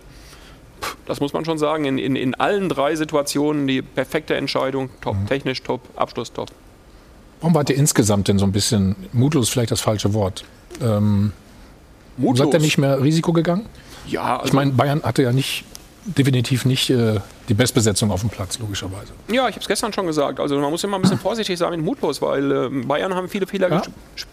das 1.06 1.20
muss 1.20 1.34
man 1.34 1.46
schon 1.46 1.58
sagen, 1.58 1.86
in, 1.86 1.98
in, 1.98 2.16
in 2.16 2.36
allen 2.36 2.70
drei 2.70 2.96
Situationen 2.96 3.68
die 3.68 3.82
perfekte 3.82 4.36
Entscheidung, 4.36 4.90
top, 5.02 5.16
Mhm. 5.16 5.28
technisch 5.28 5.64
top, 5.64 5.82
Abschluss 5.96 6.32
top. 6.34 6.50
Warum 7.42 7.54
wart 7.56 7.70
ihr 7.70 7.76
insgesamt 7.78 8.28
denn 8.28 8.38
so 8.38 8.46
ein 8.46 8.52
bisschen 8.52 8.96
mutlos, 9.14 9.50
vielleicht 9.50 9.72
das 9.72 9.82
falsche 9.82 10.14
Wort? 10.14 10.44
Ähm, 10.82 11.32
Mutlos? 12.18 12.46
Seid 12.52 12.54
ihr 12.56 12.60
nicht 12.60 12.78
mehr 12.78 13.02
Risiko 13.02 13.32
gegangen? 13.34 13.66
Ja, 14.08 14.38
also 14.38 14.48
Ich 14.48 14.54
meine, 14.54 14.72
Bayern 14.72 15.04
hatte 15.04 15.24
ja 15.24 15.32
nicht, 15.32 15.64
definitiv 16.06 16.66
nicht 16.66 16.90
äh, 16.90 17.20
die 17.50 17.54
Bestbesetzung 17.56 18.12
auf 18.12 18.22
dem 18.22 18.30
Platz, 18.30 18.60
logischerweise. 18.60 19.12
Ja, 19.28 19.48
ich 19.50 19.56
habe 19.56 19.60
es 19.62 19.68
gestern 19.68 19.92
schon 19.92 20.06
gesagt. 20.06 20.40
Also 20.40 20.58
man 20.60 20.70
muss 20.70 20.84
immer 20.84 20.98
ein 20.98 21.02
bisschen 21.02 21.20
vorsichtig 21.20 21.58
sein 21.58 21.72
mit 21.72 21.82
mutlos, 21.82 22.22
weil 22.22 22.52
äh, 22.52 22.70
Bayern 22.70 23.16
haben 23.16 23.28
viele, 23.28 23.48
Fehler 23.48 23.70
Ja. 23.70 23.82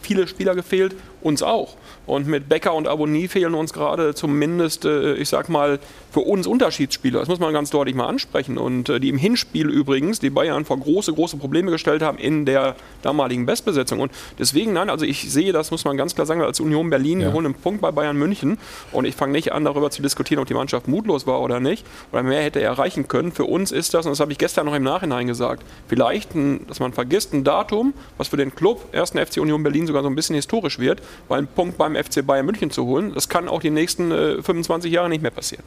viele 0.03 0.29
Spieler 0.29 0.55
gefehlt, 0.55 0.95
uns 1.23 1.43
auch. 1.43 1.77
Und 2.07 2.29
mit 2.29 2.49
Becker 2.49 2.75
und 2.75 2.87
Abonnie 2.87 3.27
fehlen 3.27 3.55
uns 3.55 3.73
gerade 3.73 4.15
zumindest, 4.15 4.85
äh, 4.85 5.15
ich 5.15 5.29
sag 5.29 5.49
mal, 5.49 5.79
für 6.13 6.21
uns 6.21 6.47
Unterschiedsspieler. 6.47 7.19
Das 7.21 7.29
muss 7.29 7.41
man 7.41 7.53
ganz 7.53 7.71
deutlich 7.71 7.95
mal 7.97 8.07
ansprechen. 8.07 8.59
Und 8.59 8.89
äh, 8.91 9.01
die 9.01 9.09
im 9.09 9.19
Hinspiel 9.19 9.69
übrigens, 9.69 10.21
die 10.21 10.31
Bayern 10.31 10.65
vor 10.65 10.79
große, 10.79 11.13
große 11.13 11.37
Probleme 11.39 11.71
gestellt 11.71 12.03
haben 12.03 12.19
in 12.19 12.45
der 12.47 12.77
damaligen 13.03 13.45
Bestbesetzung. 13.47 14.01
Und 14.01 14.13
deswegen, 14.39 14.73
nein, 14.75 14.89
also 14.91 15.05
ich 15.07 15.31
sehe, 15.33 15.53
das 15.53 15.71
muss 15.71 15.85
man 15.85 15.97
ganz 15.97 16.15
klar 16.15 16.27
sagen, 16.27 16.43
als 16.43 16.61
Union 16.61 16.91
Berlin, 16.91 17.19
wir 17.21 17.29
Ja. 17.29 17.33
holen 17.33 17.47
einen 17.47 17.55
Punkt 17.55 17.81
bei 17.81 17.91
Bayern 17.91 18.17
München. 18.17 18.59
Und 18.93 19.05
ich 19.07 19.15
fange 19.17 19.33
nicht 19.33 19.53
an, 19.53 19.65
darüber 19.65 19.91
zu 19.91 20.03
diskutieren, 20.03 20.41
ob 20.41 20.47
die 20.47 20.55
Mannschaft 20.55 20.87
mutlos 20.87 21.27
war 21.27 21.41
oder 21.41 21.61
nicht. 21.61 21.85
Oder 22.13 22.23
mehr 22.23 22.43
hätte 22.43 22.61
er 22.61 22.79
können. 23.09 23.33
Für 23.33 23.45
uns 23.45 23.73
ist 23.73 23.95
das, 23.95 24.07
und 24.07 24.13
das 24.13 24.21
habe 24.21 24.33
ich 24.33 24.39
gestern 24.39 24.67
noch 24.67 24.75
im 24.75 24.83
Nachhinein 24.83 25.27
gesagt, 25.27 25.63
vielleicht, 25.89 26.35
ein, 26.35 26.67
dass 26.67 26.81
man 26.81 26.93
vergisst, 26.93 27.33
ein 27.33 27.45
Datum, 27.45 27.95
was 28.19 28.29
für 28.29 28.37
den 28.37 28.55
Club, 28.55 28.83
ersten 28.93 29.19
FC 29.19 29.39
Union 29.39 29.63
Berlin, 29.63 29.87
sogar 29.87 30.03
so 30.03 30.09
ein 30.09 30.15
bisschen 30.15 30.37
historisch 30.37 30.79
wird, 30.79 31.01
weil 31.29 31.39
einen 31.39 31.47
Punkt 31.49 31.79
beim 31.79 31.95
FC 31.97 32.27
Bayern 32.27 32.47
München 32.47 32.71
zu 32.71 32.85
holen, 32.87 33.13
das 33.15 33.29
kann 33.29 33.49
auch 33.49 33.61
die 33.61 33.71
nächsten 33.71 34.11
äh, 34.13 34.43
25 34.43 34.93
Jahre 34.93 35.09
nicht 35.09 35.23
mehr 35.23 35.31
passieren. 35.31 35.65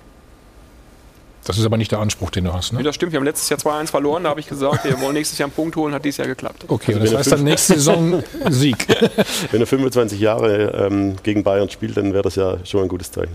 Das 1.46 1.58
ist 1.58 1.66
aber 1.66 1.78
nicht 1.78 1.92
der 1.92 1.98
Anspruch, 2.00 2.30
den 2.30 2.44
du 2.44 2.54
hast. 2.54 2.74
Nee, 2.74 2.80
Ne? 2.80 2.84
das 2.84 2.94
stimmt, 2.96 3.12
wir 3.12 3.18
haben 3.18 3.26
letztes 3.26 3.50
Jahr 3.50 3.60
2-1 3.60 3.88
verloren, 3.88 4.24
da 4.26 4.30
habe 4.30 4.40
ich 4.40 4.48
gesagt, 4.48 4.84
wir 4.84 5.00
wollen 5.02 5.14
nächstes 5.16 5.40
Jahr 5.40 5.48
einen 5.48 5.54
Punkt 5.56 5.76
holen, 5.78 5.94
hat 5.96 6.06
dieses 6.06 6.18
Jahr 6.18 6.28
geklappt. 6.28 6.66
Okay, 6.68 6.94
Also 6.94 7.06
das 7.06 7.16
heißt 7.16 7.32
dann 7.32 7.44
nächste 7.44 7.74
Saison 7.76 8.24
Sieg. 8.50 8.86
Wenn 9.52 9.62
er 9.62 9.66
25 9.66 10.20
Jahre 10.20 10.88
ähm, 10.90 11.16
gegen 11.24 11.44
Bayern 11.44 11.70
spielt, 11.70 11.98
dann 11.98 12.14
wäre 12.14 12.22
das 12.24 12.36
ja 12.36 12.58
schon 12.66 12.82
mal 12.82 12.86
ein 12.86 12.90
gutes 12.90 13.12
Zeichen. 13.12 13.32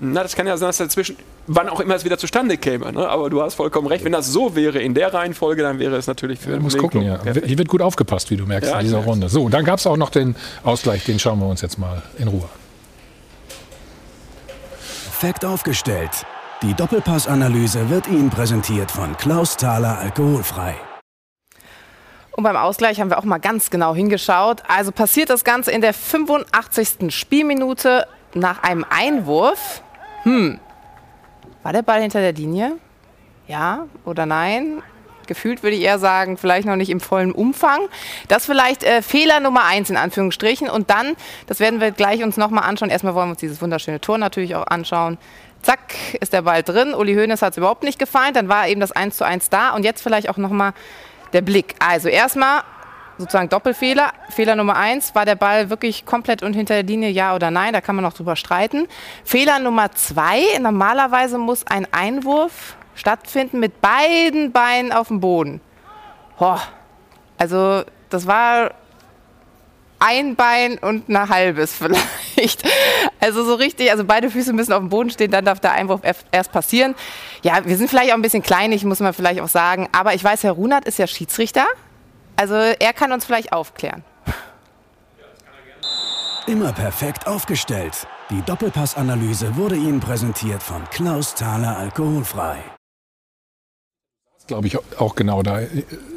Na, 0.00 0.22
das 0.22 0.36
kann 0.36 0.46
ja 0.46 0.56
sein, 0.56 0.68
dass 0.68 0.78
dazwischen, 0.78 1.16
wann 1.46 1.68
auch 1.68 1.80
immer 1.80 1.94
es 1.94 2.04
wieder 2.04 2.18
zustande 2.18 2.56
käme. 2.56 2.92
Ne? 2.92 3.08
Aber 3.08 3.30
du 3.30 3.42
hast 3.42 3.54
vollkommen 3.54 3.88
recht. 3.88 4.04
Wenn 4.04 4.12
das 4.12 4.32
so 4.32 4.54
wäre 4.54 4.78
in 4.78 4.94
der 4.94 5.12
Reihenfolge, 5.12 5.62
dann 5.62 5.78
wäre 5.78 5.96
es 5.96 6.06
natürlich 6.06 6.38
für 6.38 6.58
musst 6.60 6.76
den 6.76 6.82
gucken, 6.82 7.02
ja. 7.02 7.16
perfekt. 7.16 7.46
Hier 7.46 7.58
wird 7.58 7.68
gut 7.68 7.82
aufgepasst, 7.82 8.30
wie 8.30 8.36
du 8.36 8.46
merkst, 8.46 8.70
Ja, 8.70 8.78
in 8.78 8.86
dieser. 8.86 8.98
Runde. 8.98 9.28
So, 9.28 9.48
dann 9.48 9.64
gab 9.64 9.78
es 9.78 9.86
auch 9.86 9.96
noch 9.96 10.10
den 10.10 10.36
Ausgleich, 10.62 11.04
den 11.04 11.18
schauen 11.18 11.40
wir 11.40 11.46
uns 11.46 11.60
jetzt 11.60 11.78
mal 11.78 12.02
in 12.18 12.28
Ruhe. 12.28 12.48
Perfekt 15.04 15.44
aufgestellt. 15.44 16.10
Die 16.62 16.74
Doppelpassanalyse 16.74 17.90
wird 17.90 18.08
Ihnen 18.08 18.30
präsentiert 18.30 18.90
von 18.90 19.16
Klaus 19.16 19.56
Thaler 19.56 19.98
Alkoholfrei. 19.98 20.74
Und 22.38 22.44
beim 22.44 22.56
Ausgleich 22.56 23.00
haben 23.00 23.10
wir 23.10 23.18
auch 23.18 23.24
mal 23.24 23.38
ganz 23.38 23.68
genau 23.70 23.96
hingeschaut. 23.96 24.62
Also 24.68 24.92
passiert 24.92 25.28
das 25.28 25.42
Ganze 25.42 25.72
in 25.72 25.80
der 25.80 25.92
85. 25.92 27.12
Spielminute 27.12 28.06
nach 28.34 28.62
einem 28.62 28.84
Einwurf. 28.88 29.82
Hm, 30.28 30.60
war 31.62 31.72
der 31.72 31.80
Ball 31.80 32.02
hinter 32.02 32.20
der 32.20 32.34
Linie? 32.34 32.72
Ja 33.46 33.86
oder 34.04 34.26
nein? 34.26 34.82
Gefühlt 35.26 35.62
würde 35.62 35.76
ich 35.76 35.82
eher 35.82 35.98
sagen, 35.98 36.36
vielleicht 36.36 36.66
noch 36.66 36.76
nicht 36.76 36.90
im 36.90 37.00
vollen 37.00 37.32
Umfang. 37.32 37.80
Das 38.28 38.44
vielleicht 38.44 38.84
äh, 38.84 39.00
Fehler 39.00 39.40
Nummer 39.40 39.64
eins 39.64 39.88
in 39.88 39.96
Anführungsstrichen. 39.96 40.68
Und 40.68 40.90
dann, 40.90 41.16
das 41.46 41.60
werden 41.60 41.80
wir 41.80 41.92
gleich 41.92 42.22
uns 42.22 42.36
nochmal 42.36 42.64
anschauen. 42.64 42.90
Erstmal 42.90 43.14
wollen 43.14 43.28
wir 43.28 43.32
uns 43.32 43.40
dieses 43.40 43.62
wunderschöne 43.62 44.02
Tor 44.02 44.18
natürlich 44.18 44.54
auch 44.54 44.66
anschauen. 44.66 45.16
Zack, 45.62 45.94
ist 46.20 46.34
der 46.34 46.42
Ball 46.42 46.62
drin. 46.62 46.92
Uli 46.92 47.14
Hoeneß 47.14 47.40
hat 47.40 47.52
es 47.52 47.56
überhaupt 47.56 47.82
nicht 47.82 47.98
gefallen. 47.98 48.34
Dann 48.34 48.50
war 48.50 48.68
eben 48.68 48.80
das 48.82 48.92
1 48.92 49.16
zu 49.16 49.24
1 49.24 49.48
da. 49.48 49.70
Und 49.70 49.82
jetzt 49.82 50.02
vielleicht 50.02 50.28
auch 50.28 50.36
nochmal 50.36 50.74
der 51.32 51.40
Blick. 51.40 51.74
Also 51.78 52.08
erstmal 52.08 52.62
sozusagen 53.18 53.48
Doppelfehler. 53.48 54.12
Fehler 54.30 54.56
Nummer 54.56 54.76
eins, 54.76 55.14
war 55.14 55.24
der 55.24 55.34
Ball 55.34 55.70
wirklich 55.70 56.06
komplett 56.06 56.42
und 56.42 56.54
hinter 56.54 56.74
der 56.74 56.84
Linie, 56.84 57.10
ja 57.10 57.34
oder 57.34 57.50
nein? 57.50 57.72
Da 57.72 57.80
kann 57.80 57.96
man 57.96 58.04
noch 58.04 58.14
drüber 58.14 58.36
streiten. 58.36 58.86
Fehler 59.24 59.58
Nummer 59.58 59.92
zwei, 59.92 60.42
normalerweise 60.60 61.38
muss 61.38 61.66
ein 61.66 61.86
Einwurf 61.92 62.76
stattfinden 62.94 63.60
mit 63.60 63.80
beiden 63.80 64.52
Beinen 64.52 64.92
auf 64.92 65.08
dem 65.08 65.20
Boden. 65.20 65.60
Boah. 66.38 66.60
Also 67.36 67.84
das 68.10 68.26
war 68.26 68.72
ein 70.00 70.36
Bein 70.36 70.78
und 70.78 71.08
ein 71.08 71.28
halbes 71.28 71.74
vielleicht. 71.74 72.62
Also 73.20 73.42
so 73.42 73.54
richtig, 73.56 73.90
also 73.90 74.04
beide 74.04 74.30
Füße 74.30 74.52
müssen 74.52 74.72
auf 74.72 74.78
dem 74.78 74.90
Boden 74.90 75.10
stehen, 75.10 75.32
dann 75.32 75.44
darf 75.44 75.58
der 75.58 75.72
Einwurf 75.72 76.02
erst- 76.30 76.52
passieren. 76.52 76.94
Ja, 77.42 77.64
wir 77.64 77.76
sind 77.76 77.90
vielleicht 77.90 78.10
auch 78.12 78.14
ein 78.14 78.22
bisschen 78.22 78.44
kleinig, 78.44 78.84
muss 78.84 79.00
man 79.00 79.12
vielleicht 79.12 79.40
auch 79.40 79.48
sagen. 79.48 79.88
Aber 79.90 80.14
ich 80.14 80.22
weiß, 80.22 80.44
Herr 80.44 80.52
Runert 80.52 80.84
ist 80.84 81.00
ja 81.00 81.08
Schiedsrichter. 81.08 81.66
Also 82.38 82.54
er 82.54 82.92
kann 82.92 83.10
uns 83.10 83.24
vielleicht 83.24 83.52
aufklären. 83.52 84.04
Immer 86.46 86.72
perfekt 86.72 87.26
aufgestellt. 87.26 88.06
Die 88.30 88.40
Doppelpassanalyse 88.42 89.56
wurde 89.56 89.74
Ihnen 89.74 89.98
präsentiert 89.98 90.62
von 90.62 90.88
Klaus 90.90 91.34
Thaler 91.34 91.76
Alkoholfrei. 91.76 92.58
Glaube 94.46 94.68
ich 94.68 94.78
auch 95.00 95.16
genau 95.16 95.42
da. 95.42 95.62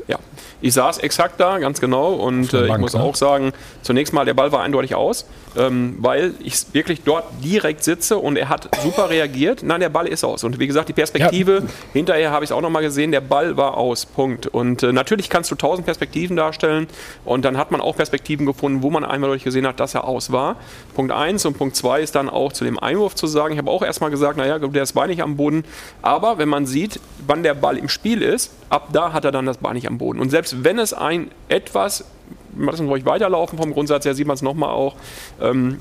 Ja, 0.07 0.19
ich 0.61 0.73
saß 0.73 0.99
exakt 0.99 1.39
da, 1.39 1.57
ganz 1.59 1.81
genau. 1.81 2.13
Und 2.13 2.53
äh, 2.53 2.63
ich 2.63 2.67
Bank, 2.67 2.81
muss 2.81 2.93
ne? 2.93 3.01
auch 3.01 3.15
sagen, 3.15 3.51
zunächst 3.81 4.13
mal, 4.13 4.25
der 4.25 4.33
Ball 4.33 4.51
war 4.51 4.61
eindeutig 4.61 4.95
aus, 4.95 5.25
ähm, 5.57 5.95
weil 5.99 6.33
ich 6.39 6.73
wirklich 6.73 7.01
dort 7.03 7.25
direkt 7.43 7.83
sitze 7.83 8.17
und 8.17 8.37
er 8.37 8.49
hat 8.49 8.69
super 8.83 9.09
reagiert. 9.09 9.63
Nein, 9.63 9.81
der 9.81 9.89
Ball 9.89 10.07
ist 10.07 10.23
aus. 10.23 10.43
Und 10.43 10.59
wie 10.59 10.67
gesagt, 10.67 10.89
die 10.89 10.93
Perspektive, 10.93 11.63
hinterher 11.93 12.31
habe 12.31 12.43
ich 12.45 12.51
es 12.51 12.55
auch 12.55 12.61
nochmal 12.61 12.83
gesehen, 12.83 13.11
der 13.11 13.21
Ball 13.21 13.57
war 13.57 13.77
aus. 13.77 14.05
Punkt. 14.05 14.47
Und 14.47 14.83
äh, 14.83 14.93
natürlich 14.93 15.29
kannst 15.29 15.49
du 15.51 15.55
tausend 15.55 15.85
Perspektiven 15.85 16.37
darstellen. 16.37 16.87
Und 17.25 17.43
dann 17.43 17.57
hat 17.57 17.71
man 17.71 17.81
auch 17.81 17.95
Perspektiven 17.95 18.45
gefunden, 18.45 18.83
wo 18.83 18.89
man 18.89 19.03
einmal 19.03 19.29
durch 19.29 19.43
gesehen 19.43 19.65
hat, 19.65 19.79
dass 19.79 19.95
er 19.95 20.05
aus 20.05 20.31
war. 20.31 20.57
Punkt 20.93 21.11
eins 21.11 21.45
und 21.45 21.57
Punkt 21.57 21.75
zwei 21.75 22.01
ist 22.01 22.15
dann 22.15 22.29
auch 22.29 22.53
zu 22.53 22.63
dem 22.63 22.77
Einwurf 22.77 23.15
zu 23.15 23.27
sagen. 23.27 23.53
Ich 23.53 23.57
habe 23.57 23.71
auch 23.71 23.81
erstmal 23.81 24.11
gesagt, 24.11 24.37
naja, 24.37 24.59
der 24.59 24.83
ist 24.83 24.93
Bein 24.93 25.09
nicht 25.09 25.23
am 25.23 25.37
Boden. 25.37 25.63
Aber 26.01 26.37
wenn 26.37 26.49
man 26.49 26.65
sieht, 26.65 26.99
wann 27.25 27.43
der 27.43 27.55
Ball 27.55 27.77
im 27.77 27.89
Spiel 27.89 28.21
ist, 28.21 28.51
ab 28.69 28.89
da 28.93 29.13
hat 29.13 29.25
er 29.25 29.31
dann 29.31 29.45
das 29.45 29.57
Bein 29.57 29.73
nicht 29.73 29.87
am 29.87 29.97
Boden. 29.97 30.19
Und 30.19 30.29
selbst 30.29 30.50
wenn 30.63 30.79
es 30.79 30.93
ein 30.93 31.31
etwas, 31.47 32.05
wir 32.51 32.71
lassen 32.71 32.87
ruhig 32.87 33.05
weiterlaufen 33.05 33.57
vom 33.57 33.73
Grundsatz 33.73 34.05
her, 34.05 34.13
sieht 34.13 34.27
man 34.27 34.35
es 34.35 34.41
nochmal 34.41 34.69
auch, 34.69 34.95
ähm, 35.41 35.77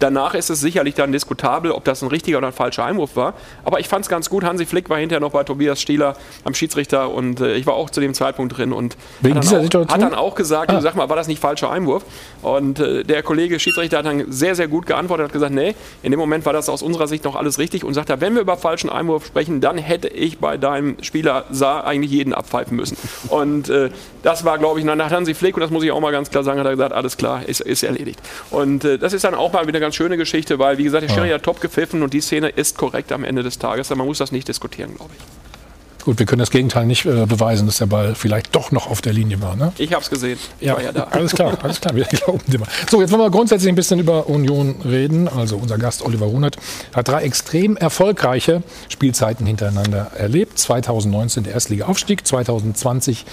Danach 0.00 0.34
ist 0.34 0.50
es 0.50 0.60
sicherlich 0.60 0.94
dann 0.94 1.12
diskutabel, 1.12 1.70
ob 1.70 1.84
das 1.84 2.02
ein 2.02 2.08
richtiger 2.08 2.38
oder 2.38 2.48
ein 2.48 2.52
falscher 2.52 2.84
Einwurf 2.84 3.16
war. 3.16 3.34
Aber 3.64 3.80
ich 3.80 3.88
fand 3.88 4.04
es 4.04 4.08
ganz 4.08 4.28
gut. 4.28 4.44
Hansi 4.44 4.66
Flick 4.66 4.90
war 4.90 4.98
hinterher 4.98 5.20
noch 5.20 5.32
bei 5.32 5.44
Tobias 5.44 5.80
Stieler 5.80 6.16
am 6.44 6.54
Schiedsrichter 6.54 7.10
und 7.10 7.40
äh, 7.40 7.54
ich 7.54 7.66
war 7.66 7.74
auch 7.74 7.90
zu 7.90 8.00
dem 8.00 8.14
Zeitpunkt 8.14 8.56
drin 8.56 8.72
und 8.72 8.96
hat, 9.22 9.44
dann 9.44 9.76
auch, 9.76 9.88
hat 9.92 10.02
dann 10.02 10.14
auch 10.14 10.34
gesagt, 10.34 10.72
Ah. 10.72 10.80
sag 10.80 10.96
mal, 10.96 11.08
war 11.08 11.16
das 11.16 11.28
nicht 11.28 11.40
falscher 11.40 11.70
Einwurf? 11.70 12.04
Und 12.42 12.80
äh, 12.80 13.04
der 13.04 13.22
Kollege 13.22 13.60
Schiedsrichter 13.60 13.98
hat 13.98 14.06
dann 14.06 14.30
sehr, 14.32 14.54
sehr 14.54 14.68
gut 14.68 14.86
geantwortet, 14.86 15.26
hat 15.26 15.32
gesagt, 15.32 15.52
nee, 15.52 15.74
in 16.02 16.10
dem 16.10 16.18
Moment 16.18 16.46
war 16.46 16.52
das 16.52 16.68
aus 16.68 16.82
unserer 16.82 17.06
Sicht 17.06 17.24
noch 17.24 17.36
alles 17.36 17.58
richtig 17.58 17.84
und 17.84 17.94
sagt, 17.94 18.10
er, 18.10 18.20
wenn 18.20 18.34
wir 18.34 18.40
über 18.40 18.56
falschen 18.56 18.88
Einwurf 18.90 19.26
sprechen, 19.26 19.60
dann 19.60 19.78
hätte 19.78 20.08
ich 20.08 20.38
bei 20.38 20.56
deinem 20.56 20.96
Spieler 21.02 21.44
Saar 21.50 21.84
eigentlich 21.86 22.10
jeden 22.10 22.32
abpfeifen 22.32 22.76
müssen. 22.76 22.96
Und 23.28 23.68
äh, 23.68 23.90
das 24.22 24.44
war, 24.44 24.58
glaube 24.58 24.80
ich, 24.80 24.86
hat 24.86 25.10
Hansi 25.12 25.34
Flick, 25.34 25.56
und 25.56 25.60
das 25.60 25.70
muss 25.70 25.84
ich 25.84 25.90
auch 25.92 26.00
mal 26.00 26.12
ganz 26.12 26.30
klar 26.30 26.42
sagen, 26.42 26.58
hat 26.58 26.66
er 26.66 26.72
gesagt, 26.72 26.92
alles 26.92 27.16
klar, 27.16 27.46
ist, 27.46 27.60
ist 27.60 27.82
erledigt. 27.82 28.20
Und 28.50 28.84
äh, 28.84 28.98
das 28.98 29.12
ist 29.12 29.24
dann 29.24 29.34
auch 29.34 29.52
mal 29.52 29.66
wieder 29.66 29.78
eine 29.78 29.89
ganz 29.90 29.96
schöne 29.96 30.16
Geschichte, 30.16 30.60
weil, 30.60 30.78
wie 30.78 30.84
gesagt, 30.84 31.02
der 31.02 31.08
Schiri 31.12 31.30
Ja. 31.30 31.34
hat 31.34 31.42
top 31.42 31.60
gepfiffen 31.60 32.04
und 32.04 32.12
die 32.14 32.20
Szene 32.20 32.48
ist 32.48 32.78
korrekt 32.78 33.10
am 33.10 33.24
Ende 33.24 33.42
des 33.42 33.58
Tages. 33.58 33.90
Man 33.90 34.06
muss 34.06 34.18
das 34.18 34.30
nicht 34.30 34.46
diskutieren, 34.46 34.94
glaube 34.94 35.10
ich. 35.18 35.39
Gut, 36.04 36.18
wir 36.18 36.26
können 36.26 36.38
das 36.38 36.50
Gegenteil 36.50 36.86
nicht 36.86 37.04
äh, 37.04 37.26
beweisen, 37.26 37.66
dass 37.66 37.78
der 37.78 37.86
Ball 37.86 38.14
vielleicht 38.14 38.54
doch 38.54 38.72
noch 38.72 38.90
auf 38.90 39.02
der 39.02 39.12
Linie 39.12 39.42
war. 39.42 39.54
Ne? 39.54 39.72
Ich 39.76 39.92
habe 39.92 40.02
es 40.02 40.08
gesehen. 40.08 40.38
Ich 40.58 40.66
Ja, 40.66 40.80
ja 40.80 40.92
da. 40.92 41.04
alles 41.10 41.32
klar, 41.32 41.58
alles 41.62 41.80
klar, 41.80 41.94
wir 41.94 42.04
glauben 42.10 42.40
dir 42.46 42.58
mal. 42.58 42.68
So, 42.90 43.00
jetzt 43.00 43.10
wollen 43.10 43.20
wir 43.20 43.30
grundsätzlich 43.30 43.68
ein 43.68 43.74
bisschen 43.74 44.00
über 44.00 44.28
Union 44.28 44.76
reden. 44.84 45.28
Also 45.28 45.56
unser 45.56 45.76
Gast 45.78 46.02
Oliver 46.02 46.26
Runert 46.26 46.56
hat 46.94 47.08
drei 47.08 47.22
extrem 47.22 47.76
erfolgreiche 47.76 48.62
Spielzeiten 48.88 49.46
hintereinander 49.46 50.12
erlebt. 50.16 50.58
2019 50.58 51.44
der 51.44 51.52
Erstliga-Aufstieg, 51.54 52.26
2020 52.26 53.26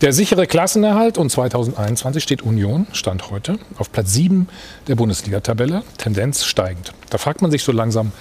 der 0.00 0.12
sichere 0.12 0.46
Klassenerhalt 0.46 1.18
und 1.18 1.30
2021 1.30 2.22
steht 2.22 2.42
Union, 2.42 2.86
Stand 2.92 3.30
heute, 3.30 3.58
auf 3.78 3.90
Platz 3.90 4.12
7 4.12 4.48
der 4.86 4.94
Bundesliga-Tabelle, 4.94 5.82
Tendenz 5.98 6.44
steigend. 6.44 6.92
Da 7.10 7.18
fragt 7.18 7.42
man 7.42 7.50
sich 7.50 7.64
so 7.64 7.72
langsam, 7.72 8.12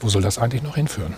wo 0.00 0.08
soll 0.08 0.22
das 0.22 0.38
eigentlich 0.38 0.62
noch 0.62 0.74
hinführen? 0.74 1.14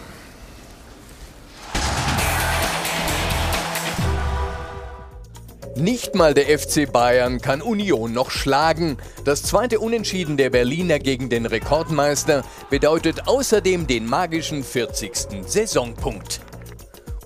Nicht 5.77 6.15
mal 6.15 6.35
der 6.35 6.59
FC 6.59 6.91
Bayern 6.91 7.41
kann 7.41 7.63
Union 7.63 8.13
noch 8.13 8.31
schlagen. 8.31 8.99
Das 9.25 9.43
zweite 9.43 9.79
Unentschieden 9.79 10.37
der 10.37 10.51
Berliner 10.51 10.99
gegen 10.99 11.29
den 11.31 11.47
Rekordmeister 11.47 12.45
bedeutet 12.71 13.29
außerdem 13.29 13.87
den 13.87 14.07
magischen 14.07 14.65
40. 14.65 15.47
Saisonpunkt. 15.47 16.41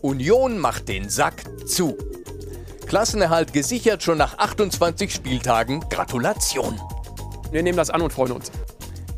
Union 0.03 0.59
macht 0.59 0.89
den 0.89 1.09
Sack 1.09 1.45
zu. 1.67 1.97
Klassenerhalt 2.87 3.53
gesichert 3.53 4.03
schon 4.03 4.19
nach 4.19 4.37
28 4.39 5.13
Spieltagen. 5.13 5.81
Gratulation. 5.89 6.79
Wir 7.51 7.63
nehmen 7.63 7.79
das 7.79 7.91
an 7.91 8.03
und 8.03 8.13
freuen 8.13 8.33
uns. 8.33 8.51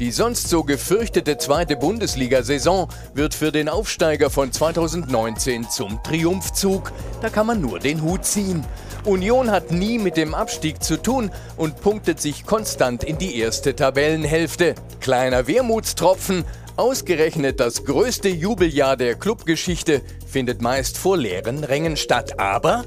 Die 0.00 0.10
sonst 0.10 0.48
so 0.48 0.64
gefürchtete 0.64 1.38
zweite 1.38 1.76
Bundesliga-Saison 1.76 2.88
wird 3.14 3.32
für 3.32 3.52
den 3.52 3.68
Aufsteiger 3.68 4.28
von 4.28 4.50
2019 4.50 5.70
zum 5.70 6.02
Triumphzug. 6.02 6.92
Da 7.20 7.30
kann 7.30 7.46
man 7.46 7.60
nur 7.60 7.78
den 7.78 8.02
Hut 8.02 8.24
ziehen. 8.24 8.64
Union 9.04 9.50
hat 9.50 9.70
nie 9.70 9.98
mit 9.98 10.16
dem 10.16 10.34
Abstieg 10.34 10.82
zu 10.82 10.96
tun 10.96 11.30
und 11.56 11.80
punktet 11.82 12.20
sich 12.20 12.46
konstant 12.46 13.04
in 13.04 13.18
die 13.18 13.38
erste 13.38 13.76
Tabellenhälfte. 13.76 14.74
Kleiner 15.00 15.46
Wermutstropfen. 15.46 16.44
Ausgerechnet 16.76 17.60
das 17.60 17.84
größte 17.84 18.30
Jubeljahr 18.30 18.96
der 18.96 19.14
Clubgeschichte 19.14 20.00
findet 20.26 20.62
meist 20.62 20.96
vor 20.96 21.18
leeren 21.18 21.64
Rängen 21.64 21.96
statt. 21.96 22.40
Aber 22.40 22.84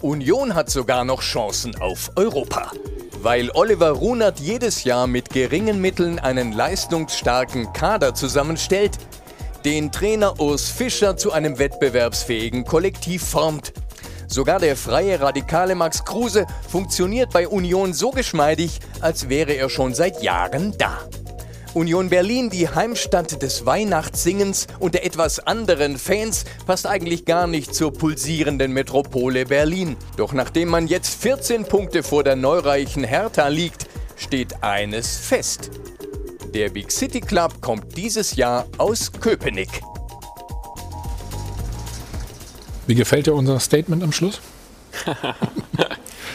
Union 0.00 0.54
hat 0.54 0.70
sogar 0.70 1.04
noch 1.04 1.20
Chancen 1.20 1.78
auf 1.80 2.12
Europa. 2.16 2.72
Weil 3.20 3.50
Oliver 3.50 3.90
Runert 3.90 4.40
jedes 4.40 4.84
Jahr 4.84 5.06
mit 5.06 5.30
geringen 5.30 5.80
Mitteln 5.80 6.18
einen 6.18 6.52
leistungsstarken 6.52 7.72
Kader 7.74 8.14
zusammenstellt, 8.14 8.92
den 9.64 9.92
Trainer 9.92 10.40
Urs 10.40 10.68
Fischer 10.68 11.16
zu 11.16 11.32
einem 11.32 11.58
wettbewerbsfähigen 11.58 12.64
Kollektiv 12.64 13.22
formt. 13.22 13.72
Sogar 14.28 14.60
der 14.60 14.76
freie 14.76 15.18
Radikale 15.20 15.74
Max 15.74 16.04
Kruse 16.04 16.46
funktioniert 16.68 17.32
bei 17.32 17.48
Union 17.48 17.94
so 17.94 18.10
geschmeidig, 18.10 18.78
als 19.00 19.30
wäre 19.30 19.54
er 19.54 19.70
schon 19.70 19.94
seit 19.94 20.22
Jahren 20.22 20.76
da. 20.76 20.98
Union 21.72 22.10
Berlin, 22.10 22.50
die 22.50 22.68
Heimstatt 22.68 23.40
des 23.40 23.64
Weihnachtssingens 23.64 24.66
und 24.80 24.94
der 24.94 25.06
etwas 25.06 25.38
anderen 25.40 25.96
Fans, 25.96 26.44
passt 26.66 26.86
eigentlich 26.86 27.24
gar 27.24 27.46
nicht 27.46 27.74
zur 27.74 27.92
pulsierenden 27.92 28.72
Metropole 28.72 29.46
Berlin. 29.46 29.96
Doch 30.16 30.34
nachdem 30.34 30.68
man 30.68 30.88
jetzt 30.88 31.22
14 31.22 31.64
Punkte 31.64 32.02
vor 32.02 32.22
der 32.22 32.36
neureichen 32.36 33.04
Hertha 33.04 33.48
liegt, 33.48 33.86
steht 34.16 34.62
eines 34.62 35.16
fest. 35.16 35.70
Der 36.54 36.68
Big 36.68 36.90
City 36.90 37.20
Club 37.20 37.60
kommt 37.62 37.96
dieses 37.96 38.36
Jahr 38.36 38.66
aus 38.76 39.10
Köpenick. 39.12 39.82
Wie 42.88 42.94
gefällt 42.94 43.26
dir 43.26 43.34
unser 43.34 43.60
Statement 43.60 44.02
am 44.02 44.12
Schluss? 44.12 44.40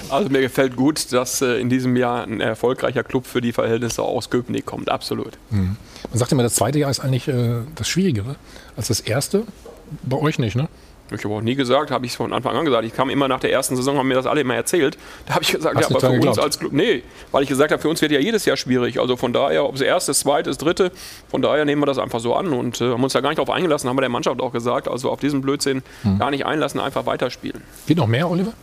Also 0.10 0.30
mir 0.30 0.42
gefällt 0.42 0.76
gut, 0.76 1.12
dass 1.12 1.42
äh, 1.42 1.60
in 1.60 1.70
diesem 1.70 1.96
Jahr 1.96 2.24
ein 2.24 2.40
erfolgreicher 2.40 3.04
Club 3.04 3.26
für 3.26 3.42
die 3.42 3.52
Verhältnisse 3.52 4.04
aus 4.04 4.30
Köpenick 4.30 4.66
kommt. 4.66 4.90
Absolut. 4.90 5.40
Mhm. 5.50 5.78
Man 6.10 6.20
sagt 6.20 6.32
immer, 6.32 6.44
das 6.44 6.54
zweite 6.56 6.78
Jahr 6.78 6.92
ist 6.92 7.00
eigentlich 7.00 7.28
äh, 7.28 7.62
das 7.74 7.88
Schwierigere 7.88 8.36
als 8.76 8.90
das 8.90 9.00
erste. 9.00 9.44
Bei 10.04 10.18
euch 10.18 10.38
nicht, 10.38 10.56
ne? 10.56 10.68
Ich 11.20 11.26
habe 11.26 11.36
auch 11.36 11.42
nie 11.42 11.56
gesagt, 11.56 11.92
habe 11.92 12.06
ich 12.06 12.16
von 12.16 12.34
Anfang 12.34 12.56
an 12.56 12.66
gesagt. 12.66 12.86
Ich 12.86 12.94
kam 12.94 13.10
immer 13.10 13.28
nach 13.28 13.40
der 13.40 13.52
ersten 13.52 13.76
Saison, 13.76 13.98
haben 13.98 14.08
mir 14.08 14.14
das 14.16 14.26
alle 14.26 14.42
immer 14.42 14.56
erzählt. 14.56 14.98
Da 15.26 15.36
habe 15.36 15.44
ich 15.44 15.52
gesagt, 15.52 15.76
Hast 15.76 15.82
ja, 15.82 15.88
aber 15.90 16.00
für 16.00 16.06
dran 16.08 16.12
uns 16.16 16.20
geglaubt? 16.22 16.40
als 16.40 16.60
Club, 16.60 16.72
nee, 16.74 17.04
weil 17.32 17.44
ich 17.44 17.50
gesagt 17.50 17.72
habe, 17.72 17.82
für 17.82 17.90
uns 17.90 18.02
wird 18.02 18.12
ja 18.12 18.20
jedes 18.20 18.46
Jahr 18.46 18.58
schwierig. 18.58 19.00
Also 19.00 19.16
von 19.18 19.34
daher, 19.34 19.66
ob 19.66 19.76
es 19.76 19.82
erstes, 19.82 20.20
zweites, 20.20 20.58
dritte, 20.58 20.92
von 21.30 21.42
daher 21.42 21.66
nehmen 21.66 21.82
wir 21.82 21.86
das 21.86 21.98
einfach 21.98 22.20
so 22.20 22.34
an 22.36 22.54
und 22.54 22.82
äh, 22.82 22.92
haben 22.92 23.04
uns 23.04 23.14
da 23.14 23.22
gar 23.22 23.30
nicht 23.30 23.38
darauf 23.40 23.50
eingelassen, 23.54 23.90
haben 23.90 23.98
wir 23.98 24.02
der 24.02 24.10
Mannschaft 24.10 24.40
auch 24.42 24.52
gesagt. 24.52 24.88
Also 24.88 25.10
auf 25.12 25.20
diesen 25.20 25.42
Blödsinn 25.42 25.84
Hm. 26.04 26.20
gar 26.20 26.32
nicht 26.32 26.46
einlassen, 26.46 26.80
einfach 26.80 27.06
weiterspielen. 27.06 27.62
Geht 27.88 27.98
noch 27.98 28.08
mehr, 28.08 28.30
Oliver? 28.30 28.54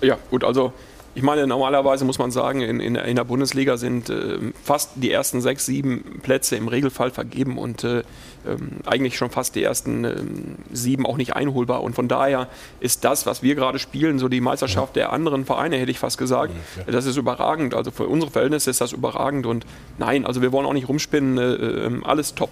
Ja, 0.00 0.18
gut, 0.30 0.44
also 0.44 0.72
ich 1.16 1.22
meine, 1.22 1.46
normalerweise 1.46 2.04
muss 2.04 2.18
man 2.18 2.32
sagen, 2.32 2.60
in, 2.60 2.80
in, 2.80 2.96
in 2.96 3.16
der 3.16 3.24
Bundesliga 3.24 3.76
sind 3.76 4.10
äh, 4.10 4.38
fast 4.62 4.90
die 4.96 5.12
ersten 5.12 5.40
sechs, 5.40 5.64
sieben 5.64 6.20
Plätze 6.22 6.56
im 6.56 6.66
Regelfall 6.66 7.10
vergeben 7.12 7.56
und 7.56 7.84
äh, 7.84 8.02
ähm, 8.46 8.80
eigentlich 8.84 9.16
schon 9.16 9.30
fast 9.30 9.54
die 9.54 9.62
ersten 9.62 10.04
ähm, 10.04 10.56
sieben 10.72 11.06
auch 11.06 11.16
nicht 11.16 11.36
einholbar. 11.36 11.84
Und 11.84 11.94
von 11.94 12.08
daher 12.08 12.48
ist 12.80 13.04
das, 13.04 13.26
was 13.26 13.44
wir 13.44 13.54
gerade 13.54 13.78
spielen, 13.78 14.18
so 14.18 14.28
die 14.28 14.40
Meisterschaft 14.40 14.96
der 14.96 15.12
anderen 15.12 15.44
Vereine, 15.44 15.76
hätte 15.76 15.92
ich 15.92 16.00
fast 16.00 16.18
gesagt, 16.18 16.52
das 16.86 17.06
ist 17.06 17.16
überragend. 17.16 17.74
Also 17.74 17.92
für 17.92 18.08
unsere 18.08 18.32
Verhältnisse 18.32 18.70
ist 18.70 18.80
das 18.80 18.92
überragend 18.92 19.46
und 19.46 19.64
nein, 19.98 20.26
also 20.26 20.42
wir 20.42 20.50
wollen 20.50 20.66
auch 20.66 20.72
nicht 20.72 20.88
rumspinnen, 20.88 21.38
äh, 21.38 21.86
äh, 21.86 22.00
alles 22.02 22.34
top. 22.34 22.50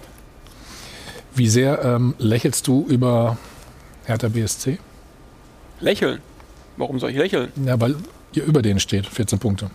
Wie 1.35 1.49
sehr 1.49 1.83
ähm, 1.83 2.15
lächelst 2.17 2.65
du 2.67 2.85
über 2.87 3.37
Hertha 4.05 4.29
BSC? 4.29 4.77
Lächeln. 5.81 6.21
Warum 6.77 6.99
soll 6.99 7.09
ich 7.09 7.17
lächeln? 7.17 7.51
Ja, 7.65 7.79
weil 7.79 7.95
ihr 8.37 8.43
über 8.45 8.61
denen 8.61 8.79
steht, 8.79 9.07
14 9.07 9.39
Punkte. 9.39 9.69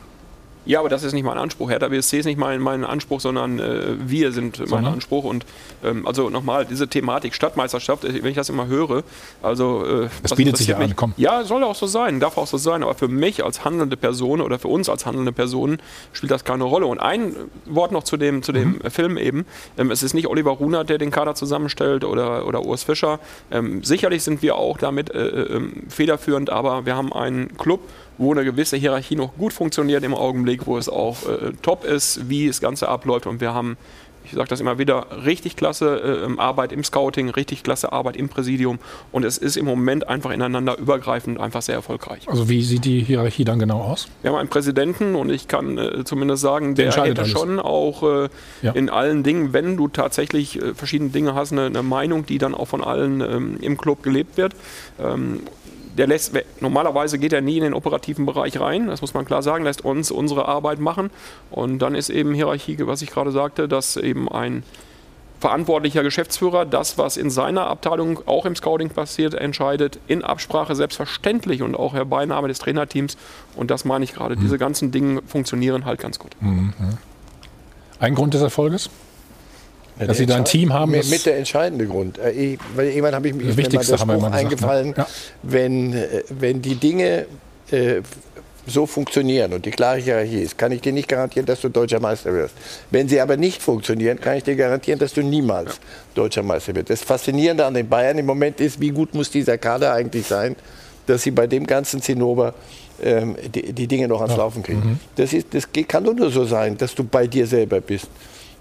Ja, 0.66 0.80
aber 0.80 0.90
das 0.90 1.02
ist 1.02 1.14
nicht 1.14 1.24
mein 1.24 1.38
Anspruch. 1.38 1.70
Hertha 1.70 1.88
BSC 1.88 2.18
ist 2.18 2.26
nicht 2.26 2.36
mein, 2.38 2.60
mein 2.60 2.84
Anspruch, 2.84 3.20
sondern 3.22 3.58
äh, 3.58 3.94
wir 4.06 4.32
sind 4.32 4.58
mein 4.58 4.68
Sondern? 4.68 4.92
Anspruch. 4.94 5.24
Und 5.24 5.46
ähm, 5.82 6.06
also 6.06 6.28
nochmal, 6.28 6.66
diese 6.66 6.86
Thematik 6.88 7.32
Stadtmeisterschaft, 7.32 8.04
äh, 8.04 8.22
wenn 8.22 8.28
ich 8.28 8.36
das 8.36 8.50
immer 8.50 8.66
höre, 8.66 9.02
also 9.42 9.86
äh, 9.86 10.08
Das 10.22 10.34
bietet 10.34 10.58
sich 10.58 10.66
ja 10.66 10.76
an, 10.76 10.82
mich? 10.82 10.94
komm. 10.94 11.14
Ja, 11.16 11.42
soll 11.44 11.64
auch 11.64 11.74
so 11.74 11.86
sein, 11.86 12.20
darf 12.20 12.36
auch 12.36 12.46
so 12.46 12.58
sein. 12.58 12.82
Aber 12.82 12.94
für 12.94 13.08
mich 13.08 13.42
als 13.42 13.64
handelnde 13.64 13.96
Person 13.96 14.42
oder 14.42 14.58
für 14.58 14.68
uns 14.68 14.90
als 14.90 15.06
handelnde 15.06 15.32
Person 15.32 15.78
spielt 16.12 16.32
das 16.32 16.44
keine 16.44 16.64
Rolle. 16.64 16.84
Und 16.84 16.98
ein 17.00 17.34
Wort 17.64 17.90
noch 17.92 18.04
zu 18.04 18.18
dem, 18.18 18.42
zu 18.42 18.52
dem 18.52 18.72
Mhm. 18.84 18.90
Film 18.90 19.16
eben. 19.16 19.46
Ähm, 19.78 19.90
es 19.90 20.02
ist 20.02 20.12
nicht 20.12 20.26
Oliver 20.26 20.50
Runert, 20.50 20.90
der 20.90 20.98
den 20.98 21.10
Kader 21.10 21.34
zusammenstellt 21.34 22.04
oder, 22.04 22.46
oder 22.46 22.62
Urs 22.66 22.82
Fischer. 22.82 23.20
Ähm, 23.50 23.82
sicherlich 23.84 24.22
sind 24.22 24.42
wir 24.42 24.56
auch 24.56 24.76
damit 24.76 25.08
äh, 25.14 25.28
äh, 25.28 25.56
ähm, 25.56 25.84
federführend, 25.88 26.50
aber 26.50 26.84
wir 26.84 26.94
haben 26.94 27.10
einen 27.14 27.56
Club, 27.56 27.80
wo 28.18 28.32
eine 28.32 28.44
gewisse 28.44 28.76
Hierarchie 28.76 29.16
noch 29.16 29.34
gut 29.36 29.52
funktioniert 29.52 30.04
im 30.04 30.14
Augenblick, 30.14 30.66
wo 30.66 30.76
es 30.76 30.88
auch 30.88 31.16
äh, 31.28 31.52
top 31.62 31.84
ist, 31.84 32.28
wie 32.28 32.48
das 32.48 32.60
Ganze 32.60 32.88
abläuft. 32.88 33.26
Und 33.26 33.40
wir 33.40 33.54
haben, 33.54 33.76
ich 34.24 34.32
sage 34.32 34.48
das 34.48 34.60
immer 34.60 34.76
wieder, 34.78 35.06
richtig 35.24 35.56
klasse 35.56 36.26
äh, 36.28 36.38
Arbeit 36.40 36.72
im 36.72 36.82
Scouting, 36.84 37.30
richtig 37.30 37.62
klasse 37.62 37.92
Arbeit 37.92 38.16
im 38.16 38.28
Präsidium. 38.28 38.78
Und 39.12 39.24
es 39.24 39.38
ist 39.38 39.56
im 39.56 39.64
Moment 39.64 40.08
einfach 40.08 40.32
ineinander 40.32 40.76
übergreifend 40.78 41.40
einfach 41.40 41.62
sehr 41.62 41.76
erfolgreich. 41.76 42.28
Also 42.28 42.48
wie 42.48 42.62
sieht 42.62 42.84
die 42.84 43.00
Hierarchie 43.00 43.44
dann 43.44 43.58
genau 43.58 43.80
aus? 43.80 44.08
Wir 44.22 44.30
haben 44.32 44.38
einen 44.38 44.48
Präsidenten 44.50 45.14
und 45.14 45.30
ich 45.30 45.48
kann 45.48 45.78
äh, 45.78 46.04
zumindest 46.04 46.42
sagen, 46.42 46.74
der, 46.74 46.86
entscheidet 46.86 47.18
hätte 47.18 47.20
alles. 47.22 47.32
schon 47.32 47.60
auch 47.60 48.02
äh, 48.02 48.28
Ja. 48.62 48.72
in 48.72 48.90
allen 48.90 49.22
Dingen, 49.22 49.52
wenn 49.52 49.76
du 49.76 49.88
tatsächlich 49.88 50.60
äh, 50.60 50.74
verschiedene 50.74 51.10
Dinge 51.10 51.34
hast, 51.34 51.52
eine, 51.52 51.66
eine 51.66 51.82
Meinung, 51.82 52.26
die 52.26 52.38
dann 52.38 52.54
auch 52.54 52.66
von 52.66 52.82
allen 52.84 53.20
ähm, 53.20 53.58
im 53.62 53.78
Club 53.78 54.02
gelebt 54.02 54.36
wird. 54.36 54.54
Ähm, 55.00 55.40
der 55.98 56.06
lässt, 56.06 56.32
normalerweise 56.60 57.18
geht 57.18 57.32
er 57.32 57.40
nie 57.40 57.58
in 57.58 57.64
den 57.64 57.74
operativen 57.74 58.24
Bereich 58.24 58.58
rein, 58.60 58.86
das 58.86 59.00
muss 59.00 59.14
man 59.14 59.24
klar 59.24 59.42
sagen, 59.42 59.64
lässt 59.64 59.84
uns 59.84 60.10
unsere 60.10 60.46
Arbeit 60.46 60.78
machen. 60.78 61.10
Und 61.50 61.80
dann 61.80 61.94
ist 61.94 62.08
eben 62.08 62.32
Hierarchie, 62.34 62.78
was 62.80 63.02
ich 63.02 63.10
gerade 63.10 63.32
sagte, 63.32 63.68
dass 63.68 63.96
eben 63.96 64.30
ein 64.30 64.62
verantwortlicher 65.40 66.02
Geschäftsführer 66.02 66.64
das, 66.66 66.98
was 66.98 67.16
in 67.16 67.30
seiner 67.30 67.66
Abteilung 67.68 68.20
auch 68.26 68.44
im 68.46 68.56
Scouting 68.56 68.90
passiert, 68.90 69.34
entscheidet, 69.34 69.98
in 70.08 70.24
Absprache 70.24 70.74
selbstverständlich 70.74 71.62
und 71.62 71.76
auch 71.76 71.94
Herbeinahme 71.94 72.48
des 72.48 72.58
Trainerteams. 72.58 73.16
Und 73.54 73.70
das 73.70 73.84
meine 73.84 74.04
ich 74.04 74.14
gerade. 74.14 74.36
Diese 74.36 74.58
ganzen 74.58 74.90
Dinge 74.90 75.22
funktionieren 75.26 75.84
halt 75.84 76.00
ganz 76.00 76.18
gut. 76.18 76.32
Mhm. 76.40 76.72
Ein 78.00 78.14
Grund 78.14 78.34
des 78.34 78.42
Erfolges? 78.42 78.90
Dass 79.98 80.18
Sie 80.18 80.26
da 80.26 80.36
ein 80.36 80.44
Team 80.44 80.72
haben, 80.72 80.92
Mit, 80.92 81.08
mit 81.10 81.26
der 81.26 81.36
entscheidende 81.36 81.86
Grund. 81.86 82.18
Äh, 82.18 82.30
ich, 82.30 82.58
weil 82.74 82.88
irgendwann 82.88 83.14
habe 83.14 83.28
ich 83.28 83.34
mal 83.34 83.56
Wichtigste 83.56 83.92
der 83.92 84.00
haben 84.00 84.08
wir 84.08 84.16
gesagt, 84.16 84.34
eingefallen, 84.34 84.88
ne? 84.88 84.94
Ja. 84.96 85.06
wenn, 85.42 85.92
äh, 85.92 86.22
wenn 86.28 86.62
die 86.62 86.76
Dinge 86.76 87.26
äh, 87.70 88.02
so 88.66 88.86
funktionieren 88.86 89.52
und 89.52 89.64
die 89.64 89.70
klare 89.70 89.98
Hierarchie 89.98 90.42
ist, 90.42 90.58
kann 90.58 90.72
ich 90.72 90.80
dir 90.80 90.92
nicht 90.92 91.08
garantieren, 91.08 91.46
dass 91.46 91.60
du 91.60 91.68
deutscher 91.68 92.00
Meister 92.00 92.32
wirst. 92.32 92.54
Wenn 92.90 93.08
sie 93.08 93.20
aber 93.20 93.36
nicht 93.36 93.62
funktionieren, 93.62 94.20
kann 94.20 94.36
ich 94.36 94.44
dir 94.44 94.56
garantieren, 94.56 94.98
dass 94.98 95.14
du 95.14 95.22
niemals 95.22 95.80
deutscher 96.14 96.42
Meister 96.42 96.74
wirst. 96.74 96.90
Das 96.90 97.02
Faszinierende 97.02 97.64
an 97.64 97.74
den 97.74 97.88
Bayern 97.88 98.18
im 98.18 98.26
Moment 98.26 98.60
ist, 98.60 98.80
wie 98.80 98.90
gut 98.90 99.14
muss 99.14 99.30
dieser 99.30 99.58
Kader 99.58 99.92
eigentlich 99.92 100.26
sein, 100.26 100.54
dass 101.06 101.22
sie 101.22 101.30
bei 101.30 101.46
dem 101.46 101.66
ganzen 101.66 102.02
Zinnober 102.02 102.54
ähm, 103.02 103.36
die, 103.54 103.72
die 103.72 103.86
Dinge 103.86 104.08
noch 104.08 104.20
ans 104.20 104.36
Laufen 104.36 104.62
kriegen. 104.62 104.80
Mhm. 104.80 105.00
Das, 105.16 105.32
ist, 105.32 105.48
das 105.52 105.68
kann 105.86 106.02
nur 106.02 106.30
so 106.30 106.44
sein, 106.44 106.76
dass 106.76 106.94
du 106.94 107.04
bei 107.04 107.26
dir 107.26 107.46
selber 107.46 107.80
bist. 107.80 108.08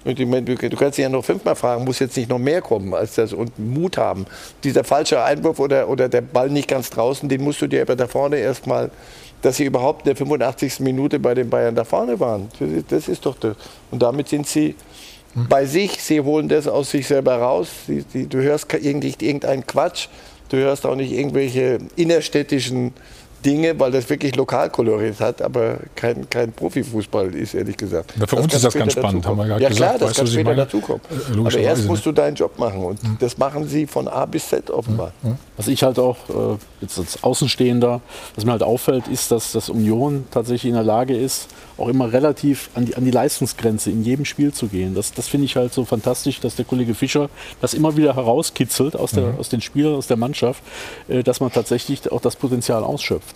Und 0.08 0.18
ich 0.18 0.26
meine, 0.26 0.44
du, 0.44 0.56
kannst 0.56 0.98
dich 0.98 1.04
ja 1.04 1.10
noch 1.10 1.26
fünfmal 1.26 1.58
fragen, 1.58 1.84
muss 1.84 2.00
jetzt 2.00 2.16
nicht 2.16 2.30
noch 2.30 2.40
mehr 2.40 2.62
kommen 2.62 2.94
als 2.94 3.16
das 3.16 3.34
und 3.34 3.60
Mut 3.60 3.98
haben. 3.98 4.26
Dieser 4.64 4.86
falsche 4.86 5.22
Einwurf 5.22 5.60
oder, 5.60 5.90
oder 5.90 6.08
der 6.08 6.22
Ball 6.22 6.50
nicht 6.50 6.70
ganz 6.70 6.90
draußen, 6.90 7.28
den 7.28 7.44
musst 7.44 7.62
du 7.62 7.68
dir 7.68 7.82
aber 7.82 7.98
da 7.98 8.08
vorne 8.08 8.38
erstmal, 8.38 8.90
dass 9.42 9.58
sie 9.58 9.66
überhaupt 9.66 10.04
in 10.04 10.12
der 10.12 10.16
85. 10.16 10.80
Minute 10.80 11.20
bei 11.20 11.34
den 11.34 11.50
Bayern 11.50 11.76
da 11.76 11.84
vorne 11.84 12.22
waren. 12.22 12.48
Das 12.88 13.10
ist, 13.10 13.26
doch 13.26 13.38
das. 13.38 13.58
Und 13.92 14.02
damit 14.02 14.30
sind 14.30 14.48
sie 14.48 14.76
bei 15.36 15.66
sich, 15.66 16.02
sie 16.02 16.22
holen 16.22 16.48
das 16.48 16.70
aus 16.70 16.92
sich 16.92 17.06
selber 17.06 17.36
raus. 17.36 17.68
Sie, 17.86 18.06
sie, 18.08 18.28
du 18.28 18.42
hörst 18.42 18.72
nicht 18.72 19.22
irgendeinen 19.22 19.68
Quatsch, 19.68 20.08
du 20.48 20.56
hörst 20.56 20.86
auch 20.86 20.96
nicht 20.96 21.12
irgendwelche 21.12 21.80
innerstädtischen 21.98 22.94
Dinge, 23.46 23.80
weil 23.80 23.92
das 23.92 24.10
wirklich 24.10 24.36
Lokalkolorit 24.36 25.20
hat, 25.20 25.42
aber 25.42 25.78
kein, 25.96 26.30
kein 26.30 26.52
Profifußball 26.52 27.34
ist, 27.36 27.54
ehrlich 27.54 27.78
gesagt. 27.78 28.14
Na, 28.18 28.26
für 28.28 28.36
uns 28.38 28.54
ist 28.54 28.64
das 28.64 28.74
ganz 28.74 28.94
spannend, 28.94 29.26
haben 29.26 29.38
wir 29.38 29.46
gerade 29.46 29.64
Ja 29.64 29.70
gesagt. 29.70 29.98
klar, 29.98 30.08
das 30.10 30.18
kann 30.18 30.28
später 30.28 30.56
dazukommen. 30.56 31.02
Äh, 31.10 31.40
Aber 31.40 31.54
erst 31.58 31.84
ne? 31.84 31.88
musst 31.88 32.06
du 32.06 32.12
deinen 32.12 32.36
Job 32.36 32.58
machen 32.58 32.84
und 32.84 33.00
das 33.20 33.38
machen 33.38 33.68
sie 33.68 33.86
von 33.88 34.08
A 34.08 34.26
bis 34.26 34.48
Z 34.50 34.70
offenbar. 34.70 35.12
Was 35.56 35.68
ich 35.68 35.82
halt 35.84 36.00
auch 36.00 36.18
äh, 36.30 36.77
jetzt 36.82 36.98
als 37.00 37.24
Außenstehender, 37.24 38.02
was 38.36 38.46
mir 38.46 38.52
halt 38.52 38.64
auffällt, 38.64 39.08
ist, 39.08 39.32
dass 39.32 39.52
das 39.52 39.70
Union 39.70 40.26
tatsächlich 40.32 40.70
in 40.70 40.74
der 40.76 40.84
Lage 40.84 41.16
ist, 41.16 41.48
auch 41.78 41.88
immer 41.88 42.12
relativ 42.12 42.70
an 42.76 42.86
die, 42.86 42.96
an 42.96 43.06
die 43.06 43.12
Leistungsgrenze 43.12 43.92
in 43.92 44.04
jedem 44.04 44.26
Spiel 44.26 44.54
zu 44.54 44.68
gehen. 44.68 44.96
Das, 44.96 45.14
das 45.14 45.28
finde 45.28 45.46
ich 45.46 45.56
halt 45.56 45.74
so 45.74 45.86
fantastisch, 45.86 46.40
dass 46.40 46.56
der 46.56 46.66
Kollege 46.66 46.96
Fischer 46.96 47.30
das 47.62 47.74
immer 47.74 47.98
wieder 47.98 48.16
herauskitzelt 48.16 48.96
aus, 48.96 49.12
der, 49.12 49.28
Mhm. 49.34 49.40
aus 49.40 49.50
den 49.50 49.62
Spielern, 49.62 49.96
aus 49.96 50.08
der 50.08 50.18
Mannschaft, 50.18 50.62
äh, 51.08 51.24
dass 51.24 51.40
man 51.40 51.52
tatsächlich 51.52 52.12
auch 52.12 52.22
das 52.22 52.36
Potenzial 52.36 52.84
ausschöpft. 52.84 53.36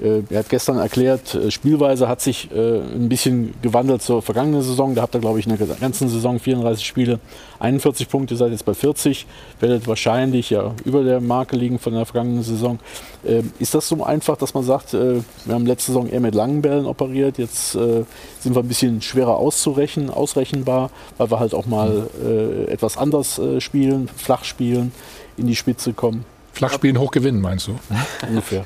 Äh, 0.00 0.22
Er 0.30 0.40
hat 0.40 0.48
gestern 0.48 0.78
erklärt, 0.78 1.34
äh, 1.34 1.50
Spielweise 1.50 2.08
hat 2.08 2.20
sich 2.20 2.50
äh, 2.52 2.80
ein 2.80 3.08
bisschen 3.08 3.54
gewandelt 3.62 4.02
zur 4.02 4.22
vergangenen 4.22 4.62
Saison. 4.62 4.94
Da 4.94 5.02
habt 5.02 5.14
ihr, 5.14 5.20
glaube 5.20 5.38
ich, 5.38 5.46
in 5.46 5.56
der 5.56 5.66
ganzen 5.66 6.08
Saison 6.08 6.38
34 6.38 6.86
Spiele, 6.86 7.20
41 7.58 8.08
Punkte, 8.08 8.36
seid 8.36 8.52
jetzt 8.52 8.64
bei 8.64 8.74
40. 8.74 9.26
Werdet 9.60 9.86
wahrscheinlich 9.86 10.50
ja 10.50 10.74
über 10.84 11.02
der 11.02 11.20
Marke 11.20 11.56
liegen 11.56 11.78
von 11.78 11.92
der 11.92 12.06
vergangenen 12.06 12.42
Saison. 12.42 12.78
Ähm, 13.26 13.52
Ist 13.58 13.74
das 13.74 13.88
so 13.88 14.02
einfach, 14.04 14.36
dass 14.36 14.54
man 14.54 14.64
sagt, 14.64 14.92
wir 14.92 15.22
haben 15.48 15.66
letzte 15.66 15.92
Saison 15.92 16.08
eher 16.08 16.20
mit 16.20 16.34
langen 16.34 16.62
Bällen 16.62 16.86
operiert, 16.86 17.38
jetzt 17.38 17.72
sind 17.72 18.06
wir 18.44 18.58
ein 18.62 18.68
bisschen 18.68 19.02
schwerer 19.02 19.36
auszurechnen, 19.36 20.10
ausrechenbar, 20.10 20.90
weil 21.16 21.30
wir 21.30 21.40
halt 21.40 21.54
auch 21.54 21.66
mal 21.66 22.08
etwas 22.68 22.96
anders 22.96 23.40
spielen, 23.58 24.08
flach 24.16 24.44
spielen, 24.44 24.92
in 25.36 25.46
die 25.46 25.56
Spitze 25.56 25.92
kommen? 25.92 26.24
Flach 26.52 26.72
spielen, 26.72 26.98
hoch 26.98 27.10
gewinnen, 27.10 27.40
meinst 27.40 27.68
du? 27.68 27.78
Ungefähr. 28.28 28.64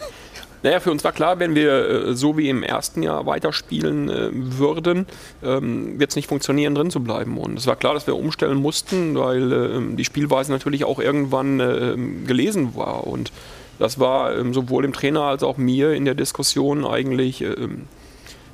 Naja, 0.62 0.78
für 0.78 0.92
uns 0.92 1.02
war 1.02 1.12
klar, 1.12 1.40
wenn 1.40 1.54
wir 1.54 1.88
äh, 2.08 2.14
so 2.14 2.36
wie 2.38 2.48
im 2.48 2.62
ersten 2.62 3.02
Jahr 3.02 3.26
weiterspielen 3.26 4.08
äh, 4.08 4.28
würden, 4.32 5.06
ähm, 5.42 5.98
wird 5.98 6.10
es 6.10 6.16
nicht 6.16 6.28
funktionieren, 6.28 6.74
drin 6.74 6.90
zu 6.90 7.00
bleiben. 7.00 7.36
Und 7.38 7.58
es 7.58 7.66
war 7.66 7.76
klar, 7.76 7.94
dass 7.94 8.06
wir 8.06 8.16
umstellen 8.16 8.58
mussten, 8.58 9.16
weil 9.16 9.52
äh, 9.52 9.96
die 9.96 10.04
Spielweise 10.04 10.52
natürlich 10.52 10.84
auch 10.84 11.00
irgendwann 11.00 11.58
äh, 11.60 11.96
gelesen 12.26 12.76
war. 12.76 13.06
Und 13.06 13.32
das 13.78 13.98
war 13.98 14.36
ähm, 14.36 14.54
sowohl 14.54 14.82
dem 14.82 14.92
Trainer 14.92 15.22
als 15.22 15.42
auch 15.42 15.56
mir 15.56 15.92
in 15.94 16.04
der 16.04 16.14
Diskussion 16.14 16.86
eigentlich 16.86 17.40
ähm, 17.42 17.86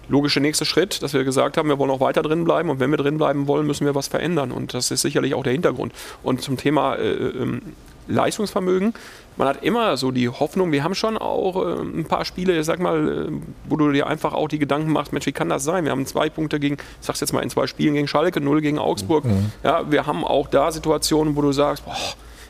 logische 0.08 0.40
nächste 0.40 0.64
Schritt, 0.64 1.02
dass 1.02 1.12
wir 1.12 1.24
gesagt 1.24 1.58
haben, 1.58 1.68
wir 1.68 1.78
wollen 1.78 1.90
auch 1.90 2.00
weiter 2.00 2.22
drin 2.22 2.44
bleiben 2.44 2.70
und 2.70 2.80
wenn 2.80 2.90
wir 2.90 2.96
drin 2.96 3.18
bleiben 3.18 3.46
wollen, 3.46 3.66
müssen 3.66 3.84
wir 3.84 3.94
was 3.94 4.08
verändern 4.08 4.52
und 4.52 4.72
das 4.72 4.90
ist 4.90 5.02
sicherlich 5.02 5.34
auch 5.34 5.42
der 5.42 5.52
Hintergrund. 5.52 5.92
Und 6.22 6.40
zum 6.40 6.56
Thema 6.56 6.96
ähm, 6.96 7.60
Leistungsvermögen, 8.06 8.94
man 9.38 9.48
hat 9.48 9.62
immer 9.62 9.96
so 9.96 10.10
die 10.10 10.28
Hoffnung, 10.28 10.72
wir 10.72 10.82
haben 10.84 10.94
schon 10.94 11.16
auch 11.16 11.64
äh, 11.64 11.80
ein 11.80 12.04
paar 12.04 12.24
Spiele, 12.24 12.58
ich 12.58 12.66
sag 12.66 12.80
mal, 12.80 13.28
äh, 13.28 13.32
wo 13.68 13.76
du 13.76 13.92
dir 13.92 14.08
einfach 14.08 14.34
auch 14.34 14.48
die 14.48 14.58
Gedanken 14.58 14.92
machst, 14.92 15.12
Mensch, 15.12 15.26
wie 15.26 15.32
kann 15.32 15.48
das 15.48 15.64
sein? 15.64 15.84
Wir 15.84 15.92
haben 15.92 16.04
zwei 16.06 16.28
Punkte 16.28 16.58
gegen, 16.58 16.74
ich 16.74 17.06
sag's 17.06 17.20
jetzt 17.20 17.32
mal 17.32 17.42
in 17.42 17.48
zwei 17.48 17.66
Spielen 17.68 17.94
gegen 17.94 18.08
Schalke, 18.08 18.40
null 18.40 18.60
gegen 18.60 18.78
Augsburg. 18.78 19.24
Ja, 19.62 19.90
wir 19.90 20.06
haben 20.06 20.24
auch 20.24 20.48
da 20.48 20.72
Situationen, 20.72 21.36
wo 21.36 21.42
du 21.42 21.52
sagst, 21.52 21.84
boah, 21.84 21.96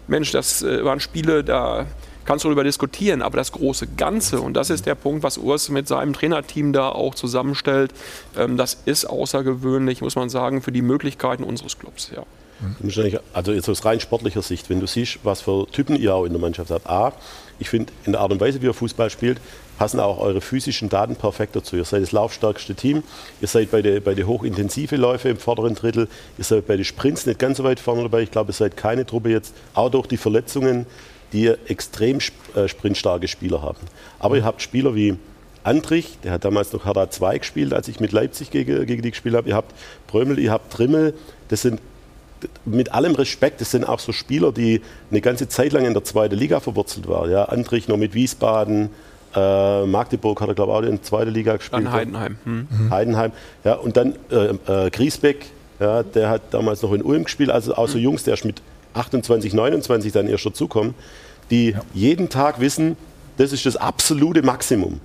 Mensch, 0.08 0.32
das 0.32 0.62
äh, 0.62 0.84
waren 0.84 1.00
Spiele, 1.00 1.44
da 1.44 1.86
kannst 2.24 2.44
du 2.44 2.48
darüber 2.48 2.64
diskutieren, 2.64 3.22
aber 3.22 3.36
das 3.36 3.52
große 3.52 3.86
Ganze, 3.96 4.40
und 4.40 4.54
das 4.54 4.70
ist 4.70 4.86
der 4.86 4.94
Punkt, 4.94 5.22
was 5.22 5.38
Urs 5.38 5.68
mit 5.68 5.88
seinem 5.88 6.14
Trainerteam 6.14 6.72
da 6.72 6.88
auch 6.88 7.14
zusammenstellt, 7.14 7.92
ähm, 8.36 8.56
das 8.56 8.82
ist 8.86 9.04
außergewöhnlich, 9.04 10.00
muss 10.00 10.16
man 10.16 10.30
sagen, 10.30 10.62
für 10.62 10.72
die 10.72 10.82
Möglichkeiten 10.82 11.44
unseres 11.44 11.78
Clubs. 11.78 12.10
Ja. 12.14 12.24
Eigentlich- 13.04 13.20
Also 13.32 13.52
jetzt 13.52 13.68
aus 13.68 13.84
rein 13.84 14.00
sportlicher 14.00 14.42
Sicht, 14.42 14.68
wenn 14.70 14.80
du 14.80 14.86
siehst, 14.86 15.18
was 15.22 15.42
für 15.42 15.66
Typen 15.70 15.96
ihr 15.96 16.14
auch 16.14 16.24
in 16.24 16.32
der 16.32 16.40
Mannschaft 16.40 16.70
habt. 16.70 16.88
A, 16.88 17.12
ich 17.60 17.68
finde, 17.70 17.92
in 18.04 18.12
der 18.12 18.20
Art 18.20 18.32
und 18.32 18.40
Weise, 18.40 18.60
wie 18.62 18.66
ihr 18.66 18.74
Fußball 18.74 19.10
spielt, 19.10 19.38
passen 19.78 20.00
auch 20.00 20.18
eure 20.18 20.40
physischen 20.40 20.88
Daten 20.88 21.14
perfekt 21.16 21.54
dazu. 21.56 21.76
Ihr 21.76 21.84
seid 21.84 22.02
das 22.02 22.12
laufstärkste 22.12 22.74
Team, 22.74 23.02
ihr 23.40 23.48
seid 23.48 23.70
bei 23.70 23.80
den 23.82 24.02
bei 24.02 24.14
der 24.14 24.26
hochintensive 24.26 24.96
Läufe 24.96 25.28
im 25.28 25.36
vorderen 25.38 25.74
Drittel, 25.74 26.08
ihr 26.36 26.44
seid 26.44 26.66
bei 26.66 26.76
den 26.76 26.84
Sprints 26.84 27.26
nicht 27.26 27.38
ganz 27.38 27.58
so 27.58 27.64
weit 27.64 27.78
vorne 27.80 28.02
dabei. 28.02 28.22
Ich 28.22 28.30
glaube, 28.30 28.50
ihr 28.50 28.54
seid 28.54 28.76
keine 28.76 29.06
Truppe 29.06 29.30
jetzt, 29.30 29.54
auch 29.74 29.90
durch 29.90 30.06
die 30.06 30.16
Verletzungen, 30.16 30.86
die 31.32 31.46
extrem 31.66 32.18
äh, 32.56 32.66
sprintstarke 32.68 33.28
Spieler 33.28 33.62
haben. 33.62 33.78
Aber 34.18 34.36
ihr 34.36 34.44
habt 34.44 34.62
Spieler 34.62 34.94
wie 34.94 35.16
Andrich, 35.64 36.18
der 36.24 36.32
hat 36.32 36.44
damals 36.44 36.72
noch 36.72 36.84
Hertha 36.86 37.10
2 37.10 37.38
gespielt, 37.38 37.74
als 37.74 37.88
ich 37.88 38.00
mit 38.00 38.12
Leipzig 38.12 38.50
gegen, 38.50 38.86
gegen 38.86 39.02
die 39.02 39.10
gespielt 39.10 39.34
habe. 39.34 39.48
Ihr 39.48 39.54
habt 39.56 39.74
Brömel, 40.06 40.38
ihr 40.38 40.50
habt 40.50 40.72
Trimmel. 40.72 41.14
Das 41.48 41.62
sind 41.62 41.80
mit 42.64 42.92
allem 42.92 43.14
Respekt, 43.14 43.60
das 43.60 43.70
sind 43.70 43.84
auch 43.84 43.98
so 43.98 44.12
Spieler, 44.12 44.52
die 44.52 44.80
eine 45.10 45.20
ganze 45.20 45.48
Zeit 45.48 45.72
lang 45.72 45.84
in 45.84 45.94
der 45.94 46.04
zweiten 46.04 46.36
Liga 46.36 46.60
verwurzelt 46.60 47.08
waren. 47.08 47.30
Ja, 47.30 47.44
Andrich 47.44 47.88
noch 47.88 47.96
mit 47.96 48.14
Wiesbaden, 48.14 48.90
äh, 49.34 49.86
Magdeburg 49.86 50.40
hat 50.40 50.48
er, 50.48 50.54
glaube 50.54 50.72
ich, 50.72 50.78
auch 50.78 50.82
in 50.82 50.96
der 50.96 51.02
zweiten 51.02 51.30
Liga 51.30 51.56
gespielt. 51.56 51.84
Dann 51.84 51.92
Heidenheim. 51.92 52.38
Hm. 52.44 52.66
Heidenheim. 52.90 53.32
Ja, 53.64 53.74
und 53.74 53.96
dann 53.96 54.14
äh, 54.30 54.86
äh, 54.86 54.90
Griesbeck, 54.90 55.46
ja, 55.80 56.02
der 56.02 56.30
hat 56.30 56.42
damals 56.52 56.82
noch 56.82 56.92
in 56.92 57.02
Ulm 57.02 57.24
gespielt, 57.24 57.50
also 57.50 57.74
auch 57.74 57.88
so 57.88 57.98
Jungs, 57.98 58.24
der 58.24 58.32
erst 58.32 58.44
mit 58.44 58.62
28, 58.94 59.52
29 59.52 60.12
dann 60.12 60.28
erst 60.28 60.46
dazukommen, 60.46 60.94
die 61.50 61.76
jeden 61.94 62.28
Tag 62.28 62.60
wissen, 62.60 62.96
das 63.36 63.52
ist 63.52 63.66
das 63.66 63.76
absolute 63.76 64.42
Maximum. 64.42 65.00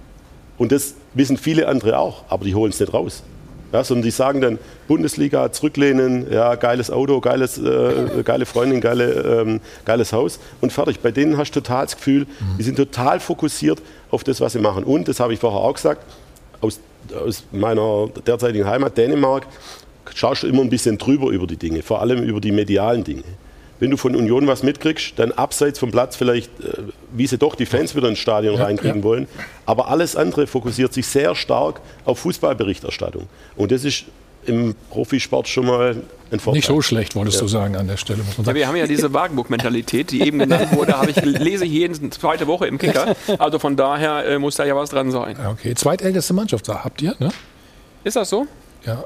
Und 0.58 0.72
das 0.72 0.96
wissen 1.14 1.38
viele 1.38 1.68
andere 1.68 1.98
auch, 1.98 2.24
aber 2.30 2.46
die 2.46 2.56
holen 2.56 2.72
es 2.72 2.80
nicht 2.80 2.94
raus. 2.94 3.24
Ja, 3.74 3.84
sondern 3.84 4.04
die 4.04 4.12
sagen 4.12 4.40
dann, 4.40 4.60
Bundesliga, 4.88 5.52
zurücklehnen, 5.52 6.32
ja, 6.32 6.54
geiles 6.56 6.92
Auto, 6.92 7.20
geiles, 7.20 7.58
äh, 7.58 8.22
geile 8.24 8.46
Freundin, 8.46 8.80
geile, 8.80 9.42
ähm, 9.42 9.62
geiles 9.84 10.14
Haus 10.14 10.40
und 10.62 10.72
fertig. 10.72 11.00
Bei 11.00 11.10
denen 11.10 11.38
hast 11.38 11.52
du 11.52 11.60
total 11.60 11.86
das 11.86 11.96
Gefühl, 11.96 12.28
die 12.60 12.64
sind 12.64 12.76
total 12.76 13.20
fokussiert 13.20 13.82
auf 14.12 14.24
das, 14.24 14.40
was 14.42 14.54
sie 14.54 14.60
machen. 14.60 14.84
Und, 14.84 15.08
das 15.08 15.20
habe 15.20 15.34
ich 15.34 15.40
vorher 15.40 15.60
auch 15.60 15.74
gesagt, 15.74 16.04
aus, 16.62 16.80
aus 17.20 17.44
meiner 17.52 18.10
derzeitigen 18.26 18.68
Heimat 18.68 18.96
Dänemark 18.96 19.48
schaust 20.14 20.44
du 20.44 20.48
immer 20.48 20.62
ein 20.62 20.70
bisschen 20.70 21.00
drüber 21.00 21.32
über 21.32 21.48
die 21.48 21.58
Dinge, 21.58 21.82
vor 21.82 22.02
allem 22.02 22.24
über 22.24 22.40
die 22.40 22.52
medialen 22.52 23.04
Dinge. 23.04 23.24
Wenn 23.84 23.92
du 23.92 23.98
von 23.98 24.16
Union 24.16 24.48
was 24.48 24.64
mitkriegst, 24.64 25.20
dann 25.20 25.34
abseits 25.34 25.78
vom 25.78 25.92
Platz 25.92 26.16
vielleicht, 26.16 26.58
äh, 26.62 26.84
wie 27.12 27.28
sie 27.28 27.38
doch 27.38 27.54
die 27.56 27.66
Fans 27.66 27.94
wieder 27.98 28.08
ins 28.08 28.20
Stadion 28.20 28.56
Ja, 28.56 28.64
reinkriegen 28.64 29.00
ja. 29.00 29.04
wollen. 29.04 29.28
Aber 29.66 29.90
alles 29.90 30.16
andere 30.16 30.48
fokussiert 30.48 30.94
sich 30.94 31.06
sehr 31.06 31.36
stark 31.36 31.82
auf 32.06 32.20
Fußballberichterstattung. 32.20 33.28
Und 33.58 33.74
das 33.74 33.84
ist 33.84 34.06
im 34.46 34.74
Profisport 34.90 35.50
schon 35.50 35.66
mal 35.66 35.98
ein 36.32 36.40
Vorteil. 36.40 36.60
Nicht 36.60 36.68
so 36.68 36.82
schlecht, 36.82 37.14
wolltest 37.18 37.36
Ja. 37.40 37.42
du 37.42 37.48
sagen 37.50 37.76
an 37.76 37.88
der 37.90 37.98
Stelle, 37.98 38.20
muss 38.20 38.38
man 38.38 38.44
Ja, 38.44 38.46
sagen. 38.46 38.58
wir 38.58 38.68
haben 38.70 38.76
ja 38.78 38.88
diese 38.88 39.12
Wagenburg-Mentalität, 39.12 40.12
die 40.12 40.22
eben 40.22 40.40
genannt 40.40 40.74
wurde, 40.74 40.98
habe 40.98 41.12
ich 41.12 41.18
lese 41.18 41.66
ich 41.66 41.72
jeden 41.74 42.10
zweite 42.14 42.48
Woche 42.48 42.68
im 42.68 42.78
Kicker. 42.78 43.18
Also 43.38 43.60
von 43.60 43.76
daher 43.76 44.26
äh, 44.26 44.40
muss 44.40 44.56
da 44.56 44.64
ja 44.64 44.78
was 44.78 44.92
dran 44.92 45.12
sein. 45.12 45.36
Ja, 45.38 45.50
Okay, 45.52 45.76
zweitälteste 45.76 46.34
Mannschaft 46.34 46.70
habt 46.70 47.02
ihr, 47.02 47.16
ne? 47.20 47.32
Ist 48.06 48.16
das 48.16 48.30
so? 48.30 48.48
Ja. 48.86 49.04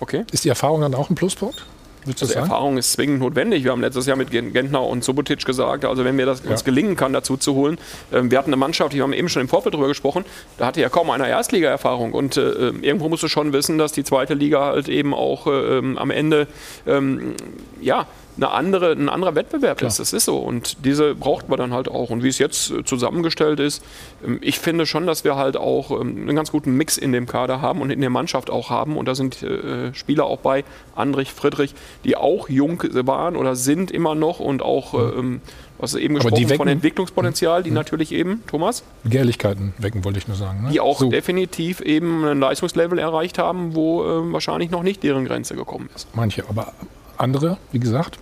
Okay. 0.00 0.24
Ist 0.32 0.44
die 0.44 0.50
Erfahrung 0.50 0.82
dann 0.82 0.94
auch 0.94 1.08
ein 1.08 1.14
Pluspunkt? 1.14 1.64
Du 2.04 2.10
Also? 2.10 2.34
Erfahrung 2.34 2.78
ist 2.78 2.92
zwingend 2.92 3.20
notwendig. 3.20 3.64
Wir 3.64 3.70
haben 3.70 3.80
letztes 3.80 4.06
Jahr 4.06 4.16
mit 4.16 4.30
Gen- 4.30 4.52
Gentner 4.52 4.82
und 4.82 5.04
Subotic 5.04 5.44
gesagt, 5.44 5.84
also 5.84 6.04
wenn 6.04 6.16
mir 6.16 6.26
das 6.26 6.40
uns 6.40 6.64
gelingen 6.64 6.96
kann, 6.96 7.12
dazu 7.12 7.36
zu 7.36 7.54
holen. 7.54 7.78
Ähm, 8.12 8.30
wir 8.30 8.38
hatten 8.38 8.50
eine 8.50 8.56
Mannschaft, 8.56 8.92
die 8.92 9.02
haben 9.02 9.12
eben 9.12 9.28
schon 9.28 9.42
im 9.42 9.48
Vorfeld 9.48 9.74
drüber 9.74 9.88
gesprochen, 9.88 10.24
da 10.58 10.66
hatte 10.66 10.80
ja 10.80 10.88
kaum 10.88 11.10
einer 11.10 11.28
Erstliga-Erfahrung. 11.28 12.12
Und 12.12 12.36
äh, 12.36 12.40
ähm, 12.68 12.82
irgendwo 12.82 13.08
musst 13.08 13.22
du 13.22 13.28
schon 13.28 13.52
wissen, 13.52 13.78
dass 13.78 13.92
die 13.92 14.04
zweite 14.04 14.34
Liga 14.34 14.66
halt 14.66 14.88
eben 14.88 15.14
auch 15.14 15.46
äh, 15.46 15.78
ähm, 15.78 15.96
am 15.98 16.10
Ende 16.10 16.48
ähm, 16.86 17.34
ja, 17.80 18.06
eine 18.36 18.50
andere, 18.50 18.92
ein 18.92 19.08
anderer 19.08 19.34
Wettbewerb 19.34 19.78
Klar. 19.78 19.88
ist. 19.88 19.98
Das 19.98 20.12
ist 20.12 20.24
so. 20.24 20.38
Und 20.38 20.84
diese 20.84 21.14
braucht 21.14 21.48
man 21.48 21.58
dann 21.58 21.72
halt 21.72 21.88
auch. 21.88 22.10
Und 22.10 22.22
wie 22.22 22.28
es 22.28 22.38
jetzt 22.38 22.70
äh, 22.70 22.84
zusammengestellt 22.84 23.60
ist, 23.60 23.82
ähm, 24.24 24.38
ich 24.40 24.58
finde 24.58 24.86
schon, 24.86 25.06
dass 25.06 25.24
wir 25.24 25.36
halt 25.36 25.56
auch 25.56 25.90
ähm, 25.90 26.22
einen 26.22 26.36
ganz 26.36 26.50
guten 26.50 26.74
Mix 26.76 26.96
in 26.96 27.12
dem 27.12 27.26
Kader 27.26 27.60
haben 27.60 27.80
und 27.80 27.90
in 27.90 28.00
der 28.00 28.10
Mannschaft 28.10 28.50
auch 28.50 28.70
haben. 28.70 28.96
Und 28.96 29.06
da 29.06 29.14
sind 29.14 29.42
äh, 29.42 29.92
Spieler 29.94 30.24
auch 30.24 30.38
bei, 30.38 30.64
Andrich, 30.94 31.32
Friedrich, 31.32 31.74
die 32.04 32.16
auch 32.16 32.48
jung 32.48 32.82
waren 32.92 33.36
oder 33.36 33.54
sind 33.54 33.90
immer 33.90 34.14
noch 34.14 34.40
und 34.40 34.62
auch, 34.62 34.94
ähm, 34.94 35.40
was 35.78 35.94
eben 35.94 36.16
Aber 36.16 36.30
die 36.30 36.42
gesprochen 36.42 36.56
von 36.56 36.68
Entwicklungspotenzial, 36.68 37.62
die 37.62 37.70
natürlich 37.70 38.12
eben, 38.12 38.42
Thomas, 38.46 38.82
Begehrlichkeiten 39.02 39.74
wecken, 39.78 40.04
wollte 40.04 40.18
ich 40.18 40.28
nur 40.28 40.36
sagen. 40.36 40.62
Ne? 40.62 40.70
die 40.70 40.80
auch 40.80 41.00
So. 41.00 41.10
definitiv 41.10 41.80
eben 41.80 42.24
ein 42.24 42.38
Leistungslevel 42.38 42.98
erreicht 42.98 43.38
haben, 43.38 43.74
wo 43.74 44.04
wahrscheinlich 44.32 44.70
noch 44.70 44.82
nicht 44.82 45.02
deren 45.02 45.24
Grenze 45.24 45.56
gekommen 45.56 45.88
ist. 45.94 46.06
Manche, 46.14 46.44
aber 46.48 46.72
andere, 47.18 47.58
wie 47.72 47.78
gesagt. 47.80 48.18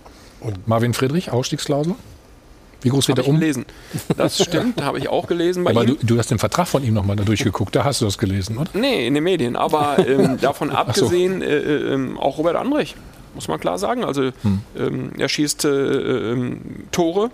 Marvin 0.65 0.93
Friedrich, 0.93 1.31
Ausstiegsklausel. 1.31 1.95
Wie 2.81 2.89
groß 2.89 3.07
wird 3.07 3.19
er 3.19 3.23
ich 3.23 3.29
um? 3.29 3.39
gelesen. 3.39 3.65
Das 4.17 4.43
stimmt, 4.43 4.81
habe 4.81 4.97
ich 4.97 5.07
auch 5.07 5.27
gelesen 5.27 5.67
Aber 5.67 5.85
du, 5.85 5.95
du 6.01 6.17
hast 6.17 6.31
den 6.31 6.39
Vertrag 6.39 6.67
von 6.67 6.83
ihm 6.83 6.95
nochmal 6.95 7.15
da 7.15 7.23
durchgeguckt, 7.23 7.75
da 7.75 7.83
hast 7.83 8.01
du 8.01 8.05
das 8.05 8.17
gelesen, 8.17 8.57
oder? 8.57 8.71
Nee, 8.73 9.05
in 9.05 9.13
den 9.13 9.23
Medien. 9.23 9.55
Aber 9.55 9.97
ähm, 10.07 10.39
davon 10.41 10.69
so. 10.69 10.75
abgesehen, 10.75 11.43
äh, 11.43 11.57
äh, 11.57 11.93
ähm, 11.93 12.17
auch 12.17 12.39
Robert 12.39 12.55
Andrich, 12.55 12.95
muss 13.35 13.47
man 13.47 13.59
klar 13.59 13.77
sagen. 13.77 14.03
Also 14.03 14.31
Hm. 14.41 14.61
ähm, 14.75 15.11
er 15.17 15.29
schießt 15.29 15.65
äh, 15.65 16.31
ähm, 16.31 16.61
Tore, 16.91 17.29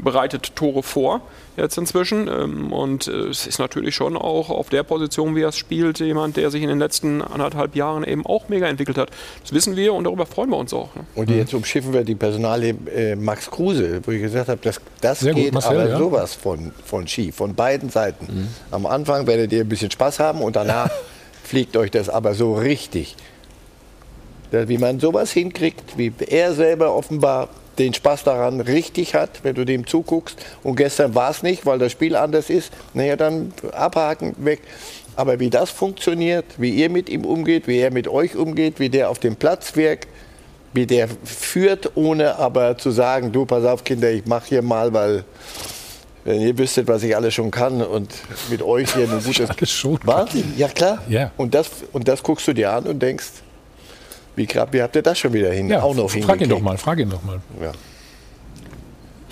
bereitet 0.00 0.56
Tore 0.56 0.82
vor 0.82 1.20
jetzt 1.56 1.76
inzwischen. 1.76 2.28
Ähm, 2.28 2.72
und 2.72 3.08
äh, 3.08 3.28
es 3.28 3.46
ist 3.46 3.58
natürlich 3.58 3.94
schon 3.94 4.16
auch 4.16 4.50
auf 4.50 4.68
der 4.70 4.82
Position, 4.82 5.36
wie 5.36 5.42
er 5.42 5.48
es 5.48 5.56
spielt, 5.56 5.98
jemand, 6.00 6.36
der 6.36 6.50
sich 6.50 6.62
in 6.62 6.68
den 6.68 6.78
letzten 6.78 7.22
anderthalb 7.22 7.76
Jahren 7.76 8.04
eben 8.04 8.24
auch 8.26 8.48
mega 8.48 8.66
entwickelt 8.66 8.98
hat. 8.98 9.10
Das 9.42 9.52
wissen 9.52 9.76
wir 9.76 9.92
und 9.94 10.04
darüber 10.04 10.26
freuen 10.26 10.50
wir 10.50 10.56
uns 10.56 10.72
auch. 10.72 10.94
Ne? 10.94 11.04
Und 11.14 11.30
jetzt 11.30 11.52
umschiffen 11.54 11.92
wir 11.92 12.04
die 12.04 12.14
Personalie 12.14 12.74
äh, 12.94 13.16
Max 13.16 13.50
Kruse, 13.50 14.00
wo 14.04 14.12
ich 14.12 14.22
gesagt 14.22 14.48
habe, 14.48 14.60
das, 14.62 14.80
das 15.00 15.20
Sehr 15.20 15.34
gut, 15.34 15.42
geht 15.42 15.52
Marcel, 15.52 15.80
aber 15.80 15.90
ja. 15.90 15.98
sowas 15.98 16.34
von, 16.34 16.72
von 16.84 17.06
schief, 17.06 17.36
von 17.36 17.54
beiden 17.54 17.90
Seiten. 17.90 18.48
Am 18.70 18.86
Anfang 18.86 19.26
werdet 19.26 19.52
ihr 19.52 19.60
ein 19.60 19.68
bisschen 19.68 19.90
Spaß 19.90 20.18
haben 20.20 20.40
und 20.40 20.56
danach 20.56 20.90
fliegt 21.44 21.76
euch 21.76 21.90
das 21.90 22.08
aber 22.08 22.34
so 22.34 22.54
richtig. 22.54 23.16
Wie 24.50 24.76
man 24.76 25.00
sowas 25.00 25.32
hinkriegt, 25.32 25.96
wie 25.96 26.12
er 26.28 26.52
selber 26.52 26.94
offenbar 26.94 27.48
den 27.78 27.94
Spaß 27.94 28.24
daran 28.24 28.60
richtig 28.60 29.14
hat, 29.14 29.44
wenn 29.44 29.54
du 29.54 29.64
dem 29.64 29.86
zuguckst. 29.86 30.36
Und 30.62 30.76
gestern 30.76 31.14
war 31.14 31.30
es 31.30 31.42
nicht, 31.42 31.64
weil 31.66 31.78
das 31.78 31.92
Spiel 31.92 32.16
anders 32.16 32.50
ist. 32.50 32.72
Naja, 32.94 33.16
dann 33.16 33.52
abhaken, 33.72 34.34
weg. 34.38 34.60
Aber 35.16 35.40
wie 35.40 35.50
das 35.50 35.70
funktioniert, 35.70 36.44
wie 36.58 36.70
ihr 36.70 36.88
mit 36.88 37.08
ihm 37.08 37.24
umgeht, 37.24 37.66
wie 37.66 37.78
er 37.78 37.90
mit 37.90 38.08
euch 38.08 38.36
umgeht, 38.36 38.80
wie 38.80 38.88
der 38.88 39.10
auf 39.10 39.18
dem 39.18 39.36
Platz 39.36 39.76
wirkt, 39.76 40.08
wie 40.72 40.86
der 40.86 41.08
führt, 41.24 41.96
ohne 41.96 42.36
aber 42.38 42.78
zu 42.78 42.90
sagen, 42.90 43.30
du, 43.30 43.44
pass 43.44 43.64
auf, 43.64 43.84
Kinder, 43.84 44.10
ich 44.10 44.24
mache 44.24 44.48
hier 44.48 44.62
mal, 44.62 44.92
weil 44.94 45.24
wenn 46.24 46.40
ihr 46.40 46.56
wüsstet, 46.56 46.88
was 46.88 47.02
ich 47.02 47.14
alles 47.14 47.34
schon 47.34 47.50
kann 47.50 47.82
und 47.82 48.10
mit 48.48 48.62
euch 48.62 48.94
hier 48.94 49.10
ein 49.10 49.22
gutes... 49.24 49.50
alles 49.50 49.70
schon 49.70 49.98
Wahnsinn, 50.04 50.54
ja 50.56 50.68
klar. 50.68 51.02
Ja. 51.08 51.30
Und, 51.36 51.54
das, 51.54 51.68
und 51.92 52.08
das 52.08 52.22
guckst 52.22 52.46
du 52.48 52.52
dir 52.52 52.72
an 52.72 52.84
und 52.84 53.00
denkst, 53.00 53.26
wie, 54.36 54.46
grad, 54.46 54.72
wie 54.72 54.82
habt 54.82 54.96
ihr 54.96 55.02
das 55.02 55.18
schon 55.18 55.32
wieder 55.32 55.52
hin? 55.52 55.68
Ja, 55.68 55.82
auch 55.82 55.94
noch 55.94 56.10
frag 56.10 56.40
ihn 56.40 56.48
doch 56.48 56.60
mal, 56.60 56.78
frag 56.78 56.98
ihn 56.98 57.10
doch 57.10 57.22
mal. 57.22 57.40
Ja. 57.60 57.72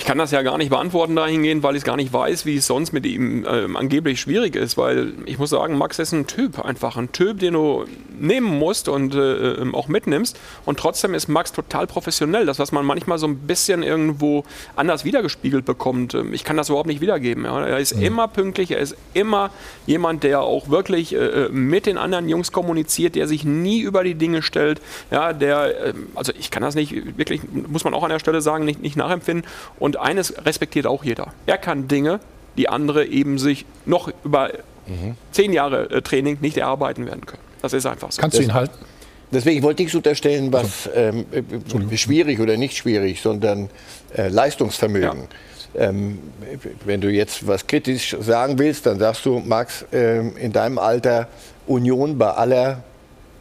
Ich 0.00 0.06
kann 0.06 0.16
das 0.16 0.30
ja 0.30 0.40
gar 0.40 0.56
nicht 0.56 0.70
beantworten 0.70 1.14
dahingehend, 1.14 1.62
weil 1.62 1.76
ich 1.76 1.84
gar 1.84 1.96
nicht 1.96 2.10
weiß, 2.10 2.46
wie 2.46 2.56
es 2.56 2.66
sonst 2.66 2.92
mit 2.94 3.04
ihm 3.04 3.44
ähm, 3.46 3.76
angeblich 3.76 4.18
schwierig 4.18 4.56
ist, 4.56 4.78
weil 4.78 5.12
ich 5.26 5.38
muss 5.38 5.50
sagen, 5.50 5.76
Max 5.76 5.98
ist 5.98 6.12
ein 6.12 6.26
Typ 6.26 6.58
einfach, 6.58 6.96
ein 6.96 7.12
Typ, 7.12 7.38
den 7.40 7.52
du 7.52 7.84
nehmen 8.18 8.46
musst 8.46 8.88
und 8.88 9.14
äh, 9.14 9.18
ähm, 9.18 9.74
auch 9.74 9.88
mitnimmst 9.88 10.40
und 10.64 10.78
trotzdem 10.78 11.12
ist 11.12 11.28
Max 11.28 11.52
total 11.52 11.86
professionell, 11.86 12.46
das 12.46 12.58
was 12.58 12.72
man 12.72 12.86
manchmal 12.86 13.18
so 13.18 13.26
ein 13.26 13.40
bisschen 13.40 13.82
irgendwo 13.82 14.44
anders 14.74 15.04
wiedergespiegelt 15.04 15.66
bekommt. 15.66 16.14
Ähm, 16.14 16.32
Ich 16.32 16.44
kann 16.44 16.56
das 16.56 16.70
überhaupt 16.70 16.88
nicht 16.88 17.02
wiedergeben. 17.02 17.44
Ja. 17.44 17.62
Er 17.62 17.78
ist 17.78 17.92
immer 17.92 18.26
pünktlich, 18.26 18.70
er 18.70 18.78
ist 18.78 18.96
immer 19.12 19.50
jemand, 19.86 20.22
der 20.22 20.40
auch 20.40 20.70
wirklich 20.70 21.14
äh, 21.14 21.50
mit 21.50 21.84
den 21.84 21.98
anderen 21.98 22.26
Jungs 22.26 22.52
kommuniziert, 22.52 23.16
der 23.16 23.28
sich 23.28 23.44
nie 23.44 23.80
über 23.80 24.02
die 24.02 24.14
Dinge 24.14 24.40
stellt, 24.40 24.80
ja, 25.10 25.34
der, 25.34 25.88
ähm, 25.88 26.06
also 26.14 26.32
ich 26.38 26.50
kann 26.50 26.62
das 26.62 26.74
nicht 26.74 27.18
wirklich, 27.18 27.42
muss 27.52 27.84
man 27.84 27.92
auch 27.92 28.02
an 28.02 28.10
der 28.10 28.18
Stelle 28.18 28.40
sagen, 28.40 28.64
nicht, 28.64 28.80
nicht 28.80 28.96
nachempfinden. 28.96 29.44
Und 29.78 29.99
eines 30.02 30.34
respektiert 30.44 30.86
auch 30.86 31.04
jeder. 31.04 31.32
Er 31.46 31.58
kann 31.58 31.88
Dinge, 31.88 32.20
die 32.56 32.68
andere 32.68 33.06
eben 33.06 33.38
sich 33.38 33.64
noch 33.86 34.10
über 34.24 34.50
zehn 35.32 35.52
Jahre 35.52 35.90
äh, 35.90 36.02
Training 36.02 36.38
nicht 36.40 36.56
erarbeiten 36.56 37.06
werden 37.06 37.26
können. 37.26 37.42
Das 37.62 37.72
ist 37.72 37.86
einfach 37.86 38.10
so. 38.12 38.20
Kannst 38.20 38.38
du 38.38 38.42
ihn 38.42 38.54
halten? 38.54 38.74
Deswegen 39.32 39.62
wollte 39.62 39.84
ich 39.84 39.94
unterstellen, 39.94 40.52
was 40.52 40.90
ähm, 40.92 41.24
äh, 41.30 41.96
schwierig 41.96 42.40
oder 42.40 42.56
nicht 42.56 42.76
schwierig, 42.76 43.20
sondern 43.20 43.70
äh, 44.16 44.28
Leistungsvermögen. 44.28 45.28
Ähm, 45.76 46.18
wenn 46.84 47.00
du 47.00 47.08
jetzt 47.08 47.46
was 47.46 47.64
kritisch 47.64 48.16
sagen 48.20 48.58
willst, 48.58 48.86
dann 48.86 48.98
sagst 48.98 49.24
du, 49.24 49.38
Max, 49.38 49.84
ähm, 49.92 50.36
in 50.36 50.52
deinem 50.52 50.78
Alter 50.78 51.28
Union 51.68 52.18
bei 52.18 52.30
aller 52.30 52.82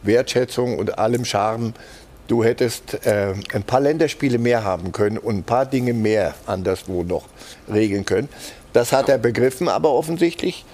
Wertschätzung 0.04 0.78
und 0.78 0.96
allem 0.96 1.24
Charme, 1.24 1.74
du 2.30 2.44
hättest 2.44 3.04
äh, 3.06 3.34
ein 3.52 3.64
paar 3.64 3.80
Länderspiele 3.80 4.38
mehr 4.38 4.62
haben 4.62 4.92
können 4.92 5.18
und 5.18 5.38
ein 5.38 5.42
paar 5.42 5.66
Dinge 5.66 5.92
mehr 5.92 6.34
anderswo 6.46 7.02
noch 7.02 7.24
regeln 7.72 8.04
können. 8.04 8.28
Das 8.72 8.92
hat 8.92 9.08
er 9.08 9.18
begriffen, 9.18 9.68
aber 9.68 9.92
offensichtlich 9.92 10.64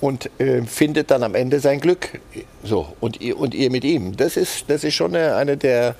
und 0.00 0.28
äh, 0.40 0.62
findet 0.62 1.10
dann 1.10 1.22
am 1.22 1.34
Ende 1.34 1.60
sein 1.60 1.80
Glück. 1.80 2.20
So, 2.64 2.94
und 3.00 3.20
ihr, 3.20 3.38
und 3.38 3.54
ihr 3.54 3.70
mit 3.70 3.84
ihm. 3.84 4.16
Das 4.16 4.36
ist, 4.36 4.64
das 4.68 4.82
ist 4.82 4.94
schon 4.94 5.14
eine, 5.14 5.36
eine 5.36 5.56
der, 5.56 5.94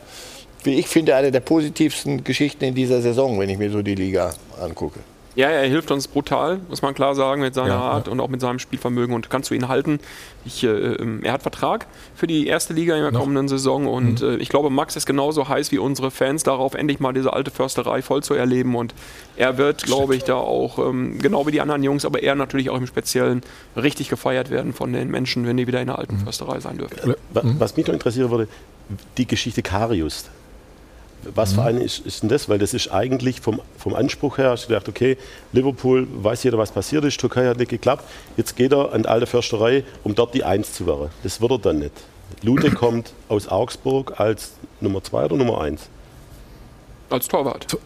wie 0.65 0.75
ich 0.75 0.89
finde, 0.89 1.15
eine 1.15 1.31
der 1.31 1.41
positivsten 1.41 2.25
Geschichten 2.25 2.65
in 2.65 2.75
dieser 2.75 3.01
Saison, 3.01 3.39
wenn 3.39 3.49
ich 3.49 3.59
mir 3.59 3.71
so 3.71 3.83
die 3.83 3.95
Liga 3.95 4.35
angucke. 4.61 4.99
Ja, 5.37 5.49
er 5.49 5.67
hilft 5.69 5.91
uns 5.91 6.07
brutal, 6.07 6.61
muss 6.69 6.81
man 6.83 6.95
klar 6.95 7.17
sagen, 7.17 7.41
mit 7.43 7.55
seiner 7.55 7.69
Ja, 7.75 7.81
Art 7.81 8.07
und 8.09 8.21
auch 8.21 8.29
mit 8.29 8.41
seinem 8.41 8.61
Spielvermögen. 8.61 9.15
Und 9.17 9.31
kannst 9.31 9.51
du 9.51 9.55
ihn 9.55 9.67
halten? 9.67 9.99
Ich, 10.45 10.63
äh, 10.63 10.69
ähm, 10.69 11.21
er 11.25 11.33
hat 11.33 11.43
Vertrag 11.43 11.87
für 12.15 12.29
die 12.29 12.47
erste 12.47 12.73
Liga 12.73 12.95
in 12.95 13.03
der 13.03 13.11
kommenden 13.13 13.49
Saison. 13.49 13.89
Und 13.89 14.21
Mhm. 14.23 14.29
äh, 14.29 14.37
ich 14.37 14.49
glaube, 14.49 14.71
Max 14.71 14.95
ist 14.95 15.07
genauso 15.07 15.49
heiß 15.49 15.73
wie 15.73 15.79
unsere 15.79 16.13
Fans 16.13 16.45
darauf, 16.45 16.75
endlich 16.75 17.01
mal 17.01 17.13
diese 17.13 17.33
alte 17.33 17.51
Försterei 17.51 18.01
voll 18.01 18.23
zu 18.23 18.35
erleben. 18.35 18.77
Und 18.77 18.95
er 19.37 19.59
wird, 19.59 19.83
glaube 19.83 20.15
ich, 20.15 20.23
da 20.23 20.35
auch, 20.37 20.79
ähm, 20.79 21.19
genau 21.19 21.47
wie 21.49 21.51
die 21.51 21.61
anderen 21.61 21.83
Jungs, 21.83 22.05
aber 22.05 22.23
er 22.23 22.37
natürlich 22.37 22.71
auch 22.71 22.79
im 22.79 22.87
Speziellen, 22.87 23.43
richtig 23.77 24.09
gefeiert 24.11 24.51
werden 24.51 24.73
von 24.73 24.93
den 24.93 25.11
Menschen, 25.11 25.47
wenn 25.49 25.57
die 25.57 25.67
wieder 25.67 25.81
in 25.81 25.87
der 25.89 25.97
Mhm. 25.97 26.01
alten 26.01 26.19
Försterei 26.19 26.61
sein 26.61 26.79
dürfen. 26.79 27.15
Wa- 27.33 27.43
Was 27.59 27.77
mich 27.77 27.87
noch 27.89 27.95
interessieren 27.95 28.31
würde, 28.31 28.47
die 29.19 29.27
Geschichte 29.27 29.63
Karius. 29.63 30.27
Was 31.35 31.55
für 31.55 31.63
eine 31.63 31.83
ist, 31.83 32.05
ist 32.07 32.23
denn 32.23 32.29
das? 32.29 32.49
Weil 32.49 32.59
das 32.59 32.75
ist 32.75 32.93
eigentlich 32.93 33.41
vom, 33.41 33.61
vom 33.79 33.95
Anspruch 33.95 34.39
her, 34.39 34.51
hast 34.51 34.65
du 34.65 34.69
gedacht, 34.69 34.89
okay, 34.89 35.17
Liverpool, 35.53 36.07
weiß 36.11 36.43
jeder, 36.43 36.59
was 36.59 36.73
passiert 36.73 37.05
ist, 37.05 37.19
Türkei 37.21 37.47
hat 37.47 37.59
nicht 37.59 37.71
geklappt, 37.71 38.05
jetzt 38.37 38.57
geht 38.57 38.73
er 38.73 38.93
an 38.93 39.03
die 39.03 39.09
alte 39.09 39.27
Försterei, 39.27 39.85
um 40.03 40.15
dort 40.15 40.35
die 40.35 40.45
Eins 40.45 40.73
zu 40.73 40.87
werden. 40.87 41.11
Das 41.23 41.41
wird 41.41 41.51
er 41.51 41.59
dann 41.59 41.79
nicht. 41.79 41.93
Lute 42.43 42.71
kommt 42.75 43.13
aus 43.29 43.49
Augsburg 43.49 44.19
als 44.19 44.53
Nummer 44.81 45.03
zwei 45.03 45.25
oder 45.25 45.37
Nummer 45.37 45.61
eins. 45.61 45.89
Als 47.15 47.29
Torwart. 47.29 47.79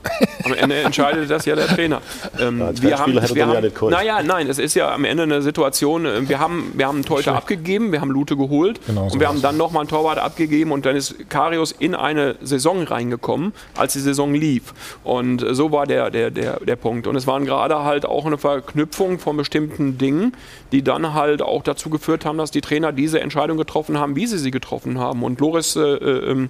Am 0.45 0.55
Ende 0.55 0.77
entscheidet 0.77 1.31
das 1.31 1.45
ja 1.45 1.55
der 1.55 1.67
Trainer. 1.67 2.01
Ähm, 2.41 2.61
er 2.61 2.83
wir 2.83 2.91
ja 2.91 2.99
haben, 2.99 3.15
nicht 3.15 3.35
geholt. 3.35 3.93
naja, 3.93 4.23
nein, 4.23 4.49
es 4.49 4.59
ist 4.59 4.75
ja 4.75 4.93
am 4.95 5.05
Ende 5.05 5.25
eine 5.25 5.43
Situation, 5.43 6.07
äh, 6.07 6.29
wir 6.29 6.39
haben, 6.39 6.73
wir 6.75 6.87
haben 6.87 6.97
einen 6.97 7.05
Torhüter 7.05 7.35
abgegeben, 7.35 7.93
wir 7.93 8.01
haben 8.01 8.11
Lute 8.11 8.37
geholt 8.37 8.81
Genau 8.87 9.09
so 9.09 9.15
und 9.15 9.21
wir 9.21 9.29
haben 9.29 9.43
dann 9.43 9.57
nochmal 9.59 9.83
einen 9.83 9.91
Torwart 9.91 10.19
abgegeben 10.19 10.73
und 10.73 10.87
dann 10.87 10.97
ist 10.97 11.29
Karius 11.29 11.73
in 11.73 11.95
eine 11.95 12.37
Saison 12.41 12.85
reingekommen, 12.85 13.53
als 13.77 13.93
die 13.93 14.01
Saison 14.01 14.33
lief. 14.33 14.73
Und 15.05 15.43
äh, 15.43 15.55
so 15.55 15.73
war 15.73 15.87
der, 15.87 16.11
der, 16.11 16.31
der, 16.31 16.61
der 16.61 16.77
Punkt. 16.77 17.07
Und 17.07 17.17
es 17.17 17.27
waren 17.27 17.45
gerade 17.45 17.85
halt 17.85 18.07
auch 18.07 18.25
eine 18.25 18.39
Verknüpfung 18.39 19.19
von 19.19 19.37
bestimmten 19.37 19.99
Dingen, 19.99 20.33
die 20.73 20.83
dann 20.83 21.13
halt 21.13 21.43
auch 21.43 21.63
dazu 21.63 21.91
geführt 21.91 22.25
haben, 22.25 22.39
dass 22.39 22.51
die 22.51 22.63
Trainer 22.63 22.93
diese 22.93 23.21
Entscheidung 23.21 23.59
getroffen 23.59 23.99
haben, 23.99 24.17
wie 24.17 24.27
sie 24.27 24.39
sie 24.39 24.51
getroffen 24.51 24.99
haben. 24.99 25.23
Und 25.23 25.41
Loris 25.41 25.77
äh, 25.77 25.81
äh, 25.81 26.31
ähm, 26.31 26.49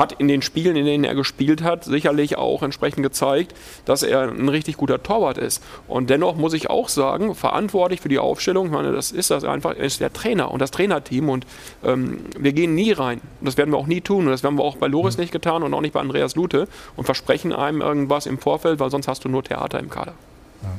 hat 0.00 0.12
in 0.12 0.28
den 0.28 0.42
Spielen, 0.42 0.76
in 0.76 0.86
denen 0.86 1.04
er 1.04 1.14
gespielt 1.14 1.62
hat, 1.62 1.84
sicherlich 1.84 2.36
auch 2.38 2.62
entsprechend 2.62 3.02
gezeigt, 3.02 3.54
dass 3.84 4.02
er 4.02 4.22
ein 4.22 4.48
richtig 4.48 4.78
guter 4.78 5.02
Torwart 5.02 5.38
ist. 5.38 5.62
Und 5.86 6.10
dennoch 6.10 6.36
muss 6.36 6.54
ich 6.54 6.70
auch 6.70 6.88
sagen, 6.88 7.34
verantwortlich 7.34 8.00
für 8.00 8.08
die 8.08 8.18
Aufstellung, 8.18 8.66
ich 8.66 8.72
meine, 8.72 8.92
das 8.92 9.12
ist 9.12 9.30
das 9.30 9.44
einfach, 9.44 9.74
ist 9.74 10.00
der 10.00 10.12
Trainer 10.12 10.50
und 10.50 10.60
das 10.60 10.70
Trainerteam. 10.70 11.28
Und 11.28 11.46
ähm, 11.84 12.24
wir 12.38 12.52
gehen 12.52 12.74
nie 12.74 12.92
rein. 12.92 13.20
Und 13.40 13.46
das 13.46 13.58
werden 13.58 13.70
wir 13.70 13.76
auch 13.76 13.86
nie 13.86 14.00
tun. 14.00 14.24
Und 14.24 14.32
das 14.32 14.42
werden 14.42 14.56
wir 14.56 14.64
auch 14.64 14.76
bei 14.76 14.86
Loris 14.86 15.18
nicht 15.18 15.32
getan 15.32 15.62
und 15.62 15.74
auch 15.74 15.82
nicht 15.82 15.92
bei 15.92 16.00
Andreas 16.00 16.34
Lute 16.34 16.66
und 16.96 17.04
versprechen 17.04 17.52
einem 17.52 17.82
irgendwas 17.82 18.24
im 18.26 18.38
Vorfeld, 18.38 18.80
weil 18.80 18.90
sonst 18.90 19.06
hast 19.06 19.24
du 19.24 19.28
nur 19.28 19.44
Theater 19.44 19.78
im 19.78 19.90
Kader. 19.90 20.14
Ja, 20.62 20.70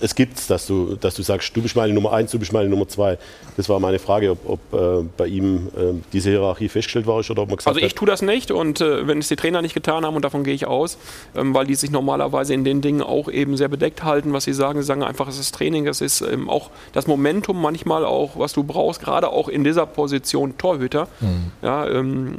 es 0.00 0.14
gibt's, 0.14 0.46
dass 0.46 0.66
du, 0.66 0.96
dass 0.96 1.14
du 1.14 1.22
sagst, 1.22 1.56
du 1.56 1.62
bist 1.62 1.76
meine 1.76 1.92
Nummer 1.92 2.12
eins, 2.12 2.30
du 2.30 2.38
bist 2.38 2.52
meine 2.52 2.68
Nummer 2.68 2.86
zwei. 2.88 3.18
Das 3.56 3.68
war 3.68 3.80
meine 3.80 3.98
Frage, 3.98 4.30
ob, 4.30 4.48
ob 4.48 4.60
äh, 4.72 5.04
bei 5.16 5.26
ihm 5.26 5.68
äh, 5.76 5.94
diese 6.12 6.30
Hierarchie 6.30 6.68
festgestellt 6.68 7.06
war 7.06 7.16
oder 7.16 7.42
ob 7.42 7.48
man 7.48 7.56
gesagt 7.56 7.68
Also 7.68 7.80
ich 7.80 7.94
tue 7.94 8.06
das 8.06 8.22
nicht 8.22 8.50
und 8.50 8.80
äh, 8.80 9.06
wenn 9.06 9.18
es 9.18 9.28
die 9.28 9.36
Trainer 9.36 9.62
nicht 9.62 9.74
getan 9.74 10.04
haben, 10.04 10.16
und 10.16 10.24
davon 10.24 10.44
gehe 10.44 10.54
ich 10.54 10.66
aus, 10.66 10.98
ähm, 11.36 11.54
weil 11.54 11.66
die 11.66 11.74
sich 11.74 11.90
normalerweise 11.90 12.54
in 12.54 12.64
den 12.64 12.80
Dingen 12.80 13.02
auch 13.02 13.30
eben 13.30 13.56
sehr 13.56 13.68
bedeckt 13.68 14.04
halten, 14.04 14.32
was 14.32 14.44
sie 14.44 14.52
sagen. 14.52 14.80
Sie 14.80 14.86
sagen 14.86 15.02
einfach, 15.02 15.28
es 15.28 15.38
ist 15.38 15.54
Training, 15.54 15.86
es 15.86 16.00
ist 16.00 16.20
ähm, 16.20 16.48
auch 16.48 16.70
das 16.92 17.06
Momentum 17.06 17.60
manchmal 17.60 18.04
auch, 18.04 18.38
was 18.38 18.52
du 18.52 18.64
brauchst, 18.64 19.00
gerade 19.00 19.30
auch 19.30 19.48
in 19.48 19.64
dieser 19.64 19.86
Position 19.86 20.58
Torhüter. 20.58 21.08
Mhm. 21.20 21.52
Ja, 21.62 21.86
ähm, 21.88 22.34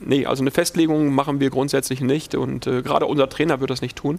nee, 0.00 0.26
also 0.26 0.42
eine 0.42 0.50
Festlegung 0.50 1.14
machen 1.14 1.40
wir 1.40 1.50
grundsätzlich 1.50 2.00
nicht 2.00 2.34
und 2.34 2.66
äh, 2.66 2.82
gerade 2.82 3.06
unser 3.06 3.28
Trainer 3.28 3.60
wird 3.60 3.70
das 3.70 3.82
nicht 3.82 3.96
tun. 3.96 4.18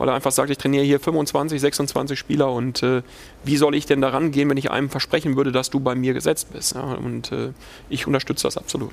Weil 0.00 0.08
er 0.08 0.14
einfach 0.14 0.32
sagt, 0.32 0.48
ich 0.48 0.56
trainiere 0.56 0.82
hier 0.82 0.98
25, 0.98 1.60
26 1.60 2.18
Spieler 2.18 2.50
und 2.50 2.82
äh, 2.82 3.02
wie 3.44 3.58
soll 3.58 3.74
ich 3.74 3.84
denn 3.84 4.00
daran 4.00 4.30
gehen, 4.30 4.48
wenn 4.48 4.56
ich 4.56 4.70
einem 4.70 4.88
versprechen 4.88 5.36
würde, 5.36 5.52
dass 5.52 5.68
du 5.68 5.78
bei 5.78 5.94
mir 5.94 6.14
gesetzt 6.14 6.54
bist? 6.54 6.74
Ja, 6.74 6.94
und 6.94 7.30
äh, 7.32 7.50
ich 7.90 8.06
unterstütze 8.06 8.44
das 8.44 8.56
absolut. 8.56 8.92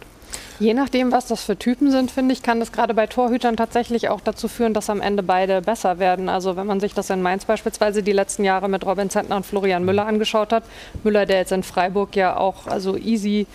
Je 0.60 0.74
nachdem, 0.74 1.14
was 1.14 1.28
das 1.28 1.46
für 1.46 1.56
Typen 1.56 1.92
sind, 1.92 2.12
finde 2.12 2.34
ich, 2.34 2.44
kann 2.44 2.60
das 2.60 2.74
gerade 2.74 2.94
bei 2.94 3.08
Torhütern 3.08 3.56
tatsächlich 3.56 4.10
auch 4.10 4.20
dazu 4.20 4.50
führen, 4.50 4.74
dass 4.74 4.90
am 4.90 5.00
Ende 5.00 5.24
beide 5.24 5.62
besser 5.62 5.98
werden. 5.98 6.28
Also 6.28 6.58
wenn 6.58 6.68
man 6.68 6.82
sich 6.82 6.94
das 6.94 7.10
in 7.10 7.22
Mainz 7.22 7.46
beispielsweise 7.46 8.04
die 8.04 8.12
letzten 8.12 8.44
Jahre 8.44 8.68
mit 8.68 8.86
Robin 8.86 9.10
Zentner 9.10 9.38
und 9.38 9.46
Florian 9.46 9.86
Müller 9.86 10.06
angeschaut 10.06 10.52
hat, 10.52 10.66
Müller, 11.06 11.26
der 11.26 11.38
jetzt 11.38 11.54
in 11.54 11.64
Freiburg 11.64 12.18
ja 12.18 12.36
auch 12.36 12.68
also 12.68 12.98
easy 12.98 13.48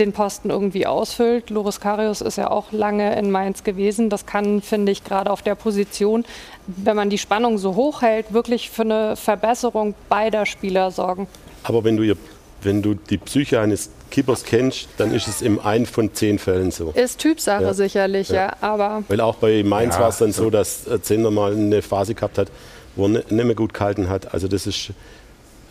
den 0.00 0.12
Posten 0.12 0.50
irgendwie 0.50 0.86
ausfüllt. 0.86 1.50
Loris 1.50 1.80
Karius 1.80 2.20
ist 2.20 2.36
ja 2.36 2.50
auch 2.50 2.72
lange 2.72 3.18
in 3.18 3.30
Mainz 3.30 3.64
gewesen. 3.64 4.10
Das 4.10 4.26
kann, 4.26 4.62
finde 4.62 4.92
ich, 4.92 5.04
gerade 5.04 5.30
auf 5.30 5.42
der 5.42 5.54
Position, 5.54 6.24
wenn 6.66 6.96
man 6.96 7.10
die 7.10 7.18
Spannung 7.18 7.58
so 7.58 7.74
hoch 7.74 8.02
hält, 8.02 8.32
wirklich 8.32 8.70
für 8.70 8.82
eine 8.82 9.16
Verbesserung 9.16 9.94
beider 10.08 10.46
Spieler 10.46 10.90
sorgen. 10.90 11.26
Aber 11.64 11.84
wenn 11.84 11.96
du, 11.96 12.02
ihr, 12.02 12.16
wenn 12.62 12.82
du 12.82 12.94
die 12.94 13.18
Psyche 13.18 13.60
eines 13.60 13.90
Keepers 14.10 14.44
kennst, 14.44 14.88
dann 14.96 15.12
ist 15.12 15.28
es 15.28 15.42
in 15.42 15.58
ein 15.60 15.84
von 15.84 16.14
zehn 16.14 16.38
Fällen 16.38 16.70
so. 16.70 16.92
Ist 16.94 17.18
Typsache 17.20 17.62
Ja. 17.62 17.74
sicherlich, 17.74 18.28
ja. 18.30 18.46
Ja. 18.46 18.52
Aber 18.60 19.02
Weil 19.08 19.20
auch 19.20 19.36
bei 19.36 19.62
Mainz 19.62 19.96
Ja, 19.96 20.02
war 20.02 20.08
es 20.08 20.18
dann 20.18 20.32
so, 20.32 20.48
dass 20.50 20.86
äh, 20.86 21.00
Zehner 21.02 21.30
mal 21.30 21.52
eine 21.52 21.82
Phase 21.82 22.14
gehabt 22.14 22.38
hat, 22.38 22.48
wo 22.96 23.04
er 23.04 23.10
nicht 23.10 23.30
mehr 23.30 23.54
gut 23.54 23.74
gehalten 23.74 24.08
hat. 24.08 24.32
Also 24.32 24.48
das 24.48 24.66
ist, 24.66 24.92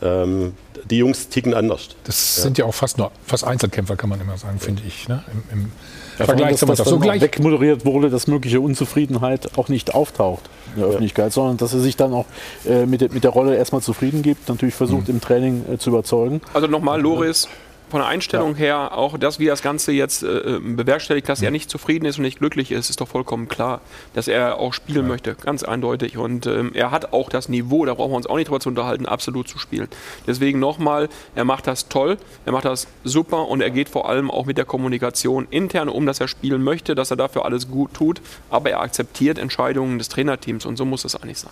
ähm, 0.01 0.53
die 0.89 0.97
Jungs 0.97 1.29
ticken 1.29 1.53
anders. 1.53 1.89
Das 2.05 2.37
Ja. 2.37 2.43
sind 2.43 2.57
ja 2.57 2.65
auch 2.65 2.73
fast 2.73 2.97
nur 2.97 3.11
fast 3.25 3.43
Einzelkämpfer, 3.43 3.95
kann 3.95 4.09
man 4.09 4.21
immer 4.21 4.37
sagen, 4.37 4.59
finde 4.59 4.83
ich. 4.87 5.07
Ne? 5.07 5.23
Im, 5.51 5.59
im 5.59 5.71
Ja, 6.19 6.25
Vergleich 6.25 6.51
dass 6.51 6.59
zur 6.59 6.67
das 6.75 6.87
So 6.87 6.99
gleich, 6.99 7.21
wegmoderiert 7.21 7.85
wurde, 7.85 8.09
dass 8.09 8.27
mögliche 8.27 8.61
Unzufriedenheit 8.61 9.57
auch 9.57 9.69
nicht 9.69 9.93
auftaucht 9.95 10.49
in 10.75 10.81
der 10.81 10.89
Öffentlichkeit, 10.89 11.33
sondern 11.33 11.57
dass 11.57 11.73
er 11.73 11.79
sich 11.79 11.95
dann 11.95 12.13
auch 12.13 12.25
äh, 12.67 12.85
mit, 12.85 13.01
der, 13.01 13.11
mit 13.11 13.23
der 13.23 13.31
Rolle 13.31 13.55
erstmal 13.55 13.81
zufrieden 13.81 14.21
gibt, 14.21 14.47
natürlich 14.49 14.75
versucht 14.75 15.09
im 15.09 15.19
Training 15.21 15.65
äh, 15.71 15.77
zu 15.77 15.89
überzeugen. 15.89 16.41
Also 16.53 16.67
nochmal, 16.67 17.01
Loris, 17.01 17.47
von 17.89 18.01
der 18.01 18.07
Einstellung 18.07 18.55
her, 18.55 18.97
auch 18.97 19.17
das, 19.17 19.39
wie 19.39 19.45
das 19.45 19.61
Ganze 19.61 19.91
jetzt 19.91 20.23
äh, 20.23 20.59
bewerkstelligt, 20.59 21.29
dass 21.29 21.41
er 21.41 21.51
nicht 21.51 21.69
zufrieden 21.69 22.05
ist 22.05 22.17
und 22.17 22.23
nicht 22.23 22.39
glücklich 22.39 22.71
ist, 22.71 22.89
ist 22.89 22.99
doch 22.99 23.07
vollkommen 23.07 23.47
klar, 23.47 23.81
dass 24.13 24.27
er 24.27 24.57
auch 24.57 24.73
spielen 24.73 25.07
möchte, 25.07 25.35
ganz 25.35 25.63
eindeutig. 25.63 26.17
Und 26.17 26.47
ähm, 26.47 26.71
er 26.73 26.91
hat 26.91 27.13
auch 27.13 27.29
das 27.29 27.49
Niveau, 27.49 27.85
da 27.85 27.93
brauchen 27.93 28.11
wir 28.11 28.17
uns 28.17 28.27
auch 28.27 28.35
nicht 28.35 28.47
drüber 28.47 28.59
zu 28.59 28.69
unterhalten, 28.69 29.05
absolut 29.05 29.47
zu 29.47 29.57
spielen. 29.57 29.87
Deswegen 30.25 30.59
nochmal, 30.59 31.09
er 31.35 31.45
macht 31.45 31.67
das 31.67 31.87
toll, 31.87 32.17
er 32.45 32.51
macht 32.51 32.65
das 32.65 32.87
super 33.03 33.47
und 33.47 33.61
er 33.61 33.69
geht 33.69 33.89
vor 33.89 34.09
allem 34.09 34.29
auch 34.29 34.45
mit 34.45 34.57
der 34.57 34.65
Kommunikation 34.65 35.47
intern 35.49 35.89
um, 35.89 36.05
dass 36.05 36.19
er 36.19 36.27
spielen 36.27 36.63
möchte, 36.63 36.95
dass 36.95 37.11
er 37.11 37.17
dafür 37.17 37.45
alles 37.45 37.69
gut 37.69 37.93
tut, 37.93 38.21
aber 38.49 38.69
er 38.69 38.81
akzeptiert 38.81 39.37
Entscheidungen 39.37 39.97
des 39.97 40.09
Trainerteams 40.09 40.65
und 40.65 40.77
so 40.77 40.85
muss 40.85 41.05
es 41.05 41.15
eigentlich 41.15 41.39
sein. 41.39 41.51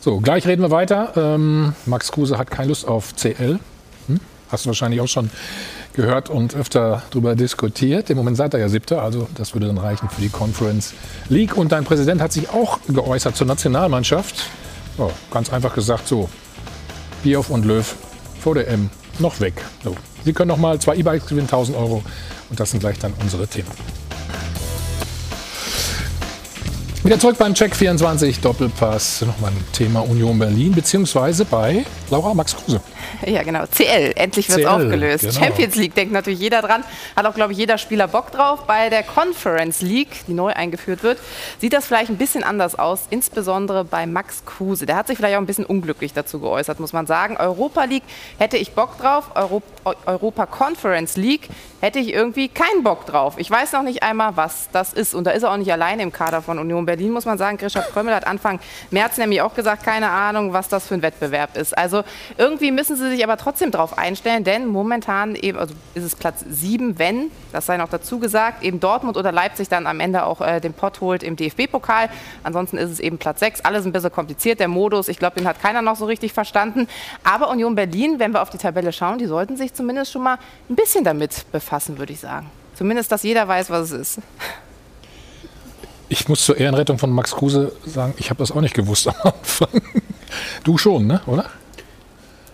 so, 0.00 0.20
gleich 0.20 0.46
reden 0.46 0.62
wir 0.62 0.70
weiter. 0.70 1.12
Ähm, 1.16 1.74
Max 1.86 2.12
Kruse 2.12 2.38
hat 2.38 2.50
keine 2.50 2.68
Lust 2.68 2.86
auf 2.86 3.14
CL. 3.16 3.58
Hm? 4.06 4.20
Hast 4.54 4.66
du 4.66 4.68
wahrscheinlich 4.68 5.00
auch 5.00 5.08
schon 5.08 5.30
gehört 5.94 6.30
und 6.30 6.54
öfter 6.54 7.02
darüber 7.10 7.34
diskutiert. 7.34 8.08
Im 8.08 8.16
Moment 8.16 8.36
seid 8.36 8.54
ihr 8.54 8.60
ja 8.60 8.68
Siebter, 8.68 9.02
also 9.02 9.26
das 9.34 9.52
würde 9.52 9.66
dann 9.66 9.78
reichen 9.78 10.08
für 10.08 10.20
die 10.20 10.28
Conference 10.28 10.94
League. 11.28 11.56
Und 11.56 11.72
dein 11.72 11.82
Präsident 11.82 12.20
hat 12.20 12.32
sich 12.32 12.48
auch 12.50 12.78
geäußert 12.86 13.34
zur 13.34 13.48
Nationalmannschaft. 13.48 14.44
Oh, 14.96 15.10
ganz 15.32 15.52
einfach 15.52 15.74
gesagt 15.74 16.06
so, 16.06 16.28
Bioff 17.24 17.50
und 17.50 17.64
Löw 17.64 17.96
vor 18.38 18.54
der 18.54 18.68
M 18.68 18.90
noch 19.18 19.40
weg. 19.40 19.54
So. 19.82 19.96
Sie 20.24 20.32
können 20.32 20.50
noch 20.50 20.58
mal 20.58 20.78
zwei 20.78 20.94
E-Bikes 20.94 21.26
gewinnen, 21.26 21.48
1000 21.48 21.76
Euro. 21.76 22.04
Und 22.48 22.60
das 22.60 22.70
sind 22.70 22.78
gleich 22.78 23.00
dann 23.00 23.12
unsere 23.20 23.48
Themen. 23.48 24.03
Wieder 27.04 27.18
zurück 27.18 27.36
beim 27.36 27.52
Check 27.52 27.76
24 27.76 28.40
Doppelpass. 28.40 29.20
Nochmal 29.26 29.50
ein 29.50 29.64
Thema 29.74 30.00
Union 30.00 30.38
Berlin, 30.38 30.72
beziehungsweise 30.72 31.44
bei 31.44 31.84
Laura 32.08 32.32
Max 32.32 32.56
Kruse. 32.56 32.80
Ja, 33.26 33.42
genau. 33.42 33.64
CL, 33.66 34.12
endlich 34.16 34.48
wird 34.48 34.60
es 34.60 34.66
aufgelöst. 34.66 35.20
genau. 35.20 35.34
Champions 35.34 35.74
League 35.76 35.94
denkt 35.94 36.14
natürlich 36.14 36.40
jeder 36.40 36.62
dran. 36.62 36.82
Hat 37.14 37.26
auch, 37.26 37.34
glaube 37.34 37.52
ich, 37.52 37.58
jeder 37.58 37.76
Spieler 37.76 38.08
Bock 38.08 38.32
drauf. 38.32 38.64
Bei 38.66 38.88
der 38.88 39.02
Conference 39.02 39.82
League, 39.82 40.24
die 40.26 40.32
neu 40.32 40.54
eingeführt 40.54 41.02
wird, 41.02 41.18
sieht 41.60 41.74
das 41.74 41.86
vielleicht 41.86 42.08
ein 42.08 42.16
bisschen 42.16 42.42
anders 42.42 42.78
aus, 42.78 43.00
insbesondere 43.10 43.84
bei 43.84 44.06
Max 44.06 44.46
Kruse. 44.46 44.86
Der 44.86 44.96
hat 44.96 45.06
sich 45.06 45.18
vielleicht 45.18 45.36
auch 45.36 45.40
ein 45.40 45.46
bisschen 45.46 45.66
unglücklich 45.66 46.14
dazu 46.14 46.40
geäußert, 46.40 46.80
muss 46.80 46.94
man 46.94 47.06
sagen. 47.06 47.36
Europa 47.36 47.84
League 47.84 48.04
hätte 48.38 48.56
ich 48.56 48.72
Bock 48.72 48.98
drauf, 48.98 49.32
Euro 49.34 49.62
Europa 50.06 50.46
Conference 50.46 51.16
League 51.16 51.50
hätte 51.84 51.98
ich 51.98 52.14
irgendwie 52.14 52.48
keinen 52.48 52.82
Bock 52.82 53.04
drauf. 53.04 53.34
Ich 53.36 53.50
weiß 53.50 53.72
noch 53.72 53.82
nicht 53.82 54.02
einmal, 54.02 54.38
was 54.38 54.70
das 54.72 54.94
ist. 54.94 55.14
Und 55.14 55.24
da 55.24 55.32
ist 55.32 55.42
er 55.42 55.52
auch 55.52 55.58
nicht 55.58 55.70
alleine 55.70 56.02
im 56.02 56.12
Kader 56.12 56.40
von 56.40 56.58
Union 56.58 56.86
Berlin, 56.86 56.93
muss 56.96 57.24
man 57.24 57.38
sagen. 57.38 57.56
Grisha 57.56 57.80
Prömmel 57.80 58.14
hat 58.14 58.26
Anfang 58.26 58.60
März 58.90 59.18
nämlich 59.18 59.42
auch 59.42 59.54
gesagt, 59.54 59.84
keine 59.84 60.10
Ahnung, 60.10 60.52
was 60.52 60.68
das 60.68 60.86
für 60.86 60.94
ein 60.94 61.02
Wettbewerb 61.02 61.56
ist. 61.56 61.76
Also 61.76 62.04
irgendwie 62.38 62.70
müssen 62.70 62.96
sie 62.96 63.10
sich 63.10 63.24
aber 63.24 63.36
trotzdem 63.36 63.70
darauf 63.70 63.98
einstellen, 63.98 64.44
denn 64.44 64.66
momentan 64.66 65.34
eben, 65.34 65.58
also 65.58 65.74
ist 65.94 66.04
es 66.04 66.16
Platz 66.16 66.44
7, 66.48 66.98
wenn, 66.98 67.30
das 67.52 67.66
sei 67.66 67.76
noch 67.76 67.88
dazu 67.88 68.18
gesagt, 68.18 68.62
eben 68.62 68.80
Dortmund 68.80 69.16
oder 69.16 69.32
Leipzig 69.32 69.68
dann 69.68 69.86
am 69.86 70.00
Ende 70.00 70.24
auch 70.24 70.40
äh, 70.40 70.60
den 70.60 70.72
Pott 70.72 71.00
holt 71.00 71.22
im 71.22 71.36
DFB-Pokal. 71.36 72.08
Ansonsten 72.42 72.78
ist 72.78 72.90
es 72.90 73.00
eben 73.00 73.18
Platz 73.18 73.40
6. 73.40 73.62
Alles 73.62 73.84
ein 73.84 73.92
bisschen 73.92 74.12
kompliziert, 74.12 74.60
der 74.60 74.68
Modus. 74.68 75.08
Ich 75.08 75.18
glaube, 75.18 75.36
den 75.36 75.46
hat 75.46 75.60
keiner 75.60 75.82
noch 75.82 75.96
so 75.96 76.06
richtig 76.06 76.32
verstanden. 76.32 76.88
Aber 77.22 77.50
Union 77.50 77.74
Berlin, 77.74 78.18
wenn 78.18 78.32
wir 78.32 78.42
auf 78.42 78.50
die 78.50 78.58
Tabelle 78.58 78.92
schauen, 78.92 79.18
die 79.18 79.26
sollten 79.26 79.56
sich 79.56 79.74
zumindest 79.74 80.12
schon 80.12 80.22
mal 80.22 80.38
ein 80.68 80.76
bisschen 80.76 81.04
damit 81.04 81.50
befassen, 81.52 81.98
würde 81.98 82.12
ich 82.12 82.20
sagen. 82.20 82.50
Zumindest, 82.74 83.12
dass 83.12 83.22
jeder 83.22 83.46
weiß, 83.46 83.70
was 83.70 83.90
es 83.90 84.16
ist. 84.16 84.18
Ich 86.14 86.28
muss 86.28 86.44
zur 86.44 86.56
Ehrenrettung 86.56 86.96
von 86.96 87.10
Max 87.10 87.34
Kruse 87.34 87.72
sagen, 87.84 88.14
ich 88.18 88.30
habe 88.30 88.38
das 88.38 88.52
auch 88.52 88.60
nicht 88.60 88.72
gewusst 88.72 89.08
am 89.08 89.14
Anfang. 89.24 89.82
Du 90.62 90.78
schon, 90.78 91.08
ne? 91.08 91.20
oder? 91.26 91.46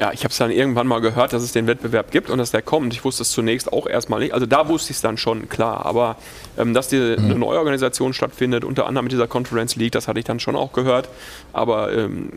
Ja, 0.01 0.13
ich 0.15 0.21
habe 0.21 0.31
es 0.31 0.39
dann 0.39 0.51
irgendwann 0.51 0.87
mal 0.87 1.03
gehört, 1.03 1.35
dass 1.35 1.43
es 1.43 1.53
den 1.53 1.67
Wettbewerb 1.67 2.11
gibt 2.11 2.31
und 2.31 2.39
dass 2.39 2.53
der 2.53 2.63
kommt. 2.63 2.95
Ich 2.95 3.05
wusste 3.05 3.21
es 3.23 3.33
zunächst 3.33 3.71
auch 3.71 3.87
erstmal 3.87 4.21
nicht. 4.21 4.33
Also 4.33 4.47
da 4.47 4.67
wusste 4.69 4.93
ich 4.93 4.97
es 4.97 5.03
dann 5.03 5.19
schon, 5.19 5.51
klar. 5.51 5.85
Aber 5.85 6.17
ähm, 6.57 6.73
dass 6.73 6.89
die, 6.89 6.97
eine 6.97 7.35
Neuorganisation 7.35 8.15
stattfindet, 8.15 8.65
unter 8.65 8.87
anderem 8.87 9.05
mit 9.05 9.13
dieser 9.13 9.29
Conference 9.29 9.77
League, 9.77 9.93
das 9.93 10.09
hatte 10.09 10.19
ich 10.19 10.25
dann 10.25 10.41
schon 10.41 10.57
auch 10.57 10.73
gehört. 10.73 11.11
Aber 11.53 11.93
ähm, 11.93 12.31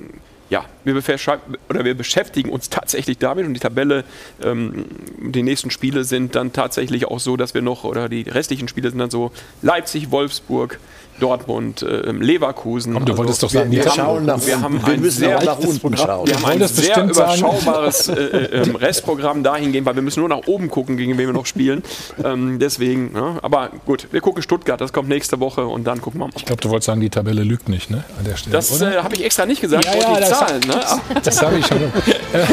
ja, 0.49 0.65
wir, 0.83 0.93
beschäftigen- 0.93 1.57
oder 1.69 1.85
wir 1.85 1.95
beschäftigen 1.95 2.49
uns 2.49 2.69
tatsächlich 2.69 3.17
damit 3.17 3.45
und 3.45 3.53
die 3.53 3.61
Tabelle, 3.61 4.03
ähm, 4.43 4.85
die 5.19 5.41
nächsten 5.41 5.71
Spiele 5.71 6.03
sind 6.03 6.35
dann 6.35 6.51
tatsächlich 6.51 7.05
auch 7.07 7.21
so, 7.21 7.37
dass 7.37 7.53
wir 7.53 7.61
noch, 7.61 7.85
oder 7.85 8.09
die 8.09 8.23
restlichen 8.23 8.67
Spiele 8.67 8.89
sind 8.89 8.99
dann 8.99 9.09
so 9.09 9.31
Leipzig, 9.61 10.11
Wolfsburg, 10.11 10.79
Dortmund, 11.19 11.85
ähm, 11.87 12.21
Leverkusen. 12.21 12.93
Komm, 12.93 13.05
du 13.05 13.17
wolltest 13.17 13.43
doch 13.43 13.49
sagen, 13.49 13.71
wir, 13.71 13.83
wir, 13.83 13.95
haben, 13.95 14.25
nach 14.25 14.45
wir 14.45 14.61
haben 14.61 14.85
Wir 14.85 14.93
ein 14.93 15.01
müssen 15.01 15.19
sehr, 15.19 15.37
auch 15.37 15.43
nach 15.43 15.59
unten 15.59 15.97
schauen. 15.97 16.27
wir 16.27 16.35
haben 16.35 16.45
ein 16.45 16.67
sehr 16.67 17.03
überschaubares 17.03 18.07
äh, 18.09 18.13
äh, 18.13 18.61
ähm, 18.63 18.75
Restprogramm 18.75 19.43
dahingehend, 19.43 19.85
weil 19.85 19.95
wir 19.95 20.01
müssen 20.01 20.19
nur 20.19 20.29
nach 20.29 20.47
oben 20.47 20.69
gucken, 20.69 20.97
gegen 20.97 21.17
wen 21.17 21.27
wir 21.27 21.33
noch 21.33 21.45
spielen. 21.45 21.83
Ähm, 22.23 22.59
deswegen, 22.59 23.13
ne? 23.13 23.39
aber 23.41 23.69
gut, 23.85 24.07
wir 24.11 24.21
gucken 24.21 24.41
Stuttgart, 24.43 24.79
das 24.81 24.93
kommt 24.93 25.09
nächste 25.09 25.39
Woche 25.39 25.65
und 25.65 25.85
dann 25.85 26.01
gucken 26.01 26.19
wir 26.19 26.27
mal. 26.27 26.33
Ich 26.35 26.45
glaube, 26.45 26.61
du 26.61 26.69
wolltest 26.69 26.87
sagen, 26.87 27.01
die 27.01 27.09
Tabelle 27.09 27.43
lügt 27.43 27.69
nicht, 27.69 27.89
ne? 27.89 28.03
An 28.17 28.25
der 28.25 28.35
Stelle. 28.35 28.53
Das 28.53 28.81
äh, 28.81 28.97
habe 28.97 29.15
ich 29.15 29.23
extra 29.23 29.45
nicht 29.45 29.61
gesagt, 29.61 29.85
Ja, 29.85 29.95
ja, 29.95 30.19
das- 30.19 30.29
zahlen. 30.29 30.61
Ne? 30.67 30.81
das 31.23 31.41
habe 31.41 31.57
ich 31.57 31.65
schon. 31.65 31.77
Äh, 32.33 32.45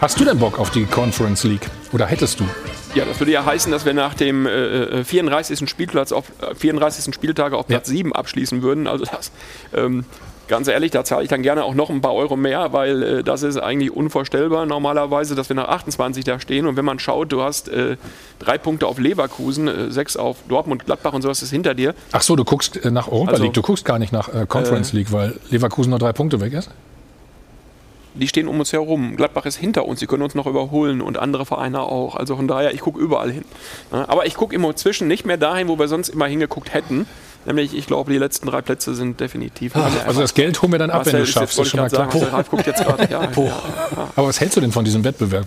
Hast 0.00 0.18
du 0.18 0.24
denn 0.24 0.38
Bock 0.38 0.58
auf 0.58 0.70
die 0.70 0.86
Conference 0.86 1.44
League? 1.44 1.68
Oder 1.92 2.06
hättest 2.06 2.40
du? 2.40 2.44
Ja, 2.94 3.04
das 3.04 3.20
würde 3.20 3.30
ja 3.32 3.44
heißen, 3.44 3.70
dass 3.70 3.84
wir 3.84 3.94
nach 3.94 4.14
dem 4.14 4.46
äh, 4.46 5.00
äh, 5.00 5.04
34. 5.04 5.68
Spielplatz 5.70 6.10
auf 6.10 6.24
äh, 6.40 6.54
34. 6.54 7.14
Spieltage 7.14 7.56
auf 7.56 7.66
Platz 7.68 7.86
7 7.88 8.12
abschließen 8.12 8.62
würden. 8.62 8.88
Also 8.88 9.04
das, 9.04 9.30
ähm, 9.72 10.04
ganz 10.48 10.66
ehrlich, 10.66 10.90
da 10.90 11.04
zahle 11.04 11.22
ich 11.22 11.28
dann 11.28 11.42
gerne 11.42 11.62
auch 11.62 11.74
noch 11.74 11.88
ein 11.88 12.00
paar 12.00 12.14
Euro 12.14 12.36
mehr, 12.36 12.72
weil 12.72 13.02
äh, 13.02 13.22
das 13.22 13.44
ist 13.44 13.58
eigentlich 13.58 13.92
unvorstellbar 13.92 14.66
normalerweise, 14.66 15.36
dass 15.36 15.48
wir 15.48 15.54
nach 15.54 15.68
28 15.68 16.24
da 16.24 16.40
stehen. 16.40 16.66
Und 16.66 16.76
wenn 16.76 16.84
man 16.84 16.98
schaut, 16.98 17.30
du 17.30 17.42
hast 17.42 17.68
äh, 17.68 17.96
drei 18.40 18.58
Punkte 18.58 18.88
auf 18.88 18.98
Leverkusen, 18.98 19.68
äh, 19.68 19.90
sechs 19.92 20.16
auf 20.16 20.38
Dortmund, 20.48 20.84
Gladbach 20.84 21.12
und 21.12 21.22
sowas 21.22 21.42
ist 21.42 21.50
hinter 21.50 21.74
dir. 21.74 21.94
Ach 22.10 22.22
so, 22.22 22.34
du 22.34 22.42
guckst 22.42 22.84
äh, 22.84 22.90
nach 22.90 23.06
Europa 23.06 23.30
Also, 23.30 23.44
League. 23.44 23.54
Du 23.54 23.62
guckst 23.62 23.84
gar 23.84 24.00
nicht 24.00 24.12
nach 24.12 24.28
äh, 24.34 24.46
Conference 24.48 24.92
äh, 24.92 24.96
League, 24.96 25.12
weil 25.12 25.34
Leverkusen 25.50 25.90
nur 25.90 26.00
drei 26.00 26.12
Punkte 26.12 26.40
weg 26.40 26.52
ist. 26.54 26.70
Die 28.14 28.26
stehen 28.26 28.48
um 28.48 28.58
uns 28.58 28.72
herum. 28.72 29.16
Gladbach 29.16 29.46
ist 29.46 29.56
hinter 29.56 29.86
uns, 29.86 30.00
sie 30.00 30.06
können 30.06 30.22
uns 30.22 30.34
noch 30.34 30.46
überholen 30.46 31.00
und 31.00 31.18
andere 31.18 31.46
Vereine 31.46 31.80
auch. 31.82 32.16
Also 32.16 32.36
von 32.36 32.48
daher, 32.48 32.74
ich 32.74 32.80
gucke 32.80 32.98
überall 33.00 33.30
hin. 33.30 33.44
Aber 33.90 34.26
ich 34.26 34.34
gucke 34.34 34.54
immer 34.54 34.74
zwischen 34.74 35.06
nicht 35.08 35.24
mehr 35.24 35.36
dahin, 35.36 35.68
wo 35.68 35.78
wir 35.78 35.86
sonst 35.88 36.08
immer 36.08 36.26
hingeguckt 36.26 36.74
hätten. 36.74 37.06
Nämlich, 37.46 37.74
ich 37.74 37.86
glaube, 37.86 38.12
die 38.12 38.18
letzten 38.18 38.46
drei 38.48 38.60
Plätze 38.60 38.94
sind 38.94 39.18
definitiv. 39.20 39.74
Ah, 39.74 39.88
also 40.06 40.20
das 40.20 40.34
Geld 40.34 40.60
holen 40.60 40.72
wir 40.72 40.78
dann 40.78 40.90
ab, 40.90 40.98
Marcel 40.98 41.12
wenn 41.14 41.20
du 41.20 41.26
schaffst. 41.26 41.56
Jetzt, 41.56 41.58
Das 41.58 41.66
ist 41.66 41.70
schon 41.70 41.80
mal 41.80 41.88
klar. 41.88 42.10
sagen, 42.10 42.12
Marcel. 42.12 42.34
Ja, 43.10 43.22
ja. 43.22 44.08
Aber 44.16 44.28
was 44.28 44.40
hältst 44.40 44.56
du 44.56 44.60
denn 44.60 44.72
von 44.72 44.84
diesem 44.84 45.04
Wettbewerb? 45.04 45.46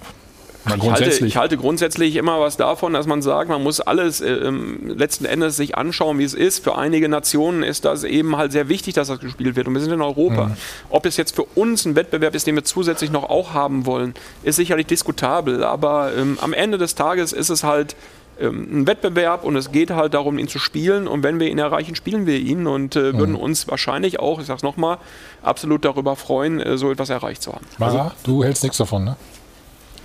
Mal 0.66 0.78
Ich 0.78 0.82
halte, 0.84 1.04
grundsätzlich. 1.04 1.30
ich 1.30 1.38
halte 1.38 1.58
grundsätzlich 1.58 2.16
immer 2.16 2.40
was 2.40 2.58
davon, 2.58 2.94
dass 2.94 3.06
man 3.06 3.22
sagt, 3.22 3.50
man 3.50 3.62
muss 3.62 3.82
alles 3.82 4.22
äh, 4.22 4.32
ähm, 4.32 4.94
letzten 4.96 5.26
Endes 5.26 5.58
sich 5.58 5.78
anschauen, 5.78 6.20
wie 6.20 6.24
es 6.24 6.34
ist. 6.34 6.64
Für 6.64 6.78
einige 6.78 7.10
Nationen 7.10 7.64
ist 7.64 7.86
das 7.86 8.04
eben 8.04 8.38
halt 8.38 8.52
sehr 8.52 8.70
wichtig, 8.70 8.94
dass 8.94 9.10
das 9.10 9.20
gespielt 9.20 9.56
wird. 9.56 9.68
Und 9.68 9.74
wir 9.74 9.82
sind 9.82 9.92
in 9.92 10.02
Europa. 10.02 10.46
Mhm. 10.48 10.54
Ob 10.90 11.06
es 11.06 11.18
jetzt 11.18 11.36
für 11.36 11.44
uns 11.44 11.86
ein 11.86 11.96
Wettbewerb 11.96 12.34
ist, 12.36 12.48
den 12.48 12.56
wir 12.56 12.64
zusätzlich 12.64 13.12
noch 13.12 13.30
auch 13.30 13.54
haben 13.54 13.86
wollen, 13.86 14.14
ist 14.44 14.56
sicherlich 14.56 14.88
diskutabel. 14.88 15.64
Aber 15.64 16.12
ähm, 16.18 16.38
am 16.42 16.54
Ende 16.54 16.78
des 16.78 16.96
Tages 16.96 17.34
ist 17.34 17.50
es 17.50 17.64
halt 17.64 17.96
ähm, 18.40 18.82
ein 18.82 18.88
Wettbewerb 18.88 19.44
und 19.44 19.56
es 19.56 19.72
geht 19.72 19.92
halt 19.92 20.14
darum, 20.14 20.40
ihn 20.40 20.48
zu 20.48 20.60
spielen. 20.60 21.08
Und 21.08 21.24
wenn 21.24 21.40
wir 21.40 21.50
ihn 21.50 21.60
erreichen, 21.60 21.96
spielen 21.96 22.26
wir 22.26 22.38
ihn 22.38 22.68
und 22.68 22.96
äh, 22.96 23.18
würden 23.18 23.36
uns 23.36 23.68
wahrscheinlich 23.68 24.20
auch, 24.20 24.40
ich 24.40 24.48
sag's 24.48 24.64
nochmal, 24.64 24.98
absolut 25.42 25.86
darüber 25.86 26.16
freuen, 26.16 26.60
äh, 26.60 26.78
so 26.78 26.92
etwas 26.92 27.10
erreicht 27.10 27.44
zu 27.44 27.54
haben. 27.54 27.66
Mara, 27.78 28.14
du 28.24 28.44
hältst 28.44 28.64
nichts 28.64 28.78
davon, 28.78 29.04
ne? 29.04 29.16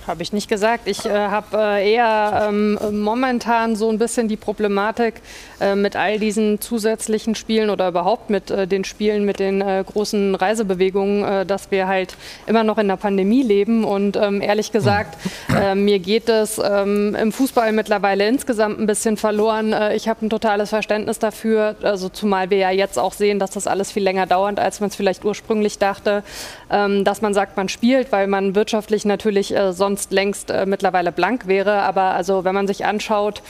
Habe 0.07 0.23
ich 0.23 0.33
nicht 0.33 0.49
gesagt. 0.49 0.87
Ich 0.87 1.05
äh, 1.05 1.09
habe 1.09 1.57
äh, 1.57 1.93
eher 1.93 2.47
ähm, 2.49 2.79
momentan 3.03 3.75
so 3.75 3.89
ein 3.89 3.99
bisschen 3.99 4.27
die 4.27 4.37
Problematik 4.37 5.21
äh, 5.59 5.75
mit 5.75 5.95
all 5.95 6.19
diesen 6.19 6.61
zusätzlichen 6.61 7.35
Spielen 7.35 7.69
oder 7.69 7.87
überhaupt 7.87 8.29
mit 8.29 8.49
äh, 8.49 8.65
den 8.65 8.83
Spielen 8.85 9.25
mit 9.25 9.39
den 9.39 9.61
äh, 9.61 9.83
großen 9.85 10.35
Reisebewegungen, 10.35 11.23
äh, 11.23 11.45
dass 11.45 11.69
wir 11.71 11.87
halt 11.87 12.15
immer 12.47 12.63
noch 12.63 12.77
in 12.77 12.87
der 12.87 12.95
Pandemie 12.95 13.43
leben. 13.43 13.83
Und 13.83 14.15
ähm, 14.17 14.41
ehrlich 14.41 14.71
gesagt, 14.71 15.17
mir 15.75 15.99
geht 15.99 16.29
es 16.29 16.59
ähm, 16.63 17.15
im 17.15 17.31
Fußball 17.31 17.71
mittlerweile 17.71 18.27
insgesamt 18.27 18.79
ein 18.79 18.87
bisschen 18.87 19.17
verloren. 19.17 19.75
Ich 19.93 20.07
habe 20.07 20.25
ein 20.25 20.29
totales 20.29 20.69
Verständnis 20.69 21.19
dafür, 21.19 21.75
also 21.81 22.09
zumal 22.09 22.49
wir 22.49 22.57
ja 22.57 22.71
jetzt 22.71 22.97
auch 22.97 23.13
sehen, 23.13 23.39
dass 23.39 23.51
das 23.51 23.67
alles 23.67 23.91
viel 23.91 24.03
länger 24.03 24.25
dauert, 24.25 24.59
als 24.59 24.79
man 24.79 24.89
es 24.89 24.95
vielleicht 24.95 25.23
ursprünglich 25.25 25.77
dachte, 25.77 26.23
dass 26.69 27.21
man 27.21 27.33
sagt, 27.33 27.57
man 27.57 27.69
spielt, 27.69 28.11
weil 28.11 28.27
man 28.27 28.55
wirtschaftlich 28.55 29.05
natürlich 29.05 29.55
äh, 29.55 29.73
sonst 29.73 30.11
längst 30.11 30.51
äh, 30.51 30.65
mittlerweile 30.65 31.11
blank 31.11 31.47
wäre. 31.47 31.81
Aber 31.81 32.13
also 32.13 32.43
wenn 32.43 32.55
man 32.55 32.67
sich 32.67 32.85
anschaut, 32.85 33.41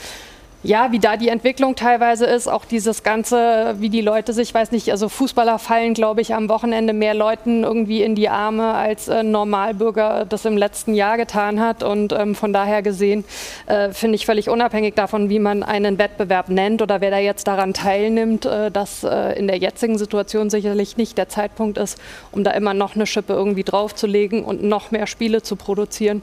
ja, 0.62 0.92
wie 0.92 0.98
da 0.98 1.16
die 1.16 1.28
Entwicklung 1.28 1.74
teilweise 1.74 2.26
ist, 2.26 2.46
auch 2.46 2.66
dieses 2.66 3.02
Ganze, 3.02 3.76
wie 3.78 3.88
die 3.88 4.02
Leute 4.02 4.34
sich, 4.34 4.52
weiß 4.52 4.72
nicht, 4.72 4.90
also 4.90 5.08
Fußballer 5.08 5.58
fallen, 5.58 5.94
glaube 5.94 6.20
ich, 6.20 6.34
am 6.34 6.50
Wochenende 6.50 6.92
mehr 6.92 7.14
Leuten 7.14 7.64
irgendwie 7.64 8.02
in 8.02 8.14
die 8.14 8.28
Arme, 8.28 8.74
als 8.74 9.08
äh, 9.08 9.20
ein 9.20 9.30
Normalbürger 9.30 10.26
das 10.26 10.44
im 10.44 10.58
letzten 10.58 10.94
Jahr 10.94 11.16
getan 11.16 11.60
hat. 11.60 11.82
Und 11.82 12.12
ähm, 12.12 12.34
von 12.34 12.52
daher 12.52 12.82
gesehen 12.82 13.24
äh, 13.66 13.90
finde 13.92 14.16
ich 14.16 14.26
völlig 14.26 14.50
unabhängig 14.50 14.94
davon, 14.94 15.30
wie 15.30 15.38
man 15.38 15.62
einen 15.62 15.98
Wettbewerb 15.98 16.50
nennt 16.50 16.82
oder 16.82 17.00
wer 17.00 17.10
da 17.10 17.18
jetzt 17.18 17.46
daran 17.46 17.72
teilnimmt, 17.72 18.44
äh, 18.44 18.70
dass 18.70 19.02
äh, 19.02 19.38
in 19.38 19.46
der 19.46 19.56
jetzigen 19.56 19.96
Situation 19.96 20.50
sicherlich 20.50 20.98
nicht 20.98 21.16
der 21.16 21.30
Zeitpunkt 21.30 21.78
ist, 21.78 21.98
um 22.32 22.44
da 22.44 22.50
immer 22.50 22.74
noch 22.74 22.94
eine 22.94 23.06
Schippe 23.06 23.32
irgendwie 23.32 23.64
draufzulegen 23.64 24.44
und 24.44 24.62
noch 24.62 24.90
mehr 24.90 25.06
Spiele 25.06 25.40
zu 25.40 25.56
produzieren. 25.56 26.20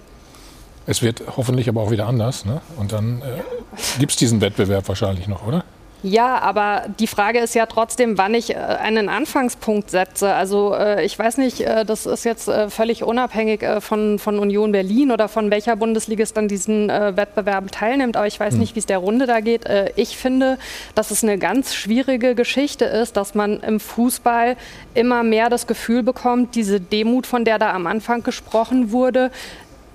Es 0.87 1.01
wird 1.01 1.21
hoffentlich 1.35 1.67
aber 1.69 1.81
auch 1.81 1.91
wieder 1.91 2.07
anders. 2.07 2.45
Ne? 2.45 2.61
Und 2.77 2.93
dann 2.93 3.21
äh, 3.21 3.99
gibt 3.99 4.13
es 4.13 4.17
diesen 4.17 4.39
Wettbewerb 4.41 4.87
wahrscheinlich 4.87 5.27
noch, 5.27 5.45
oder? 5.45 5.63
Ja, 6.03 6.37
aber 6.39 6.83
die 6.99 7.07
Frage 7.07 7.39
ist 7.39 7.55
ja 7.55 7.65
trotzdem, 7.65 8.19
wann 8.19 8.35
ich 8.35 8.51
äh, 8.51 8.55
einen 8.55 9.09
Anfangspunkt 9.09 9.89
setze. 9.89 10.31
Also 10.33 10.75
äh, 10.75 11.03
ich 11.03 11.17
weiß 11.17 11.37
nicht, 11.37 11.61
äh, 11.61 11.85
das 11.85 12.05
ist 12.05 12.23
jetzt 12.23 12.49
völlig 12.69 13.03
unabhängig 13.03 13.65
von, 13.79 14.19
von 14.19 14.37
Union 14.39 14.71
Berlin 14.71 15.11
oder 15.11 15.27
von 15.27 15.49
welcher 15.49 15.75
Bundesligist 15.75 16.37
dann 16.37 16.47
diesen 16.47 16.87
Wettbewerben 16.87 17.69
teilnimmt. 17.71 18.15
Aber 18.15 18.27
ich 18.27 18.39
weiß 18.39 18.53
Hm. 18.53 18.59
nicht, 18.59 18.75
wie 18.75 18.79
es 18.79 18.85
der 18.85 18.99
Runde 18.99 19.25
da 19.25 19.39
geht. 19.41 19.65
Ich 19.95 20.15
finde, 20.17 20.57
dass 20.95 21.11
es 21.11 21.23
eine 21.23 21.37
ganz 21.37 21.73
schwierige 21.75 22.35
Geschichte 22.35 22.85
ist, 22.85 23.17
dass 23.17 23.35
man 23.35 23.59
im 23.59 23.79
Fußball 23.79 24.55
immer 24.93 25.23
mehr 25.23 25.49
das 25.49 25.67
Gefühl 25.67 26.03
bekommt, 26.03 26.55
diese 26.55 26.79
Demut, 26.79 27.27
von 27.27 27.43
der 27.43 27.59
da 27.59 27.73
am 27.73 27.87
Anfang 27.87 28.23
gesprochen 28.23 28.91
wurde, 28.91 29.31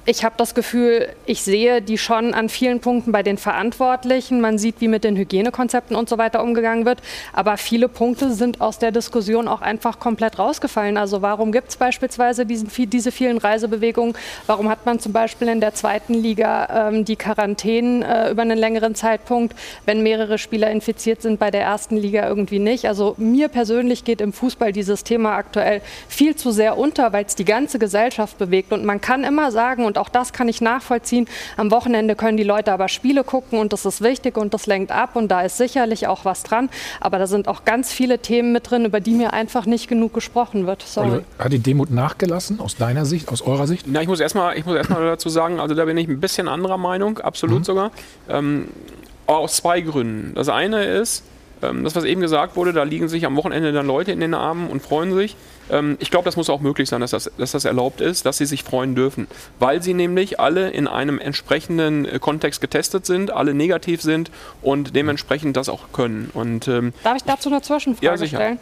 ich 0.05 0.25
habe 0.25 0.35
das 0.37 0.55
Gefühl, 0.55 1.09
ich 1.27 1.43
sehe 1.43 1.81
die 1.81 1.97
schon 1.97 2.35
an 2.35 2.49
vielen 2.49 2.81
Punkten 2.81 3.13
bei 3.13 3.23
den 3.23 3.39
Verantwortlichen. 3.39 4.41
Man 4.41 4.59
sieht, 4.59 4.81
wie 4.81 4.89
mit 4.89 5.05
den 5.05 5.17
Hygienekonzepten 5.17 5.95
und 5.95 6.09
so 6.09 6.19
weiter 6.19 6.43
umgegangen 6.43 6.85
wird. 6.85 7.01
Aber 7.33 7.57
viele 7.57 7.89
Punkte 7.89 8.33
sind 8.33 8.61
aus 8.61 8.79
der 8.79 8.91
Diskussion 8.91 9.47
auch 9.47 9.63
einfach 9.63 10.01
komplett 10.01 10.41
rausgefallen. 10.41 10.97
Also 10.97 11.23
warum 11.23 11.53
gibt 11.53 11.69
es 11.69 11.77
beispielsweise 11.77 12.47
diesen, 12.47 12.69
diese 12.91 13.13
vielen 13.13 13.39
Reisebewegungen? 13.39 14.17
Warum 14.49 14.69
hat 14.69 14.85
man 14.87 14.99
zum 14.99 15.13
Beispiel 15.13 15.47
in 15.49 15.61
der 15.61 15.75
zweiten 15.75 16.15
Liga 16.15 16.89
ähm, 16.89 17.05
die 17.05 17.17
Quarantänen 17.17 18.03
äh, 18.03 18.31
über 18.31 18.43
einen 18.43 18.59
längeren 18.59 18.97
Zeitpunkt, 18.97 19.55
wenn 19.87 20.03
mehrere 20.03 20.39
Spieler 20.39 20.71
infiziert 20.71 21.23
sind, 21.23 21.39
bei 21.39 21.53
der 21.53 21.63
ersten 21.63 21.97
Liga 21.97 22.27
irgendwie 22.27 22.59
nicht? 22.59 22.87
Also 22.87 23.15
mir 23.19 23.47
persönlich 23.47 24.03
geht 24.03 24.21
im 24.21 24.33
Fußball 24.33 24.73
dieses 24.73 25.05
Thema 25.05 25.37
aktuell 25.37 25.81
viel 26.09 26.35
zu 26.35 26.51
sehr 26.51 26.77
unter, 26.77 27.13
weil 27.13 27.25
es 27.25 27.37
die 27.37 27.45
ganze 27.45 27.79
Gesellschaft 27.79 28.37
bewegt. 28.39 28.73
Und 28.73 28.85
man 28.85 29.01
kann 29.01 29.23
immer 29.23 29.53
sagen, 29.53 29.92
und 29.93 29.99
auch 29.99 30.09
das 30.09 30.33
kann 30.33 30.49
ich 30.49 30.63
nachvollziehen, 30.63 31.29
am 31.59 31.71
Wochenende 31.71 32.17
können 32.17 32.39
die 32.39 32.45
Leute 32.45 32.73
aber 32.73 32.89
Spiele 32.89 33.25
gucken 33.25 33.59
und 33.59 33.75
das 33.75 33.85
ist 33.85 34.01
wichtig 34.01 34.39
und 34.39 34.55
das 34.55 34.67
lenkt 34.67 34.91
ab 34.91 35.17
und 35.17 35.29
da 35.29 35.43
ist 35.43 35.59
sicherlich 35.59 36.07
auch 36.07 36.25
was 36.25 36.45
dran. 36.45 36.71
Aber 36.99 37.19
da 37.19 37.27
sind 37.27 37.47
auch 37.47 37.67
ganz 37.67 37.93
viele 37.93 38.19
Themen 38.19 38.53
mit 38.53 38.71
drin, 38.71 38.87
über 38.87 39.01
die 39.01 39.13
mir 39.13 39.35
einfach 39.35 39.67
nicht 39.67 39.89
genug 39.89 40.15
gesprochen 40.15 40.67
wird. 40.67 40.81
Sorry. 40.81 41.09
Oliver, 41.09 41.25
Hat 41.39 41.53
die 41.53 41.59
Demut 41.59 41.91
nachgelassen 41.91 42.59
aus 42.59 42.77
deiner 42.77 43.05
Sicht, 43.05 43.29
aus 43.29 43.43
eurer 43.43 43.67
Sicht? 43.67 43.85
Na, 43.87 44.01
ich 44.01 44.09
muss 44.09 44.21
erstmal 44.21 44.57
ich 44.57 44.65
muss 44.65 44.77
erstmal 44.77 45.05
dazu 45.05 45.29
sagen, 45.29 45.61
also 45.61 45.75
da 45.75 45.85
bin 45.85 45.99
ich 45.99 46.09
ein 46.09 46.21
bisschen 46.21 46.49
anderer 46.49 46.79
Meinung, 46.79 47.19
absolut 47.19 47.67
sogar. 47.67 47.91
Ähm, 48.31 48.69
aus 49.27 49.57
zwei 49.57 49.83
Gründen. 49.83 50.33
Das 50.35 50.49
eine 50.49 50.85
ist, 50.85 51.23
ähm, 51.63 51.85
das, 51.85 51.95
was 51.95 52.05
eben 52.05 52.23
gesagt 52.23 52.57
wurde, 52.57 52.73
da 52.73 52.83
liegen 52.83 53.09
sich 53.09 53.27
am 53.27 53.37
Wochenende 53.37 53.73
dann 53.73 53.87
Leute 53.87 54.13
in 54.13 54.21
den 54.21 54.33
Armen 54.33 54.69
und 54.69 54.81
freuen 54.83 55.15
sich. 55.15 55.37
Ähm, 55.73 55.97
ich 55.99 56.11
glaube, 56.13 56.27
das 56.27 56.37
muss 56.37 56.49
auch 56.51 56.61
möglich 56.61 56.89
sein, 56.89 57.01
dass 57.01 57.11
das, 57.11 57.31
dass 57.39 57.51
das 57.53 57.65
erlaubt 57.65 58.01
ist, 58.01 58.25
dass 58.27 58.39
sie 58.39 58.47
sich 58.47 58.63
freuen 58.63 58.95
dürfen. 58.95 59.27
Weil 59.59 59.83
sie 59.83 59.95
nämlich 59.95 60.39
alle 60.39 60.71
in 60.71 60.87
einem 60.87 61.19
entsprechenden 61.19 62.05
äh, 62.05 62.19
Kontext 62.21 62.61
getestet 62.61 63.07
sind, 63.07 63.33
alle 63.33 63.55
negativ 63.55 64.03
sind 64.03 64.31
und 64.63 64.95
dementsprechend 64.95 65.57
das 65.57 65.69
auch 65.69 65.93
können. 65.93 66.31
Und 66.35 66.69
ähm, 66.69 66.93
Darf 67.03 67.17
ich 67.17 67.25
dazu 67.25 67.49
eine 67.49 67.63
Zwischenfrage 67.63 68.07
Ja, 68.07 68.17
sicher. 68.17 68.37
stellen? 68.37 68.59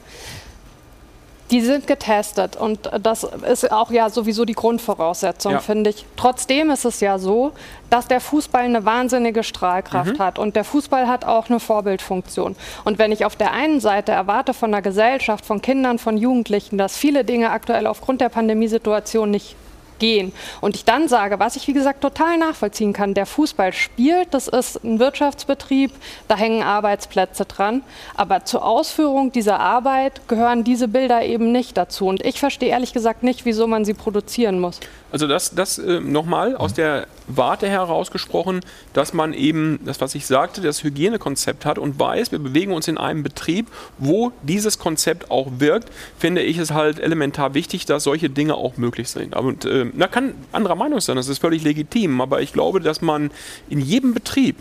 Die 1.51 1.60
sind 1.60 1.86
getestet 1.86 2.56
und 2.56 2.90
das 3.02 3.24
ist 3.24 3.72
auch 3.72 3.90
ja 3.90 4.09
sowieso 4.09 4.44
die 4.44 4.52
Grundvoraussetzung, 4.55 5.52
Ja. 5.52 5.59
finde 5.59 5.90
ich. 5.90 6.05
Trotzdem 6.16 6.70
ist 6.70 6.85
es 6.85 7.01
ja 7.01 7.18
so, 7.18 7.52
dass 7.90 8.06
der 8.06 8.20
Fußball 8.20 8.62
eine 8.62 8.85
wahnsinnige 8.85 9.43
Strahlkraft 9.43 10.14
Mhm. 10.14 10.18
hat 10.18 10.39
und 10.39 10.55
der 10.55 10.62
Fußball 10.64 11.09
hat 11.09 11.24
auch 11.24 11.48
eine 11.48 11.59
Vorbildfunktion. 11.59 12.55
Und 12.85 12.98
wenn 12.98 13.10
ich 13.10 13.24
auf 13.24 13.35
der 13.35 13.52
einen 13.52 13.81
Seite 13.81 14.12
erwarte 14.12 14.55
von 14.55 14.70
der 14.70 14.82
Gesellschaft, 14.82 15.44
von 15.44 15.60
Kindern, 15.60 15.98
von 15.98 16.16
Jugendlichen, 16.16 16.78
dass 16.78 16.97
viele 16.97 17.24
Dinge 17.24 17.51
aktuell 17.51 17.86
aufgrund 17.89 18.20
der 18.20 18.28
Pandemiesituation 18.28 19.31
nicht 19.31 19.56
gehen. 20.01 20.32
Und 20.60 20.74
ich 20.74 20.85
dann 20.85 21.06
sage, 21.06 21.39
was 21.39 21.55
ich 21.55 21.68
wie 21.68 21.72
gesagt 21.72 22.01
total 22.01 22.39
nachvollziehen 22.39 22.93
kann, 22.93 23.14
der 23.14 23.27
Fußball 23.27 23.72
spielt, 23.72 24.35
das 24.35 24.48
ist 24.48 24.82
ein 24.82 24.98
Wirtschaftsbetrieb, 24.98 25.93
da 26.27 26.36
hängen 26.36 26.64
Arbeitsplätze 26.64 27.44
dran, 27.44 27.82
aber 28.16 28.44
zur 28.44 28.64
Ausführung 28.64 29.31
dieser 29.31 29.60
Arbeit 29.60 30.27
gehören 30.27 30.64
diese 30.64 30.89
Bilder 30.89 31.22
eben 31.22 31.52
nicht 31.52 31.77
dazu. 31.77 32.06
Und 32.09 32.24
ich 32.24 32.40
verstehe 32.40 32.70
ehrlich 32.70 32.93
gesagt 32.93 33.22
nicht, 33.22 33.44
wieso 33.44 33.68
man 33.68 33.85
sie 33.85 33.94
produzieren 33.94 34.59
muss. 34.59 34.81
Also 35.12 35.27
das, 35.27 35.55
das 35.55 35.78
äh, 35.78 36.01
nochmal 36.01 36.56
aus 36.56 36.74
der 36.74 37.06
Warte 37.36 37.69
herausgesprochen, 37.69 38.61
dass 38.93 39.12
man 39.12 39.32
eben, 39.32 39.81
das 39.85 40.01
was 40.01 40.15
ich 40.15 40.27
sagte, 40.27 40.61
das 40.61 40.82
Hygienekonzept 40.82 41.65
hat 41.65 41.78
und 41.78 41.98
weiß, 41.98 42.32
wir 42.32 42.39
bewegen 42.39 42.73
uns 42.73 42.89
in 42.89 42.98
einem 42.98 43.23
Betrieb, 43.23 43.66
wo 43.98 44.32
dieses 44.43 44.78
Konzept 44.78 45.31
auch 45.31 45.48
wirkt, 45.59 45.90
finde 46.19 46.43
ich 46.43 46.59
es 46.59 46.73
halt 46.73 46.98
elementar 46.98 47.55
wichtig, 47.55 47.86
dass 47.86 48.05
solche 48.05 48.31
Dinge 48.31 48.55
auch 48.55 48.77
möglich 48.77 49.09
sind. 49.09 49.36
Und 49.36 49.65
äh, 49.65 49.86
da 49.94 50.07
kann 50.07 50.35
anderer 50.52 50.74
Meinung 50.74 51.01
sein, 51.01 51.16
das 51.16 51.28
ist 51.28 51.39
völlig 51.39 51.62
legitim, 51.62 52.20
aber 52.20 52.40
ich 52.43 52.52
glaube, 52.52 52.81
dass 52.81 53.01
man 53.01 53.31
in 53.69 53.81
jedem 53.81 54.15
Betrieb 54.15 54.57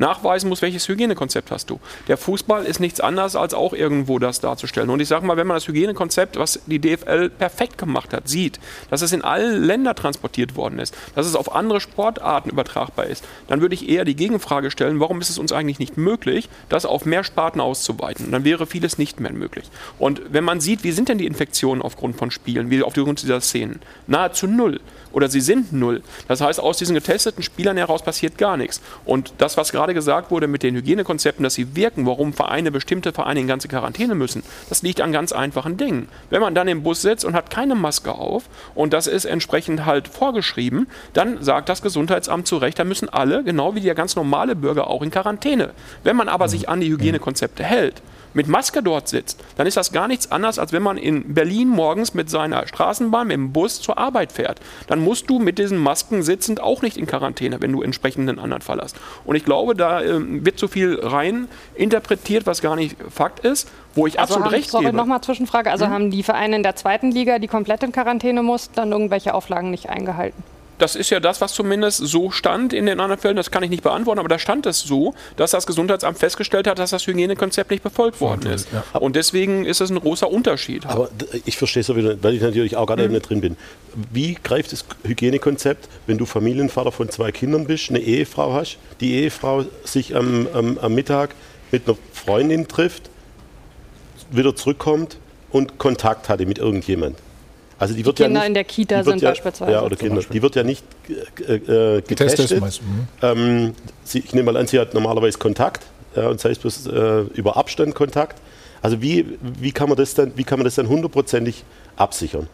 nachweisen 0.00 0.48
muss, 0.48 0.62
welches 0.62 0.88
Hygienekonzept 0.88 1.50
hast 1.50 1.70
du. 1.70 1.78
Der 2.08 2.16
Fußball 2.16 2.64
ist 2.64 2.80
nichts 2.80 3.00
anderes, 3.00 3.36
als 3.36 3.54
auch 3.54 3.72
irgendwo 3.72 4.18
das 4.18 4.40
darzustellen. 4.40 4.90
Und 4.90 5.00
ich 5.00 5.08
sage 5.08 5.24
mal, 5.26 5.36
wenn 5.36 5.46
man 5.46 5.56
das 5.56 5.68
Hygienekonzept, 5.68 6.38
was 6.38 6.60
die 6.66 6.80
DFL 6.80 7.30
perfekt 7.30 7.78
gemacht 7.78 8.12
hat, 8.12 8.28
sieht, 8.28 8.58
dass 8.88 9.02
es 9.02 9.12
in 9.12 9.22
alle 9.22 9.56
Länder 9.56 9.94
transportiert 9.94 10.56
worden 10.56 10.78
ist, 10.78 10.96
dass 11.14 11.26
es 11.26 11.36
auf 11.36 11.54
andere 11.54 11.80
Sportarten 11.80 12.50
übertragbar 12.50 13.06
ist, 13.06 13.24
dann 13.48 13.60
würde 13.60 13.74
ich 13.74 13.88
eher 13.88 14.04
die 14.04 14.16
Gegenfrage 14.16 14.70
stellen, 14.70 15.00
warum 15.00 15.20
ist 15.20 15.30
es 15.30 15.38
uns 15.38 15.52
eigentlich 15.52 15.78
nicht 15.78 15.96
möglich, 15.96 16.48
das 16.68 16.86
auf 16.86 17.04
mehr 17.04 17.22
Sparten 17.22 17.60
auszuweiten? 17.60 18.30
Dann 18.32 18.44
wäre 18.44 18.66
vieles 18.66 18.98
nicht 18.98 19.20
mehr 19.20 19.32
möglich. 19.32 19.66
Und 19.98 20.22
wenn 20.30 20.44
man 20.44 20.60
sieht, 20.60 20.82
wie 20.82 20.92
sind 20.92 21.08
denn 21.08 21.18
die 21.18 21.26
Infektionen 21.26 21.82
aufgrund 21.82 22.16
von 22.16 22.30
Spielen, 22.30 22.70
wie 22.70 22.82
aufgrund 22.82 23.22
dieser 23.22 23.40
Szenen? 23.40 23.80
Nahezu 24.06 24.46
null. 24.46 24.80
Oder 25.12 25.28
sie 25.28 25.40
sind 25.40 25.72
null. 25.72 26.02
Das 26.28 26.40
heißt, 26.40 26.60
aus 26.60 26.78
diesen 26.78 26.94
getesteten 26.94 27.42
Spielern 27.42 27.76
heraus 27.76 28.02
passiert 28.02 28.38
gar 28.38 28.56
nichts. 28.56 28.80
Und 29.04 29.32
das, 29.38 29.56
was 29.56 29.72
gerade 29.72 29.94
gesagt 29.94 30.30
wurde 30.30 30.46
mit 30.46 30.62
den 30.62 30.76
Hygienekonzepten, 30.76 31.42
dass 31.42 31.54
sie 31.54 31.74
wirken, 31.76 32.06
warum 32.06 32.32
Vereine, 32.32 32.70
bestimmte 32.70 33.12
Vereine 33.12 33.40
in 33.40 33.46
ganze 33.46 33.68
Quarantäne 33.68 34.14
müssen, 34.14 34.42
das 34.68 34.82
liegt 34.82 35.00
an 35.00 35.12
ganz 35.12 35.32
einfachen 35.32 35.76
Dingen. 35.76 36.08
Wenn 36.30 36.40
man 36.40 36.54
dann 36.54 36.68
im 36.68 36.82
Bus 36.82 37.02
sitzt 37.02 37.24
und 37.24 37.34
hat 37.34 37.50
keine 37.50 37.74
Maske 37.74 38.12
auf 38.12 38.44
und 38.74 38.92
das 38.92 39.06
ist 39.06 39.24
entsprechend 39.24 39.84
halt 39.86 40.08
vorgeschrieben, 40.08 40.86
dann 41.12 41.42
sagt 41.42 41.68
das 41.68 41.82
Gesundheitsamt 41.82 42.46
zu 42.46 42.56
Recht, 42.56 42.78
da 42.78 42.84
müssen 42.84 43.08
alle, 43.08 43.42
genau 43.42 43.74
wie 43.74 43.80
der 43.80 43.94
ganz 43.94 44.16
normale 44.16 44.56
Bürger, 44.56 44.88
auch 44.88 45.02
in 45.02 45.10
Quarantäne. 45.10 45.70
Wenn 46.04 46.16
man 46.16 46.28
aber 46.28 46.48
sich 46.48 46.68
an 46.68 46.80
die 46.80 46.90
Hygienekonzepte 46.90 47.64
hält, 47.64 48.02
mit 48.34 48.48
Maske 48.48 48.82
dort 48.82 49.08
sitzt, 49.08 49.42
dann 49.56 49.66
ist 49.66 49.76
das 49.76 49.92
gar 49.92 50.08
nichts 50.08 50.30
anderes, 50.30 50.58
als 50.58 50.72
wenn 50.72 50.82
man 50.82 50.96
in 50.96 51.34
Berlin 51.34 51.68
morgens 51.68 52.14
mit 52.14 52.30
seiner 52.30 52.66
Straßenbahn, 52.66 53.26
mit 53.28 53.34
dem 53.34 53.52
Bus 53.52 53.80
zur 53.80 53.98
Arbeit 53.98 54.32
fährt. 54.32 54.60
Dann 54.86 55.00
musst 55.00 55.28
du 55.30 55.38
mit 55.38 55.58
diesen 55.58 55.78
Masken 55.78 56.22
sitzend 56.22 56.60
auch 56.62 56.82
nicht 56.82 56.96
in 56.96 57.06
Quarantäne, 57.06 57.60
wenn 57.60 57.72
du 57.72 57.82
entsprechend 57.82 58.28
einen 58.28 58.38
anderen 58.38 58.62
Fall 58.62 58.80
hast. 58.80 58.96
Und 59.24 59.36
ich 59.36 59.44
glaube, 59.44 59.74
da 59.74 60.02
ähm, 60.02 60.44
wird 60.44 60.58
zu 60.58 60.68
viel 60.68 60.98
rein 61.02 61.48
interpretiert, 61.74 62.46
was 62.46 62.60
gar 62.62 62.76
nicht 62.76 62.96
Fakt 63.10 63.40
ist, 63.40 63.68
wo 63.94 64.06
ich 64.06 64.18
Also 64.20 64.34
absolut 64.34 64.46
haben, 64.46 64.54
recht 64.54 64.70
sorry, 64.70 64.84
gebe. 64.86 64.96
nochmal 64.96 65.20
Zwischenfrage. 65.20 65.70
Also 65.70 65.86
Mhm. 65.86 65.90
haben 65.90 66.10
die 66.10 66.22
Vereine 66.22 66.56
in 66.56 66.62
der 66.62 66.76
zweiten 66.76 67.10
Liga, 67.10 67.38
die 67.38 67.48
komplett 67.48 67.82
in 67.82 67.92
Quarantäne 67.92 68.42
mussten, 68.42 68.74
dann 68.76 68.92
irgendwelche 68.92 69.34
Auflagen 69.34 69.70
nicht 69.70 69.88
eingehalten? 69.88 70.42
Das 70.80 70.96
ist 70.96 71.10
ja 71.10 71.20
das, 71.20 71.40
was 71.40 71.52
zumindest 71.52 71.98
so 71.98 72.30
stand 72.30 72.72
in 72.72 72.86
den 72.86 73.00
anderen 73.00 73.20
Fällen. 73.20 73.36
Das 73.36 73.50
kann 73.50 73.62
ich 73.62 73.70
nicht 73.70 73.82
beantworten, 73.82 74.18
aber 74.18 74.28
da 74.28 74.38
stand 74.38 74.66
es 74.66 74.80
so, 74.80 75.14
dass 75.36 75.50
das 75.50 75.66
Gesundheitsamt 75.66 76.18
festgestellt 76.18 76.66
hat, 76.66 76.78
dass 76.78 76.90
das 76.90 77.06
Hygienekonzept 77.06 77.70
nicht 77.70 77.82
befolgt 77.82 78.20
worden 78.20 78.50
ist. 78.50 78.68
Und 78.94 79.14
deswegen 79.14 79.66
ist 79.66 79.80
es 79.80 79.90
ein 79.90 80.00
großer 80.00 80.30
Unterschied. 80.30 80.86
Aber 80.86 81.10
ich 81.44 81.58
verstehe 81.58 81.82
es 81.82 81.94
wieder, 81.94 82.22
weil 82.22 82.34
ich 82.34 82.42
natürlich 82.42 82.76
auch 82.76 82.86
gerade 82.86 83.04
eben 83.04 83.12
nicht 83.12 83.28
drin 83.28 83.40
bin. 83.40 83.56
Wie 84.10 84.38
greift 84.42 84.72
das 84.72 84.84
Hygienekonzept, 85.04 85.88
wenn 86.06 86.16
du 86.16 86.24
Familienvater 86.24 86.92
von 86.92 87.10
zwei 87.10 87.30
Kindern 87.30 87.66
bist, 87.66 87.90
eine 87.90 88.00
Ehefrau 88.00 88.54
hast, 88.54 88.78
die 89.00 89.14
Ehefrau 89.14 89.64
sich 89.84 90.16
am, 90.16 90.48
am, 90.54 90.78
am 90.78 90.94
Mittag 90.94 91.34
mit 91.70 91.86
einer 91.86 91.96
Freundin 92.12 92.68
trifft, 92.68 93.10
wieder 94.30 94.56
zurückkommt 94.56 95.18
und 95.50 95.78
Kontakt 95.78 96.28
hatte 96.28 96.46
mit 96.46 96.58
irgendjemand? 96.58 97.16
Also 97.80 97.94
die 97.94 98.04
wird 98.04 98.16
Kinder 98.16 98.32
ja 98.32 98.38
nicht, 98.40 98.46
in 98.48 98.54
der 98.54 98.64
Kita 98.64 98.98
die 98.98 99.10
sind 99.10 99.22
ja, 99.22 99.30
beispielsweise. 99.30 99.72
Ja, 99.72 99.82
oder 99.82 99.96
Kinder. 99.96 100.20
Die 100.20 100.42
wird 100.42 100.54
ja 100.54 100.62
nicht 100.62 100.84
äh, 101.08 101.54
äh, 101.54 102.02
Getestet 102.02 102.50
getestet. 102.50 102.60
meist, 102.60 102.82
mhm. 102.82 103.08
Ähm, 103.22 103.74
sie, 104.04 104.18
ich 104.18 104.34
nehme 104.34 104.52
mal 104.52 104.60
an, 104.60 104.66
sie 104.66 104.78
hat 104.78 104.92
normalerweise 104.92 105.38
Kontakt, 105.38 105.86
ja, 106.14 106.28
und 106.28 106.38
sei 106.38 106.50
es 106.50 106.58
bloß 106.58 106.86
äh, 106.88 107.20
über 107.32 107.56
Abstand 107.56 107.94
Kontakt. 107.94 108.38
Also 108.82 109.00
wie, 109.00 109.38
wie, 109.40 109.72
kann 109.72 109.88
man 109.88 109.96
das 109.96 110.12
dann, 110.12 110.32
wie 110.36 110.44
kann 110.44 110.58
man 110.58 110.64
das 110.64 110.74
dann 110.74 110.88
hundertprozentig 110.88 111.64
absichern? 111.96 112.48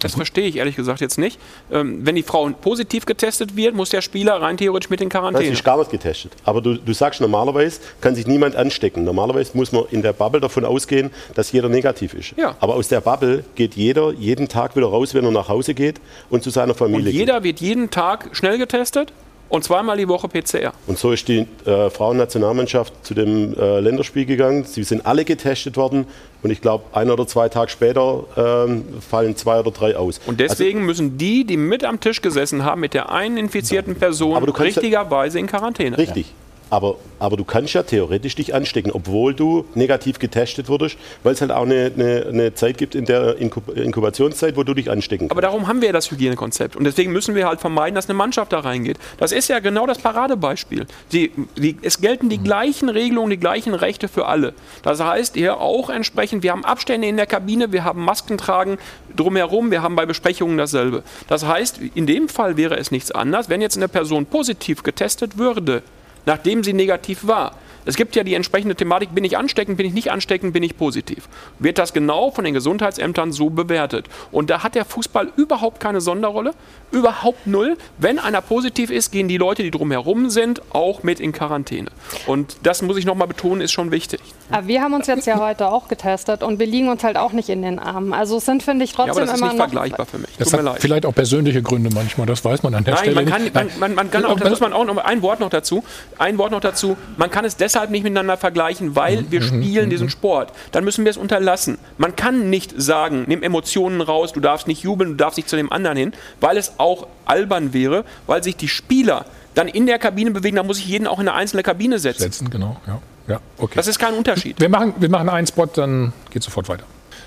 Das 0.00 0.14
verstehe 0.14 0.46
ich 0.48 0.56
ehrlich 0.56 0.76
gesagt 0.76 1.00
jetzt 1.00 1.18
nicht. 1.18 1.38
Ähm, 1.70 2.04
wenn 2.04 2.14
die 2.16 2.22
Frau 2.22 2.48
positiv 2.48 3.06
getestet 3.06 3.56
wird, 3.56 3.74
muss 3.74 3.90
der 3.90 4.02
Spieler 4.02 4.40
rein 4.40 4.56
theoretisch 4.56 4.90
mit 4.90 5.00
in 5.00 5.08
Quarantäne. 5.08 5.50
ist 5.50 5.64
gar 5.64 5.78
nicht 5.78 5.90
getestet. 5.90 6.32
Aber 6.44 6.60
du, 6.60 6.74
du 6.74 6.92
sagst, 6.92 7.20
normalerweise 7.20 7.80
kann 8.00 8.14
sich 8.14 8.26
niemand 8.26 8.56
anstecken. 8.56 9.04
Normalerweise 9.04 9.56
muss 9.56 9.72
man 9.72 9.84
in 9.90 10.02
der 10.02 10.12
Bubble 10.12 10.40
davon 10.40 10.64
ausgehen, 10.64 11.10
dass 11.34 11.52
jeder 11.52 11.68
negativ 11.68 12.14
ist. 12.14 12.34
Ja. 12.36 12.56
Aber 12.60 12.74
aus 12.74 12.88
der 12.88 13.00
Bubble 13.00 13.44
geht 13.54 13.74
jeder 13.74 14.12
jeden 14.12 14.48
Tag 14.48 14.76
wieder 14.76 14.86
raus, 14.86 15.14
wenn 15.14 15.24
er 15.24 15.30
nach 15.30 15.48
Hause 15.48 15.74
geht 15.74 16.00
und 16.30 16.42
zu 16.42 16.50
seiner 16.50 16.72
Und 16.72 16.78
Familie 16.78 17.12
geht. 17.12 17.20
jeder 17.20 17.42
wird 17.44 17.60
jeden 17.60 17.90
Tag 17.90 18.30
schnell 18.32 18.58
getestet 18.58 19.12
und 19.48 19.64
zweimal 19.64 19.96
die 19.96 20.08
Woche 20.08 20.28
PCR. 20.28 20.72
Und 20.86 20.98
so 20.98 21.12
ist 21.12 21.28
die 21.28 21.46
äh, 21.64 21.90
Frauennationalmannschaft 21.90 22.92
zu 23.04 23.14
dem 23.14 23.54
äh, 23.58 23.80
Länderspiel 23.80 24.26
gegangen. 24.26 24.64
Sie 24.64 24.82
sind 24.82 25.06
alle 25.06 25.24
getestet 25.24 25.76
worden 25.76 26.06
und 26.42 26.50
ich 26.50 26.60
glaube, 26.60 26.84
ein 26.92 27.10
oder 27.10 27.26
zwei 27.26 27.48
Tage 27.48 27.70
später 27.70 28.24
ähm, 28.36 28.84
fallen 29.08 29.36
zwei 29.36 29.60
oder 29.60 29.70
drei 29.70 29.96
aus. 29.96 30.20
Und 30.26 30.40
deswegen 30.40 30.84
müssen 30.84 31.18
die, 31.18 31.44
die 31.44 31.56
mit 31.56 31.84
am 31.84 32.00
Tisch 32.00 32.22
gesessen 32.22 32.64
haben, 32.64 32.80
mit 32.80 32.94
der 32.94 33.10
einen 33.12 33.36
infizierten 33.36 33.94
Person 33.94 34.44
ja- 34.44 34.52
richtigerweise 34.52 35.38
in 35.38 35.46
Quarantäne. 35.46 35.96
Richtig. 35.98 36.32
Aber, 36.68 36.96
aber 37.20 37.36
du 37.36 37.44
kannst 37.44 37.74
ja 37.74 37.82
theoretisch 37.84 38.34
dich 38.34 38.54
anstecken, 38.54 38.90
obwohl 38.90 39.34
du 39.34 39.64
negativ 39.74 40.18
getestet 40.18 40.68
wurdest, 40.68 40.96
weil 41.22 41.34
es 41.34 41.40
halt 41.40 41.52
auch 41.52 41.62
eine, 41.62 41.92
eine, 41.94 42.26
eine 42.26 42.54
Zeit 42.54 42.76
gibt 42.76 42.94
in 42.94 43.04
der 43.04 43.36
Inkub 43.38 43.76
Inkubationszeit, 43.76 44.56
wo 44.56 44.64
du 44.64 44.74
dich 44.74 44.90
anstecken 44.90 45.28
kannst. 45.28 45.32
Aber 45.32 45.42
darum 45.42 45.68
haben 45.68 45.80
wir 45.80 45.88
ja 45.88 45.92
das 45.92 46.10
Hygienekonzept. 46.10 46.74
Und 46.74 46.84
deswegen 46.84 47.12
müssen 47.12 47.34
wir 47.36 47.46
halt 47.46 47.60
vermeiden, 47.60 47.94
dass 47.94 48.08
eine 48.08 48.14
Mannschaft 48.14 48.52
da 48.52 48.60
reingeht. 48.60 48.98
Das 49.18 49.30
ist 49.30 49.48
ja 49.48 49.60
genau 49.60 49.86
das 49.86 49.98
Paradebeispiel. 49.98 50.86
Die, 51.12 51.30
die, 51.56 51.76
es 51.82 52.00
gelten 52.00 52.28
die 52.28 52.38
gleichen 52.38 52.88
Regelungen, 52.88 53.30
die 53.30 53.38
gleichen 53.38 53.74
Rechte 53.74 54.08
für 54.08 54.26
alle. 54.26 54.52
Das 54.82 55.00
heißt, 55.00 55.34
hier 55.34 55.60
auch 55.60 55.88
entsprechend, 55.88 56.42
wir 56.42 56.50
haben 56.50 56.64
Abstände 56.64 57.06
in 57.06 57.16
der 57.16 57.26
Kabine, 57.26 57.70
wir 57.70 57.84
haben 57.84 58.04
Masken 58.04 58.38
tragen 58.38 58.78
drumherum, 59.14 59.70
wir 59.70 59.82
haben 59.82 59.94
bei 59.94 60.06
Besprechungen 60.06 60.58
dasselbe. 60.58 61.04
Das 61.28 61.46
heißt, 61.46 61.80
in 61.94 62.06
dem 62.06 62.28
Fall 62.28 62.56
wäre 62.56 62.76
es 62.76 62.90
nichts 62.90 63.12
anderes, 63.12 63.48
wenn 63.48 63.60
jetzt 63.60 63.76
eine 63.76 63.88
Person 63.88 64.26
positiv 64.26 64.82
getestet 64.82 65.38
würde, 65.38 65.82
nachdem 66.26 66.62
sie 66.62 66.72
negativ 66.72 67.26
war. 67.26 67.56
Es 67.86 67.96
gibt 67.96 68.16
ja 68.16 68.24
die 68.24 68.34
entsprechende 68.34 68.74
Thematik, 68.74 69.14
bin 69.14 69.24
ich 69.24 69.38
ansteckend, 69.38 69.76
bin 69.76 69.86
ich 69.86 69.94
nicht 69.94 70.10
ansteckend, 70.10 70.52
bin 70.52 70.62
ich 70.62 70.76
positiv. 70.76 71.28
Wird 71.58 71.78
das 71.78 71.92
genau 71.92 72.30
von 72.30 72.44
den 72.44 72.52
Gesundheitsämtern 72.52 73.32
so 73.32 73.48
bewertet. 73.48 74.06
Und 74.32 74.50
da 74.50 74.62
hat 74.62 74.74
der 74.74 74.84
Fußball 74.84 75.32
überhaupt 75.36 75.80
keine 75.80 76.00
Sonderrolle, 76.00 76.52
überhaupt 76.90 77.46
null. 77.46 77.76
Wenn 77.98 78.18
einer 78.18 78.40
positiv 78.40 78.90
ist, 78.90 79.12
gehen 79.12 79.28
die 79.28 79.38
Leute, 79.38 79.62
die 79.62 79.70
drumherum 79.70 80.30
sind, 80.30 80.62
auch 80.70 81.02
mit 81.04 81.20
in 81.20 81.32
Quarantäne. 81.32 81.90
Und 82.26 82.56
das 82.64 82.82
muss 82.82 82.96
ich 82.96 83.06
nochmal 83.06 83.28
betonen, 83.28 83.60
ist 83.60 83.72
schon 83.72 83.90
wichtig. 83.92 84.20
Aber 84.50 84.66
wir 84.66 84.82
haben 84.82 84.94
uns 84.94 85.06
jetzt 85.06 85.26
ja 85.26 85.38
heute 85.38 85.68
auch 85.68 85.88
getestet 85.88 86.42
und 86.42 86.58
wir 86.58 86.66
liegen 86.66 86.88
uns 86.88 87.04
halt 87.04 87.16
auch 87.16 87.32
nicht 87.32 87.48
in 87.48 87.62
den 87.62 87.78
Armen. 87.78 88.12
Also 88.12 88.38
es 88.38 88.44
sind, 88.44 88.62
finde 88.62 88.84
ich, 88.84 88.92
Ja, 88.92 88.98
aber 88.98 89.12
trotzdem 89.12 89.26
das 89.26 89.34
ist 89.34 89.38
immer 89.40 89.46
nicht 89.48 89.58
noch... 89.58 89.64
vergleichbar 89.64 90.06
für 90.06 90.18
mich. 90.18 90.30
Das 90.38 90.50
Tut 90.50 90.60
mir 90.60 90.64
leid. 90.70 90.80
vielleicht 90.80 91.06
auch 91.06 91.14
persönliche 91.14 91.62
Gründe 91.62 91.90
manchmal, 91.94 92.26
das 92.26 92.44
weiß 92.44 92.62
man 92.64 92.74
an 92.74 92.82
der 92.84 92.94
Nein, 92.94 93.02
Stelle 93.02 93.14
man 93.14 93.26
kann, 93.26 93.42
nicht. 93.42 93.54
man, 93.54 93.68
man, 93.78 93.94
man 93.94 94.10
kann 94.10 94.24
auch, 94.24 94.38
das 94.38 94.50
muss 94.50 94.60
man 94.60 94.72
auch 94.72 94.84
noch 94.84 94.96
ein 94.96 95.22
Wort 95.22 95.38
noch 95.40 95.50
dazu, 95.50 95.84
ein 96.18 96.36
Wort 96.38 96.50
noch 96.50 96.60
dazu, 96.60 96.96
man 97.16 97.30
kann 97.30 97.44
es 97.44 97.56
deshalb 97.56 97.75
nicht 97.90 98.02
miteinander 98.02 98.36
vergleichen, 98.36 98.96
weil 98.96 99.22
Mhm, 99.22 99.30
wir 99.30 99.42
spielen 99.42 99.90
diesen 99.90 100.10
Sport. 100.10 100.52
Dann 100.72 100.84
müssen 100.84 101.04
wir 101.04 101.10
es 101.10 101.16
unterlassen. 101.16 101.78
Man 101.98 102.16
kann 102.16 102.50
nicht 102.50 102.74
sagen, 102.76 103.24
nimm 103.26 103.42
Emotionen 103.42 104.00
raus, 104.00 104.32
du 104.32 104.40
darfst 104.40 104.66
nicht 104.66 104.82
jubeln, 104.82 105.10
du 105.10 105.16
darfst 105.16 105.36
nicht 105.36 105.48
zu 105.48 105.56
dem 105.56 105.70
anderen 105.72 105.96
hin, 105.96 106.12
weil 106.40 106.56
es 106.56 106.74
auch 106.78 107.06
albern 107.24 107.72
wäre, 107.72 108.04
weil 108.26 108.42
sich 108.42 108.56
die 108.56 108.68
Spieler 108.68 109.26
dann 109.54 109.68
in 109.68 109.86
der 109.86 109.98
Kabine 109.98 110.30
bewegen, 110.30 110.56
da 110.56 110.62
muss 110.62 110.78
ich 110.78 110.86
jeden 110.86 111.06
auch 111.06 111.18
in 111.18 111.28
eine 111.28 111.36
einzelne 111.36 111.62
Kabine 111.62 111.98
setzen. 111.98 112.22
Setzen, 112.22 112.50
genau, 112.50 112.76
ja. 112.86 113.00
ja 113.28 113.40
okay. 113.58 113.74
Das 113.76 113.86
ist 113.86 113.98
kein 113.98 114.14
Unterschied. 114.14 114.60
Wir 114.60 114.68
machen, 114.68 114.94
wir 114.98 115.08
machen 115.08 115.28
einen 115.28 115.46
Spot, 115.46 115.66
dann 115.66 116.12
geht 116.30 116.42
sofort 116.42 116.68
weiter. 116.68 116.84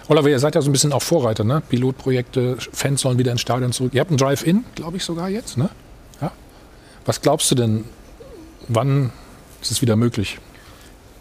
Oliver, 0.09 0.29
ihr 0.29 0.39
seid 0.39 0.55
ja 0.55 0.61
so 0.61 0.69
ein 0.69 0.71
bisschen 0.71 0.91
auch 0.91 1.03
Vorreiter, 1.03 1.43
ne? 1.43 1.61
Pilotprojekte, 1.69 2.57
Fans 2.73 3.01
sollen 3.01 3.19
wieder 3.19 3.31
ins 3.31 3.41
Stadion 3.41 3.71
zurück. 3.71 3.93
Ihr 3.93 4.01
habt 4.01 4.09
einen 4.09 4.17
Drive-In, 4.17 4.65
glaube 4.73 4.97
ich 4.97 5.03
sogar 5.03 5.29
jetzt, 5.29 5.57
ne? 5.57 5.69
Ja. 6.19 6.31
Was 7.05 7.21
glaubst 7.21 7.51
du 7.51 7.55
denn, 7.55 7.85
wann 8.67 9.11
ist 9.61 9.71
es 9.71 9.81
wieder 9.81 9.95
möglich? 9.95 10.37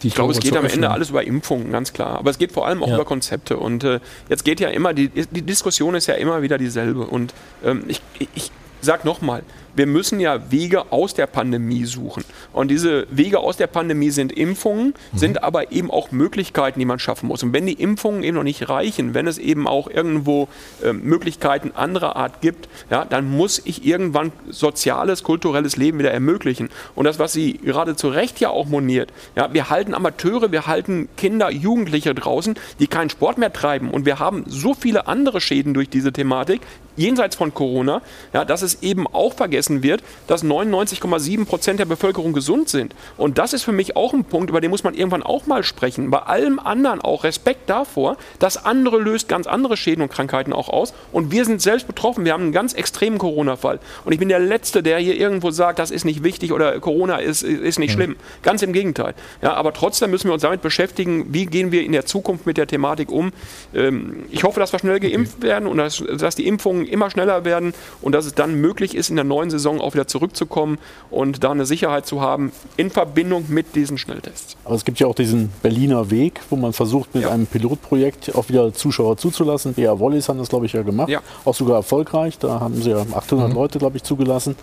Ich 0.01 0.15
glaube, 0.15 0.31
es 0.31 0.39
geht 0.39 0.55
am 0.55 0.65
Ende 0.65 0.89
alles 0.89 1.09
über 1.09 1.25
Impfungen, 1.25 1.71
ganz 1.73 1.91
klar. 1.91 2.17
Aber 2.19 2.29
es 2.29 2.37
geht 2.37 2.53
vor 2.53 2.65
allem 2.65 2.81
auch 2.83 2.87
Ja. 2.87 2.95
über 2.95 3.03
Konzepte. 3.05 3.57
Und 3.57 3.83
äh, 3.83 3.99
jetzt 4.29 4.45
geht 4.45 4.61
ja 4.61 4.69
immer, 4.69 4.93
die, 4.93 5.09
die 5.09 5.41
Diskussion 5.41 5.93
ist 5.95 6.07
ja 6.07 6.13
immer 6.13 6.41
wieder 6.41 6.57
dieselbe. 6.57 7.01
Und 7.05 7.33
ähm, 7.65 7.83
ich, 7.87 8.01
ich, 8.17 8.29
ich 8.33 8.51
sag 8.81 9.03
nochmal, 9.03 9.43
wir 9.75 9.87
müssen 9.87 10.19
ja 10.19 10.51
Wege 10.51 10.91
aus 10.91 11.13
der 11.13 11.27
Pandemie 11.27 11.85
suchen. 11.85 12.23
Und 12.53 12.69
diese 12.69 13.07
Wege 13.09 13.39
aus 13.39 13.57
der 13.57 13.67
Pandemie 13.67 14.09
sind 14.09 14.31
Impfungen, 14.31 14.93
sind 15.13 15.43
aber 15.43 15.71
eben 15.71 15.91
auch 15.91 16.11
Möglichkeiten, 16.11 16.79
die 16.79 16.85
man 16.85 16.99
schaffen 16.99 17.27
muss. 17.27 17.43
Und 17.43 17.53
wenn 17.53 17.65
die 17.65 17.73
Impfungen 17.73 18.23
eben 18.23 18.35
noch 18.35 18.43
nicht 18.43 18.69
reichen, 18.69 19.13
wenn 19.13 19.27
es 19.27 19.37
eben 19.37 19.67
auch 19.67 19.89
irgendwo 19.89 20.47
ähm, 20.83 21.01
Möglichkeiten 21.03 21.71
anderer 21.75 22.15
Art 22.15 22.41
gibt, 22.41 22.69
ja, 22.89 23.05
dann 23.05 23.29
muss 23.29 23.61
ich 23.63 23.85
irgendwann 23.85 24.31
soziales, 24.49 25.23
kulturelles 25.23 25.77
Leben 25.77 25.99
wieder 25.99 26.11
ermöglichen. 26.11 26.69
Und 26.95 27.05
das, 27.05 27.19
was 27.19 27.33
Sie 27.33 27.53
gerade 27.53 27.95
zu 27.95 28.09
Recht 28.09 28.39
ja 28.39 28.49
auch 28.49 28.67
moniert, 28.67 29.11
ja, 29.35 29.53
wir 29.53 29.69
halten 29.69 29.93
Amateure, 29.93 30.51
wir 30.51 30.67
halten 30.67 31.09
Kinder, 31.17 31.51
Jugendliche 31.51 32.13
draußen, 32.13 32.55
die 32.79 32.87
keinen 32.87 33.09
Sport 33.09 33.37
mehr 33.37 33.53
treiben. 33.53 33.91
Und 33.91 34.05
wir 34.05 34.19
haben 34.19 34.43
so 34.47 34.73
viele 34.73 35.07
andere 35.07 35.41
Schäden 35.41 35.73
durch 35.73 35.89
diese 35.89 36.11
Thematik, 36.11 36.61
jenseits 36.95 37.35
von 37.35 37.53
Corona, 37.53 38.01
ja, 38.33 38.45
dass 38.45 38.61
es 38.61 38.81
eben 38.81 39.07
auch 39.07 39.33
vergessen 39.33 39.83
wird, 39.83 40.03
dass 40.27 40.43
99,7 40.43 41.45
Prozent 41.45 41.79
der 41.79 41.85
Bevölkerung 41.85 42.33
gesund 42.33 42.69
sind. 42.69 42.93
Und 43.17 43.37
das 43.37 43.53
ist 43.53 43.63
für 43.63 43.71
mich 43.71 43.95
auch 43.95 44.13
ein 44.13 44.25
Punkt, 44.25 44.49
über 44.49 44.61
den 44.61 44.71
muss 44.71 44.83
man 44.83 44.93
irgendwann 44.93 45.23
auch 45.23 45.47
mal 45.47 45.63
sprechen. 45.63 46.09
Bei 46.09 46.19
allem 46.19 46.59
anderen 46.59 47.01
auch 47.01 47.23
Respekt 47.23 47.69
davor, 47.69 48.17
das 48.39 48.63
andere 48.65 48.97
löst 48.99 49.27
ganz 49.27 49.47
andere 49.47 49.77
Schäden 49.77 50.01
und 50.01 50.11
Krankheiten 50.11 50.53
auch 50.53 50.69
aus. 50.69 50.93
Und 51.11 51.31
wir 51.31 51.45
sind 51.45 51.61
selbst 51.61 51.87
betroffen. 51.87 52.25
Wir 52.25 52.33
haben 52.33 52.43
einen 52.43 52.51
ganz 52.51 52.73
extremen 52.73 53.17
Corona-Fall. 53.17 53.79
Und 54.05 54.13
ich 54.13 54.19
bin 54.19 54.29
der 54.29 54.39
Letzte, 54.39 54.83
der 54.83 54.99
hier 54.99 55.15
irgendwo 55.15 55.51
sagt, 55.51 55.79
das 55.79 55.91
ist 55.91 56.05
nicht 56.05 56.23
wichtig 56.23 56.51
oder 56.51 56.79
Corona 56.79 57.17
ist, 57.17 57.43
ist 57.43 57.79
nicht 57.79 57.93
schlimm. 57.93 58.15
Ganz 58.43 58.61
im 58.61 58.73
Gegenteil. 58.73 59.13
Ja, 59.41 59.53
aber 59.53 59.73
trotzdem 59.73 60.11
müssen 60.11 60.27
wir 60.27 60.33
uns 60.33 60.41
damit 60.41 60.61
beschäftigen, 60.61 61.33
wie 61.33 61.45
gehen 61.45 61.71
wir 61.71 61.83
in 61.83 61.91
der 61.91 62.05
Zukunft 62.05 62.45
mit 62.45 62.57
der 62.57 62.67
Thematik 62.67 63.11
um. 63.11 63.31
Ähm, 63.73 64.23
ich 64.31 64.43
hoffe, 64.43 64.59
dass 64.59 64.71
wir 64.71 64.79
schnell 64.79 64.99
geimpft 64.99 65.41
werden 65.41 65.67
und 65.67 65.77
dass, 65.77 66.03
dass 66.17 66.35
die 66.35 66.47
Impfungen 66.47 66.78
immer 66.85 67.09
schneller 67.09 67.45
werden 67.45 67.73
und 68.01 68.13
dass 68.13 68.25
es 68.25 68.33
dann 68.33 68.55
möglich 68.55 68.95
ist, 68.95 69.09
in 69.09 69.15
der 69.15 69.25
neuen 69.25 69.49
Saison 69.49 69.81
auch 69.81 69.93
wieder 69.93 70.07
zurückzukommen 70.07 70.77
und 71.09 71.43
da 71.43 71.51
eine 71.51 71.65
Sicherheit 71.65 72.05
zu 72.05 72.21
haben 72.21 72.51
in 72.77 72.89
Verbindung 72.89 73.45
mit 73.49 73.75
diesen 73.75 73.97
Schnelltests. 73.97 74.57
Aber 74.65 74.75
es 74.75 74.85
gibt 74.85 74.99
ja 74.99 75.07
auch 75.07 75.15
diesen 75.15 75.49
Berliner 75.61 76.11
Weg, 76.11 76.41
wo 76.49 76.55
man 76.55 76.73
versucht, 76.73 77.13
mit 77.15 77.25
einem 77.25 77.47
Pilotprojekt 77.47 78.35
auch 78.35 78.49
wieder 78.49 78.73
Zuschauer 78.73 79.17
zuzulassen. 79.17 79.73
BR 79.73 79.99
Wallis 79.99 80.29
haben 80.29 80.39
das, 80.39 80.49
glaube 80.49 80.65
ich, 80.65 80.73
ja 80.73 80.81
gemacht. 80.81 81.09
Ja. 81.09 81.21
Auch 81.45 81.55
sogar 81.55 81.77
erfolgreich. 81.77 82.37
Da 82.39 82.59
haben 82.59 82.81
sie 82.81 82.91
ja 82.91 83.05
800 83.13 83.53
Leute, 83.53 83.79
glaube 83.79 83.97
ich, 83.97 84.03
zugelassen. 84.03 84.55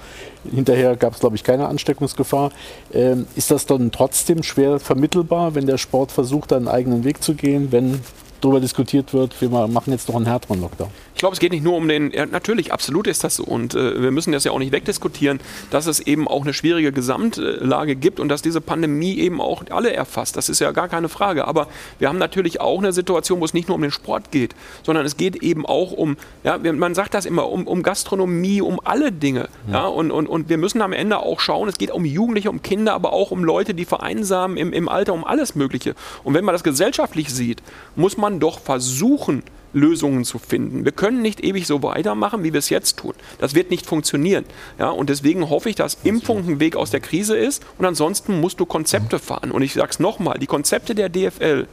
Hinterher 0.51 0.97
gab 0.97 1.14
es, 1.14 1.20
glaube 1.20 1.36
ich, 1.36 1.44
keine 1.44 1.68
Ansteckungsgefahr. 1.68 2.51
Ähm, 2.93 3.26
ist 3.34 3.51
das 3.51 3.66
dann 3.66 3.90
trotzdem 3.90 4.43
schwer 4.43 4.78
vermittelbar, 4.78 5.55
wenn 5.55 5.66
der 5.66 5.78
Sport 5.78 6.12
versucht, 6.12 6.52
einen 6.52 6.68
eigenen 6.68 7.05
Weg 7.05 7.22
zu 7.22 7.34
gehen, 7.34 7.72
wenn 7.72 8.01
darüber 8.40 8.60
diskutiert 8.60 9.12
wird, 9.12 9.40
wir 9.40 9.48
machen 9.48 9.90
jetzt 9.90 10.09
noch 10.09 10.16
einen 10.16 10.26
härteren 10.26 10.60
Lockdown? 10.60 10.88
Ich 11.16 11.20
glaube, 11.20 11.32
es 11.32 11.40
geht 11.40 11.52
nicht 11.52 11.64
nur 11.64 11.76
um 11.76 11.88
den, 11.88 12.10
ja, 12.10 12.26
natürlich, 12.26 12.74
absolut 12.74 13.06
ist 13.06 13.24
das 13.24 13.36
so. 13.36 13.44
Und 13.44 13.74
äh, 13.74 14.02
wir 14.02 14.10
müssen 14.10 14.32
das 14.32 14.44
ja 14.44 14.52
auch 14.52 14.59
nicht 14.59 14.70
wegdiskutieren, 14.70 15.40
dass 15.70 15.86
es 15.86 15.98
eben 15.98 16.28
auch 16.28 16.43
eine 16.43 16.52
schwierige 16.52 16.93
Gesamtlage 16.93 17.97
gibt 17.97 18.20
und 18.20 18.28
dass 18.28 18.43
diese 18.43 18.60
Pandemie 18.60 19.16
eben 19.16 19.40
auch 19.40 19.62
alle 19.70 19.94
erfasst. 19.94 20.36
Das 20.36 20.51
ist 20.51 20.60
ja 20.60 20.72
gar 20.72 20.88
keine 20.88 21.09
Frage. 21.09 21.48
Aber 21.48 21.68
wir 21.98 22.10
haben 22.10 22.18
natürlich 22.18 22.60
auch 22.60 22.80
eine 22.80 22.93
Situation, 22.93 23.40
wo 23.40 23.47
es 23.47 23.55
nicht 23.55 23.66
nur 23.66 23.76
um 23.76 23.80
den 23.80 23.93
Sport 23.93 24.30
geht, 24.30 24.55
sondern 24.82 25.06
es 25.06 25.16
geht 25.16 25.36
eben 25.36 25.64
auch 25.64 25.93
um, 25.93 26.18
ja, 26.44 26.59
man 26.59 26.94
sagt 26.94 27.14
das 27.14 27.24
immer, 27.24 27.48
um, 27.48 27.66
um 27.66 27.82
Gastronomie, 27.82 28.60
um 28.60 28.78
alle 28.84 29.10
Dinge. 29.10 29.48
Ja. 29.72 29.86
und, 29.86 30.10
und, 30.10 30.26
und 30.26 30.51
wir 30.51 30.59
müssen 30.59 30.82
am 30.82 30.93
Ende 30.93 31.20
auch 31.20 31.40
schauen, 31.40 31.70
es 31.70 31.78
geht 31.78 31.93
um 31.93 32.05
Jugendliche, 32.05 32.51
um 32.51 32.60
Kinder, 32.60 32.93
aber 32.93 33.14
auch 33.14 33.30
um 33.30 33.43
Leute, 33.43 33.72
die 33.72 33.86
vereinsamen 33.86 34.59
im, 34.59 34.70
im 34.74 34.86
Alter, 34.86 35.14
um 35.14 35.24
alles 35.24 35.55
Mögliche. 35.55 35.94
Und 36.24 36.34
wenn 36.34 36.44
man 36.44 36.52
das 36.52 36.62
gesellschaftlich 36.62 37.32
sieht, 37.32 37.62
muss 37.94 38.18
man 38.18 38.38
doch 38.38 38.60
versuchen, 38.60 39.43
Lösungen 39.77 40.24
zu 40.24 40.39
finden. 40.39 40.85
Wir 40.85 40.93
können 40.93 41.23
nicht 41.23 41.44
ewig 41.44 41.66
so 41.66 41.82
weitermachen, 41.82 42.43
wie 42.43 42.53
wir 42.53 42.59
es 42.59 42.70
jetzt 42.70 42.98
tun. 42.98 43.12
Das 43.39 43.55
wird 43.55 43.70
nicht 43.70 43.86
funktionieren. 43.86 44.44
Ja, 44.78 44.89
und 44.89 45.11
deswegen 45.11 45.48
hoffe 45.51 45.69
ich, 45.69 45.77
dass 45.77 45.98
Impfung 46.03 46.48
ein 46.48 46.61
Weg 46.61 46.77
aus 46.77 46.90
der 46.90 47.01
Krise 47.01 47.36
ist. 47.36 47.65
Und 47.78 47.85
ansonsten 47.85 48.40
musst 48.40 48.59
du 48.59 48.66
Konzepte 48.66 49.19
fahren. 49.19 49.51
Und 49.51 49.62
ich 49.62 49.74
sage 49.74 49.90
es 49.90 50.01
nochmal, 50.01 50.39
die 50.39 50.47
Konzepte 50.47 50.94
der 50.94 51.11
DFL 51.11 51.66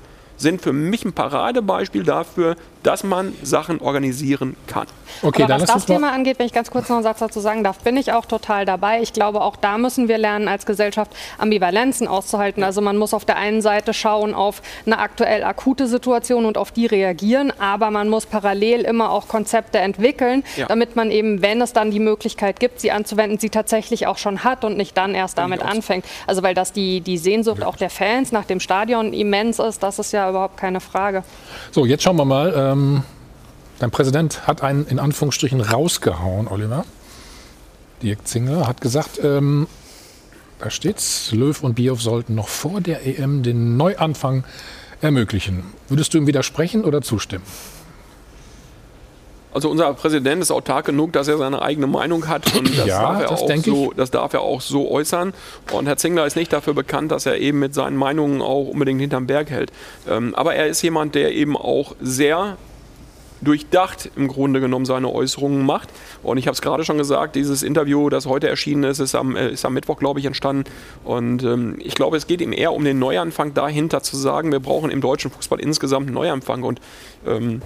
sind 0.44 0.62
für 0.62 0.74
mich 0.74 1.04
ein 1.06 1.14
Paradebeispiel 1.14 2.04
dafür, 2.04 2.56
dass 2.84 3.04
man 3.04 3.34
Sachen 3.42 3.80
organisieren 3.80 4.56
kann. 4.68 4.88
Okay, 5.22 5.44
Aber 5.44 5.62
was 5.62 5.66
das 5.66 5.86
Thema 5.86 6.12
angeht, 6.12 6.38
wenn 6.38 6.46
ich 6.46 6.54
ganz 6.54 6.70
kurz 6.70 6.90
noch 6.90 6.98
einen 6.98 7.04
Satz 7.04 7.20
dazu 7.20 7.40
sagen 7.40 7.64
darf, 7.64 7.80
bin 7.80 7.96
ich 7.96 8.12
auch 8.12 8.26
total 8.26 8.66
dabei. 8.66 9.02
Ich 9.02 9.14
glaube, 9.14 9.42
auch 9.42 9.56
da 9.56 9.78
müssen 9.78 10.08
wir 10.08 10.18
lernen, 10.18 10.48
als 10.48 10.66
Gesellschaft 10.66 11.12
Ambivalenzen 11.38 12.08
auszuhalten. 12.08 12.64
Also 12.64 12.82
man 12.82 12.98
muss 12.98 13.14
auf 13.14 13.24
der 13.24 13.38
einen 13.38 13.62
Seite 13.62 13.94
schauen 13.94 14.34
auf 14.34 14.62
eine 14.86 15.00
aktuell 15.00 15.44
akute 15.44 15.88
Situation 15.88 16.46
und 16.46 16.58
auf 16.58 16.72
die 16.72 16.86
reagieren, 16.86 17.54
aber 17.58 17.90
man 17.90 18.10
muss 18.10 18.26
parallel 18.26 18.82
immer 18.82 19.12
auch 19.12 19.30
Konzepte 19.30 19.78
entwickeln, 19.78 20.44
ja. 20.58 20.68
damit 20.68 20.98
man 20.98 21.10
eben, 21.10 21.42
wenn 21.42 21.62
es 21.62 21.72
dann 21.72 21.90
die 21.90 22.02
Möglichkeit 22.02 22.60
gibt, 22.60 22.82
sie 22.82 22.92
anzuwenden, 22.92 23.40
sie 23.40 23.50
tatsächlich 23.50 24.08
auch 24.08 24.18
schon 24.18 24.44
hat 24.44 24.66
und 24.66 24.76
nicht 24.76 24.98
dann 24.98 25.16
erst 25.16 25.38
damit 25.38 25.62
anfängt. 25.64 26.06
Also 26.28 26.44
weil 26.44 26.54
das 26.54 26.74
die, 26.74 27.00
die 27.00 27.18
Sehnsucht 27.18 27.64
auch 27.64 27.78
der 27.78 27.90
Fans 27.90 28.34
nach 28.34 28.46
dem 28.46 28.60
Stadion 28.60 29.14
immens 29.14 29.60
ist, 29.60 29.84
das 29.84 30.00
ist 30.00 30.12
ja 30.12 30.33
überhaupt 30.34 30.58
keine 30.58 30.80
Frage. 30.80 31.24
So, 31.72 31.86
jetzt 31.86 32.04
schauen 32.04 32.18
wir 32.18 32.26
mal. 32.26 32.54
Ähm, 32.56 33.04
dein 33.80 33.92
Präsident 33.92 34.48
hat 34.48 34.62
einen 34.64 34.86
in 34.88 35.00
Anführungsstrichen 35.00 35.62
rausgehauen, 35.62 36.48
Oliver. 36.48 36.86
Dirk 38.02 38.28
Zingler 38.28 38.68
hat 38.68 38.82
gesagt, 38.82 39.20
ähm, 39.24 39.68
da 40.60 40.70
steht's, 40.70 41.32
Löw 41.32 41.62
und 41.64 41.76
Bioff 41.76 42.02
sollten 42.02 42.36
noch 42.36 42.48
vor 42.48 42.82
der 42.82 43.06
EM 43.06 43.44
den 43.44 43.78
Neuanfang 43.78 44.44
ermöglichen. 45.02 45.64
Würdest 45.90 46.14
du 46.14 46.18
ihm 46.18 46.28
widersprechen 46.28 46.86
oder 46.86 47.02
zustimmen? 47.02 47.44
Also 49.54 49.70
unser 49.70 49.94
Präsident 49.94 50.42
ist 50.42 50.52
autark 50.52 50.86
genug, 50.86 51.14
dass 51.14 51.28
er 51.28 51.38
seine 51.38 51.62
eigene 51.62 51.88
Meinung 51.88 52.28
hat 52.28 52.56
und 52.58 52.78
das, 52.78 52.88
ja, 52.88 53.02
darf, 53.02 53.22
er 53.22 53.28
das 53.30 53.42
auch 53.42 53.58
so, 53.58 53.94
das 53.96 54.12
darf 54.12 54.34
er 54.34 54.42
auch 54.42 54.62
so 54.62 54.90
äußern. 54.90 55.34
Und 55.72 55.86
Herr 55.86 55.98
Zingler 55.98 56.26
ist 56.26 56.36
nicht 56.36 56.52
dafür 56.52 56.74
bekannt, 56.74 57.12
dass 57.12 57.26
er 57.26 57.38
eben 57.38 57.60
mit 57.60 57.74
seinen 57.74 57.96
Meinungen 57.96 58.42
auch 58.42 58.68
unbedingt 58.68 59.00
hinterm 59.00 59.28
Berg 59.28 59.50
hält. 59.50 59.72
Ähm, 60.10 60.34
aber 60.36 60.56
er 60.56 60.68
ist 60.68 60.82
jemand, 60.82 61.16
der 61.16 61.34
eben 61.34 61.56
auch 61.56 61.96
sehr 62.02 62.58
durchdacht 63.44 64.10
im 64.16 64.28
Grunde 64.28 64.60
genommen 64.60 64.86
seine 64.86 65.12
Äußerungen 65.12 65.66
macht. 65.66 65.90
Und 66.24 66.38
ich 66.38 66.48
habe 66.48 66.54
es 66.54 66.62
gerade 66.62 66.84
schon 66.84 66.98
gesagt, 66.98 67.36
dieses 67.36 67.64
Interview, 67.64 68.10
das 68.10 68.26
heute 68.26 68.48
erschienen 68.48 68.84
ist, 68.84 69.00
ist 69.00 69.16
am, 69.16 69.36
äh, 69.36 69.50
ist 69.50 69.66
am 69.66 69.74
Mittwoch, 69.74 70.00
glaube 70.00 70.20
ich, 70.20 70.26
entstanden. 70.26 70.64
Und 71.04 71.44
ähm, 71.44 71.76
ich 71.80 71.96
glaube, 71.96 72.18
es 72.18 72.28
geht 72.28 72.42
ihm 72.42 72.54
eher 72.54 72.74
um 72.74 72.84
den 72.84 73.00
Neuanfang 73.00 73.54
dahinter 73.54 74.02
zu 74.02 74.18
sagen, 74.18 74.52
wir 74.52 74.60
brauchen 74.60 74.90
im 74.90 75.02
deutschen 75.02 75.32
Fußball 75.32 75.60
insgesamt 75.60 76.08
einen 76.08 76.16
Neuanfang. 76.16 76.64
Und 76.64 76.80
ähm, 77.28 77.62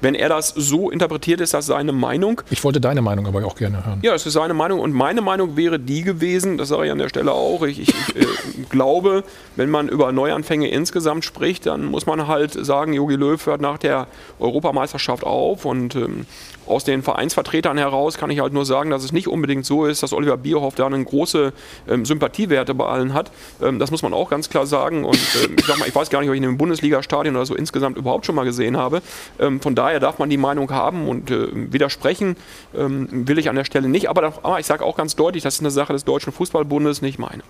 wenn 0.00 0.14
er 0.14 0.28
das 0.28 0.48
so 0.48 0.90
interpretiert, 0.90 1.40
ist 1.40 1.54
das 1.54 1.66
seine 1.66 1.92
Meinung. 1.92 2.42
Ich 2.50 2.62
wollte 2.64 2.80
deine 2.80 3.02
Meinung 3.02 3.26
aber 3.26 3.44
auch 3.44 3.56
gerne 3.56 3.84
hören. 3.84 4.00
Ja, 4.02 4.14
es 4.14 4.26
ist 4.26 4.34
seine 4.34 4.54
Meinung 4.54 4.80
und 4.80 4.92
meine 4.92 5.20
Meinung 5.20 5.56
wäre 5.56 5.78
die 5.78 6.02
gewesen, 6.02 6.58
das 6.58 6.68
sage 6.68 6.86
ich 6.86 6.92
an 6.92 6.98
der 6.98 7.08
Stelle 7.08 7.32
auch, 7.32 7.62
ich, 7.62 7.80
ich, 7.80 7.88
ich 7.88 8.22
äh, 8.22 8.26
glaube, 8.70 9.24
wenn 9.56 9.70
man 9.70 9.88
über 9.88 10.12
Neuanfänge 10.12 10.68
insgesamt 10.68 11.24
spricht, 11.24 11.66
dann 11.66 11.84
muss 11.84 12.06
man 12.06 12.26
halt 12.26 12.52
sagen, 12.52 12.92
Jogi 12.92 13.16
Löw 13.16 13.44
hört 13.46 13.60
nach 13.60 13.78
der 13.78 14.06
Europameisterschaft 14.38 15.24
auf 15.24 15.64
und 15.64 15.94
ähm, 15.94 16.26
aus 16.70 16.84
den 16.84 17.02
Vereinsvertretern 17.02 17.76
heraus 17.76 18.16
kann 18.16 18.30
ich 18.30 18.40
halt 18.40 18.52
nur 18.52 18.64
sagen, 18.64 18.90
dass 18.90 19.02
es 19.02 19.12
nicht 19.12 19.26
unbedingt 19.26 19.66
so 19.66 19.86
ist, 19.86 20.02
dass 20.02 20.12
Oliver 20.12 20.36
Bierhoff 20.36 20.76
da 20.76 20.86
eine 20.86 21.02
große 21.02 21.52
ähm, 21.88 22.04
Sympathiewerte 22.04 22.74
bei 22.74 22.86
allen 22.86 23.12
hat. 23.12 23.32
Ähm, 23.60 23.80
das 23.80 23.90
muss 23.90 24.02
man 24.02 24.14
auch 24.14 24.30
ganz 24.30 24.48
klar 24.48 24.66
sagen. 24.66 25.04
Und 25.04 25.18
ähm, 25.44 25.56
ich, 25.58 25.66
mal, 25.66 25.88
ich, 25.88 25.94
weiß 25.94 26.10
gar 26.10 26.20
nicht, 26.20 26.28
ob 26.28 26.34
ich 26.34 26.40
ihn 26.40 26.48
im 26.48 26.58
Bundesliga-Stadion 26.58 27.34
oder 27.34 27.44
so 27.44 27.56
insgesamt 27.56 27.96
überhaupt 27.98 28.24
schon 28.24 28.36
mal 28.36 28.44
gesehen 28.44 28.76
habe. 28.76 29.02
Ähm, 29.40 29.60
von 29.60 29.74
daher 29.74 29.89
darf 29.98 30.18
man 30.18 30.30
die 30.30 30.36
Meinung 30.36 30.70
haben 30.70 31.08
und 31.08 31.30
äh, 31.30 31.48
widersprechen 31.72 32.36
ähm, 32.76 33.26
will 33.26 33.38
ich 33.38 33.48
an 33.48 33.56
der 33.56 33.64
Stelle 33.64 33.88
nicht. 33.88 34.08
Aber, 34.08 34.22
aber 34.42 34.60
ich 34.60 34.66
sage 34.66 34.84
auch 34.84 34.96
ganz 34.96 35.16
deutlich, 35.16 35.42
das 35.42 35.54
ist 35.54 35.60
eine 35.60 35.70
Sache 35.70 35.92
des 35.92 36.04
Deutschen 36.04 36.32
Fußballbundes, 36.32 37.02
nicht 37.02 37.18
meine. 37.18 37.42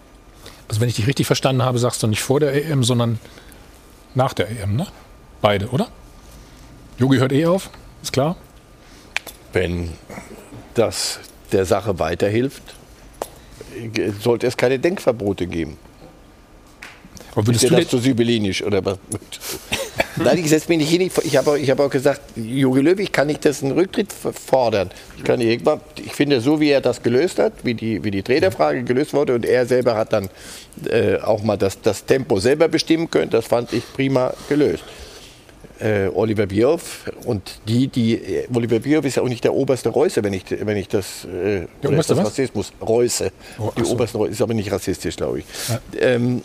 Also 0.69 0.81
wenn 0.81 0.89
ich 0.89 0.95
dich 0.95 1.07
richtig 1.07 1.27
verstanden 1.27 1.63
habe, 1.63 1.79
sagst 1.79 2.03
du 2.03 2.07
nicht 2.07 2.23
vor 2.23 2.41
der 2.41 2.55
EM, 2.55 2.85
sondern 2.85 3.19
nach 4.15 4.33
der 4.33 4.49
EM, 4.49 4.77
ne? 4.77 4.87
Beide, 5.43 5.69
oder? 5.69 5.89
Jogi 6.99 7.19
hört 7.19 7.33
eh 7.33 7.47
auf, 7.47 7.71
ist 8.03 8.13
klar 8.13 8.37
wenn 9.53 9.91
das 10.75 11.21
der 11.53 11.65
Sache 11.65 11.99
weiterhilft, 11.99 12.63
sollte 14.21 14.47
es 14.47 14.57
keine 14.57 14.79
Denkverbote 14.79 15.47
geben. 15.47 15.77
Aber 17.33 17.47
würdest 17.47 17.65
ist 17.65 17.71
du 17.71 17.77
das 17.77 17.89
zu 17.89 17.99
sibyllinisch 17.99 18.63
oder 18.63 18.85
was? 18.85 18.99
Nein, 20.17 20.39
ich 20.39 20.49
setze 20.49 20.69
mich 20.69 20.79
nicht 20.79 20.91
hin. 20.91 21.11
Ich 21.25 21.37
habe 21.37 21.51
auch, 21.53 21.57
hab 21.57 21.81
auch 21.81 21.91
gesagt, 21.91 22.21
Jogi 22.37 22.81
Löw, 22.81 22.99
ich 22.99 23.13
kann 23.13 23.27
nicht 23.27 23.45
dessen 23.45 23.73
Rücktritt 23.73 24.13
fordern. 24.13 24.91
Ich, 25.17 25.25
kann 25.25 25.41
irgendwann, 25.41 25.81
ich 25.97 26.13
finde, 26.13 26.41
so 26.41 26.61
wie 26.61 26.71
er 26.71 26.81
das 26.81 27.03
gelöst 27.03 27.39
hat, 27.39 27.53
wie 27.63 27.75
die, 27.75 28.03
wie 28.03 28.11
die 28.11 28.23
Trainerfrage 28.23 28.83
gelöst 28.85 29.13
wurde 29.15 29.35
und 29.35 29.45
er 29.45 29.67
selber 29.67 29.97
hat 29.97 30.13
dann 30.13 30.29
äh, 30.89 31.17
auch 31.17 31.43
mal 31.43 31.57
das, 31.57 31.81
das 31.81 32.05
Tempo 32.05 32.39
selber 32.41 32.69
bestimmen 32.69 33.11
können, 33.11 33.31
das 33.31 33.47
fand 33.47 33.73
ich 33.73 33.83
prima 33.93 34.33
gelöst 34.49 34.85
äh, 35.81 36.09
Oliver 36.15 36.47
Bierhoff 36.47 37.11
und 37.25 37.61
die, 37.67 37.89
die 37.89 38.15
äh, 38.15 38.47
Oliver 38.55 38.79
Bierhoff 38.79 39.05
ist 39.05 39.17
ja 39.17 39.23
auch 39.23 39.29
nicht 39.29 39.45
der 39.45 39.55
oberste 39.55 39.89
Reuße, 39.89 40.23
wenn 40.23 40.33
ich, 40.33 40.45
wenn 40.51 40.77
ich 40.77 40.89
das, 40.89 41.25
äh, 41.25 41.67
der 41.83 41.91
oberste 41.91 42.15
das 42.15 42.27
Rassismus, 42.27 42.73
Reuße, 42.81 43.33
oh, 43.59 43.71
die 43.77 43.85
so. 43.85 43.93
oberste 43.93 44.19
Reuße 44.19 44.33
ist 44.33 44.43
aber 44.43 44.55
nicht 44.55 44.71
rassistisch, 44.71 45.17
glaube 45.17 45.41
ich. 45.41 45.45
Ja. 45.69 45.81
Ähm, 45.99 46.43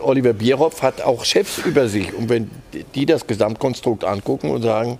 Oliver 0.00 0.32
Bierhoff 0.32 0.82
hat 0.82 1.02
auch 1.02 1.24
Chefs 1.24 1.58
über 1.58 1.88
sich. 1.88 2.14
Und 2.14 2.28
wenn 2.28 2.50
die 2.94 3.06
das 3.06 3.26
Gesamtkonstrukt 3.26 4.04
angucken 4.04 4.50
und 4.50 4.62
sagen, 4.62 4.98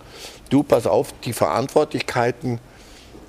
du 0.50 0.62
pass 0.62 0.86
auf, 0.86 1.14
die 1.24 1.32
Verantwortlichkeiten, 1.32 2.58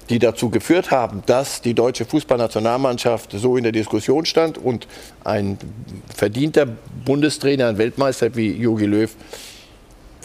die 0.10 0.20
dazu 0.20 0.50
geführt 0.50 0.90
haben, 0.92 1.24
dass 1.26 1.62
die 1.62 1.74
deutsche 1.74 2.06
Fußballnationalmannschaft 2.06 3.34
so 3.34 3.58
in 3.58 3.64
der 3.64 3.74
Diskussion 3.74 4.26
stand 4.26 4.58
und 4.58 4.88
ein 5.24 5.58
verdienter 6.16 6.66
Bundestrainer, 7.06 7.68
ein 7.68 7.78
Weltmeister 7.78 8.36
wie 8.36 8.52
Jogi 8.52 8.86
Löw 8.86 9.14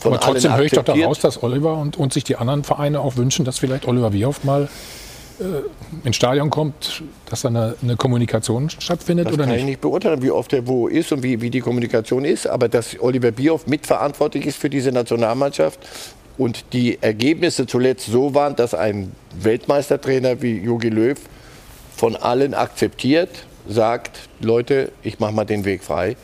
aber 0.04 0.20
trotzdem 0.20 0.56
höre 0.56 0.64
ich 0.64 0.72
doch 0.72 0.84
daraus, 0.84 1.20
dass 1.20 1.42
Oliver 1.42 1.76
und, 1.76 1.96
und 1.96 2.12
sich 2.12 2.24
die 2.24 2.36
anderen 2.36 2.64
Vereine 2.64 3.00
auch 3.00 3.16
wünschen, 3.16 3.44
dass 3.44 3.58
vielleicht 3.58 3.86
Oliver 3.86 4.10
Bierhoff 4.10 4.44
mal 4.44 4.68
ins 6.04 6.16
Stadion 6.16 6.50
kommt, 6.50 7.02
dass 7.28 7.42
da 7.42 7.48
eine, 7.48 7.74
eine 7.82 7.96
Kommunikation 7.96 8.70
stattfindet 8.70 9.26
das 9.26 9.34
oder 9.34 9.44
nicht? 9.44 9.52
kann 9.52 9.60
ich 9.60 9.66
nicht 9.66 9.80
beurteilen, 9.80 10.22
wie 10.22 10.30
oft 10.30 10.52
er 10.52 10.66
wo 10.66 10.88
ist 10.88 11.12
und 11.12 11.22
wie, 11.22 11.40
wie 11.40 11.50
die 11.50 11.60
Kommunikation 11.60 12.24
ist, 12.24 12.46
aber 12.46 12.68
dass 12.68 12.98
Oliver 13.00 13.30
Bierhoff 13.30 13.66
mitverantwortlich 13.66 14.46
ist 14.46 14.58
für 14.58 14.70
diese 14.70 14.92
Nationalmannschaft 14.92 15.78
und 16.38 16.72
die 16.72 16.98
Ergebnisse 17.00 17.66
zuletzt 17.66 18.06
so 18.06 18.34
waren, 18.34 18.56
dass 18.56 18.74
ein 18.74 19.12
Weltmeistertrainer 19.40 20.40
wie 20.42 20.58
Jogi 20.58 20.88
Löw 20.88 21.18
von 21.96 22.16
allen 22.16 22.54
akzeptiert, 22.54 23.30
sagt, 23.68 24.28
Leute, 24.40 24.90
ich 25.02 25.20
mache 25.20 25.32
mal 25.32 25.44
den 25.44 25.64
Weg 25.64 25.84
frei. 25.84 26.16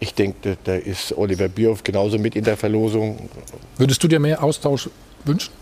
Ich 0.00 0.14
denke, 0.14 0.56
da 0.64 0.74
ist 0.74 1.16
Oliver 1.16 1.48
Bierhoff 1.48 1.82
genauso 1.82 2.18
mit 2.18 2.36
in 2.36 2.44
der 2.44 2.56
Verlosung. 2.56 3.28
Würdest 3.78 4.02
du 4.02 4.08
dir 4.08 4.20
mehr 4.20 4.42
Austausch 4.42 4.90
wünschen? 5.24 5.52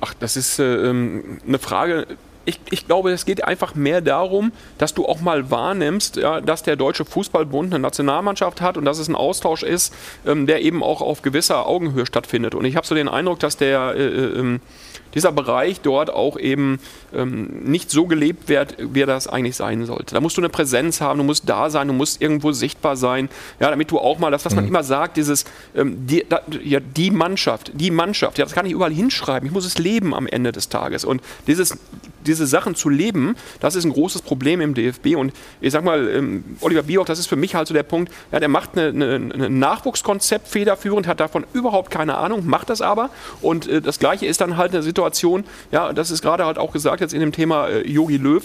Ach, 0.00 0.14
das 0.14 0.36
ist 0.36 0.58
äh, 0.58 0.88
ähm, 0.88 1.38
eine 1.46 1.58
Frage. 1.58 2.06
Ich, 2.44 2.60
ich, 2.70 2.86
glaube, 2.86 3.10
es 3.10 3.24
geht 3.24 3.42
einfach 3.42 3.74
mehr 3.74 4.00
darum, 4.00 4.52
dass 4.78 4.94
du 4.94 5.04
auch 5.04 5.20
mal 5.20 5.50
wahrnimmst, 5.50 6.16
ja, 6.16 6.40
dass 6.40 6.62
der 6.62 6.76
Deutsche 6.76 7.04
Fußballbund 7.04 7.74
eine 7.74 7.80
Nationalmannschaft 7.80 8.60
hat 8.60 8.76
und 8.76 8.84
dass 8.84 8.98
es 8.98 9.08
ein 9.08 9.16
Austausch 9.16 9.64
ist, 9.64 9.92
ähm, 10.24 10.46
der 10.46 10.62
eben 10.62 10.82
auch 10.82 11.00
auf 11.00 11.22
gewisser 11.22 11.66
Augenhöhe 11.66 12.06
stattfindet. 12.06 12.54
Und 12.54 12.64
ich 12.64 12.76
habe 12.76 12.86
so 12.86 12.94
den 12.94 13.08
Eindruck, 13.08 13.40
dass 13.40 13.56
der 13.56 13.94
äh, 13.96 14.06
äh, 14.06 14.38
ähm, 14.38 14.60
dieser 15.16 15.32
Bereich 15.32 15.80
dort 15.80 16.10
auch 16.10 16.38
eben 16.38 16.78
ähm, 17.12 17.62
nicht 17.64 17.90
so 17.90 18.06
gelebt 18.06 18.48
wird, 18.48 18.76
wie 18.78 19.00
er 19.00 19.06
das 19.06 19.26
eigentlich 19.26 19.56
sein 19.56 19.84
sollte. 19.86 20.14
Da 20.14 20.20
musst 20.20 20.36
du 20.36 20.42
eine 20.42 20.50
Präsenz 20.50 21.00
haben, 21.00 21.18
du 21.18 21.24
musst 21.24 21.48
da 21.48 21.70
sein, 21.70 21.88
du 21.88 21.94
musst 21.94 22.22
irgendwo 22.22 22.52
sichtbar 22.52 22.96
sein, 22.96 23.28
ja, 23.58 23.70
damit 23.70 23.90
du 23.90 23.98
auch 23.98 24.18
mal 24.18 24.30
das, 24.30 24.44
was 24.44 24.54
man 24.54 24.64
mhm. 24.64 24.70
immer 24.70 24.84
sagt, 24.84 25.16
dieses 25.16 25.46
ähm, 25.74 26.06
die, 26.06 26.24
da, 26.28 26.42
ja, 26.62 26.80
die 26.80 27.10
Mannschaft, 27.10 27.72
die 27.74 27.90
Mannschaft, 27.90 28.38
ja, 28.38 28.44
das 28.44 28.54
kann 28.54 28.66
ich 28.66 28.72
überall 28.72 28.92
hinschreiben. 28.92 29.46
Ich 29.46 29.52
muss 29.52 29.64
es 29.64 29.78
leben 29.78 30.14
am 30.14 30.26
Ende 30.26 30.52
des 30.52 30.68
Tages 30.68 31.04
und 31.04 31.22
dieses 31.46 31.78
diese 32.26 32.46
Sachen 32.46 32.74
zu 32.74 32.88
leben, 32.88 33.36
das 33.60 33.74
ist 33.74 33.84
ein 33.84 33.92
großes 33.92 34.22
Problem 34.22 34.60
im 34.60 34.74
DFB. 34.74 35.16
Und 35.16 35.32
ich 35.60 35.72
sag 35.72 35.84
mal, 35.84 36.08
ähm, 36.08 36.44
Oliver 36.60 36.82
Bierhoff, 36.82 37.06
das 37.06 37.18
ist 37.18 37.26
für 37.26 37.36
mich 37.36 37.54
halt 37.54 37.68
so 37.68 37.74
der 37.74 37.82
Punkt, 37.82 38.12
ja, 38.32 38.40
der 38.40 38.48
macht 38.48 38.76
ein 38.76 39.58
Nachwuchskonzept 39.58 40.48
federführend, 40.48 41.06
hat 41.06 41.20
davon 41.20 41.44
überhaupt 41.52 41.90
keine 41.90 42.16
Ahnung, 42.16 42.46
macht 42.46 42.70
das 42.70 42.80
aber. 42.80 43.10
Und 43.40 43.68
äh, 43.68 43.80
das 43.80 43.98
Gleiche 43.98 44.26
ist 44.26 44.40
dann 44.40 44.56
halt 44.56 44.72
eine 44.72 44.82
Situation, 44.82 45.44
ja, 45.72 45.92
das 45.92 46.10
ist 46.10 46.22
gerade 46.22 46.44
halt 46.44 46.58
auch 46.58 46.72
gesagt 46.72 47.00
jetzt 47.00 47.14
in 47.14 47.20
dem 47.20 47.32
Thema 47.32 47.68
Yogi 47.84 48.16
äh, 48.16 48.18
Löw, 48.18 48.42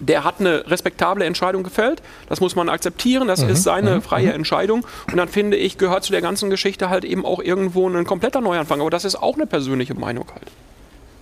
der 0.00 0.24
hat 0.24 0.40
eine 0.40 0.68
respektable 0.70 1.24
Entscheidung 1.24 1.62
gefällt. 1.62 2.02
Das 2.28 2.40
muss 2.40 2.56
man 2.56 2.68
akzeptieren. 2.68 3.28
Das 3.28 3.42
mhm, 3.42 3.50
ist 3.50 3.62
seine 3.62 3.96
mhm, 3.96 4.02
freie 4.02 4.28
mhm. 4.28 4.34
Entscheidung. 4.34 4.86
Und 5.10 5.16
dann 5.16 5.28
finde 5.28 5.56
ich, 5.56 5.78
gehört 5.78 6.04
zu 6.04 6.12
der 6.12 6.20
ganzen 6.20 6.50
Geschichte 6.50 6.90
halt 6.90 7.04
eben 7.04 7.24
auch 7.24 7.40
irgendwo 7.40 7.88
ein 7.88 8.04
kompletter 8.04 8.40
Neuanfang. 8.40 8.80
Aber 8.80 8.90
das 8.90 9.04
ist 9.04 9.16
auch 9.16 9.36
eine 9.36 9.46
persönliche 9.46 9.94
Meinung 9.94 10.26
halt. 10.32 10.50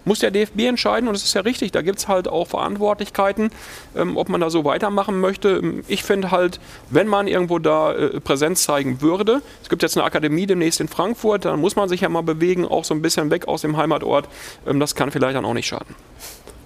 Muss 0.05 0.21
der 0.21 0.31
DFB 0.31 0.61
entscheiden 0.61 1.09
und 1.09 1.15
das 1.15 1.25
ist 1.25 1.35
ja 1.35 1.43
richtig. 1.43 1.73
Da 1.73 1.83
gibt 1.83 1.99
es 1.99 2.09
halt 2.09 2.29
auch 2.29 2.49
Verantwortlichkeiten, 2.49 3.51
ähm, 3.97 4.17
ob 4.17 4.29
man 4.29 4.41
da 4.41 4.51
so 4.51 4.65
weitermachen 4.65 5.21
möchte. 5.21 5.83
Ich 5.89 6.03
finde 6.03 6.31
halt, 6.31 6.61
wenn 6.91 7.09
man 7.09 7.27
irgendwo 7.29 7.59
da 7.59 7.93
äh, 7.93 8.21
Präsenz 8.21 8.65
zeigen 8.65 9.01
würde, 9.01 9.43
es 9.63 9.69
gibt 9.69 9.83
jetzt 9.83 9.97
eine 9.97 10.05
Akademie 10.05 10.47
demnächst 10.47 10.81
in 10.81 10.89
Frankfurt, 10.89 11.45
dann 11.45 11.61
muss 11.61 11.77
man 11.77 11.89
sich 11.89 12.01
ja 12.01 12.09
mal 12.09 12.23
bewegen, 12.23 12.65
auch 12.67 12.85
so 12.85 12.95
ein 12.95 13.03
bisschen 13.03 13.31
weg 13.31 13.49
aus 13.49 13.63
dem 13.63 13.77
Heimatort. 13.77 14.29
Ähm, 14.67 14.81
das 14.81 14.95
kann 14.95 15.11
vielleicht 15.11 15.37
dann 15.37 15.45
auch 15.45 15.55
nicht 15.55 15.67
schaden 15.67 15.95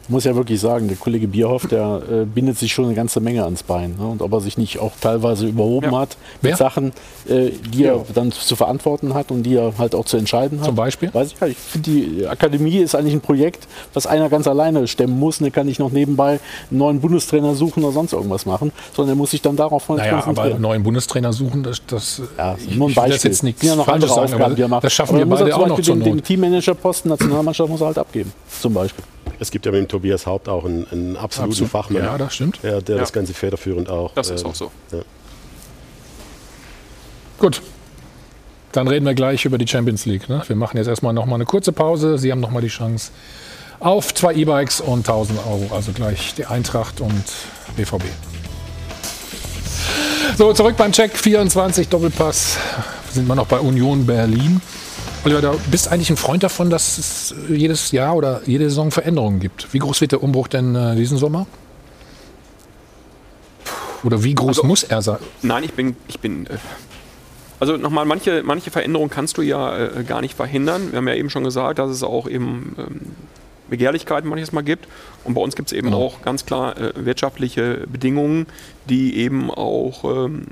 muss 0.09 0.25
ja 0.25 0.35
wirklich 0.35 0.61
sagen, 0.61 0.89
der 0.89 0.97
Kollege 0.97 1.29
Bierhoff, 1.29 1.67
der 1.67 2.03
äh, 2.11 2.25
bindet 2.25 2.59
sich 2.59 2.73
schon 2.73 2.87
eine 2.87 2.95
ganze 2.95 3.21
Menge 3.21 3.45
ans 3.45 3.63
Bein. 3.63 3.97
Ne? 3.99 4.07
Und 4.07 4.23
ob 4.23 4.33
er 4.33 4.41
sich 4.41 4.59
nicht 4.59 4.79
auch 4.79 4.93
teilweise 5.01 5.47
überhoben 5.47 5.93
ja. 5.93 6.01
hat 6.01 6.17
mit 6.43 6.51
Wer? 6.51 6.57
Sachen, 6.57 6.93
äh, 7.29 7.51
die 7.51 7.83
ja. 7.83 7.95
er 7.95 8.05
dann 8.15 8.33
zu 8.33 8.57
verantworten 8.57 9.15
hat 9.15 9.31
und 9.31 9.43
die 9.43 9.55
er 9.55 9.79
halt 9.79 9.95
auch 9.95 10.05
zu 10.05 10.17
entscheiden 10.17 10.61
hat. 10.61 10.67
Zum 10.67 10.75
Beispiel? 10.75 11.13
Weiß 11.13 11.33
ich, 11.33 11.49
ich 11.49 11.57
finde, 11.57 11.91
die 11.91 12.27
Akademie 12.27 12.79
ist 12.79 12.95
eigentlich 12.95 13.15
ein 13.15 13.21
Projekt, 13.21 13.67
was 13.95 14.07
einer 14.07 14.29
ganz 14.29 14.47
alleine 14.47 14.87
stemmen 14.87 15.19
muss. 15.19 15.39
Und 15.39 15.45
der 15.45 15.53
kann 15.53 15.67
nicht 15.67 15.81
noch 15.81 15.91
nebenbei 15.91 16.41
einen 16.71 16.79
neuen 16.79 17.01
Bundestrainer 17.01 17.55
suchen 17.55 17.83
oder 17.83 17.93
sonst 17.93 18.13
irgendwas 18.13 18.47
machen, 18.47 18.73
sondern 18.95 19.17
er 19.17 19.19
muss 19.19 19.31
sich 19.31 19.43
dann 19.43 19.57
darauf 19.57 19.89
naja, 19.89 20.13
konzentrieren. 20.13 20.39
aber 20.39 20.55
einen 20.55 20.63
neuen 20.63 20.83
Bundestrainer 20.83 21.33
suchen, 21.33 21.63
das, 21.63 21.83
das 21.87 22.23
ja, 22.37 22.57
nur 22.75 22.89
ein 22.89 22.95
Beispiel. 22.95 23.15
Das 23.15 23.23
jetzt 23.23 23.43
nichts 23.43 23.63
ja 23.63 23.77
noch 23.77 23.89
andere 23.89 24.13
sagen, 24.13 24.35
Aufgaben, 24.35 24.57
die 24.57 24.63
er 24.63 24.69
macht. 24.69 24.85
Das 24.85 24.93
schaffen 24.93 25.17
aber 25.17 25.29
wir 25.29 25.37
beide 25.37 25.57
auch 25.57 25.67
noch 25.67 25.81
den, 25.81 26.01
den 26.01 26.23
Teammanager-Posten 26.23 27.09
Nationalmannschaft 27.09 27.71
muss 27.71 27.81
er 27.81 27.89
halt 27.89 27.99
abgeben, 27.99 28.33
zum 28.61 28.75
Beispiel. 28.75 29.05
Es 29.39 29.51
gibt 29.51 29.67
ja 29.67 29.73
mit 29.73 29.81
dem 29.81 29.89
Tobias 29.89 30.27
Haupt 30.27 30.49
auch 30.49 30.65
einen, 30.65 30.87
einen 30.91 31.17
absoluten 31.17 31.53
Absolut. 31.53 31.71
Fachmann. 31.71 32.05
Ja, 32.05 32.19
das 32.19 32.35
stimmt. 32.35 32.61
Der, 32.63 32.81
der 32.81 32.97
ja. 32.97 33.01
das 33.01 33.13
Ganze 33.13 33.35
federführend 33.35 33.89
auch. 33.89 34.13
Das 34.15 34.31
ist 34.31 34.43
äh, 34.43 34.47
auch 34.47 34.55
so. 34.55 34.71
Ja. 34.93 35.01
Gut. 37.39 37.61
Dann 38.73 38.89
reden 38.89 39.07
wir 39.07 39.15
gleich 39.15 39.45
über 39.45 39.59
die 39.59 39.67
Champions 39.67 40.07
League. 40.07 40.29
Ne? 40.29 40.43
Wir 40.47 40.57
machen 40.57 40.77
jetzt 40.77 40.87
erstmal 40.87 41.13
noch 41.13 41.27
mal 41.27 41.37
eine 41.37 41.45
kurze 41.45 41.73
Pause. 41.73 42.19
Sie 42.19 42.31
haben 42.31 42.41
noch 42.41 42.51
mal 42.51 42.61
die 42.61 42.69
Chance 42.69 43.11
auf 43.79 44.15
zwei 44.15 44.35
E-Bikes 44.35 44.81
und 44.81 45.09
1000 45.09 45.39
Euro. 45.47 45.75
Also 45.75 45.93
gleich 45.93 46.35
die 46.35 46.47
Eintracht 46.47 47.01
und 47.01 47.25
BVB. 47.77 48.05
So, 50.37 50.53
zurück 50.53 50.77
beim 50.77 50.93
Check 50.93 51.17
24 51.17 51.89
Doppelpass. 51.89 52.59
Sind 53.13 53.27
wir 53.27 53.35
noch 53.35 53.47
bei 53.47 53.59
Union 53.59 54.05
Berlin. 54.05 54.61
Oliver, 55.27 55.41
du 55.41 55.59
bist 55.73 55.89
eigentlich 55.89 56.09
ein 56.11 56.17
Freund 56.17 56.45
davon, 56.45 56.71
dass 56.71 56.99
es 56.99 57.35
jedes 57.49 57.91
Jahr 57.91 58.15
oder 58.15 58.43
jede 58.47 58.69
Saison 58.69 58.93
Veränderungen 58.93 59.41
gibt. 59.41 59.67
Wie 59.75 59.81
groß 59.81 60.01
wird 60.01 60.13
der 60.13 60.23
Umbruch 60.23 60.47
denn 60.47 60.77
äh, 60.77 60.95
diesen 60.95 61.19
Sommer? 61.19 61.49
Oder 64.05 64.23
wie 64.23 64.37
groß 64.37 64.59
also, 64.59 64.63
muss 64.63 64.85
er 64.85 65.03
sein? 65.03 65.19
Nein, 65.43 65.65
ich 65.65 65.73
bin, 65.73 65.97
ich 66.07 66.21
bin. 66.21 66.47
Äh, 66.47 66.59
also 67.59 67.77
nochmal, 67.77 68.05
manche, 68.05 68.45
manche 68.45 68.71
Veränderungen 68.71 69.11
kannst 69.11 69.37
du 69.37 69.43
ja 69.43 69.77
äh, 69.77 70.05
gar 70.05 70.21
nicht 70.21 70.37
verhindern. 70.37 70.93
Wir 70.93 70.99
haben 70.99 71.09
ja 71.09 71.15
eben 71.15 71.29
schon 71.29 71.43
gesagt, 71.43 71.81
dass 71.81 71.91
es 71.91 72.05
auch 72.05 72.29
eben 72.29 72.77
ähm, 72.79 73.01
Begehrlichkeiten 73.69 74.31
manches 74.31 74.53
Mal 74.53 74.63
gibt. 74.63 74.87
Und 75.25 75.35
bei 75.35 75.41
uns 75.41 75.57
gibt 75.57 75.71
es 75.71 75.73
eben 75.73 75.89
genau. 75.89 76.05
auch 76.05 76.23
ganz 76.23 76.47
klar 76.47 76.77
äh, 76.77 76.93
wirtschaftliche 77.05 77.85
Bedingungen, 77.89 78.47
die 78.89 79.17
eben 79.17 79.51
auch 79.51 80.05
ähm, 80.05 80.47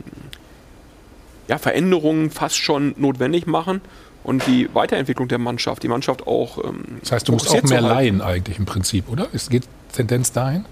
ja, 1.46 1.58
Veränderungen 1.58 2.32
fast 2.32 2.56
schon 2.56 2.96
notwendig 2.98 3.46
machen 3.46 3.80
und 4.24 4.46
die 4.46 4.68
Weiterentwicklung 4.74 5.28
der 5.28 5.38
Mannschaft, 5.38 5.82
die 5.82 5.88
Mannschaft 5.88 6.26
auch. 6.26 6.64
Ähm, 6.64 6.82
das 7.00 7.12
heißt, 7.12 7.28
du 7.28 7.32
musst 7.32 7.48
auch 7.50 7.62
mehr 7.62 7.80
leihen 7.80 8.20
eigentlich 8.20 8.58
im 8.58 8.64
Prinzip, 8.64 9.08
oder? 9.08 9.28
Es 9.32 9.48
geht 9.48 9.64
Tendenz 9.92 10.32
dahin? 10.32 10.64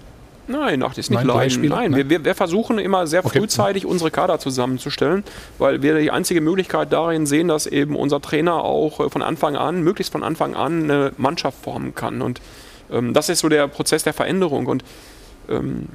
Nein, 0.48 0.82
ach, 0.82 0.88
das 0.88 0.98
ist 0.98 1.10
nicht. 1.10 1.24
Nein, 1.24 1.50
Nein. 1.62 2.08
Wir, 2.10 2.24
wir, 2.24 2.34
versuchen 2.34 2.78
immer 2.78 3.06
sehr 3.06 3.24
okay. 3.24 3.38
frühzeitig 3.38 3.86
unsere 3.86 4.10
Kader 4.10 4.40
zusammenzustellen, 4.40 5.22
weil 5.58 5.82
wir 5.82 5.98
die 5.98 6.10
einzige 6.10 6.40
Möglichkeit 6.40 6.92
darin 6.92 7.26
sehen, 7.26 7.46
dass 7.46 7.66
eben 7.66 7.94
unser 7.94 8.20
Trainer 8.20 8.64
auch 8.64 8.98
äh, 9.00 9.08
von 9.08 9.22
Anfang 9.22 9.54
an, 9.54 9.82
möglichst 9.82 10.12
von 10.12 10.24
Anfang 10.24 10.54
an, 10.54 10.84
eine 10.84 11.12
Mannschaft 11.16 11.62
formen 11.62 11.94
kann. 11.94 12.22
Und 12.22 12.40
ähm, 12.90 13.14
das 13.14 13.28
ist 13.28 13.38
so 13.38 13.48
der 13.48 13.68
Prozess 13.68 14.02
der 14.02 14.14
Veränderung. 14.14 14.66
Und 14.66 14.82
ähm, 15.48 15.86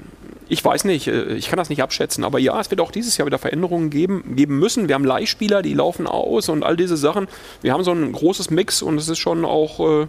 ich 0.49 0.64
weiß 0.64 0.86
nicht, 0.86 1.07
äh, 1.07 1.36
ich 1.36 1.49
kann 1.49 1.57
das 1.57 1.69
nicht 1.69 1.82
abschätzen, 1.82 2.24
aber 2.24 2.40
ja, 2.40 2.60
es 2.60 2.69
wird 2.69 2.82
auch 2.82 2.91
dieses 2.91 3.18
Jahr 3.18 3.26
wieder 3.26 3.38
Veränderungen 3.38 3.90
geben, 3.90 4.36
geben 4.36 4.60
müssen. 4.60 4.88
Wir 4.88 4.95
haben 4.95 5.06
Leihspieler, 5.06 5.61
die 5.61 5.74
laufen 5.74 6.07
aus 6.07 6.49
und 6.49 6.64
all 6.64 6.78
diese 6.78 6.98
Sachen. 6.98 7.28
Wir 7.61 7.74
haben 7.74 7.84
so 7.84 7.91
ein 7.91 8.11
großes 8.11 8.49
Mix 8.49 8.82
und 8.82 8.98
es 8.98 9.10
ist 9.10 9.19
schon 9.19 9.45
auch 9.45 9.80
äh, 9.80 10.07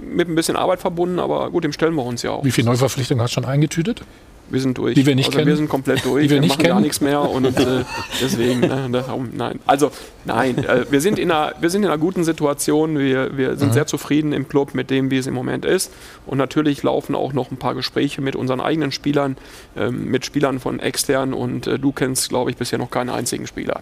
mit 0.00 0.28
ein 0.28 0.34
bisschen 0.34 0.56
Arbeit 0.56 0.80
verbunden, 0.80 1.18
aber 1.18 1.50
gut, 1.50 1.64
dem 1.64 1.72
stellen 1.72 1.94
wir 1.94 2.04
uns 2.04 2.22
ja 2.22 2.32
auch. 2.32 2.44
Wie 2.44 2.50
viele 2.50 2.66
Neuverpflichtungen 2.66 3.22
hast 3.22 3.32
du 3.32 3.40
schon 3.40 3.44
eingetütet? 3.44 4.02
Wir 4.48 4.60
sind 4.60 4.78
durch. 4.78 4.94
Die 4.94 5.04
wir 5.04 5.14
nicht 5.16 5.26
also 5.26 5.38
kennen. 5.38 5.48
Wir 5.48 5.56
sind 5.56 5.68
komplett 5.68 6.04
durch. 6.04 6.24
Die 6.24 6.30
wir, 6.30 6.36
wir 6.36 6.40
nicht 6.40 6.50
machen 6.50 6.62
kennen. 6.62 6.74
gar 6.74 6.80
nichts 6.80 7.00
mehr 7.00 7.20
und 7.20 7.46
äh, 7.46 7.84
deswegen, 8.22 8.62
äh, 8.62 8.88
nein. 9.32 9.58
Also, 9.66 9.90
nein, 10.24 10.58
äh, 10.58 10.86
wir, 10.90 11.00
sind 11.00 11.18
in 11.18 11.30
einer, 11.30 11.54
wir 11.60 11.68
sind 11.70 11.82
in 11.82 11.88
einer 11.88 11.98
guten 11.98 12.22
Situation. 12.22 12.98
Wir, 12.98 13.36
wir 13.36 13.56
sind 13.56 13.68
mhm. 13.68 13.72
sehr 13.72 13.86
zufrieden 13.86 14.32
im 14.32 14.48
Club 14.48 14.74
mit 14.74 14.90
dem, 14.90 15.10
wie 15.10 15.18
es 15.18 15.26
im 15.26 15.34
Moment 15.34 15.64
ist. 15.64 15.92
Und 16.26 16.38
natürlich 16.38 16.82
laufen 16.82 17.14
auch 17.16 17.32
noch 17.32 17.50
ein 17.50 17.56
paar 17.56 17.74
Gespräche 17.74 18.20
mit 18.20 18.36
unseren 18.36 18.60
eigenen 18.60 18.92
Spielern, 18.92 19.36
ähm, 19.76 20.04
mit 20.04 20.24
Spielern 20.24 20.60
von 20.60 20.78
extern. 20.78 21.34
Und 21.34 21.66
äh, 21.66 21.78
du 21.78 21.90
kennst, 21.90 22.28
glaube 22.28 22.50
ich, 22.50 22.56
bisher 22.56 22.78
noch 22.78 22.90
keinen 22.90 23.10
einzigen 23.10 23.46
Spieler. 23.48 23.80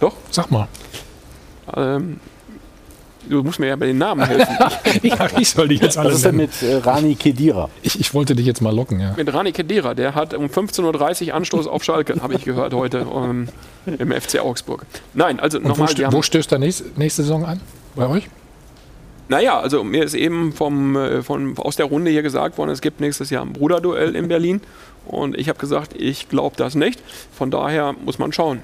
Doch? 0.00 0.16
Sag 0.30 0.50
mal. 0.50 0.68
Ähm, 1.74 2.20
Du 3.28 3.42
musst 3.42 3.58
mir 3.58 3.68
ja 3.68 3.76
bei 3.76 3.86
den 3.86 3.98
Namen 3.98 4.24
helfen. 4.26 4.56
ja, 5.02 5.28
ich 5.38 5.48
soll 5.48 5.68
dich 5.68 5.80
jetzt 5.80 5.96
alles 5.96 6.12
Was 6.12 6.18
ist 6.18 6.24
denn 6.26 6.36
mit 6.36 6.62
äh, 6.62 6.76
Rani 6.76 7.14
Kedira? 7.14 7.70
Ich, 7.82 7.98
ich, 7.98 8.14
wollte 8.14 8.34
dich 8.34 8.46
jetzt 8.46 8.60
mal 8.60 8.74
locken, 8.74 9.00
ja. 9.00 9.14
Mit 9.16 9.32
Rani 9.32 9.52
Kedira, 9.52 9.94
der 9.94 10.14
hat 10.14 10.34
um 10.34 10.46
15.30 10.46 11.28
Uhr 11.28 11.34
Anstoß 11.34 11.66
auf 11.66 11.84
Schalke, 11.84 12.14
habe 12.22 12.34
ich 12.34 12.44
gehört 12.44 12.74
heute 12.74 13.06
um, 13.06 13.48
im 13.86 14.12
FC 14.12 14.40
Augsburg. 14.40 14.84
Nein, 15.14 15.40
also 15.40 15.58
nochmal. 15.58 15.88
Wo, 15.88 16.12
wo 16.18 16.22
stößt 16.22 16.52
er 16.52 16.58
nächste, 16.58 16.84
nächste 16.96 17.22
Saison 17.22 17.44
an? 17.44 17.60
Bei 17.94 18.08
euch? 18.08 18.28
Naja, 19.28 19.58
also 19.58 19.82
mir 19.84 20.04
ist 20.04 20.14
eben 20.14 20.52
vom, 20.52 20.96
äh, 20.96 21.22
von, 21.22 21.56
aus 21.56 21.76
der 21.76 21.86
Runde 21.86 22.10
hier 22.10 22.22
gesagt 22.22 22.58
worden, 22.58 22.70
es 22.70 22.82
gibt 22.82 23.00
nächstes 23.00 23.30
Jahr 23.30 23.44
ein 23.44 23.52
Bruderduell 23.52 24.14
in 24.14 24.28
Berlin. 24.28 24.60
Und 25.06 25.36
ich 25.36 25.48
habe 25.48 25.58
gesagt, 25.58 25.92
ich 25.98 26.28
glaube 26.28 26.56
das 26.56 26.74
nicht. 26.74 27.00
Von 27.32 27.50
daher 27.50 27.94
muss 28.04 28.18
man 28.18 28.32
schauen. 28.32 28.62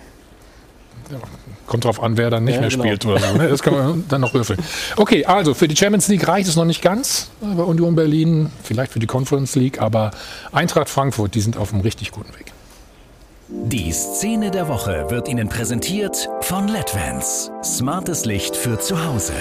Ja, 1.11 1.19
kommt 1.67 1.85
drauf 1.85 2.03
an, 2.03 2.17
wer 2.17 2.31
dann 2.31 2.45
nicht 2.45 2.55
ja, 2.55 2.61
mehr 2.61 2.71
genau. 2.71 2.85
spielt 2.85 3.07
oder 3.07 3.21
so. 3.21 3.37
Ne? 3.37 3.49
Das 3.49 3.63
kann 3.63 3.75
man 3.75 4.05
dann 4.09 4.21
noch 4.21 4.35
würfeln. 4.35 4.59
Okay, 4.97 5.25
also 5.25 5.55
für 5.55 5.69
die 5.69 5.77
Champions 5.77 6.09
League 6.09 6.27
reicht 6.27 6.49
es 6.49 6.57
noch 6.57 6.65
nicht 6.65 6.83
ganz 6.83 7.31
bei 7.41 7.63
Union 7.63 7.97
Berlin, 7.97 8.51
vielleicht 8.63 8.93
für 8.93 9.01
die 9.01 9.07
Conference 9.07 9.57
League, 9.57 9.81
aber 9.81 10.13
Eintracht 10.53 10.89
Frankfurt, 10.89 11.35
die 11.35 11.41
sind 11.41 11.57
auf 11.57 11.73
einem 11.73 11.83
richtig 11.83 12.13
guten 12.13 12.33
Weg. 12.39 12.53
Die 13.49 13.91
Szene 13.91 14.53
der 14.53 14.69
Woche 14.69 15.07
wird 15.11 15.29
Ihnen 15.29 15.49
präsentiert 15.49 16.29
von 16.43 16.69
LEDVANCE. 16.69 17.51
Smartes 17.65 18.25
Licht 18.25 18.55
für 18.55 18.79
zu 18.79 19.05
Hause. 19.05 19.33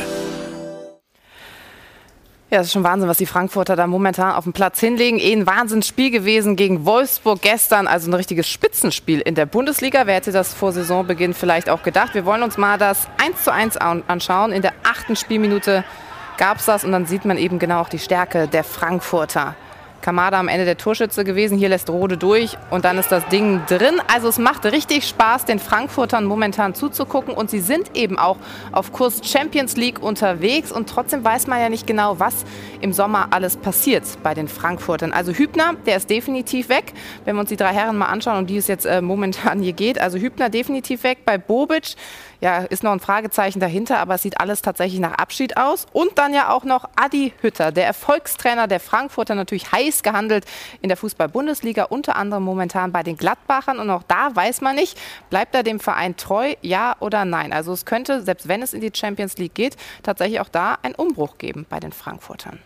Ja, 2.51 2.57
das 2.57 2.67
ist 2.67 2.73
schon 2.73 2.83
Wahnsinn, 2.83 3.07
was 3.07 3.19
die 3.19 3.27
Frankfurter 3.27 3.75
da 3.75 3.85
momentan 3.85 4.31
auf 4.31 4.43
dem 4.43 4.53
Platz 4.53 4.79
hinlegen. 4.79 5.19
Eh 5.19 5.33
ein 5.33 5.45
Wahnsinnsspiel 5.45 6.09
gewesen 6.09 6.55
gegen 6.55 6.83
Wolfsburg 6.83 7.43
gestern, 7.43 7.85
also 7.85 8.09
ein 8.09 8.15
richtiges 8.15 8.49
Spitzenspiel 8.49 9.19
in 9.19 9.35
der 9.35 9.45
Bundesliga. 9.45 10.07
Wer 10.07 10.15
hätte 10.15 10.31
das 10.31 10.55
vor 10.55 10.71
Saisonbeginn 10.71 11.35
vielleicht 11.35 11.69
auch 11.69 11.83
gedacht? 11.83 12.15
Wir 12.15 12.25
wollen 12.25 12.41
uns 12.41 12.57
mal 12.57 12.79
das 12.79 13.07
1 13.23 13.43
zu 13.43 13.53
1 13.53 13.77
anschauen. 13.77 14.51
In 14.51 14.63
der 14.63 14.73
achten 14.83 15.15
Spielminute 15.15 15.83
gab 16.37 16.57
es 16.57 16.65
das 16.65 16.83
und 16.83 16.91
dann 16.91 17.05
sieht 17.05 17.23
man 17.23 17.37
eben 17.37 17.59
genau 17.59 17.81
auch 17.81 17.89
die 17.89 17.99
Stärke 17.99 18.47
der 18.47 18.63
Frankfurter. 18.63 19.53
Kamada 20.01 20.39
am 20.39 20.47
Ende 20.47 20.65
der 20.65 20.77
Torschütze 20.77 21.23
gewesen. 21.23 21.57
Hier 21.57 21.69
lässt 21.69 21.89
Rode 21.89 22.17
durch 22.17 22.57
und 22.69 22.85
dann 22.85 22.97
ist 22.97 23.11
das 23.11 23.27
Ding 23.27 23.61
drin. 23.67 24.01
Also 24.13 24.27
es 24.27 24.37
macht 24.37 24.65
richtig 24.65 25.07
Spaß, 25.07 25.45
den 25.45 25.59
Frankfurtern 25.59 26.25
momentan 26.25 26.73
zuzugucken 26.73 27.33
und 27.33 27.49
sie 27.49 27.59
sind 27.59 27.95
eben 27.95 28.17
auch 28.17 28.37
auf 28.71 28.91
Kurs 28.93 29.21
Champions 29.23 29.75
League 29.75 30.01
unterwegs 30.01 30.71
und 30.71 30.89
trotzdem 30.89 31.23
weiß 31.23 31.47
man 31.47 31.59
ja 31.59 31.69
nicht 31.69 31.85
genau, 31.85 32.19
was 32.19 32.45
im 32.81 32.93
Sommer 32.93 33.27
alles 33.31 33.57
passiert 33.57 34.03
bei 34.23 34.33
den 34.33 34.47
Frankfurtern. 34.47 35.11
Also 35.11 35.31
Hübner, 35.31 35.75
der 35.85 35.97
ist 35.97 36.09
definitiv 36.09 36.69
weg, 36.69 36.93
wenn 37.25 37.35
wir 37.35 37.41
uns 37.41 37.49
die 37.49 37.57
drei 37.57 37.73
Herren 37.73 37.97
mal 37.97 38.07
anschauen, 38.07 38.39
um 38.39 38.47
die 38.47 38.57
es 38.57 38.67
jetzt 38.67 38.85
äh, 38.85 39.01
momentan 39.01 39.61
hier 39.61 39.73
geht. 39.73 39.99
Also 39.99 40.17
Hübner 40.17 40.49
definitiv 40.49 41.03
weg, 41.03 41.19
bei 41.25 41.37
Bobic 41.37 41.95
ja, 42.41 42.59
ist 42.59 42.83
noch 42.83 42.93
ein 42.93 43.01
Fragezeichen 43.01 43.59
dahinter, 43.59 43.99
aber 43.99 44.15
es 44.15 44.21
sieht 44.21 44.39
alles 44.39 44.61
tatsächlich 44.61 45.01
nach 45.01 45.13
Abschied 45.13 45.57
aus. 45.57 45.87
Und 45.91 46.17
dann 46.17 46.33
ja 46.33 46.49
auch 46.51 46.63
noch 46.63 46.85
Adi 46.95 47.33
Hütter, 47.41 47.73
der 47.73 47.85
Erfolgstrainer 47.85 48.67
der 48.67 48.79
Frankfurter, 48.79 49.35
natürlich 49.35 49.71
heiß 49.71 49.88
gehandelt 50.03 50.45
in 50.81 50.89
der 50.89 50.97
Fußball-Bundesliga, 50.97 51.83
unter 51.85 52.15
anderem 52.15 52.43
momentan 52.43 52.91
bei 52.91 53.03
den 53.03 53.17
Gladbachern. 53.17 53.79
Und 53.79 53.89
auch 53.89 54.03
da 54.07 54.35
weiß 54.35 54.61
man 54.61 54.75
nicht, 54.75 54.97
bleibt 55.29 55.55
er 55.55 55.63
dem 55.63 55.79
Verein 55.79 56.15
treu, 56.17 56.53
ja 56.61 56.95
oder 56.99 57.25
nein. 57.25 57.53
Also 57.53 57.73
es 57.73 57.85
könnte, 57.85 58.21
selbst 58.23 58.47
wenn 58.47 58.61
es 58.61 58.73
in 58.73 58.81
die 58.81 58.91
Champions 58.93 59.37
League 59.37 59.55
geht, 59.55 59.75
tatsächlich 60.03 60.39
auch 60.39 60.49
da 60.49 60.77
einen 60.81 60.95
Umbruch 60.95 61.37
geben 61.37 61.65
bei 61.69 61.79
den 61.79 61.91
Frankfurtern. 61.91 62.59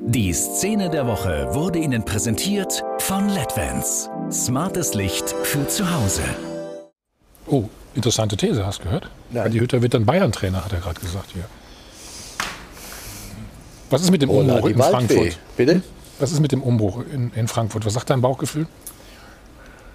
Die 0.00 0.32
Szene 0.32 0.90
der 0.90 1.08
Woche 1.08 1.52
wurde 1.54 1.80
Ihnen 1.80 2.04
präsentiert 2.04 2.84
von 3.00 3.28
LEDVANCE. 3.28 4.08
Smartes 4.30 4.94
Licht 4.94 5.34
für 5.42 5.66
zu 5.66 5.92
Hause. 5.92 6.22
Oh, 7.46 7.64
interessante 7.96 8.36
These, 8.36 8.64
hast 8.64 8.78
du 8.78 8.84
gehört? 8.84 9.10
Adi 9.34 9.58
Hütter 9.58 9.82
wird 9.82 9.94
dann 9.94 10.06
Bayern-Trainer, 10.06 10.64
hat 10.64 10.72
er 10.72 10.80
gerade 10.80 11.00
gesagt 11.00 11.30
hier. 11.32 11.44
Was 13.90 14.02
ist 14.02 14.10
mit 14.10 14.22
dem 14.22 14.30
Ola, 14.30 14.54
Umbruch 14.54 14.68
die 14.68 14.74
in. 14.74 14.82
Frankfurt? 14.82 15.38
Bitte? 15.56 15.82
Was 16.18 16.32
ist 16.32 16.40
mit 16.40 16.52
dem 16.52 16.62
Umbruch 16.62 17.02
in, 17.12 17.30
in 17.36 17.46
Frankfurt? 17.46 17.84
Was 17.86 17.94
sagt 17.94 18.10
dein 18.10 18.20
Bauchgefühl? 18.20 18.66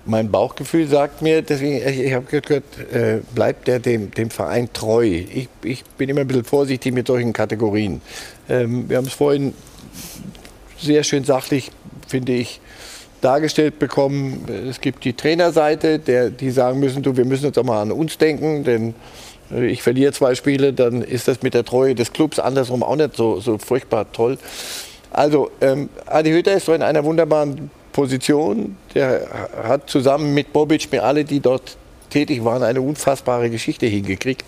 Mein 0.06 0.32
Bauchgefühl 0.32 0.88
sagt 0.88 1.22
mir, 1.22 1.42
deswegen, 1.42 1.78
ich, 1.78 2.00
ich 2.00 2.14
habe 2.14 2.26
gehört, 2.26 2.64
äh, 2.92 3.20
bleibt 3.34 3.68
der 3.68 3.80
dem, 3.80 4.12
dem 4.12 4.30
Verein 4.30 4.72
treu. 4.74 5.06
Ich, 5.06 5.48
ich 5.64 5.84
bin 5.98 6.10
immer 6.10 6.22
ein 6.22 6.28
bisschen 6.28 6.44
vorsichtig 6.44 6.94
mit 6.94 7.08
solchen 7.08 7.34
Kategorien. 7.34 8.02
Ähm, 8.50 8.90
wir 8.90 8.98
haben 8.98 9.06
es 9.06 9.14
vorhin 9.14 9.54
sehr 10.78 11.04
schön 11.04 11.24
sachlich, 11.24 11.72
finde 12.08 12.34
ich, 12.34 12.60
dargestellt 13.22 13.80
bekommen. 13.80 14.46
Es 14.70 14.82
gibt 14.82 15.06
die 15.06 15.14
Trainerseite, 15.14 16.00
der, 16.00 16.30
die 16.30 16.52
sagen 16.52 16.80
müssen, 16.80 17.04
du, 17.04 17.16
wir 17.16 17.26
müssen 17.26 17.46
jetzt 17.46 17.58
auch 17.58 17.64
mal 17.64 17.82
an 17.82 17.92
uns 17.92 18.18
denken, 18.18 18.66
denn 18.66 18.94
äh, 19.52 19.68
ich 19.68 19.82
verliere 19.82 20.12
zwei 20.12 20.36
Spiele, 20.36 20.74
dann 20.74 21.02
ist 21.02 21.28
das 21.28 21.42
mit 21.42 21.54
der 21.54 21.64
Treue 21.64 21.96
des 21.96 22.12
Clubs 22.12 22.40
andersrum 22.40 22.84
auch 22.84 22.96
nicht 22.98 23.16
so, 23.16 23.40
so 23.40 23.58
furchtbar 23.58 24.12
toll. 24.12 24.38
Also, 25.14 25.52
ähm, 25.62 25.90
Adi 26.08 26.32
Hütter 26.32 26.54
ist 26.54 26.66
so 26.66 26.74
in 26.74 26.82
einer 26.82 27.04
wunderbaren 27.04 27.70
Position. 27.92 28.76
Der 28.96 29.28
hat 29.64 29.90
zusammen 29.90 30.34
mit 30.34 30.52
Bobic, 30.52 30.92
mit 30.92 31.02
alle, 31.02 31.24
die 31.24 31.40
dort 31.40 31.78
tätig 32.10 32.44
waren, 32.44 32.64
eine 32.64 32.82
unfassbare 32.82 33.50
Geschichte 33.50 33.86
hingekriegt. 33.86 34.46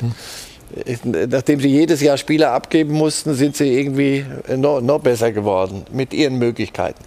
Ist- 0.85 1.05
Nachdem 1.05 1.59
sie 1.59 1.67
jedes 1.69 2.01
Jahr 2.01 2.17
Spieler 2.17 2.51
abgeben 2.51 2.93
mussten, 2.93 3.35
sind 3.35 3.55
sie 3.55 3.77
irgendwie 3.79 4.25
noch, 4.55 4.81
noch 4.81 4.99
besser 4.99 5.31
geworden 5.31 5.85
mit 5.91 6.13
ihren 6.13 6.37
Möglichkeiten. 6.39 7.03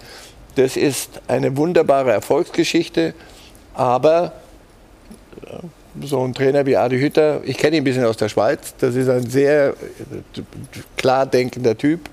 Das 0.54 0.76
ist 0.76 1.20
eine 1.28 1.56
wunderbare 1.56 2.12
Erfolgsgeschichte, 2.12 3.14
aber 3.74 4.32
äh, 5.44 6.06
so 6.06 6.22
ein 6.22 6.34
Trainer 6.34 6.64
wie 6.66 6.76
Adi 6.76 6.98
Hütter, 6.98 7.40
ich 7.44 7.58
kenne 7.58 7.76
ihn 7.76 7.80
ein 7.82 7.84
bisschen 7.84 8.04
aus 8.04 8.16
der 8.16 8.28
Schweiz, 8.28 8.74
das 8.78 8.94
ist 8.94 9.08
ein 9.08 9.28
sehr 9.28 9.70
äh, 9.70 9.74
klar 10.96 11.26
denkender 11.26 11.76
Typ. 11.76 12.08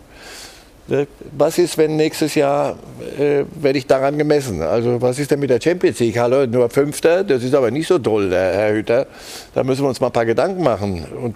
Ne? 0.88 1.08
Was 1.36 1.58
ist, 1.58 1.78
wenn 1.78 1.96
nächstes 1.96 2.36
Jahr 2.36 2.78
äh, 3.18 3.44
werde 3.60 3.80
ich 3.80 3.88
daran 3.88 4.18
gemessen? 4.18 4.62
Also 4.62 5.02
was 5.02 5.18
ist 5.18 5.32
denn 5.32 5.40
mit 5.40 5.50
der 5.50 5.60
Champions 5.60 6.00
League? 6.00 6.18
Hallo, 6.18 6.46
nur 6.46 6.70
Fünfter, 6.70 7.24
das 7.24 7.44
ist 7.44 7.56
aber 7.56 7.72
nicht 7.72 7.88
so 7.88 7.98
toll, 7.98 8.30
der 8.30 8.54
Herr 8.54 8.74
Hütter. 8.74 9.08
Da 9.54 9.64
müssen 9.64 9.84
wir 9.84 9.90
uns 9.90 10.00
mal 10.00 10.08
ein 10.08 10.14
paar 10.14 10.26
Gedanken 10.26 10.62
machen. 10.62 11.06
Und 11.06 11.36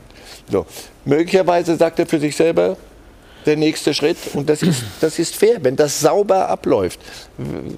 so. 0.49 0.65
Möglicherweise 1.05 1.75
sagt 1.77 1.99
er 1.99 2.05
für 2.05 2.19
sich 2.19 2.35
selber, 2.35 2.77
der 3.45 3.55
nächste 3.55 3.93
Schritt, 3.93 4.17
und 4.33 4.49
das 4.49 4.61
ist, 4.61 4.83
das 5.01 5.17
ist 5.17 5.35
fair, 5.35 5.57
wenn 5.61 5.75
das 5.75 5.99
sauber 5.99 6.49
abläuft, 6.49 6.99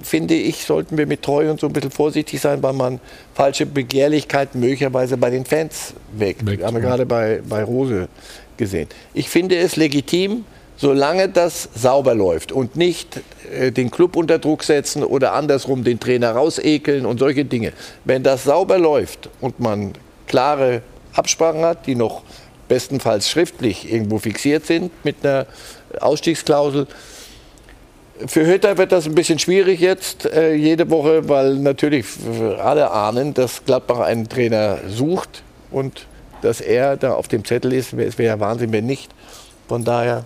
finde 0.02 0.34
ich, 0.34 0.66
sollten 0.66 0.98
wir 0.98 1.06
mit 1.06 1.22
Treu 1.22 1.50
und 1.50 1.60
so 1.60 1.68
ein 1.68 1.74
bisschen 1.74 1.92
vorsichtig 1.92 2.42
sein, 2.42 2.62
weil 2.64 2.74
man 2.74 3.00
falsche 3.34 3.66
Begehrlichkeiten 3.66 4.60
möglicherweise 4.60 5.16
bei 5.16 5.30
den 5.30 5.46
Fans 5.46 5.94
weckt. 6.12 6.42
Haben 6.42 6.76
wir 6.76 6.82
gerade 6.82 7.06
bei, 7.06 7.42
bei 7.48 7.64
Rose 7.64 8.10
gesehen. 8.58 8.90
Ich 9.14 9.30
finde 9.30 9.56
es 9.58 9.76
legitim, 9.78 10.44
solange 10.82 11.30
das 11.30 11.70
sauber 11.76 12.16
läuft 12.16 12.52
und 12.52 12.76
nicht 12.76 13.22
äh, 13.54 13.72
den 13.72 13.92
Club 13.92 14.16
unter 14.16 14.40
Druck 14.40 14.64
setzen 14.64 15.04
oder 15.04 15.34
andersrum 15.34 15.84
den 15.84 16.00
Trainer 16.00 16.32
rausekeln 16.32 17.06
und 17.06 17.20
solche 17.20 17.46
Dinge. 17.46 17.72
Wenn 18.04 18.24
das 18.24 18.46
sauber 18.46 18.80
läuft 18.80 19.30
und 19.42 19.60
man 19.60 19.94
klare 20.26 20.82
Absprachen 21.14 21.64
hat, 21.64 21.86
die 21.86 21.94
noch 21.94 22.24
bestenfalls 22.68 23.30
schriftlich 23.30 23.92
irgendwo 23.94 24.18
fixiert 24.18 24.66
sind 24.66 24.92
mit 25.06 25.24
einer 25.24 25.46
Ausstiegsklausel, 26.00 26.88
für 28.26 28.46
Hütter 28.46 28.78
wird 28.78 28.92
das 28.92 29.06
ein 29.06 29.16
bisschen 29.16 29.38
schwierig 29.38 29.80
jetzt 29.80 30.26
äh, 30.26 30.54
jede 30.54 30.90
Woche, 30.90 31.30
weil 31.30 31.56
natürlich 31.56 32.06
alle 32.60 32.90
ahnen, 32.92 33.36
dass 33.36 33.66
Gladbach 33.66 34.00
einen 34.00 34.30
Trainer 34.30 34.80
sucht 34.88 35.44
und 35.70 36.08
dass 36.42 36.60
er 36.60 36.98
da 36.98 37.14
auf 37.14 37.28
dem 37.28 37.46
Zettel 37.46 37.74
ist. 37.74 37.94
Es 37.94 38.18
wäre 38.18 38.36
ja 38.36 38.40
Wahnsinn, 38.40 38.72
wenn 38.72 38.86
nicht. 38.86 39.12
Von 39.68 39.84
daher, 39.84 40.24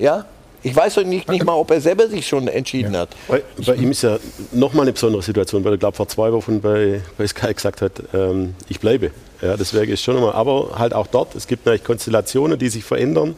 ja, 0.00 0.24
ich 0.62 0.76
weiß 0.76 0.96
doch 0.96 1.04
nicht, 1.04 1.28
nicht 1.28 1.44
mal, 1.44 1.54
ob 1.54 1.70
er 1.70 1.80
selber 1.80 2.08
sich 2.08 2.26
schon 2.26 2.46
entschieden 2.48 2.96
hat. 2.96 3.10
Bei, 3.28 3.42
bei 3.64 3.74
ihm 3.76 3.92
ist 3.92 4.02
ja 4.02 4.18
nochmal 4.52 4.82
eine 4.82 4.92
besondere 4.92 5.22
Situation, 5.22 5.64
weil 5.64 5.72
er, 5.72 5.78
glaube 5.78 5.96
vor 5.96 6.08
zwei 6.08 6.32
Wochen 6.32 6.60
bei, 6.60 7.00
bei 7.16 7.26
Sky 7.26 7.54
gesagt 7.54 7.80
hat, 7.80 7.92
ähm, 8.12 8.54
ich 8.68 8.78
bleibe. 8.78 9.10
Ja, 9.40 9.56
das 9.56 9.72
wäre 9.72 9.86
jetzt 9.86 10.02
schon 10.02 10.16
nochmal. 10.16 10.32
Aber 10.32 10.78
halt 10.78 10.92
auch 10.92 11.06
dort, 11.06 11.34
es 11.34 11.46
gibt 11.46 11.64
natürlich 11.64 11.84
Konstellationen, 11.84 12.58
die 12.58 12.68
sich 12.68 12.84
verändern. 12.84 13.36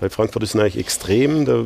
Bei 0.00 0.08
Frankfurt 0.08 0.42
ist 0.42 0.50
es 0.50 0.54
natürlich 0.54 0.78
extrem. 0.78 1.44
Da 1.44 1.64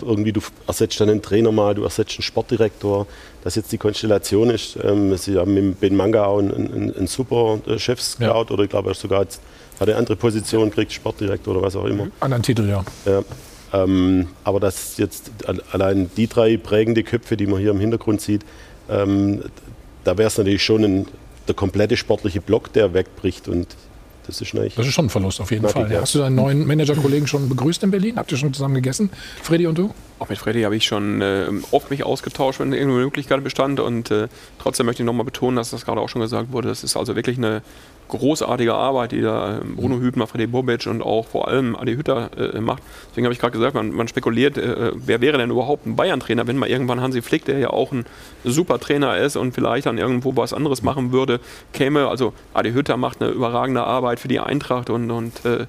irgendwie 0.00 0.32
du 0.32 0.40
ersetzt 0.66 0.98
dann 1.00 1.10
einen 1.10 1.20
Trainer 1.20 1.52
mal, 1.52 1.74
du 1.74 1.82
ersetzt 1.82 2.12
einen 2.12 2.22
Sportdirektor. 2.22 3.06
Das 3.44 3.56
jetzt 3.56 3.70
die 3.72 3.78
Konstellation 3.78 4.48
ist. 4.48 4.78
Ähm, 4.82 5.14
sie 5.16 5.36
haben 5.36 5.52
mit 5.52 5.80
Ben 5.80 5.94
Manga 5.94 6.24
auch 6.24 6.38
einen, 6.38 6.54
einen, 6.54 6.96
einen 6.96 7.06
super 7.06 7.58
äh, 7.66 7.78
Chefscout 7.78 8.46
oder 8.50 8.62
ich 8.62 8.70
glaube, 8.70 8.88
er 8.88 8.92
ist 8.92 9.00
sogar 9.00 9.22
jetzt, 9.22 9.42
hat 9.78 9.88
eine 9.88 9.98
andere 9.98 10.16
Position 10.16 10.70
gekriegt, 10.70 10.92
Sportdirektor 10.92 11.54
oder 11.54 11.66
was 11.66 11.76
auch 11.76 11.84
immer. 11.84 12.06
Anderen 12.20 12.42
Titel, 12.42 12.68
ja. 12.68 12.84
Ja, 13.04 13.22
ähm, 13.72 14.28
aber 14.44 14.60
dass 14.60 14.96
jetzt 14.98 15.30
al- 15.46 15.62
allein 15.72 16.10
die 16.16 16.26
drei 16.26 16.56
prägende 16.56 17.02
Köpfe, 17.02 17.36
die 17.36 17.46
man 17.46 17.58
hier 17.60 17.70
im 17.70 17.80
Hintergrund 17.80 18.20
sieht, 18.20 18.42
ähm, 18.90 19.42
da 20.04 20.18
wäre 20.18 20.26
es 20.28 20.36
natürlich 20.38 20.62
schon 20.62 20.84
ein, 20.84 21.06
der 21.48 21.54
komplette 21.54 21.96
sportliche 21.96 22.40
Block, 22.40 22.72
der 22.72 22.92
wegbricht. 22.94 23.48
Und 23.48 23.68
das 24.26 24.40
ist 24.40 24.52
natürlich. 24.54 24.74
Das 24.76 24.86
ist 24.86 24.92
schon 24.94 25.06
ein 25.06 25.10
Verlust 25.10 25.40
auf 25.40 25.50
jeden 25.50 25.68
Fall. 25.68 25.90
ja. 25.90 26.00
Hast 26.02 26.14
du 26.14 26.18
deinen 26.20 26.36
neuen 26.36 26.66
Managerkollegen 26.66 27.26
schon 27.26 27.48
begrüßt 27.48 27.82
in 27.82 27.90
Berlin? 27.90 28.16
Habt 28.16 28.30
ihr 28.30 28.38
schon 28.38 28.52
zusammen 28.52 28.74
gegessen? 28.74 29.10
Freddy 29.42 29.66
und 29.66 29.78
du? 29.78 29.92
Auch 30.18 30.28
mit 30.28 30.38
Freddy 30.38 30.62
habe 30.62 30.76
ich 30.76 30.84
schon 30.84 31.20
äh, 31.20 31.46
oft 31.72 31.90
mich 31.90 32.04
ausgetauscht, 32.04 32.60
wenn 32.60 32.72
irgendeine 32.72 33.00
Möglichkeit 33.04 33.42
bestand. 33.42 33.80
Und 33.80 34.10
äh, 34.10 34.28
trotzdem 34.60 34.86
möchte 34.86 35.02
ich 35.02 35.06
nochmal 35.06 35.24
betonen, 35.24 35.56
dass 35.56 35.70
das 35.70 35.84
gerade 35.84 36.00
auch 36.00 36.08
schon 36.08 36.20
gesagt 36.22 36.52
wurde. 36.52 36.68
Das 36.68 36.84
ist 36.84 36.96
also 36.96 37.16
wirklich 37.16 37.38
eine 37.38 37.62
großartige 38.18 38.74
Arbeit, 38.74 39.12
die 39.12 39.22
da 39.22 39.58
ähm, 39.58 39.76
Bruno 39.76 39.98
Hübner, 39.98 40.26
Freddy 40.26 40.46
Bobic 40.46 40.86
und 40.86 41.02
auch 41.02 41.26
vor 41.26 41.48
allem 41.48 41.74
Adi 41.74 41.94
Hütter 41.94 42.30
äh, 42.36 42.60
macht. 42.60 42.82
Deswegen 43.10 43.26
habe 43.26 43.32
ich 43.32 43.40
gerade 43.40 43.52
gesagt, 43.52 43.74
man, 43.74 43.90
man 43.90 44.06
spekuliert, 44.06 44.58
äh, 44.58 44.92
wer 44.94 45.20
wäre 45.20 45.38
denn 45.38 45.50
überhaupt 45.50 45.86
ein 45.86 45.96
Bayern-Trainer, 45.96 46.46
wenn 46.46 46.58
mal 46.58 46.68
irgendwann 46.68 47.00
Hansi 47.00 47.22
Flick, 47.22 47.44
der 47.46 47.58
ja 47.58 47.70
auch 47.70 47.90
ein 47.92 48.04
super 48.44 48.78
Trainer 48.78 49.16
ist 49.16 49.36
und 49.36 49.52
vielleicht 49.52 49.86
dann 49.86 49.98
irgendwo 49.98 50.36
was 50.36 50.52
anderes 50.52 50.82
machen 50.82 51.12
würde, 51.12 51.40
käme. 51.72 52.08
Also 52.08 52.34
Adi 52.52 52.72
Hütter 52.72 52.96
macht 52.96 53.22
eine 53.22 53.30
überragende 53.30 53.84
Arbeit 53.84 54.20
für 54.20 54.28
die 54.28 54.40
Eintracht 54.40 54.90
und, 54.90 55.10
und 55.10 55.44
äh, 55.44 55.66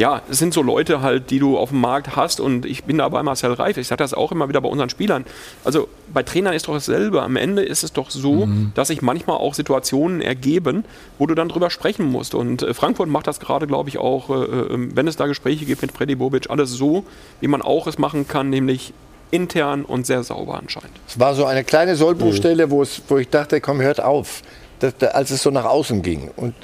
ja, 0.00 0.22
es 0.30 0.38
sind 0.38 0.54
so 0.54 0.62
Leute 0.62 1.02
halt, 1.02 1.28
die 1.28 1.38
du 1.38 1.58
auf 1.58 1.68
dem 1.68 1.82
Markt 1.82 2.16
hast 2.16 2.40
und 2.40 2.64
ich 2.64 2.84
bin 2.84 2.96
da 2.96 3.08
bei 3.10 3.22
Marcel 3.22 3.52
Reif. 3.52 3.76
Ich 3.76 3.86
sage 3.86 4.02
das 4.02 4.14
auch 4.14 4.32
immer 4.32 4.48
wieder 4.48 4.62
bei 4.62 4.68
unseren 4.70 4.88
Spielern. 4.88 5.26
Also 5.62 5.88
bei 6.10 6.22
Trainern 6.22 6.54
ist 6.54 6.68
doch 6.68 6.72
dasselbe. 6.72 7.20
Am 7.20 7.36
Ende 7.36 7.62
ist 7.62 7.84
es 7.84 7.92
doch 7.92 8.10
so, 8.10 8.48
dass 8.74 8.88
sich 8.88 9.02
manchmal 9.02 9.36
auch 9.36 9.52
Situationen 9.52 10.22
ergeben, 10.22 10.86
wo 11.18 11.26
du 11.26 11.34
dann 11.34 11.50
drüber 11.50 11.68
sprechen 11.68 12.10
musst. 12.10 12.34
Und 12.34 12.62
äh, 12.62 12.72
Frankfurt 12.72 13.10
macht 13.10 13.26
das 13.26 13.40
gerade, 13.40 13.66
glaube 13.66 13.90
ich, 13.90 13.98
auch, 13.98 14.30
äh, 14.30 14.32
äh, 14.32 14.88
wenn 14.94 15.06
es 15.06 15.16
da 15.16 15.26
Gespräche 15.26 15.66
gibt 15.66 15.82
mit 15.82 15.92
Freddy 15.92 16.14
Bobic, 16.14 16.48
alles 16.48 16.70
so, 16.70 17.04
wie 17.42 17.48
man 17.48 17.60
auch 17.60 17.86
es 17.86 17.98
machen 17.98 18.26
kann, 18.26 18.48
nämlich 18.48 18.94
intern 19.30 19.84
und 19.84 20.06
sehr 20.06 20.22
sauber 20.22 20.58
anscheinend. 20.58 20.92
Es 21.08 21.20
war 21.20 21.34
so 21.34 21.44
eine 21.44 21.62
kleine 21.62 21.94
Sollbruchstelle, 21.94 22.70
wo, 22.70 22.80
es, 22.80 23.02
wo 23.06 23.18
ich 23.18 23.28
dachte, 23.28 23.60
komm, 23.60 23.82
hört 23.82 24.02
auf, 24.02 24.40
das, 24.80 24.96
da- 24.98 25.08
als 25.08 25.30
es 25.30 25.42
so 25.42 25.50
nach 25.50 25.64
außen 25.64 26.02
ging. 26.02 26.30
Und 26.36 26.54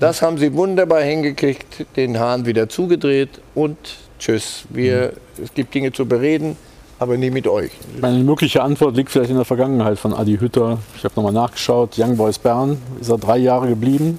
das 0.00 0.22
haben 0.22 0.38
sie 0.38 0.52
wunderbar 0.54 1.00
hingekriegt, 1.02 1.86
den 1.96 2.18
Hahn 2.18 2.44
wieder 2.46 2.68
zugedreht 2.68 3.40
und 3.54 3.76
tschüss. 4.18 4.64
Wir, 4.70 5.12
Es 5.42 5.54
gibt 5.54 5.72
Dinge 5.74 5.92
zu 5.92 6.04
bereden, 6.06 6.56
aber 6.98 7.16
nie 7.16 7.30
mit 7.30 7.46
euch. 7.46 7.70
Meine 8.00 8.18
mögliche 8.24 8.60
Antwort 8.62 8.96
liegt 8.96 9.10
vielleicht 9.10 9.30
in 9.30 9.36
der 9.36 9.44
Vergangenheit 9.44 9.98
von 9.98 10.12
Adi 10.12 10.36
Hütter. 10.38 10.78
Ich 10.96 11.04
habe 11.04 11.14
nochmal 11.14 11.32
nachgeschaut. 11.32 11.96
Young 11.96 12.16
Boys 12.16 12.38
Bern 12.40 12.76
ist 13.00 13.08
er 13.08 13.18
drei 13.18 13.38
Jahre 13.38 13.68
geblieben. 13.68 14.18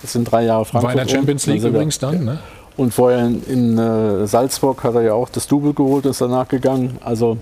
Das 0.00 0.12
sind 0.14 0.24
drei 0.24 0.44
Jahre 0.44 0.64
Frankfurt. 0.64 0.94
War 0.94 1.02
in 1.02 1.06
der 1.06 1.14
Champions. 1.14 1.46
League 1.46 1.60
Dann 1.62 1.70
übrigens 1.70 1.98
dann, 1.98 2.24
ne? 2.24 2.38
Und 2.76 2.92
vorher 2.92 3.24
in, 3.26 3.42
in 3.44 3.78
äh, 3.78 4.26
Salzburg 4.26 4.82
hat 4.84 4.94
er 4.96 5.02
ja 5.02 5.12
auch 5.14 5.28
das 5.28 5.46
Double 5.46 5.72
geholt, 5.74 6.06
ist 6.06 6.20
danach 6.20 6.48
gegangen. 6.48 6.98
Also 7.04 7.36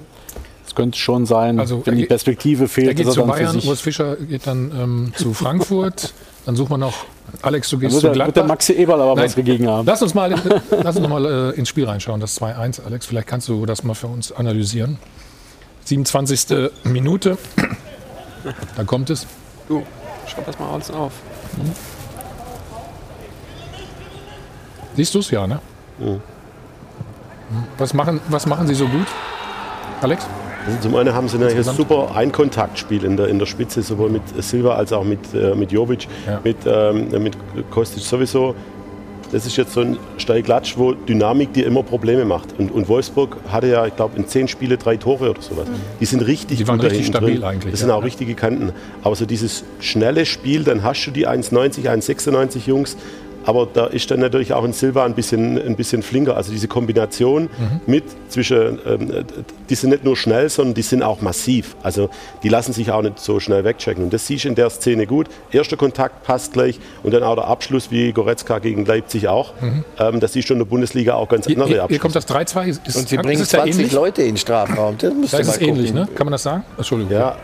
es 0.73 0.77
könnte 0.77 0.99
schon 0.99 1.27
sein, 1.27 1.61
Also, 1.61 1.83
wenn 1.85 1.97
die 1.97 2.01
geht- 2.03 2.09
Perspektive 2.09 2.65
Er 2.65 2.69
fehlt, 2.69 2.97
geht 2.97 3.07
zu 3.11 3.21
er 3.21 3.27
dann 3.27 3.37
für 3.37 3.45
Bayern. 3.45 3.61
Urs 3.67 3.81
Fischer 3.83 4.17
geht 4.17 4.47
dann 4.47 4.71
ähm, 4.75 5.13
zu 5.17 5.35
Frankfurt. 5.35 6.15
Dann 6.47 6.57
suchen 6.57 6.71
wir 6.71 6.79
noch, 6.79 6.95
Alex, 7.43 7.69
du 7.69 7.77
Dann 7.77 7.81
gehst 7.83 7.93
wird 7.93 8.01
zu 8.01 8.07
der, 8.07 8.11
wird 8.11 8.15
Gladbach. 8.17 8.35
der 8.35 8.45
Maxi 8.45 8.73
Eberl 8.73 9.01
aber 9.01 9.15
Nein. 9.17 9.25
was 9.27 9.35
dagegen 9.35 9.69
haben. 9.69 9.87
Lass 9.87 10.03
uns 10.03 10.15
mal, 10.15 10.35
lass 10.71 10.97
uns 10.97 11.01
noch 11.01 11.09
mal 11.11 11.53
äh, 11.55 11.59
ins 11.59 11.69
Spiel 11.69 11.85
reinschauen, 11.85 12.21
das 12.21 12.41
2-1, 12.41 12.85
Alex. 12.85 13.07
Vielleicht 13.07 13.27
kannst 13.29 13.49
du 13.49 13.67
das 13.67 13.85
mal 13.85 13.95
für 13.95 14.07
uns 14.09 14.33
analysieren. 14.33 14.99
27. 15.85 16.71
Minute. 16.85 17.37
Da 18.77 18.85
kommt 18.85 19.11
es. 19.11 19.27
Du, 19.69 19.83
schreib 20.27 20.47
das 20.47 20.59
mal 20.59 20.71
alles 20.73 20.91
auf. 20.91 21.13
Siehst 24.97 25.15
du 25.15 25.19
es? 25.21 25.31
Ja, 25.31 25.47
ne? 25.47 25.61
Was, 27.79 27.95
machen, 27.95 28.21
was 28.29 28.47
machen 28.47 28.67
sie 28.67 28.75
so 28.75 28.87
gut? 28.87 29.07
Alex? 30.01 30.27
Also 30.67 30.79
zum 30.81 30.95
einen 30.97 31.13
haben 31.15 31.29
sie 31.29 31.39
natürlich 31.39 31.69
ein 31.69 31.75
super 31.75 32.15
Einkontaktspiel 32.15 33.05
in 33.05 33.17
der, 33.17 33.29
in 33.29 33.39
der 33.39 33.47
Spitze, 33.47 33.83
sowohl 33.83 34.11
mit 34.11 34.23
Silva 34.43 34.75
als 34.75 34.93
auch 34.93 35.05
mit, 35.05 35.21
äh, 35.35 35.55
mit 35.55 35.73
Jovic, 35.73 36.07
mit, 36.45 36.57
ähm, 36.67 37.09
mit 37.23 37.37
Kostic 37.71 38.03
sowieso. 38.03 38.55
das 39.33 39.47
ist 39.47 39.57
jetzt 39.57 39.73
so 39.73 39.81
ein 39.81 39.97
Steiglatsch, 40.19 40.75
wo 40.77 40.93
Dynamik 40.93 41.55
dir 41.55 41.67
immer 41.67 41.83
Probleme 41.83 42.25
macht. 42.27 42.51
Und, 42.59 42.71
und 42.71 42.87
Wolfsburg 42.89 43.39
hatte 43.49 43.67
ja, 43.67 43.87
ich 43.87 43.97
glaube, 43.97 44.17
in 44.19 44.29
zehn 44.29 44.47
Spiele 44.47 44.77
drei 44.77 44.99
Tore 44.99 45.31
oder 45.31 45.41
sowas. 45.41 45.67
Die 46.01 46.05
sind 46.05 46.21
richtig 46.27 46.59
Die 46.59 46.69
waren 46.69 46.79
richtig 46.81 47.07
stabil 47.07 47.37
drin. 47.37 47.45
eigentlich, 47.45 47.71
Das 47.71 47.81
sind 47.81 47.89
ja. 47.89 47.95
auch 47.95 48.05
richtige 48.05 48.35
Kanten. 48.35 48.73
Aber 49.03 49.17
so 49.17 49.25
dieses 49.25 49.65
schnelle 49.81 50.27
Spiel, 50.27 50.65
dann 50.65 50.83
hast 50.83 51.05
du 51.07 51.11
die 51.11 51.27
1,90, 51.27 51.89
1,96 51.89 52.67
Jungs. 52.67 52.97
Aber 53.45 53.67
da 53.73 53.87
ist 53.87 54.11
dann 54.11 54.21
natürlich 54.21 54.53
auch 54.53 54.65
ein 54.65 54.73
Silva 54.73 55.05
ein 55.05 55.15
bisschen, 55.15 55.61
ein 55.61 55.77
bisschen 55.77 56.03
flinker. 56.03 56.37
Also 56.37 56.53
diese 56.53 56.69
Kombination 56.69 57.45
Mhm. 57.45 57.81
mit 57.87 58.05
zwischen, 58.29 58.79
ähm, 58.87 59.25
die 59.69 59.75
sind 59.75 59.91
nicht 59.91 60.05
nur 60.05 60.17
schnell, 60.17 60.49
sondern 60.49 60.75
die 60.75 60.83
sind 60.83 61.03
auch 61.03 61.21
massiv. 61.21 61.77
Also 61.83 62.09
die 62.43 62.49
lassen 62.49 62.73
sich 62.73 62.91
auch 62.91 63.03
nicht 63.03 63.19
so 63.19 63.41
schnell 63.41 63.65
wegchecken. 63.65 64.05
Und 64.05 64.13
das 64.13 64.27
siehst 64.27 64.45
du 64.45 64.49
in 64.49 64.55
der 64.55 64.71
Szene 64.71 65.07
gut. 65.07 65.27
Erster 65.51 65.77
Kontakt 65.77 66.23
passt 66.25 66.53
gleich 66.53 66.79
und 67.03 67.13
dann 67.15 67.23
auch 67.23 67.35
der 67.35 67.47
Abschluss 67.49 67.91
wie 67.91 68.13
Goretzka 68.13 68.59
gegen 68.59 68.85
Leipzig 68.85 69.29
auch. 69.29 69.53
Mhm. 69.61 69.85
Ähm, 69.99 70.21
das 70.21 70.33
siehst 70.35 70.49
du 70.51 70.55
in 70.55 70.59
der 70.61 70.67
Bundesliga 70.67 71.15
auch 71.15 71.29
ganz 71.29 71.47
Hier, 71.47 71.57
andere 71.57 71.69
hier, 71.69 71.87
hier 71.89 71.99
kommt 71.99 72.15
das 72.15 72.27
3-2. 72.29 72.69
Ist, 72.87 72.97
Und 72.97 73.09
sie 73.09 73.17
bringen 73.17 73.43
es 73.43 73.49
da 73.51 73.59
20 73.59 73.75
ähnlich? 73.81 73.93
Leute 73.93 74.23
in 74.23 74.29
den 74.29 74.37
Strafraum. 74.37 74.97
Das 74.99 75.13
musst 75.15 75.33
Da 75.33 75.39
du 75.39 75.43
ist 75.45 75.61
ähnlich, 75.61 75.93
ne? 75.93 76.09
Kann 76.15 76.27
man 76.27 76.33
das 76.33 76.43
sagen? 76.43 76.65
Entschuldigung. 76.77 77.13
Ja, 77.13 77.37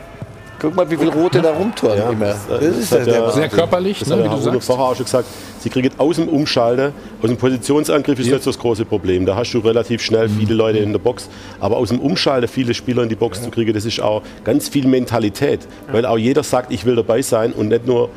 Guck 0.60 0.74
mal, 0.74 0.90
wie 0.90 0.97
viele 0.97 1.12
Rote 1.12 1.40
da 1.40 1.52
rumtouren 1.52 1.98
Ja, 1.98 2.10
immer. 2.10 2.26
das, 2.26 2.47
Das, 2.48 2.60
äh, 2.62 2.66
ist 2.68 2.93
das 2.93 2.98
ja 3.01 3.05
der 3.05 3.14
ja-. 3.14 3.30
Sehr 3.30 3.48
körperlich, 3.48 3.98
Das 4.01 4.09
ne, 4.09 4.16
hat 4.16 4.24
wie 4.24 4.28
der 4.28 4.36
du 4.39 4.43
sagst. 4.43 4.66
vorher 4.66 4.85
auch 4.86 4.94
schon 4.97 5.05
gesagt. 5.05 5.28
Sie 5.60 5.70
kriegen 5.70 5.90
aus 5.98 6.16
dem 6.16 6.28
Umschalten, 6.28 6.93
aus 7.22 7.28
dem 7.28 7.36
Positionsangriff 7.36 8.18
ist 8.18 8.30
nicht 8.30 8.43
so 8.43 8.51
das 8.51 8.59
große 8.59 8.85
Problem. 8.85 9.26
Da 9.26 9.36
hast 9.36 9.52
du 9.52 9.59
relativ 9.60 10.02
schnell 10.02 10.28
viele 10.28 10.55
Leute 10.55 10.78
in 10.78 10.93
der 10.93 10.98
Box. 10.98 11.28
Aber 11.60 11.76
aus 11.76 11.89
dem 11.90 12.01
Umschalten 12.01 12.48
viele 12.48 12.74
Spieler 12.74 13.02
in 13.02 13.09
die 13.09 13.16
Box 13.16 13.43
zu 13.43 13.51
kriegen, 13.51 13.72
das 13.72 13.85
ist 13.85 14.01
auch 14.01 14.22
ganz 14.44 14.68
viel 14.68 14.86
Mentalität. 14.86 15.60
Weil 15.93 16.06
auch 16.06 16.18
jeder 16.18 16.43
sagt, 16.43 16.72
ich 16.72 16.85
will 16.85 16.97
dabei 16.97 17.22
sein 17.22 17.52
und 17.52 17.68
nicht 17.68 17.86
nur 17.86 18.10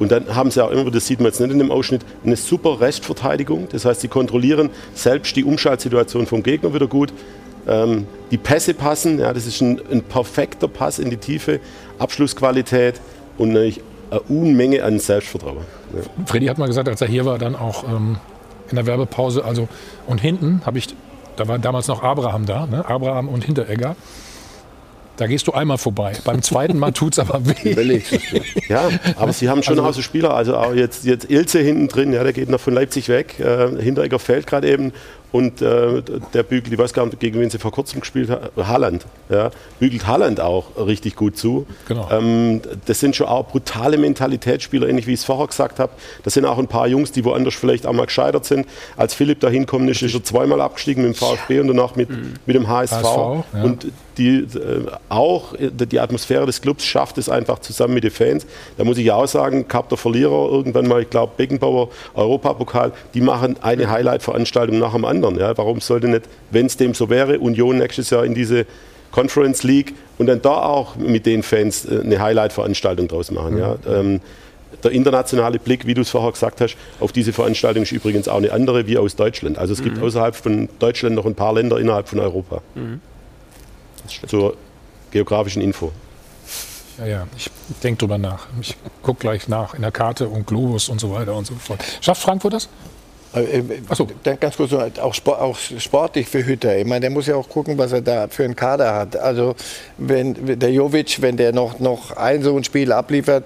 und 0.00 0.10
dann 0.10 0.34
haben 0.34 0.50
sie 0.50 0.60
auch 0.64 0.72
immer, 0.72 0.90
das 0.90 1.06
sieht 1.06 1.20
man 1.20 1.26
jetzt 1.26 1.38
nicht 1.40 1.52
in 1.52 1.58
dem 1.60 1.70
Ausschnitt, 1.70 2.02
eine 2.24 2.34
super 2.34 2.80
Restverteidigung. 2.80 3.68
Das 3.70 3.84
heißt, 3.84 4.00
sie 4.00 4.08
kontrollieren 4.08 4.70
selbst 4.92 5.36
die 5.36 5.44
Umschaltsituation 5.44 6.26
vom 6.26 6.42
Gegner 6.42 6.74
wieder 6.74 6.88
gut. 6.88 7.12
Ähm, 7.66 8.06
die 8.30 8.38
Pässe 8.38 8.74
passen, 8.74 9.18
ja, 9.18 9.32
das 9.32 9.46
ist 9.46 9.60
ein, 9.60 9.80
ein 9.90 10.02
perfekter 10.02 10.68
Pass 10.68 10.98
in 10.98 11.10
die 11.10 11.16
Tiefe, 11.16 11.60
Abschlussqualität 11.98 13.00
und 13.38 13.48
natürlich 13.52 13.80
eine 14.10 14.20
Unmenge 14.22 14.84
an 14.84 14.98
Selbstvertrauen. 14.98 15.58
Ja. 15.94 16.02
Freddy 16.26 16.46
hat 16.46 16.58
mal 16.58 16.66
gesagt, 16.66 16.88
als 16.88 17.00
er 17.00 17.08
hier 17.08 17.24
war, 17.24 17.38
dann 17.38 17.56
auch 17.56 17.84
ähm, 17.84 18.16
in 18.70 18.76
der 18.76 18.86
Werbepause, 18.86 19.44
also 19.44 19.68
und 20.06 20.20
hinten 20.20 20.62
habe 20.66 20.78
ich, 20.78 20.88
da 21.36 21.48
war 21.48 21.58
damals 21.58 21.88
noch 21.88 22.02
Abraham 22.02 22.46
da, 22.46 22.66
ne? 22.66 22.84
Abraham 22.88 23.28
und 23.28 23.44
Hinteregger. 23.44 23.96
Da 25.16 25.28
gehst 25.28 25.46
du 25.46 25.52
einmal 25.52 25.78
vorbei. 25.78 26.12
Beim 26.24 26.42
zweiten 26.42 26.76
Mal 26.76 26.90
tut 26.92 27.12
es 27.12 27.18
aber 27.20 27.40
weh. 27.46 28.02
Ja, 28.68 28.88
aber 29.16 29.32
sie 29.32 29.48
haben 29.48 29.62
schon 29.62 29.78
Also- 29.78 29.88
auch 29.88 29.94
so 29.94 30.02
Spieler, 30.02 30.34
also 30.34 30.56
auch 30.56 30.74
jetzt, 30.74 31.04
jetzt 31.04 31.30
Ilze 31.30 31.60
hinten 31.60 31.86
drin, 31.88 32.12
ja, 32.12 32.24
der 32.24 32.32
geht 32.32 32.48
noch 32.50 32.58
von 32.60 32.74
Leipzig 32.74 33.08
weg, 33.08 33.38
äh, 33.38 33.68
Hinteregger 33.80 34.18
fällt 34.18 34.46
gerade 34.48 34.68
eben 34.68 34.92
und 35.34 35.60
äh, 35.62 36.00
der 36.32 36.44
bügelt, 36.44 36.72
ich 36.72 36.78
weiß 36.78 36.92
gar 36.92 37.04
nicht, 37.06 37.18
gegen 37.18 37.40
wen 37.40 37.50
sie 37.50 37.58
vor 37.58 37.72
kurzem 37.72 37.98
gespielt 37.98 38.30
haben, 38.30 38.50
Haaland, 38.56 39.04
ja, 39.28 39.50
bügelt 39.80 40.06
Haaland 40.06 40.38
auch 40.38 40.66
richtig 40.76 41.16
gut 41.16 41.36
zu. 41.36 41.66
Genau. 41.88 42.08
Ähm, 42.12 42.62
das 42.86 43.00
sind 43.00 43.16
schon 43.16 43.26
auch 43.26 43.48
brutale 43.48 43.98
Mentalitätsspieler, 43.98 44.88
ähnlich 44.88 45.08
wie 45.08 45.12
ich 45.12 45.18
es 45.18 45.24
vorher 45.24 45.48
gesagt 45.48 45.80
habe. 45.80 45.90
Das 46.22 46.34
sind 46.34 46.44
auch 46.44 46.58
ein 46.58 46.68
paar 46.68 46.86
Jungs, 46.86 47.10
die 47.10 47.24
woanders 47.24 47.54
vielleicht 47.54 47.84
auch 47.84 47.92
mal 47.92 48.06
gescheitert 48.06 48.44
sind. 48.44 48.68
Als 48.96 49.14
Philipp 49.14 49.40
da 49.40 49.48
hinkommen 49.48 49.88
ist, 49.88 50.02
ist 50.02 50.14
er 50.14 50.22
zweimal 50.22 50.60
abgestiegen 50.60 51.02
mit 51.02 51.16
dem 51.16 51.18
VfB 51.18 51.58
und 51.58 51.66
danach 51.66 51.96
mit, 51.96 52.10
mit 52.46 52.54
dem 52.54 52.68
HSV. 52.68 52.92
HSV, 52.92 53.16
ja. 53.54 53.62
Und 53.64 53.88
die, 54.18 54.38
äh, 54.38 54.86
auch 55.08 55.54
äh, 55.54 55.70
die 55.70 56.00
Atmosphäre 56.00 56.46
des 56.46 56.60
Clubs 56.60 56.84
schafft 56.84 57.18
es 57.18 57.28
einfach 57.28 57.58
zusammen 57.58 57.94
mit 57.94 58.04
den 58.04 58.10
Fans. 58.10 58.46
Da 58.76 58.84
muss 58.84 58.98
ich 58.98 59.10
auch 59.10 59.26
sagen, 59.26 59.66
Cup 59.68 59.88
der 59.88 59.98
Verlierer, 59.98 60.50
irgendwann 60.50 60.86
mal, 60.86 61.02
ich 61.02 61.10
glaube, 61.10 61.32
Beckenbauer, 61.36 61.88
Europapokal, 62.14 62.92
die 63.14 63.20
machen 63.20 63.56
eine 63.62 63.90
Highlight-Veranstaltung 63.90 64.78
nach 64.78 64.92
dem 64.92 65.04
anderen. 65.04 65.23
Ja? 65.38 65.56
Warum 65.56 65.80
sollte 65.80 66.08
nicht, 66.08 66.22
wenn 66.50 66.66
es 66.66 66.76
dem 66.76 66.94
so 66.94 67.08
wäre, 67.10 67.38
Union 67.40 67.78
nächstes 67.78 68.10
Jahr 68.10 68.24
in 68.24 68.34
diese 68.34 68.66
Conference 69.10 69.62
League 69.62 69.94
und 70.18 70.26
dann 70.26 70.42
da 70.42 70.62
auch 70.62 70.96
mit 70.96 71.24
den 71.26 71.42
Fans 71.42 71.84
äh, 71.84 72.00
eine 72.02 72.20
Highlight-Veranstaltung 72.20 73.08
draus 73.08 73.30
machen. 73.30 73.58
Ja? 73.58 73.76
Ähm, 73.88 74.20
der 74.82 74.90
internationale 74.90 75.58
Blick, 75.58 75.86
wie 75.86 75.94
du 75.94 76.02
es 76.02 76.10
vorher 76.10 76.32
gesagt 76.32 76.60
hast, 76.60 76.76
auf 77.00 77.12
diese 77.12 77.32
Veranstaltung 77.32 77.84
ist 77.84 77.92
übrigens 77.92 78.28
auch 78.28 78.36
eine 78.36 78.52
andere 78.52 78.86
wie 78.86 78.98
aus 78.98 79.16
Deutschland. 79.16 79.56
Also 79.56 79.72
es 79.72 79.82
gibt 79.82 79.96
Mhm. 79.98 80.02
außerhalb 80.02 80.34
von 80.36 80.68
Deutschland 80.78 81.14
noch 81.16 81.24
ein 81.26 81.34
paar 81.34 81.54
Länder 81.54 81.78
innerhalb 81.78 82.08
von 82.08 82.18
Europa. 82.20 82.60
Mhm. 82.74 83.00
Zur 84.26 84.56
geografischen 85.10 85.62
Info. 85.62 85.92
Ja, 86.98 87.06
ja, 87.06 87.26
ich 87.36 87.50
denke 87.82 88.00
drüber 88.00 88.18
nach. 88.18 88.46
Ich 88.60 88.76
gucke 89.02 89.20
gleich 89.20 89.48
nach 89.48 89.74
in 89.74 89.82
der 89.82 89.90
Karte 89.90 90.28
und 90.28 90.46
Globus 90.46 90.88
und 90.88 91.00
so 91.00 91.10
weiter 91.12 91.34
und 91.34 91.46
so 91.46 91.54
fort. 91.54 91.82
Schafft 92.00 92.22
Frankfurt 92.22 92.52
das? 92.52 92.68
Äh, 93.34 93.62
Achso. 93.88 94.06
Dann 94.22 94.38
ganz 94.38 94.56
kurz, 94.56 94.72
auch, 94.72 95.12
auch 95.26 95.56
sportlich 95.56 96.28
für 96.28 96.44
Hütter. 96.44 96.76
Ich 96.76 96.86
meine, 96.86 97.00
der 97.00 97.10
muss 97.10 97.26
ja 97.26 97.36
auch 97.36 97.48
gucken, 97.48 97.76
was 97.78 97.92
er 97.92 98.00
da 98.00 98.28
für 98.28 98.44
einen 98.44 98.56
Kader 98.56 98.94
hat. 98.94 99.16
Also, 99.16 99.54
wenn 99.98 100.58
der 100.58 100.70
Jovic, 100.70 101.20
wenn 101.20 101.36
der 101.36 101.52
noch, 101.52 101.80
noch 101.80 102.16
ein 102.16 102.42
so 102.42 102.56
ein 102.56 102.64
Spiel 102.64 102.92
abliefert, 102.92 103.44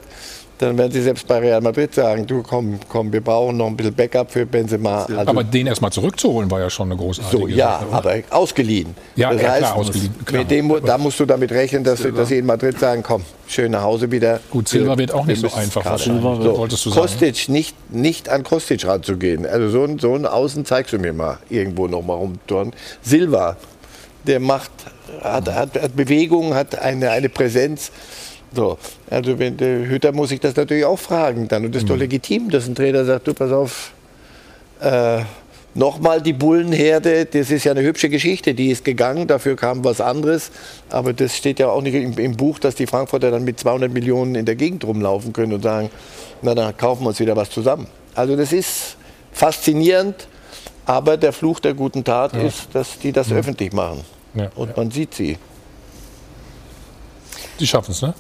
dann 0.59 0.77
werden 0.77 0.93
sie 0.93 1.03
selbst 1.03 1.27
bei 1.27 1.39
Real 1.39 1.61
Madrid 1.61 1.95
sagen, 1.95 2.27
du 2.27 2.43
komm, 2.43 2.79
komm, 2.89 3.13
wir 3.13 3.21
brauchen 3.21 3.57
noch 3.57 3.69
ein 3.69 3.77
bisschen 3.77 3.95
Backup 3.95 4.31
für 4.31 4.45
Benzema. 4.45 5.05
Also, 5.05 5.17
aber 5.19 5.45
den 5.45 5.67
erstmal 5.67 5.93
zurückzuholen 5.93 6.51
war 6.51 6.61
ja 6.61 6.69
schon 6.69 6.91
eine 6.91 7.01
großartige 7.01 7.43
so, 7.43 7.49
ja, 7.49 7.81
Sache, 7.81 7.93
aber 7.93 8.15
ausgeliehen. 8.31 8.95
Ja, 9.17 9.33
das 9.33 9.43
ja, 9.43 9.51
heißt, 9.51 9.61
klar, 9.61 9.77
ausgeliehen, 9.77 10.25
klar. 10.25 10.43
Mit 10.43 10.51
dem, 10.51 10.73
da 10.85 10.99
musst 10.99 11.21
du 11.21 11.27
damit 11.27 11.53
rechnen, 11.53 11.85
dass, 11.85 12.03
dass 12.03 12.29
sie 12.29 12.39
in 12.39 12.47
Madrid 12.47 12.79
sagen, 12.79 13.03
komm, 13.03 13.23
schön 13.47 13.71
nach 13.73 13.83
Hause 13.83 14.11
wieder. 14.11 14.41
Gut, 14.51 14.69
Silva 14.69 14.99
wird 14.99 15.15
auch 15.15 15.27
nicht 15.27 15.41
so 15.41 15.53
einfach 15.53 15.85
wahrscheinlich, 15.85 16.23
So, 16.23 16.59
wolltest 16.59 16.85
du 16.87 16.91
sagen. 16.91 17.01
Kostic, 17.03 17.49
nicht, 17.49 17.93
nicht 17.93 18.29
an 18.29 18.43
Kostic 18.43 18.87
ranzugehen. 18.87 19.47
Also 19.47 19.71
so 19.71 19.85
ein, 19.85 19.99
so 19.99 20.15
ein 20.15 20.27
Außen 20.27 20.65
zeigst 20.65 20.93
du 20.93 20.99
mir 20.99 21.13
mal 21.13 21.39
irgendwo 21.49 21.87
noch 21.87 22.03
mal 22.03 22.15
rumturnen. 22.15 22.75
Silva, 23.03 23.57
der 24.27 24.41
macht, 24.41 24.71
hat, 25.23 25.49
hat, 25.49 25.81
hat 25.81 25.97
Bewegung, 25.97 26.55
hat 26.55 26.79
eine, 26.79 27.11
eine 27.11 27.29
Präsenz. 27.29 27.91
So, 28.55 28.79
also 29.11 29.39
wenn 29.39 29.57
der 29.57 29.87
Hütter 29.89 30.13
muss 30.13 30.31
sich 30.31 30.41
das 30.41 30.57
natürlich 30.57 30.85
auch 30.85 30.99
fragen 30.99 31.49
dann. 31.49 31.65
Und 31.67 31.75
das 31.75 31.83
ist 31.83 31.89
doch 31.91 31.95
Mhm. 31.97 32.01
legitim, 32.03 32.51
dass 32.51 32.67
ein 32.67 32.75
Trainer 32.75 33.05
sagt, 33.05 33.27
du 33.27 33.35
pass 33.35 33.53
auf, 33.53 33.93
äh, 34.81 35.21
nochmal 35.75 36.23
die 36.23 36.33
Bullenherde, 36.33 37.27
das 37.27 37.51
ist 37.51 37.65
ja 37.65 37.73
eine 37.73 37.83
hübsche 37.83 38.09
Geschichte, 38.09 38.55
die 38.55 38.71
ist 38.71 38.85
gegangen, 38.85 39.27
dafür 39.27 39.55
kam 39.55 39.85
was 39.85 40.01
anderes. 40.01 40.51
Aber 40.89 41.13
das 41.13 41.37
steht 41.37 41.59
ja 41.59 41.69
auch 41.69 41.83
nicht 41.83 41.95
im, 41.95 42.17
im 42.19 42.37
Buch, 42.37 42.59
dass 42.59 42.75
die 42.75 42.87
Frankfurter 42.87 43.31
dann 43.31 43.45
mit 43.45 43.61
200 43.61 43.93
Millionen 43.93 44.35
in 44.35 44.47
der 44.47 44.57
Gegend 44.57 44.83
rumlaufen 44.85 45.33
können 45.33 45.53
und 45.53 45.63
sagen, 45.63 45.91
na 46.43 46.55
dann 46.55 46.77
kaufen 46.77 47.03
wir 47.05 47.09
uns 47.09 47.21
wieder 47.21 47.37
was 47.37 47.51
zusammen. 47.51 47.87
Also 48.15 48.35
das 48.35 48.53
ist 48.53 48.97
faszinierend, 49.33 50.27
aber 50.87 51.17
der 51.19 51.33
Fluch 51.35 51.61
der 51.61 51.75
guten 51.75 52.03
Tat 52.03 52.33
Ja. 52.33 52.41
ist, 52.41 52.69
dass 52.73 52.99
die 52.99 53.13
das 53.13 53.31
öffentlich 53.31 53.73
machen. 53.73 54.01
Ja, 54.35 54.49
Und 54.57 54.75
man 54.77 54.91
sieht 54.91 55.15
sie. 55.15 55.37
Die 57.61 57.67
schaffen 57.67 57.91
es, 57.93 58.03
ne? 58.03 58.15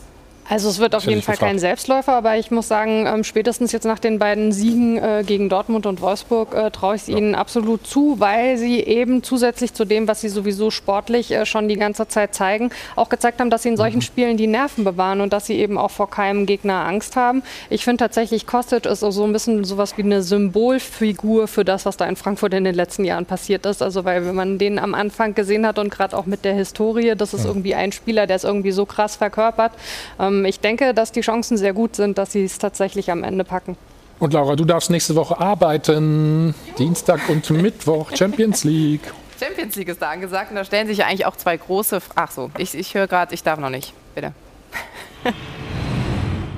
Also 0.50 0.68
es 0.70 0.78
wird 0.78 0.94
auf 0.94 1.04
jeden 1.04 1.20
Fall 1.22 1.34
gefragt. 1.34 1.50
kein 1.50 1.58
Selbstläufer, 1.58 2.12
aber 2.14 2.36
ich 2.38 2.50
muss 2.50 2.68
sagen, 2.68 3.06
ähm, 3.06 3.22
spätestens 3.24 3.72
jetzt 3.72 3.84
nach 3.84 3.98
den 3.98 4.18
beiden 4.18 4.50
Siegen 4.52 4.96
äh, 4.96 5.22
gegen 5.26 5.48
Dortmund 5.48 5.84
und 5.84 6.00
Wolfsburg 6.00 6.54
äh, 6.54 6.70
traue 6.70 6.96
ich 6.96 7.02
es 7.02 7.08
ihnen 7.08 7.34
absolut 7.34 7.86
zu, 7.86 8.16
weil 8.18 8.56
sie 8.56 8.80
eben 8.80 9.22
zusätzlich 9.22 9.74
zu 9.74 9.84
dem, 9.84 10.08
was 10.08 10.22
sie 10.22 10.28
sowieso 10.28 10.70
sportlich 10.70 11.30
äh, 11.32 11.44
schon 11.44 11.68
die 11.68 11.76
ganze 11.76 12.08
Zeit 12.08 12.34
zeigen, 12.34 12.70
auch 12.96 13.08
gezeigt 13.10 13.40
haben, 13.40 13.50
dass 13.50 13.62
sie 13.62 13.68
in 13.68 13.76
solchen 13.76 14.00
Spielen 14.00 14.36
die 14.36 14.46
Nerven 14.46 14.84
bewahren 14.84 15.20
und 15.20 15.32
dass 15.32 15.46
sie 15.46 15.58
eben 15.58 15.76
auch 15.76 15.90
vor 15.90 16.08
keinem 16.08 16.46
Gegner 16.46 16.86
Angst 16.86 17.16
haben. 17.16 17.42
Ich 17.68 17.84
finde 17.84 17.98
tatsächlich, 18.04 18.46
Kostic 18.46 18.86
ist 18.86 19.00
so 19.00 19.24
ein 19.24 19.32
bisschen 19.32 19.64
sowas 19.64 19.98
wie 19.98 20.02
eine 20.02 20.22
Symbolfigur 20.22 21.48
für 21.48 21.64
das, 21.64 21.84
was 21.86 21.96
da 21.96 22.06
in 22.06 22.16
Frankfurt 22.16 22.54
in 22.54 22.64
den 22.64 22.74
letzten 22.74 23.04
Jahren 23.04 23.26
passiert 23.26 23.66
ist. 23.66 23.82
Also 23.82 24.04
weil 24.04 24.24
wenn 24.26 24.34
man 24.34 24.58
den 24.58 24.78
am 24.78 24.94
Anfang 24.94 25.34
gesehen 25.34 25.66
hat 25.66 25.78
und 25.78 25.90
gerade 25.90 26.16
auch 26.16 26.26
mit 26.26 26.44
der 26.44 26.54
Historie, 26.54 27.14
das 27.16 27.34
ist 27.34 27.42
Ja. 27.44 27.50
irgendwie 27.50 27.74
ein 27.74 27.92
Spieler, 27.92 28.26
der 28.26 28.36
es 28.36 28.44
irgendwie 28.44 28.72
so 28.72 28.86
krass 28.86 29.16
verkörpert. 29.16 29.72
Ähm, 30.18 30.37
ich 30.44 30.60
denke, 30.60 30.94
dass 30.94 31.12
die 31.12 31.20
Chancen 31.20 31.56
sehr 31.56 31.72
gut 31.72 31.96
sind, 31.96 32.18
dass 32.18 32.32
sie 32.32 32.44
es 32.44 32.58
tatsächlich 32.58 33.10
am 33.10 33.24
Ende 33.24 33.44
packen. 33.44 33.76
Und 34.18 34.32
Laura, 34.32 34.56
du 34.56 34.64
darfst 34.64 34.90
nächste 34.90 35.14
Woche 35.14 35.38
arbeiten. 35.38 36.54
Dienstag 36.78 37.28
und 37.28 37.48
Mittwoch 37.50 38.10
Champions 38.16 38.64
League. 38.64 39.12
Champions 39.38 39.76
League 39.76 39.88
ist 39.88 40.02
da 40.02 40.10
angesagt 40.10 40.50
und 40.50 40.56
da 40.56 40.64
stellen 40.64 40.88
sich 40.88 40.98
ja 40.98 41.06
eigentlich 41.06 41.26
auch 41.26 41.36
zwei 41.36 41.56
große. 41.56 42.00
Ach 42.16 42.30
so, 42.30 42.50
ich, 42.58 42.74
ich 42.74 42.94
höre 42.94 43.06
gerade, 43.06 43.32
ich 43.34 43.42
darf 43.42 43.58
noch 43.60 43.70
nicht. 43.70 43.92
Bitte. 44.14 44.32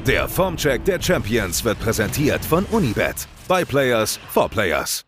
Der 0.07 0.29
Formcheck 0.29 0.85
der 0.87 1.01
Champions 1.01 1.63
wird 1.63 1.79
präsentiert 1.79 2.43
von 2.43 2.65
Unibet. 2.71 3.29
By 3.49 3.65
Players 3.67 4.19
for 4.31 4.49
Players. 4.49 5.05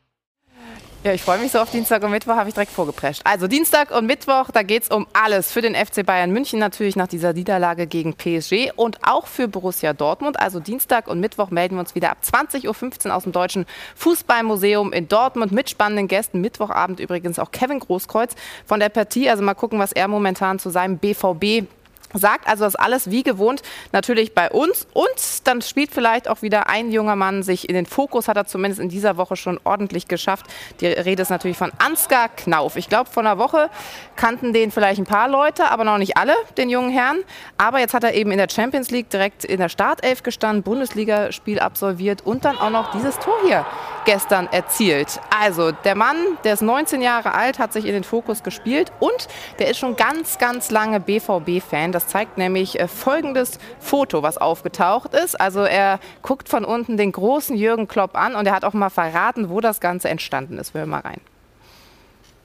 Ja, 1.04 1.12
ich 1.12 1.22
freue 1.22 1.40
mich 1.40 1.50
so 1.50 1.58
auf 1.58 1.68
Dienstag 1.68 2.04
und 2.04 2.12
Mittwoch, 2.12 2.36
habe 2.36 2.48
ich 2.48 2.54
direkt 2.54 2.70
vorgeprescht. 2.70 3.22
Also 3.24 3.48
Dienstag 3.48 3.90
und 3.90 4.06
Mittwoch, 4.06 4.52
da 4.52 4.62
geht 4.62 4.84
es 4.84 4.88
um 4.88 5.08
alles. 5.12 5.50
Für 5.50 5.60
den 5.60 5.74
FC 5.74 6.06
Bayern 6.06 6.30
München 6.30 6.60
natürlich 6.60 6.94
nach 6.94 7.08
dieser 7.08 7.32
Niederlage 7.32 7.88
gegen 7.88 8.14
PSG 8.14 8.70
und 8.76 8.98
auch 9.02 9.26
für 9.26 9.48
Borussia 9.48 9.94
Dortmund. 9.94 10.38
Also 10.38 10.60
Dienstag 10.60 11.08
und 11.08 11.18
Mittwoch 11.18 11.50
melden 11.50 11.74
wir 11.74 11.80
uns 11.80 11.96
wieder 11.96 12.12
ab 12.12 12.18
20.15 12.22 13.08
Uhr 13.08 13.16
aus 13.16 13.24
dem 13.24 13.32
Deutschen 13.32 13.66
Fußballmuseum 13.96 14.92
in 14.92 15.08
Dortmund 15.08 15.50
mit 15.50 15.68
spannenden 15.70 16.06
Gästen. 16.06 16.40
Mittwochabend 16.40 17.00
übrigens 17.00 17.40
auch 17.40 17.50
Kevin 17.50 17.80
Großkreuz 17.80 18.36
von 18.64 18.78
der 18.78 18.88
Partie. 18.88 19.28
Also 19.28 19.42
mal 19.42 19.54
gucken, 19.54 19.80
was 19.80 19.90
er 19.90 20.06
momentan 20.06 20.60
zu 20.60 20.70
seinem 20.70 20.98
BVB 20.98 21.66
sagt 22.14 22.48
also 22.48 22.64
das 22.64 22.76
alles 22.76 23.10
wie 23.10 23.22
gewohnt 23.22 23.62
natürlich 23.92 24.34
bei 24.34 24.50
uns 24.50 24.86
und 24.92 25.46
dann 25.46 25.62
spielt 25.62 25.92
vielleicht 25.92 26.28
auch 26.28 26.42
wieder 26.42 26.68
ein 26.68 26.90
junger 26.90 27.16
Mann 27.16 27.42
sich 27.42 27.68
in 27.68 27.74
den 27.74 27.86
Fokus, 27.86 28.28
hat 28.28 28.36
er 28.36 28.46
zumindest 28.46 28.80
in 28.80 28.88
dieser 28.88 29.16
Woche 29.16 29.36
schon 29.36 29.58
ordentlich 29.64 30.08
geschafft. 30.08 30.46
Die 30.80 30.86
Rede 30.86 31.22
ist 31.22 31.30
natürlich 31.30 31.56
von 31.56 31.72
Ansgar 31.78 32.28
Knauf. 32.28 32.76
Ich 32.76 32.88
glaube, 32.88 33.10
vor 33.10 33.22
einer 33.22 33.38
Woche 33.38 33.70
kannten 34.16 34.52
den 34.52 34.70
vielleicht 34.70 35.00
ein 35.00 35.06
paar 35.06 35.28
Leute, 35.28 35.70
aber 35.70 35.84
noch 35.84 35.98
nicht 35.98 36.16
alle, 36.16 36.34
den 36.56 36.70
jungen 36.70 36.90
Herrn. 36.90 37.18
Aber 37.58 37.80
jetzt 37.80 37.94
hat 37.94 38.04
er 38.04 38.14
eben 38.14 38.30
in 38.30 38.38
der 38.38 38.48
Champions 38.50 38.90
League 38.90 39.10
direkt 39.10 39.44
in 39.44 39.58
der 39.58 39.68
Startelf 39.68 40.22
gestanden, 40.22 40.62
Bundesligaspiel 40.62 41.58
absolviert 41.58 42.22
und 42.24 42.44
dann 42.44 42.58
auch 42.58 42.70
noch 42.70 42.92
dieses 42.92 43.18
Tor 43.18 43.34
hier 43.46 43.64
gestern 44.04 44.46
erzielt. 44.46 45.20
Also 45.30 45.72
der 45.72 45.94
Mann, 45.94 46.16
der 46.44 46.54
ist 46.54 46.62
19 46.62 47.02
Jahre 47.02 47.34
alt, 47.34 47.58
hat 47.58 47.72
sich 47.72 47.86
in 47.86 47.92
den 47.92 48.04
Fokus 48.04 48.42
gespielt 48.42 48.92
und 49.00 49.28
der 49.58 49.68
ist 49.68 49.78
schon 49.78 49.96
ganz, 49.96 50.38
ganz 50.38 50.70
lange 50.70 51.00
BVB-Fan. 51.00 51.92
Das 51.92 52.06
zeigt 52.06 52.38
nämlich 52.38 52.78
äh, 52.78 52.88
folgendes 52.88 53.58
Foto, 53.80 54.22
was 54.22 54.38
aufgetaucht 54.38 55.14
ist. 55.14 55.40
Also 55.40 55.60
er 55.60 56.00
guckt 56.22 56.48
von 56.48 56.64
unten 56.64 56.96
den 56.96 57.12
großen 57.12 57.56
Jürgen 57.56 57.88
Klopp 57.88 58.16
an 58.16 58.34
und 58.34 58.46
er 58.46 58.54
hat 58.54 58.64
auch 58.64 58.72
mal 58.72 58.90
verraten, 58.90 59.48
wo 59.48 59.60
das 59.60 59.80
Ganze 59.80 60.08
entstanden 60.08 60.58
ist. 60.58 60.74
Wir 60.74 60.80
hören 60.80 60.90
mal 60.90 61.00
rein. 61.00 61.20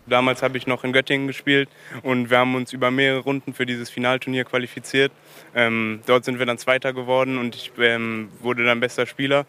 Damals 0.08 0.42
habe 0.42 0.58
ich 0.58 0.68
noch 0.68 0.86
in 0.86 0.94
Göttingen 0.94 1.28
gespielt 1.28 1.70
und 2.02 2.30
wir 2.30 2.38
haben 2.38 2.56
uns 2.56 2.72
über 2.72 2.92
mehrere 2.92 3.20
Runden 3.20 3.54
für 3.54 3.66
dieses 3.66 3.90
Finalturnier 3.90 4.46
qualifiziert. 4.46 5.12
Ähm, 5.54 6.00
dort 6.06 6.24
sind 6.24 6.40
wir 6.40 6.46
dann 6.46 6.58
Zweiter 6.58 6.94
geworden 6.94 7.38
und 7.38 7.56
ich 7.56 7.74
ähm, 7.78 8.30
wurde 8.40 8.64
dann 8.64 8.80
bester 8.80 9.06
Spieler. 9.06 9.46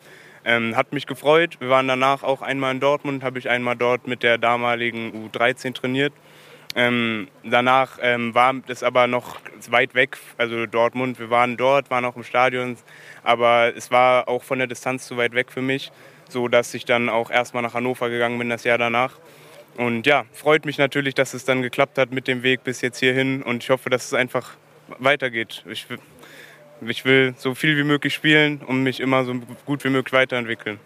Ähm, 0.48 0.74
hat 0.74 0.94
mich 0.94 1.06
gefreut. 1.06 1.60
Wir 1.60 1.68
waren 1.68 1.86
danach 1.88 2.22
auch 2.22 2.40
einmal 2.40 2.72
in 2.72 2.80
Dortmund, 2.80 3.22
habe 3.22 3.38
ich 3.38 3.50
einmal 3.50 3.76
dort 3.76 4.06
mit 4.06 4.22
der 4.22 4.38
damaligen 4.38 5.12
U13 5.12 5.74
trainiert. 5.74 6.14
Ähm, 6.74 7.28
danach 7.44 7.98
ähm, 8.00 8.34
war 8.34 8.54
es 8.66 8.82
aber 8.82 9.08
noch 9.08 9.36
weit 9.68 9.94
weg, 9.94 10.16
also 10.38 10.64
Dortmund. 10.64 11.18
Wir 11.18 11.28
waren 11.28 11.58
dort, 11.58 11.90
waren 11.90 12.06
auch 12.06 12.16
im 12.16 12.24
Stadion, 12.24 12.78
aber 13.24 13.76
es 13.76 13.90
war 13.90 14.26
auch 14.26 14.42
von 14.42 14.56
der 14.56 14.66
Distanz 14.66 15.06
zu 15.06 15.18
weit 15.18 15.34
weg 15.34 15.52
für 15.52 15.60
mich, 15.60 15.92
so 16.30 16.48
dass 16.48 16.72
ich 16.72 16.86
dann 16.86 17.10
auch 17.10 17.30
erstmal 17.30 17.62
nach 17.62 17.74
Hannover 17.74 18.08
gegangen 18.08 18.38
bin 18.38 18.48
das 18.48 18.64
Jahr 18.64 18.78
danach. 18.78 19.18
Und 19.76 20.06
ja, 20.06 20.24
freut 20.32 20.64
mich 20.64 20.78
natürlich, 20.78 21.14
dass 21.14 21.34
es 21.34 21.44
dann 21.44 21.60
geklappt 21.60 21.98
hat 21.98 22.10
mit 22.10 22.26
dem 22.26 22.42
Weg 22.42 22.64
bis 22.64 22.80
jetzt 22.80 23.00
hierhin 23.00 23.42
und 23.42 23.62
ich 23.64 23.68
hoffe, 23.68 23.90
dass 23.90 24.06
es 24.06 24.14
einfach 24.14 24.56
weitergeht. 24.98 25.62
Ich, 25.68 25.86
ich 26.86 27.04
will 27.04 27.34
so 27.38 27.54
viel 27.54 27.76
wie 27.76 27.84
möglich 27.84 28.14
spielen 28.14 28.60
und 28.66 28.82
mich 28.82 29.00
immer 29.00 29.24
so 29.24 29.34
gut 29.66 29.84
wie 29.84 29.90
möglich 29.90 30.12
weiterentwickeln. 30.12 30.78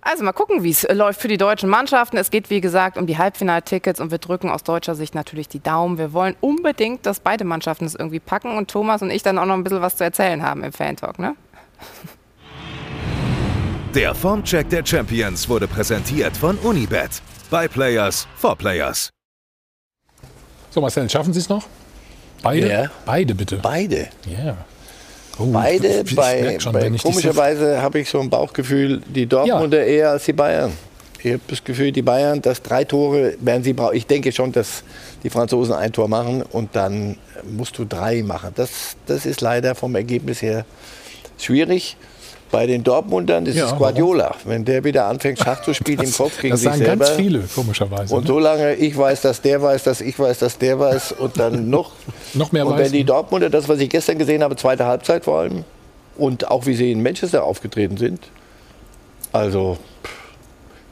Also 0.00 0.24
mal 0.24 0.32
gucken, 0.32 0.62
wie 0.62 0.70
es 0.70 0.86
läuft 0.90 1.20
für 1.20 1.28
die 1.28 1.36
deutschen 1.36 1.68
Mannschaften. 1.68 2.16
Es 2.16 2.30
geht, 2.30 2.50
wie 2.50 2.60
gesagt, 2.60 2.96
um 2.96 3.06
die 3.06 3.18
Halbfinaltickets 3.18 4.00
und 4.00 4.10
wir 4.10 4.18
drücken 4.18 4.48
aus 4.48 4.62
deutscher 4.62 4.94
Sicht 4.94 5.14
natürlich 5.14 5.48
die 5.48 5.60
Daumen. 5.60 5.98
Wir 5.98 6.12
wollen 6.12 6.36
unbedingt, 6.40 7.04
dass 7.04 7.20
beide 7.20 7.44
Mannschaften 7.44 7.84
es 7.84 7.94
irgendwie 7.94 8.20
packen 8.20 8.56
und 8.56 8.70
Thomas 8.70 9.02
und 9.02 9.10
ich 9.10 9.22
dann 9.22 9.38
auch 9.38 9.44
noch 9.44 9.54
ein 9.54 9.64
bisschen 9.64 9.82
was 9.82 9.96
zu 9.96 10.04
erzählen 10.04 10.42
haben 10.42 10.62
im 10.62 10.72
Fan-Talk, 10.72 11.18
ne? 11.18 11.34
Der 13.94 14.14
Formcheck 14.14 14.68
der 14.68 14.84
Champions 14.84 15.48
wurde 15.48 15.66
präsentiert 15.66 16.36
von 16.36 16.56
Unibet. 16.58 17.22
By 17.50 17.66
Players 17.68 18.28
for 18.36 18.54
Players. 18.56 19.10
So, 20.70 20.80
Marcel, 20.80 21.08
schaffen 21.08 21.32
Sie 21.32 21.40
es 21.40 21.48
noch? 21.48 21.66
Beide? 22.42 22.68
Ja. 22.68 22.90
Beide, 23.04 23.34
bitte. 23.34 23.56
Beide. 23.56 24.08
Ja. 24.26 24.56
Beide, 25.38 26.02
ich 26.04 26.16
bei, 26.16 26.42
merk 26.42 26.62
schon, 26.62 26.72
bei 26.72 26.88
ich 26.88 27.02
komischerweise 27.02 27.80
habe 27.80 28.00
ich 28.00 28.10
so 28.10 28.20
ein 28.20 28.28
Bauchgefühl, 28.28 29.00
die 29.06 29.26
Dortmunder 29.26 29.84
eher 29.84 30.10
als 30.10 30.24
die 30.24 30.32
Bayern. 30.32 30.72
Ich 31.20 31.32
habe 31.32 31.42
das 31.48 31.64
Gefühl, 31.64 31.90
die 31.90 32.02
Bayern, 32.02 32.40
dass 32.42 32.62
drei 32.62 32.84
Tore 32.84 33.34
werden 33.40 33.64
sie 33.64 33.72
brauchen. 33.72 33.96
Ich 33.96 34.06
denke 34.06 34.30
schon, 34.30 34.52
dass 34.52 34.84
die 35.22 35.30
Franzosen 35.30 35.74
ein 35.74 35.92
Tor 35.92 36.08
machen 36.08 36.42
und 36.42 36.76
dann 36.76 37.16
musst 37.44 37.76
du 37.78 37.84
drei 37.84 38.22
machen. 38.22 38.50
Das, 38.54 38.96
das 39.06 39.26
ist 39.26 39.40
leider 39.40 39.74
vom 39.74 39.94
Ergebnis 39.96 40.42
her 40.42 40.64
schwierig. 41.38 41.96
Bei 42.50 42.66
den 42.66 42.82
Dortmundern 42.82 43.44
ist 43.46 43.56
Ja, 43.56 43.66
es 43.66 43.76
Guardiola. 43.76 44.34
Wenn 44.44 44.64
der 44.64 44.82
wieder 44.82 45.06
anfängt, 45.06 45.38
Schach 45.38 45.62
zu 45.62 45.74
spielen 45.74 46.00
im 46.00 46.12
Kopf 46.12 46.40
gegen 46.40 46.52
das 46.52 46.60
sich 46.60 46.70
sagen 46.70 46.84
selber. 46.84 47.04
ganz 47.04 47.16
viele, 47.16 47.40
komischerweise. 47.54 48.14
Und 48.14 48.22
ne? 48.22 48.28
solange 48.28 48.74
ich 48.74 48.96
weiß, 48.96 49.20
dass 49.20 49.42
der 49.42 49.60
weiß, 49.60 49.84
dass 49.84 50.00
ich 50.00 50.18
weiß, 50.18 50.38
dass 50.38 50.56
der 50.56 50.78
weiß 50.78 51.12
und 51.12 51.38
dann 51.38 51.68
noch. 51.70 51.92
Noch 52.34 52.52
mehr 52.52 52.66
und 52.66 52.72
weiß, 52.74 52.86
wenn 52.86 52.92
die? 52.92 53.04
Dortmunder, 53.04 53.50
das, 53.50 53.68
was 53.68 53.80
ich 53.80 53.90
gestern 53.90 54.18
gesehen 54.18 54.42
habe, 54.42 54.56
zweite 54.56 54.86
Halbzeit 54.86 55.24
vor 55.24 55.40
allem, 55.40 55.64
und 56.16 56.50
auch 56.50 56.66
wie 56.66 56.74
sie 56.74 56.90
in 56.90 57.02
Manchester 57.02 57.44
aufgetreten 57.44 57.96
sind, 57.96 58.20
also, 59.32 59.76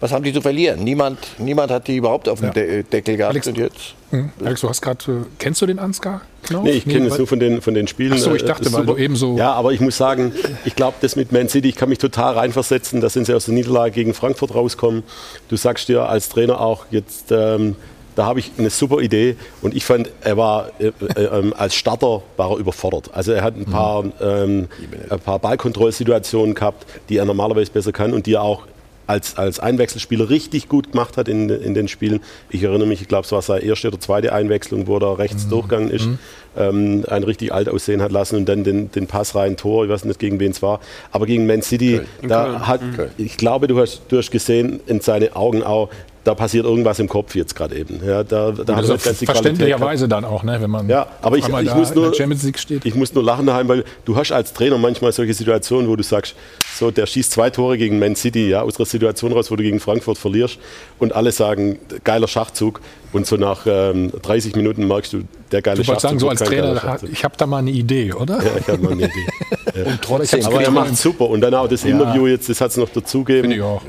was 0.00 0.12
haben 0.12 0.22
die 0.24 0.32
zu 0.32 0.40
verlieren? 0.42 0.84
Niemand, 0.84 1.18
niemand 1.38 1.70
hat 1.70 1.88
die 1.88 1.96
überhaupt 1.96 2.28
auf 2.28 2.40
dem 2.40 2.52
De 2.52 2.82
Deckel 2.82 3.16
gehabt. 3.16 3.32
Alex, 3.32 3.46
und 3.46 3.56
jetzt. 3.58 3.94
Hm, 4.10 4.30
Alex, 4.44 4.60
du 4.60 4.68
hast 4.68 4.82
gerade, 4.82 5.04
äh, 5.10 5.14
kennst 5.38 5.62
du 5.62 5.66
den 5.66 5.78
Ansgar? 5.78 6.20
Knauf? 6.42 6.64
Nee, 6.64 6.70
ich 6.72 6.84
kenne 6.86 7.06
es 7.08 7.16
nur 7.18 7.26
von 7.26 7.40
den, 7.40 7.60
von 7.62 7.74
den 7.74 7.88
Spielen. 7.88 8.12
Ach 8.14 8.18
so, 8.18 8.34
ich 8.34 8.42
Äh, 8.42 8.46
dachte, 8.46 8.68
super. 8.68 8.84
du 8.84 8.96
eben 8.96 9.16
so- 9.16 9.36
Ja, 9.36 9.52
aber 9.54 9.72
ich 9.72 9.80
muss 9.80 9.96
sagen, 9.96 10.32
ich 10.64 10.76
glaube, 10.76 10.96
das 11.00 11.16
mit 11.16 11.32
Man 11.32 11.48
City, 11.48 11.68
ich 11.70 11.76
kann 11.76 11.88
mich 11.88 11.98
total 11.98 12.34
reinversetzen. 12.34 13.00
Da 13.00 13.08
sind 13.08 13.26
sie 13.26 13.34
aus 13.34 13.46
der 13.46 13.54
Niederlage 13.54 13.92
gegen 13.92 14.12
Frankfurt 14.14 14.54
rauskommen. 14.54 15.02
Du 15.48 15.56
sagst 15.56 15.88
dir 15.88 16.08
als 16.08 16.28
Trainer 16.28 16.60
auch, 16.60 16.84
jetzt, 16.90 17.32
ähm, 17.32 17.74
da 18.14 18.24
habe 18.26 18.38
ich 18.40 18.52
eine 18.58 18.70
super 18.70 19.00
Idee. 19.00 19.36
Und 19.60 19.74
ich 19.74 19.84
fand, 19.84 20.10
er 20.22 20.36
war 20.36 20.70
äh, 20.78 20.86
äh, 21.16 21.24
ähm, 21.24 21.52
als 21.56 21.74
Starter 21.74 22.22
war 22.36 22.50
er 22.52 22.56
überfordert. 22.58 23.10
Also 23.12 23.32
er 23.32 23.42
hat 23.42 23.56
ein 23.56 23.64
paar, 23.66 24.04
ähm, 24.20 24.68
ein 25.10 25.20
paar 25.20 25.38
Ballkontrollsituationen 25.38 26.54
gehabt, 26.54 26.86
die 27.08 27.16
er 27.16 27.24
normalerweise 27.24 27.70
besser 27.72 27.92
kann 27.92 28.12
und 28.12 28.26
die 28.26 28.34
er 28.34 28.42
auch 28.42 28.66
als, 29.06 29.36
als 29.36 29.60
Einwechselspieler 29.60 30.30
richtig 30.30 30.68
gut 30.68 30.92
gemacht 30.92 31.16
hat 31.16 31.28
in, 31.28 31.48
in 31.48 31.74
den 31.74 31.88
Spielen. 31.88 32.20
Ich 32.50 32.62
erinnere 32.62 32.88
mich, 32.88 33.02
ich 33.02 33.08
glaube, 33.08 33.24
es 33.24 33.32
war 33.32 33.42
seine 33.42 33.62
erste 33.62 33.88
oder 33.88 34.00
zweite 34.00 34.32
Einwechslung, 34.32 34.86
wo 34.86 34.98
er 34.98 35.18
rechts 35.18 35.48
durchgegangen 35.48 35.90
ist, 35.90 36.08
ähm, 36.56 37.04
ein 37.08 37.22
richtig 37.22 37.52
alt 37.52 37.68
aussehen 37.68 38.02
hat 38.02 38.12
lassen 38.12 38.36
und 38.36 38.48
dann 38.48 38.64
den, 38.64 38.90
den 38.90 39.06
Pass 39.06 39.34
rein 39.34 39.56
Tor, 39.56 39.84
ich 39.84 39.90
weiß 39.90 40.04
nicht 40.04 40.18
gegen 40.18 40.40
wen 40.40 40.50
es 40.50 40.62
war, 40.62 40.80
aber 41.12 41.26
gegen 41.26 41.46
Man 41.46 41.62
City, 41.62 42.00
da 42.22 42.66
hat, 42.66 42.80
ich 43.16 43.36
glaube, 43.36 43.66
du 43.66 43.78
hast, 43.78 44.02
du 44.08 44.18
hast 44.18 44.30
gesehen 44.30 44.80
in 44.86 45.00
seine 45.00 45.36
Augen 45.36 45.62
auch, 45.62 45.90
da 46.26 46.34
passiert 46.34 46.64
irgendwas 46.66 46.98
im 46.98 47.08
Kopf 47.08 47.34
jetzt 47.36 47.54
gerade 47.54 47.76
eben. 47.76 48.00
Ja, 48.04 48.24
da, 48.24 48.50
da 48.50 48.74
also 48.74 48.94
ganz 48.94 49.02
die 49.02 49.26
Qualität 49.26 49.26
gehabt. 49.26 49.36
verständlicherweise 49.36 50.08
dann 50.08 50.24
auch, 50.24 50.42
ne, 50.42 50.60
wenn 50.60 50.70
man 50.70 50.88
Ja, 50.88 51.06
aber 51.22 51.36
ich, 51.38 51.44
ich, 51.46 51.50
muss 51.52 51.90
in 51.90 51.94
der 51.94 52.04
nur, 52.04 52.14
Champions 52.14 52.42
League 52.42 52.58
steht. 52.58 52.84
ich 52.84 52.94
muss 52.96 53.14
nur 53.14 53.22
lachen 53.22 53.46
daheim, 53.46 53.68
weil 53.68 53.84
du 54.04 54.16
hast 54.16 54.32
als 54.32 54.52
Trainer 54.52 54.76
manchmal 54.78 55.12
solche 55.12 55.34
Situationen, 55.34 55.88
wo 55.88 55.94
du 55.94 56.02
sagst, 56.02 56.34
so, 56.76 56.90
der 56.90 57.06
schießt 57.06 57.30
zwei 57.30 57.48
Tore 57.50 57.78
gegen 57.78 57.98
Man 58.00 58.16
City, 58.16 58.48
ja, 58.50 58.62
aus 58.62 58.74
der 58.74 58.86
Situation 58.86 59.32
raus, 59.32 59.50
wo 59.50 59.56
du 59.56 59.62
gegen 59.62 59.78
Frankfurt 59.80 60.18
verlierst 60.18 60.58
und 60.98 61.14
alle 61.14 61.30
sagen, 61.32 61.78
geiler 62.04 62.26
Schachzug 62.28 62.80
und 63.12 63.26
so 63.26 63.36
nach 63.36 63.66
ähm, 63.66 64.10
30 64.22 64.56
Minuten 64.56 64.86
merkst 64.88 65.12
du, 65.12 65.20
der 65.52 65.62
geile 65.62 65.80
Du 65.80 65.86
wolltest 65.86 66.02
sagen, 66.02 66.18
so 66.18 66.28
als 66.28 66.40
Trainer, 66.40 66.78
Schachzug. 66.78 67.08
ich 67.12 67.22
habe 67.24 67.34
da 67.38 67.46
mal 67.46 67.58
eine 67.58 67.70
Idee, 67.70 68.12
oder? 68.12 68.42
Ja, 68.42 68.50
ich 68.58 68.66
habe 68.68 68.78
mal 68.82 68.92
eine 68.92 69.04
Idee. 69.04 69.26
Ja. 69.76 69.84
Und 69.84 70.00
trotzdem- 70.00 70.44
aber 70.46 70.62
er 70.62 70.70
macht 70.70 70.96
super. 70.96 71.28
Und 71.28 71.40
dann 71.42 71.52
auch 71.52 71.68
das 71.68 71.82
Ja. 71.82 71.90
Interview 71.90 72.26
jetzt, 72.28 72.48
das 72.48 72.60
hat 72.62 72.70
es 72.70 72.76
noch 72.78 72.88
dazugegeben. 72.88 73.50
Finde 73.50 73.56
ich 73.56 73.62
auch, 73.62 73.82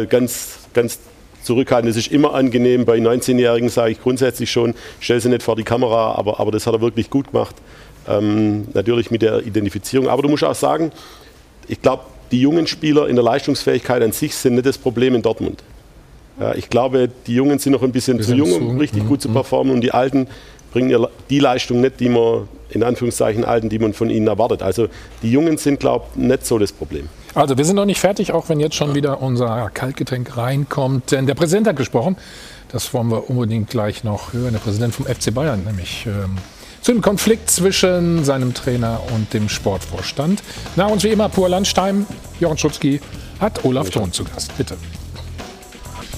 Äh, 0.00 0.06
ganz, 0.06 0.58
ganz 0.72 0.98
zurückhaltend. 1.44 1.90
Es 1.90 1.96
ist 1.96 2.10
immer 2.12 2.34
angenehm. 2.34 2.84
Bei 2.84 2.98
19-Jährigen 2.98 3.68
sage 3.68 3.92
ich 3.92 4.02
grundsätzlich 4.02 4.50
schon, 4.50 4.74
stell 5.00 5.20
sie 5.20 5.28
nicht 5.28 5.42
vor 5.42 5.56
die 5.56 5.64
Kamera, 5.64 6.12
aber, 6.14 6.40
aber 6.40 6.50
das 6.50 6.66
hat 6.66 6.74
er 6.74 6.80
wirklich 6.80 7.10
gut 7.10 7.30
gemacht. 7.32 7.54
Ähm, 8.08 8.66
natürlich 8.74 9.10
mit 9.10 9.22
der 9.22 9.46
Identifizierung. 9.46 10.08
Aber 10.08 10.22
du 10.22 10.28
musst 10.28 10.44
auch 10.44 10.54
sagen, 10.54 10.92
ich 11.68 11.80
glaube, 11.80 12.02
die 12.30 12.40
jungen 12.40 12.66
Spieler 12.66 13.08
in 13.08 13.16
der 13.16 13.24
Leistungsfähigkeit 13.24 14.02
an 14.02 14.12
sich 14.12 14.34
sind 14.34 14.54
nicht 14.54 14.66
das 14.66 14.76
Problem 14.76 15.14
in 15.14 15.22
Dortmund. 15.22 15.62
Ja, 16.40 16.54
ich 16.54 16.68
glaube, 16.68 17.08
die 17.26 17.34
Jungen 17.34 17.58
sind 17.58 17.72
noch 17.72 17.82
ein 17.82 17.92
bisschen 17.92 18.20
zu 18.20 18.34
jung, 18.34 18.50
zu- 18.50 18.56
um 18.56 18.78
richtig 18.78 19.04
mhm, 19.04 19.08
gut 19.08 19.22
zu 19.22 19.28
mhm. 19.28 19.34
performen 19.34 19.72
und 19.72 19.80
die 19.82 19.92
Alten 19.92 20.26
bringen 20.72 21.06
die 21.30 21.38
Leistung 21.38 21.80
nicht, 21.80 22.00
die 22.00 22.08
man, 22.08 22.48
in 22.70 22.82
Anführungszeichen 22.82 23.44
Alten, 23.44 23.68
die 23.68 23.78
man 23.78 23.92
von 23.92 24.10
ihnen 24.10 24.26
erwartet. 24.26 24.60
Also 24.60 24.88
die 25.22 25.30
Jungen 25.30 25.56
sind, 25.56 25.78
glaube 25.78 26.06
ich, 26.16 26.20
nicht 26.22 26.44
so 26.44 26.58
das 26.58 26.72
Problem. 26.72 27.08
Also 27.34 27.58
wir 27.58 27.64
sind 27.64 27.76
noch 27.76 27.84
nicht 27.84 28.00
fertig, 28.00 28.32
auch 28.32 28.48
wenn 28.48 28.60
jetzt 28.60 28.76
schon 28.76 28.94
wieder 28.94 29.20
unser 29.20 29.70
Kaltgetränk 29.74 30.36
reinkommt. 30.36 31.10
Denn 31.10 31.26
der 31.26 31.34
Präsident 31.34 31.66
hat 31.66 31.76
gesprochen. 31.76 32.16
Das 32.68 32.92
wollen 32.94 33.08
wir 33.08 33.28
unbedingt 33.28 33.70
gleich 33.70 34.04
noch 34.04 34.32
hören. 34.32 34.52
Der 34.52 34.60
Präsident 34.60 34.94
vom 34.94 35.06
FC 35.06 35.34
Bayern, 35.34 35.64
nämlich 35.64 36.06
ähm, 36.06 36.38
zu 36.80 36.92
dem 36.92 37.02
Konflikt 37.02 37.50
zwischen 37.50 38.24
seinem 38.24 38.54
Trainer 38.54 39.00
und 39.14 39.32
dem 39.32 39.48
Sportvorstand. 39.48 40.42
Na 40.76 40.86
und 40.86 41.02
wie 41.02 41.08
immer 41.08 41.28
pur 41.28 41.48
Landstein, 41.48 42.06
Jochen 42.40 42.58
Schutzki 42.58 43.00
hat 43.40 43.64
Olaf 43.64 43.90
Thon 43.90 44.12
zu 44.12 44.24
Gast. 44.24 44.56
Bitte. 44.56 44.76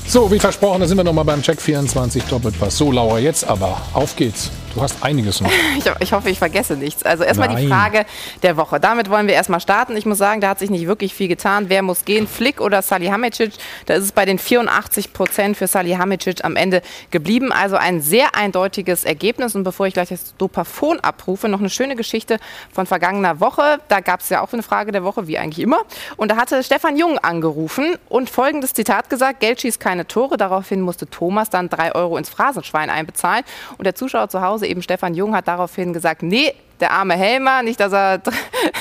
So, 0.07 0.31
wie 0.31 0.39
versprochen, 0.39 0.81
da 0.81 0.87
sind 0.87 0.99
wir 0.99 1.05
noch 1.05 1.13
mal 1.13 1.25
beim 1.25 1.43
Check 1.43 1.61
24 1.61 2.25
Doppelpass. 2.25 2.77
So, 2.77 2.93
Laura, 2.93 3.19
jetzt 3.19 3.45
aber, 3.45 3.81
auf 3.93 4.17
geht's. 4.17 4.51
Du 4.77 4.83
hast 4.83 5.03
einiges 5.03 5.41
noch. 5.41 5.51
Ich, 5.79 5.91
ich 6.01 6.13
hoffe, 6.13 6.31
ich 6.31 6.39
vergesse 6.39 6.75
nichts. 6.75 7.03
Also 7.03 7.25
erstmal 7.25 7.55
die. 7.55 7.69
Frage 7.69 8.05
der 8.43 8.57
Woche. 8.57 8.79
Damit 8.79 9.11
wollen 9.11 9.27
wir 9.27 9.35
erstmal 9.35 9.61
starten. 9.61 9.97
Ich 9.97 10.05
muss 10.05 10.19
sagen, 10.19 10.41
da 10.41 10.51
hat 10.51 10.59
sich 10.59 10.71
nicht 10.71 10.87
wirklich 10.87 11.15
viel 11.15 11.29
getan. 11.29 11.67
Wer 11.69 11.83
muss 11.83 12.05
gehen? 12.05 12.27
Flick 12.27 12.61
oder 12.61 12.83
Salihamidzic? 12.83 13.53
Da 13.87 13.95
ist 13.95 14.05
es 14.05 14.13
bei 14.13 14.25
den 14.25 14.39
84 14.39 15.13
Prozent 15.13 15.57
für 15.57 15.67
Salihamidzic 15.67 16.45
am 16.45 16.57
Ende 16.57 16.83
geblieben. 17.11 17.53
Also 17.53 17.77
ein 17.77 18.01
sehr 18.01 18.35
eindeutiges 18.35 19.05
Ergebnis. 19.05 19.55
Und 19.55 19.65
bevor 19.65 19.87
ich 19.87 19.95
gleich 19.95 20.11
das 20.11 20.37
Dopafon 20.37 21.01
abrufe, 21.01 21.49
noch 21.49 21.61
eine 21.61 21.71
schöne 21.71 21.97
Geschichte 21.97 22.39
von 22.73 22.87
vergangener 22.87 23.41
Woche. 23.41 23.81
Da 23.89 24.01
gab 24.01 24.21
es 24.21 24.29
ja 24.29 24.43
auch 24.43 24.53
eine 24.53 24.63
Frage 24.63 24.93
der 24.93 25.05
Woche, 25.05 25.27
wie 25.27 25.39
eigentlich 25.39 25.63
immer. 25.63 25.81
Und 26.17 26.31
da 26.31 26.37
hatte 26.37 26.63
Stefan 26.63 26.97
Jung 26.97 27.19
angerufen 27.19 27.97
und 28.09 28.29
folgendes 28.29 28.75
Zitat 28.75 29.09
gesagt: 29.09 29.41
Geld 29.41 29.63
schießt 29.63 29.81
keine 29.81 30.07
Tore. 30.07 30.37
Daraufhin 30.37 30.83
musste 30.83 31.07
Thomas 31.09 31.49
dann 31.49 31.69
drei 31.71 31.95
Euro 31.95 32.19
ins 32.19 32.29
Phrasenschwein 32.29 32.91
einbezahlen. 32.91 33.45
Und 33.79 33.85
der 33.85 33.95
Zuschauer 33.95 34.29
zu 34.29 34.43
Hause, 34.43 34.66
eben 34.67 34.83
Stefan 34.83 35.15
Jung, 35.15 35.35
hat 35.35 35.49
daraufhin 35.49 35.93
gesagt: 35.93 36.23
Nee, 36.23 36.55
der 36.81 36.91
arme 36.91 37.15
Helmer, 37.15 37.63
nicht, 37.63 37.81
dass 37.81 37.93
er 37.93 38.21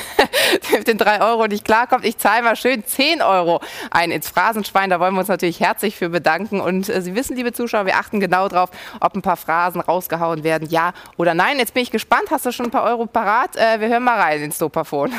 mit 0.72 0.86
den 0.86 0.98
drei 0.98 1.20
Euro 1.20 1.46
nicht 1.46 1.64
klarkommt. 1.64 2.04
Ich 2.04 2.18
zahle 2.18 2.42
mal 2.42 2.56
schön 2.56 2.84
10 2.84 3.22
Euro 3.22 3.60
ein 3.90 4.10
ins 4.10 4.28
Phrasenschwein. 4.28 4.90
Da 4.90 5.00
wollen 5.00 5.14
wir 5.14 5.20
uns 5.20 5.28
natürlich 5.28 5.60
herzlich 5.60 5.96
für 5.96 6.08
bedanken. 6.08 6.60
Und 6.60 6.88
äh, 6.88 7.00
Sie 7.00 7.14
wissen, 7.14 7.36
liebe 7.36 7.52
Zuschauer, 7.52 7.86
wir 7.86 7.96
achten 7.96 8.20
genau 8.20 8.48
drauf, 8.48 8.70
ob 9.00 9.14
ein 9.14 9.22
paar 9.22 9.36
Phrasen 9.36 9.80
rausgehauen 9.80 10.44
werden, 10.44 10.68
ja 10.68 10.92
oder 11.16 11.34
nein. 11.34 11.58
Jetzt 11.58 11.74
bin 11.74 11.82
ich 11.82 11.90
gespannt. 11.90 12.30
Hast 12.30 12.46
du 12.46 12.52
schon 12.52 12.66
ein 12.66 12.72
paar 12.72 12.84
Euro 12.84 13.06
parat? 13.06 13.56
Äh, 13.56 13.80
wir 13.80 13.88
hören 13.88 14.04
mal 14.04 14.20
rein 14.20 14.42
ins 14.42 14.58
Dopafon. 14.58 15.12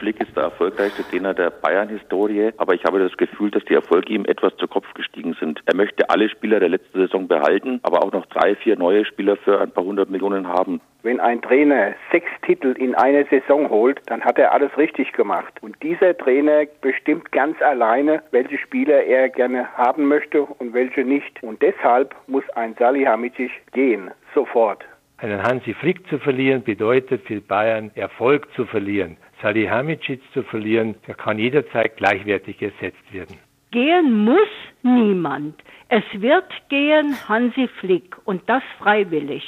Flick 0.00 0.18
ist 0.18 0.34
der 0.34 0.44
erfolgreichste 0.44 1.04
Trainer 1.04 1.34
der 1.34 1.50
Bayern-Historie, 1.50 2.52
aber 2.56 2.72
ich 2.72 2.84
habe 2.84 2.98
das 2.98 3.14
Gefühl, 3.18 3.50
dass 3.50 3.62
die 3.66 3.74
Erfolge 3.74 4.14
ihm 4.14 4.24
etwas 4.24 4.56
zu 4.56 4.66
Kopf 4.66 4.86
gestiegen 4.94 5.36
sind. 5.38 5.60
Er 5.66 5.76
möchte 5.76 6.08
alle 6.08 6.30
Spieler 6.30 6.58
der 6.58 6.70
letzten 6.70 7.00
Saison 7.00 7.28
behalten, 7.28 7.80
aber 7.82 8.02
auch 8.02 8.10
noch 8.10 8.24
drei, 8.26 8.56
vier 8.56 8.78
neue 8.78 9.04
Spieler 9.04 9.36
für 9.36 9.60
ein 9.60 9.70
paar 9.70 9.84
hundert 9.84 10.08
Millionen 10.08 10.48
haben. 10.48 10.80
Wenn 11.02 11.20
ein 11.20 11.42
Trainer 11.42 11.92
sechs 12.10 12.30
Titel 12.46 12.74
in 12.78 12.94
einer 12.94 13.24
Saison 13.26 13.68
holt, 13.68 14.00
dann 14.06 14.22
hat 14.22 14.38
er 14.38 14.52
alles 14.52 14.74
richtig 14.78 15.12
gemacht. 15.12 15.52
Und 15.60 15.76
dieser 15.82 16.16
Trainer 16.16 16.64
bestimmt 16.80 17.30
ganz 17.30 17.60
alleine, 17.60 18.22
welche 18.30 18.56
Spieler 18.56 19.04
er 19.04 19.28
gerne 19.28 19.70
haben 19.74 20.08
möchte 20.08 20.42
und 20.42 20.72
welche 20.72 21.04
nicht. 21.04 21.42
Und 21.42 21.60
deshalb 21.60 22.14
muss 22.26 22.48
ein 22.54 22.74
Salihamidzic 22.78 23.50
gehen, 23.72 24.10
sofort. 24.34 24.82
Einen 25.18 25.42
Hansi 25.42 25.74
Flick 25.74 26.08
zu 26.08 26.18
verlieren 26.18 26.62
bedeutet 26.62 27.26
für 27.26 27.42
Bayern 27.42 27.90
Erfolg 27.94 28.48
zu 28.54 28.64
verlieren. 28.64 29.18
Salihamidzic 29.42 30.20
zu 30.32 30.42
verlieren, 30.42 30.94
der 31.06 31.14
kann 31.14 31.38
jederzeit 31.38 31.96
gleichwertig 31.96 32.60
ersetzt 32.60 33.12
werden. 33.12 33.36
Gehen 33.70 34.24
muss 34.24 34.48
niemand. 34.82 35.54
Es 35.88 36.04
wird 36.12 36.50
gehen 36.68 37.16
Hansi 37.28 37.68
Flick 37.80 38.16
und 38.24 38.42
das 38.48 38.62
freiwillig. 38.78 39.44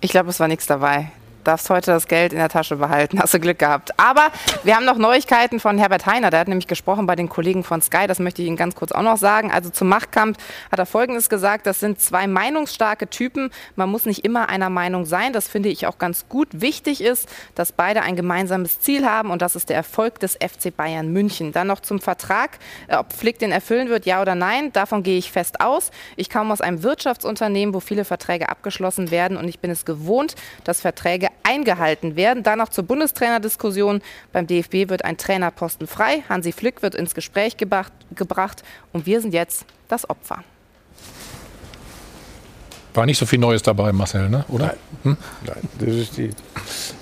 Ich 0.00 0.10
glaube, 0.10 0.30
es 0.30 0.40
war 0.40 0.48
nichts 0.48 0.66
dabei 0.66 1.12
darfst 1.44 1.70
heute 1.70 1.90
das 1.90 2.08
Geld 2.08 2.32
in 2.32 2.38
der 2.38 2.48
Tasche 2.48 2.76
behalten. 2.76 3.18
Hast 3.22 3.34
du 3.34 3.40
Glück 3.40 3.58
gehabt. 3.58 3.98
Aber 3.98 4.28
wir 4.64 4.76
haben 4.76 4.84
noch 4.84 4.96
Neuigkeiten 4.96 5.60
von 5.60 5.78
Herbert 5.78 6.06
Heiner. 6.06 6.30
Der 6.30 6.40
hat 6.40 6.48
nämlich 6.48 6.66
gesprochen 6.66 7.06
bei 7.06 7.16
den 7.16 7.28
Kollegen 7.28 7.64
von 7.64 7.82
Sky. 7.82 8.06
Das 8.06 8.18
möchte 8.18 8.42
ich 8.42 8.48
Ihnen 8.48 8.56
ganz 8.56 8.74
kurz 8.74 8.92
auch 8.92 9.02
noch 9.02 9.16
sagen. 9.16 9.50
Also 9.50 9.70
zum 9.70 9.88
Machtkampf 9.88 10.38
hat 10.70 10.78
er 10.78 10.86
Folgendes 10.86 11.28
gesagt. 11.28 11.66
Das 11.66 11.80
sind 11.80 12.00
zwei 12.00 12.26
meinungsstarke 12.26 13.08
Typen. 13.08 13.50
Man 13.76 13.90
muss 13.90 14.06
nicht 14.06 14.24
immer 14.24 14.48
einer 14.48 14.70
Meinung 14.70 15.04
sein. 15.04 15.32
Das 15.32 15.48
finde 15.48 15.68
ich 15.68 15.86
auch 15.86 15.98
ganz 15.98 16.28
gut. 16.28 16.48
Wichtig 16.52 17.00
ist, 17.02 17.28
dass 17.54 17.72
beide 17.72 18.02
ein 18.02 18.16
gemeinsames 18.16 18.80
Ziel 18.80 19.06
haben 19.06 19.30
und 19.30 19.42
das 19.42 19.56
ist 19.56 19.68
der 19.68 19.76
Erfolg 19.76 20.20
des 20.20 20.34
FC 20.34 20.74
Bayern 20.74 21.12
München. 21.12 21.52
Dann 21.52 21.66
noch 21.66 21.80
zum 21.80 22.00
Vertrag. 22.00 22.58
Äh, 22.88 22.96
ob 22.96 23.12
Flick 23.12 23.38
den 23.38 23.52
erfüllen 23.52 23.88
wird, 23.88 24.06
ja 24.06 24.20
oder 24.22 24.34
nein, 24.34 24.72
davon 24.72 25.02
gehe 25.02 25.18
ich 25.18 25.32
fest 25.32 25.60
aus. 25.60 25.90
Ich 26.16 26.30
komme 26.30 26.52
aus 26.52 26.60
einem 26.60 26.82
Wirtschaftsunternehmen, 26.82 27.74
wo 27.74 27.80
viele 27.80 28.04
Verträge 28.04 28.48
abgeschlossen 28.48 29.10
werden 29.10 29.36
und 29.36 29.48
ich 29.48 29.58
bin 29.58 29.70
es 29.70 29.84
gewohnt, 29.84 30.34
dass 30.64 30.80
Verträge 30.80 31.28
eingehalten 31.42 32.16
werden. 32.16 32.42
Dann 32.42 32.58
noch 32.58 32.68
zur 32.68 32.84
Bundestrainerdiskussion. 32.84 34.02
Beim 34.32 34.46
DFB 34.46 34.88
wird 34.88 35.04
ein 35.04 35.16
Trainerposten 35.16 35.86
frei. 35.86 36.22
Hansi 36.28 36.52
Flick 36.52 36.82
wird 36.82 36.94
ins 36.94 37.14
Gespräch 37.14 37.56
gebracht, 37.56 37.92
gebracht 38.14 38.62
und 38.92 39.06
wir 39.06 39.20
sind 39.20 39.34
jetzt 39.34 39.64
das 39.88 40.08
Opfer. 40.08 40.44
War 42.94 43.06
nicht 43.06 43.18
so 43.18 43.24
viel 43.24 43.38
Neues 43.38 43.62
dabei, 43.62 43.92
Marcel, 43.92 44.28
ne? 44.28 44.44
oder? 44.48 44.66
Nein. 44.66 44.76
Hm? 45.04 45.16
Nein 45.46 45.68
das 45.78 45.88
ist 45.88 46.16
die. 46.16 46.30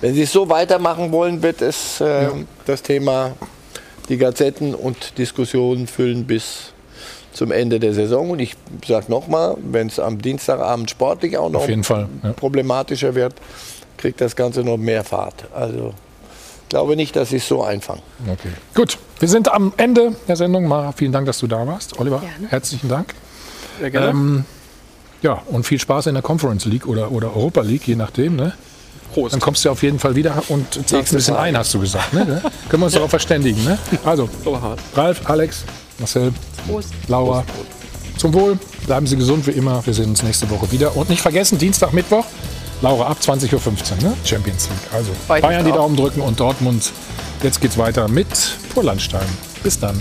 Wenn 0.01 0.15
Sie 0.15 0.23
es 0.23 0.33
so 0.33 0.49
weitermachen 0.49 1.11
wollen, 1.11 1.43
wird 1.43 1.63
es 1.63 2.01
äh, 2.01 2.25
ja. 2.25 2.33
das 2.65 2.83
Thema 2.83 3.33
die 4.09 4.17
Gazetten 4.17 4.75
und 4.75 5.19
Diskussionen 5.19 5.87
füllen 5.87 6.27
bis 6.27 6.73
zum 7.33 7.53
Ende 7.53 7.81
der 7.81 7.95
Saison. 7.95 8.31
Und 8.31 8.41
ich 8.41 8.57
sage 8.87 9.07
nochmal, 9.09 9.57
wenn 9.63 9.87
es 9.87 9.99
am 9.99 10.21
Dienstagabend 10.21 10.91
sportlich 10.91 11.39
auch 11.39 11.51
noch 11.51 11.67
Fall, 11.83 12.09
ja. 12.23 12.33
problematischer 12.33 13.15
wird, 13.15 13.35
kriegt 14.01 14.21
das 14.21 14.35
Ganze 14.35 14.63
noch 14.65 14.77
mehr 14.77 15.05
Fahrt. 15.05 15.45
Also 15.55 15.95
ich 16.63 16.69
glaube 16.69 16.97
nicht, 16.97 17.15
dass 17.17 17.31
sie 17.31 17.37
es 17.37 17.47
so 17.47 17.63
einfangen. 17.63 18.03
Okay. 18.27 18.51
Gut, 18.75 18.99
wir 19.19 19.29
sind 19.29 19.51
am 19.53 19.73
Ende 19.77 20.15
der 20.27 20.37
Sendung. 20.37 20.67
Mara, 20.67 20.93
vielen 20.93 21.13
Dank, 21.13 21.27
dass 21.27 21.39
du 21.39 21.47
da 21.47 21.67
warst. 21.67 21.99
Oliver, 21.99 22.21
gerne. 22.21 22.49
herzlichen 22.49 22.89
Dank. 22.89 23.15
Sehr 23.79 23.91
gerne. 23.91 24.09
Ähm, 24.09 24.45
ja, 25.23 25.43
und 25.49 25.67
viel 25.67 25.79
Spaß 25.79 26.07
in 26.07 26.15
der 26.15 26.23
Conference 26.23 26.65
League 26.65 26.87
oder, 26.87 27.13
oder 27.13 27.37
Europa 27.37 27.61
League, 27.61 27.87
je 27.87 27.97
nachdem. 27.97 28.37
Ne? 28.37 28.55
Prost. 29.13 29.35
Dann 29.35 29.41
kommst 29.41 29.65
du 29.65 29.71
auf 29.71 29.83
jeden 29.83 29.99
Fall 29.99 30.15
wieder 30.15 30.43
und 30.49 30.73
zeigst 30.89 31.13
ein 31.13 31.17
bisschen 31.17 31.37
ein, 31.37 31.59
hast 31.59 31.75
du 31.75 31.81
gesagt. 31.81 32.15
Ne? 32.15 32.41
Können 32.69 32.83
wir 32.83 32.87
uns 32.87 32.95
darauf 32.95 33.11
verständigen. 33.11 33.63
Ne? 33.65 33.79
Also, 34.05 34.29
Ralf, 34.95 35.29
Alex, 35.29 35.65
Marcel, 35.99 36.33
Prost. 36.67 36.91
Laura, 37.09 37.43
Prost. 37.43 38.21
zum 38.21 38.33
Wohl. 38.33 38.59
Bleiben 38.87 39.07
Sie 39.07 39.17
gesund 39.17 39.47
wie 39.47 39.51
immer. 39.51 39.85
Wir 39.85 39.93
sehen 39.93 40.11
uns 40.11 40.23
nächste 40.23 40.49
Woche 40.49 40.71
wieder. 40.73 40.97
Und 40.97 41.11
nicht 41.11 41.21
vergessen, 41.21 41.59
Dienstag, 41.59 41.93
Mittwoch 41.93 42.25
Laura, 42.83 43.09
ab 43.09 43.19
20.15 43.21 43.53
Uhr, 43.53 44.11
ne? 44.11 44.17
Champions 44.25 44.69
League. 44.69 44.95
Also 44.95 45.11
Bayern 45.29 45.65
die 45.65 45.73
Daumen 45.73 45.97
drücken 45.97 46.21
und 46.23 46.41
Dortmund. 46.41 46.93
Jetzt 47.43 47.61
geht's 47.61 47.77
weiter 47.77 48.09
mit 48.09 48.29
Purlandstein. 48.75 49.27
Bis 49.63 49.79
dann. 49.79 50.01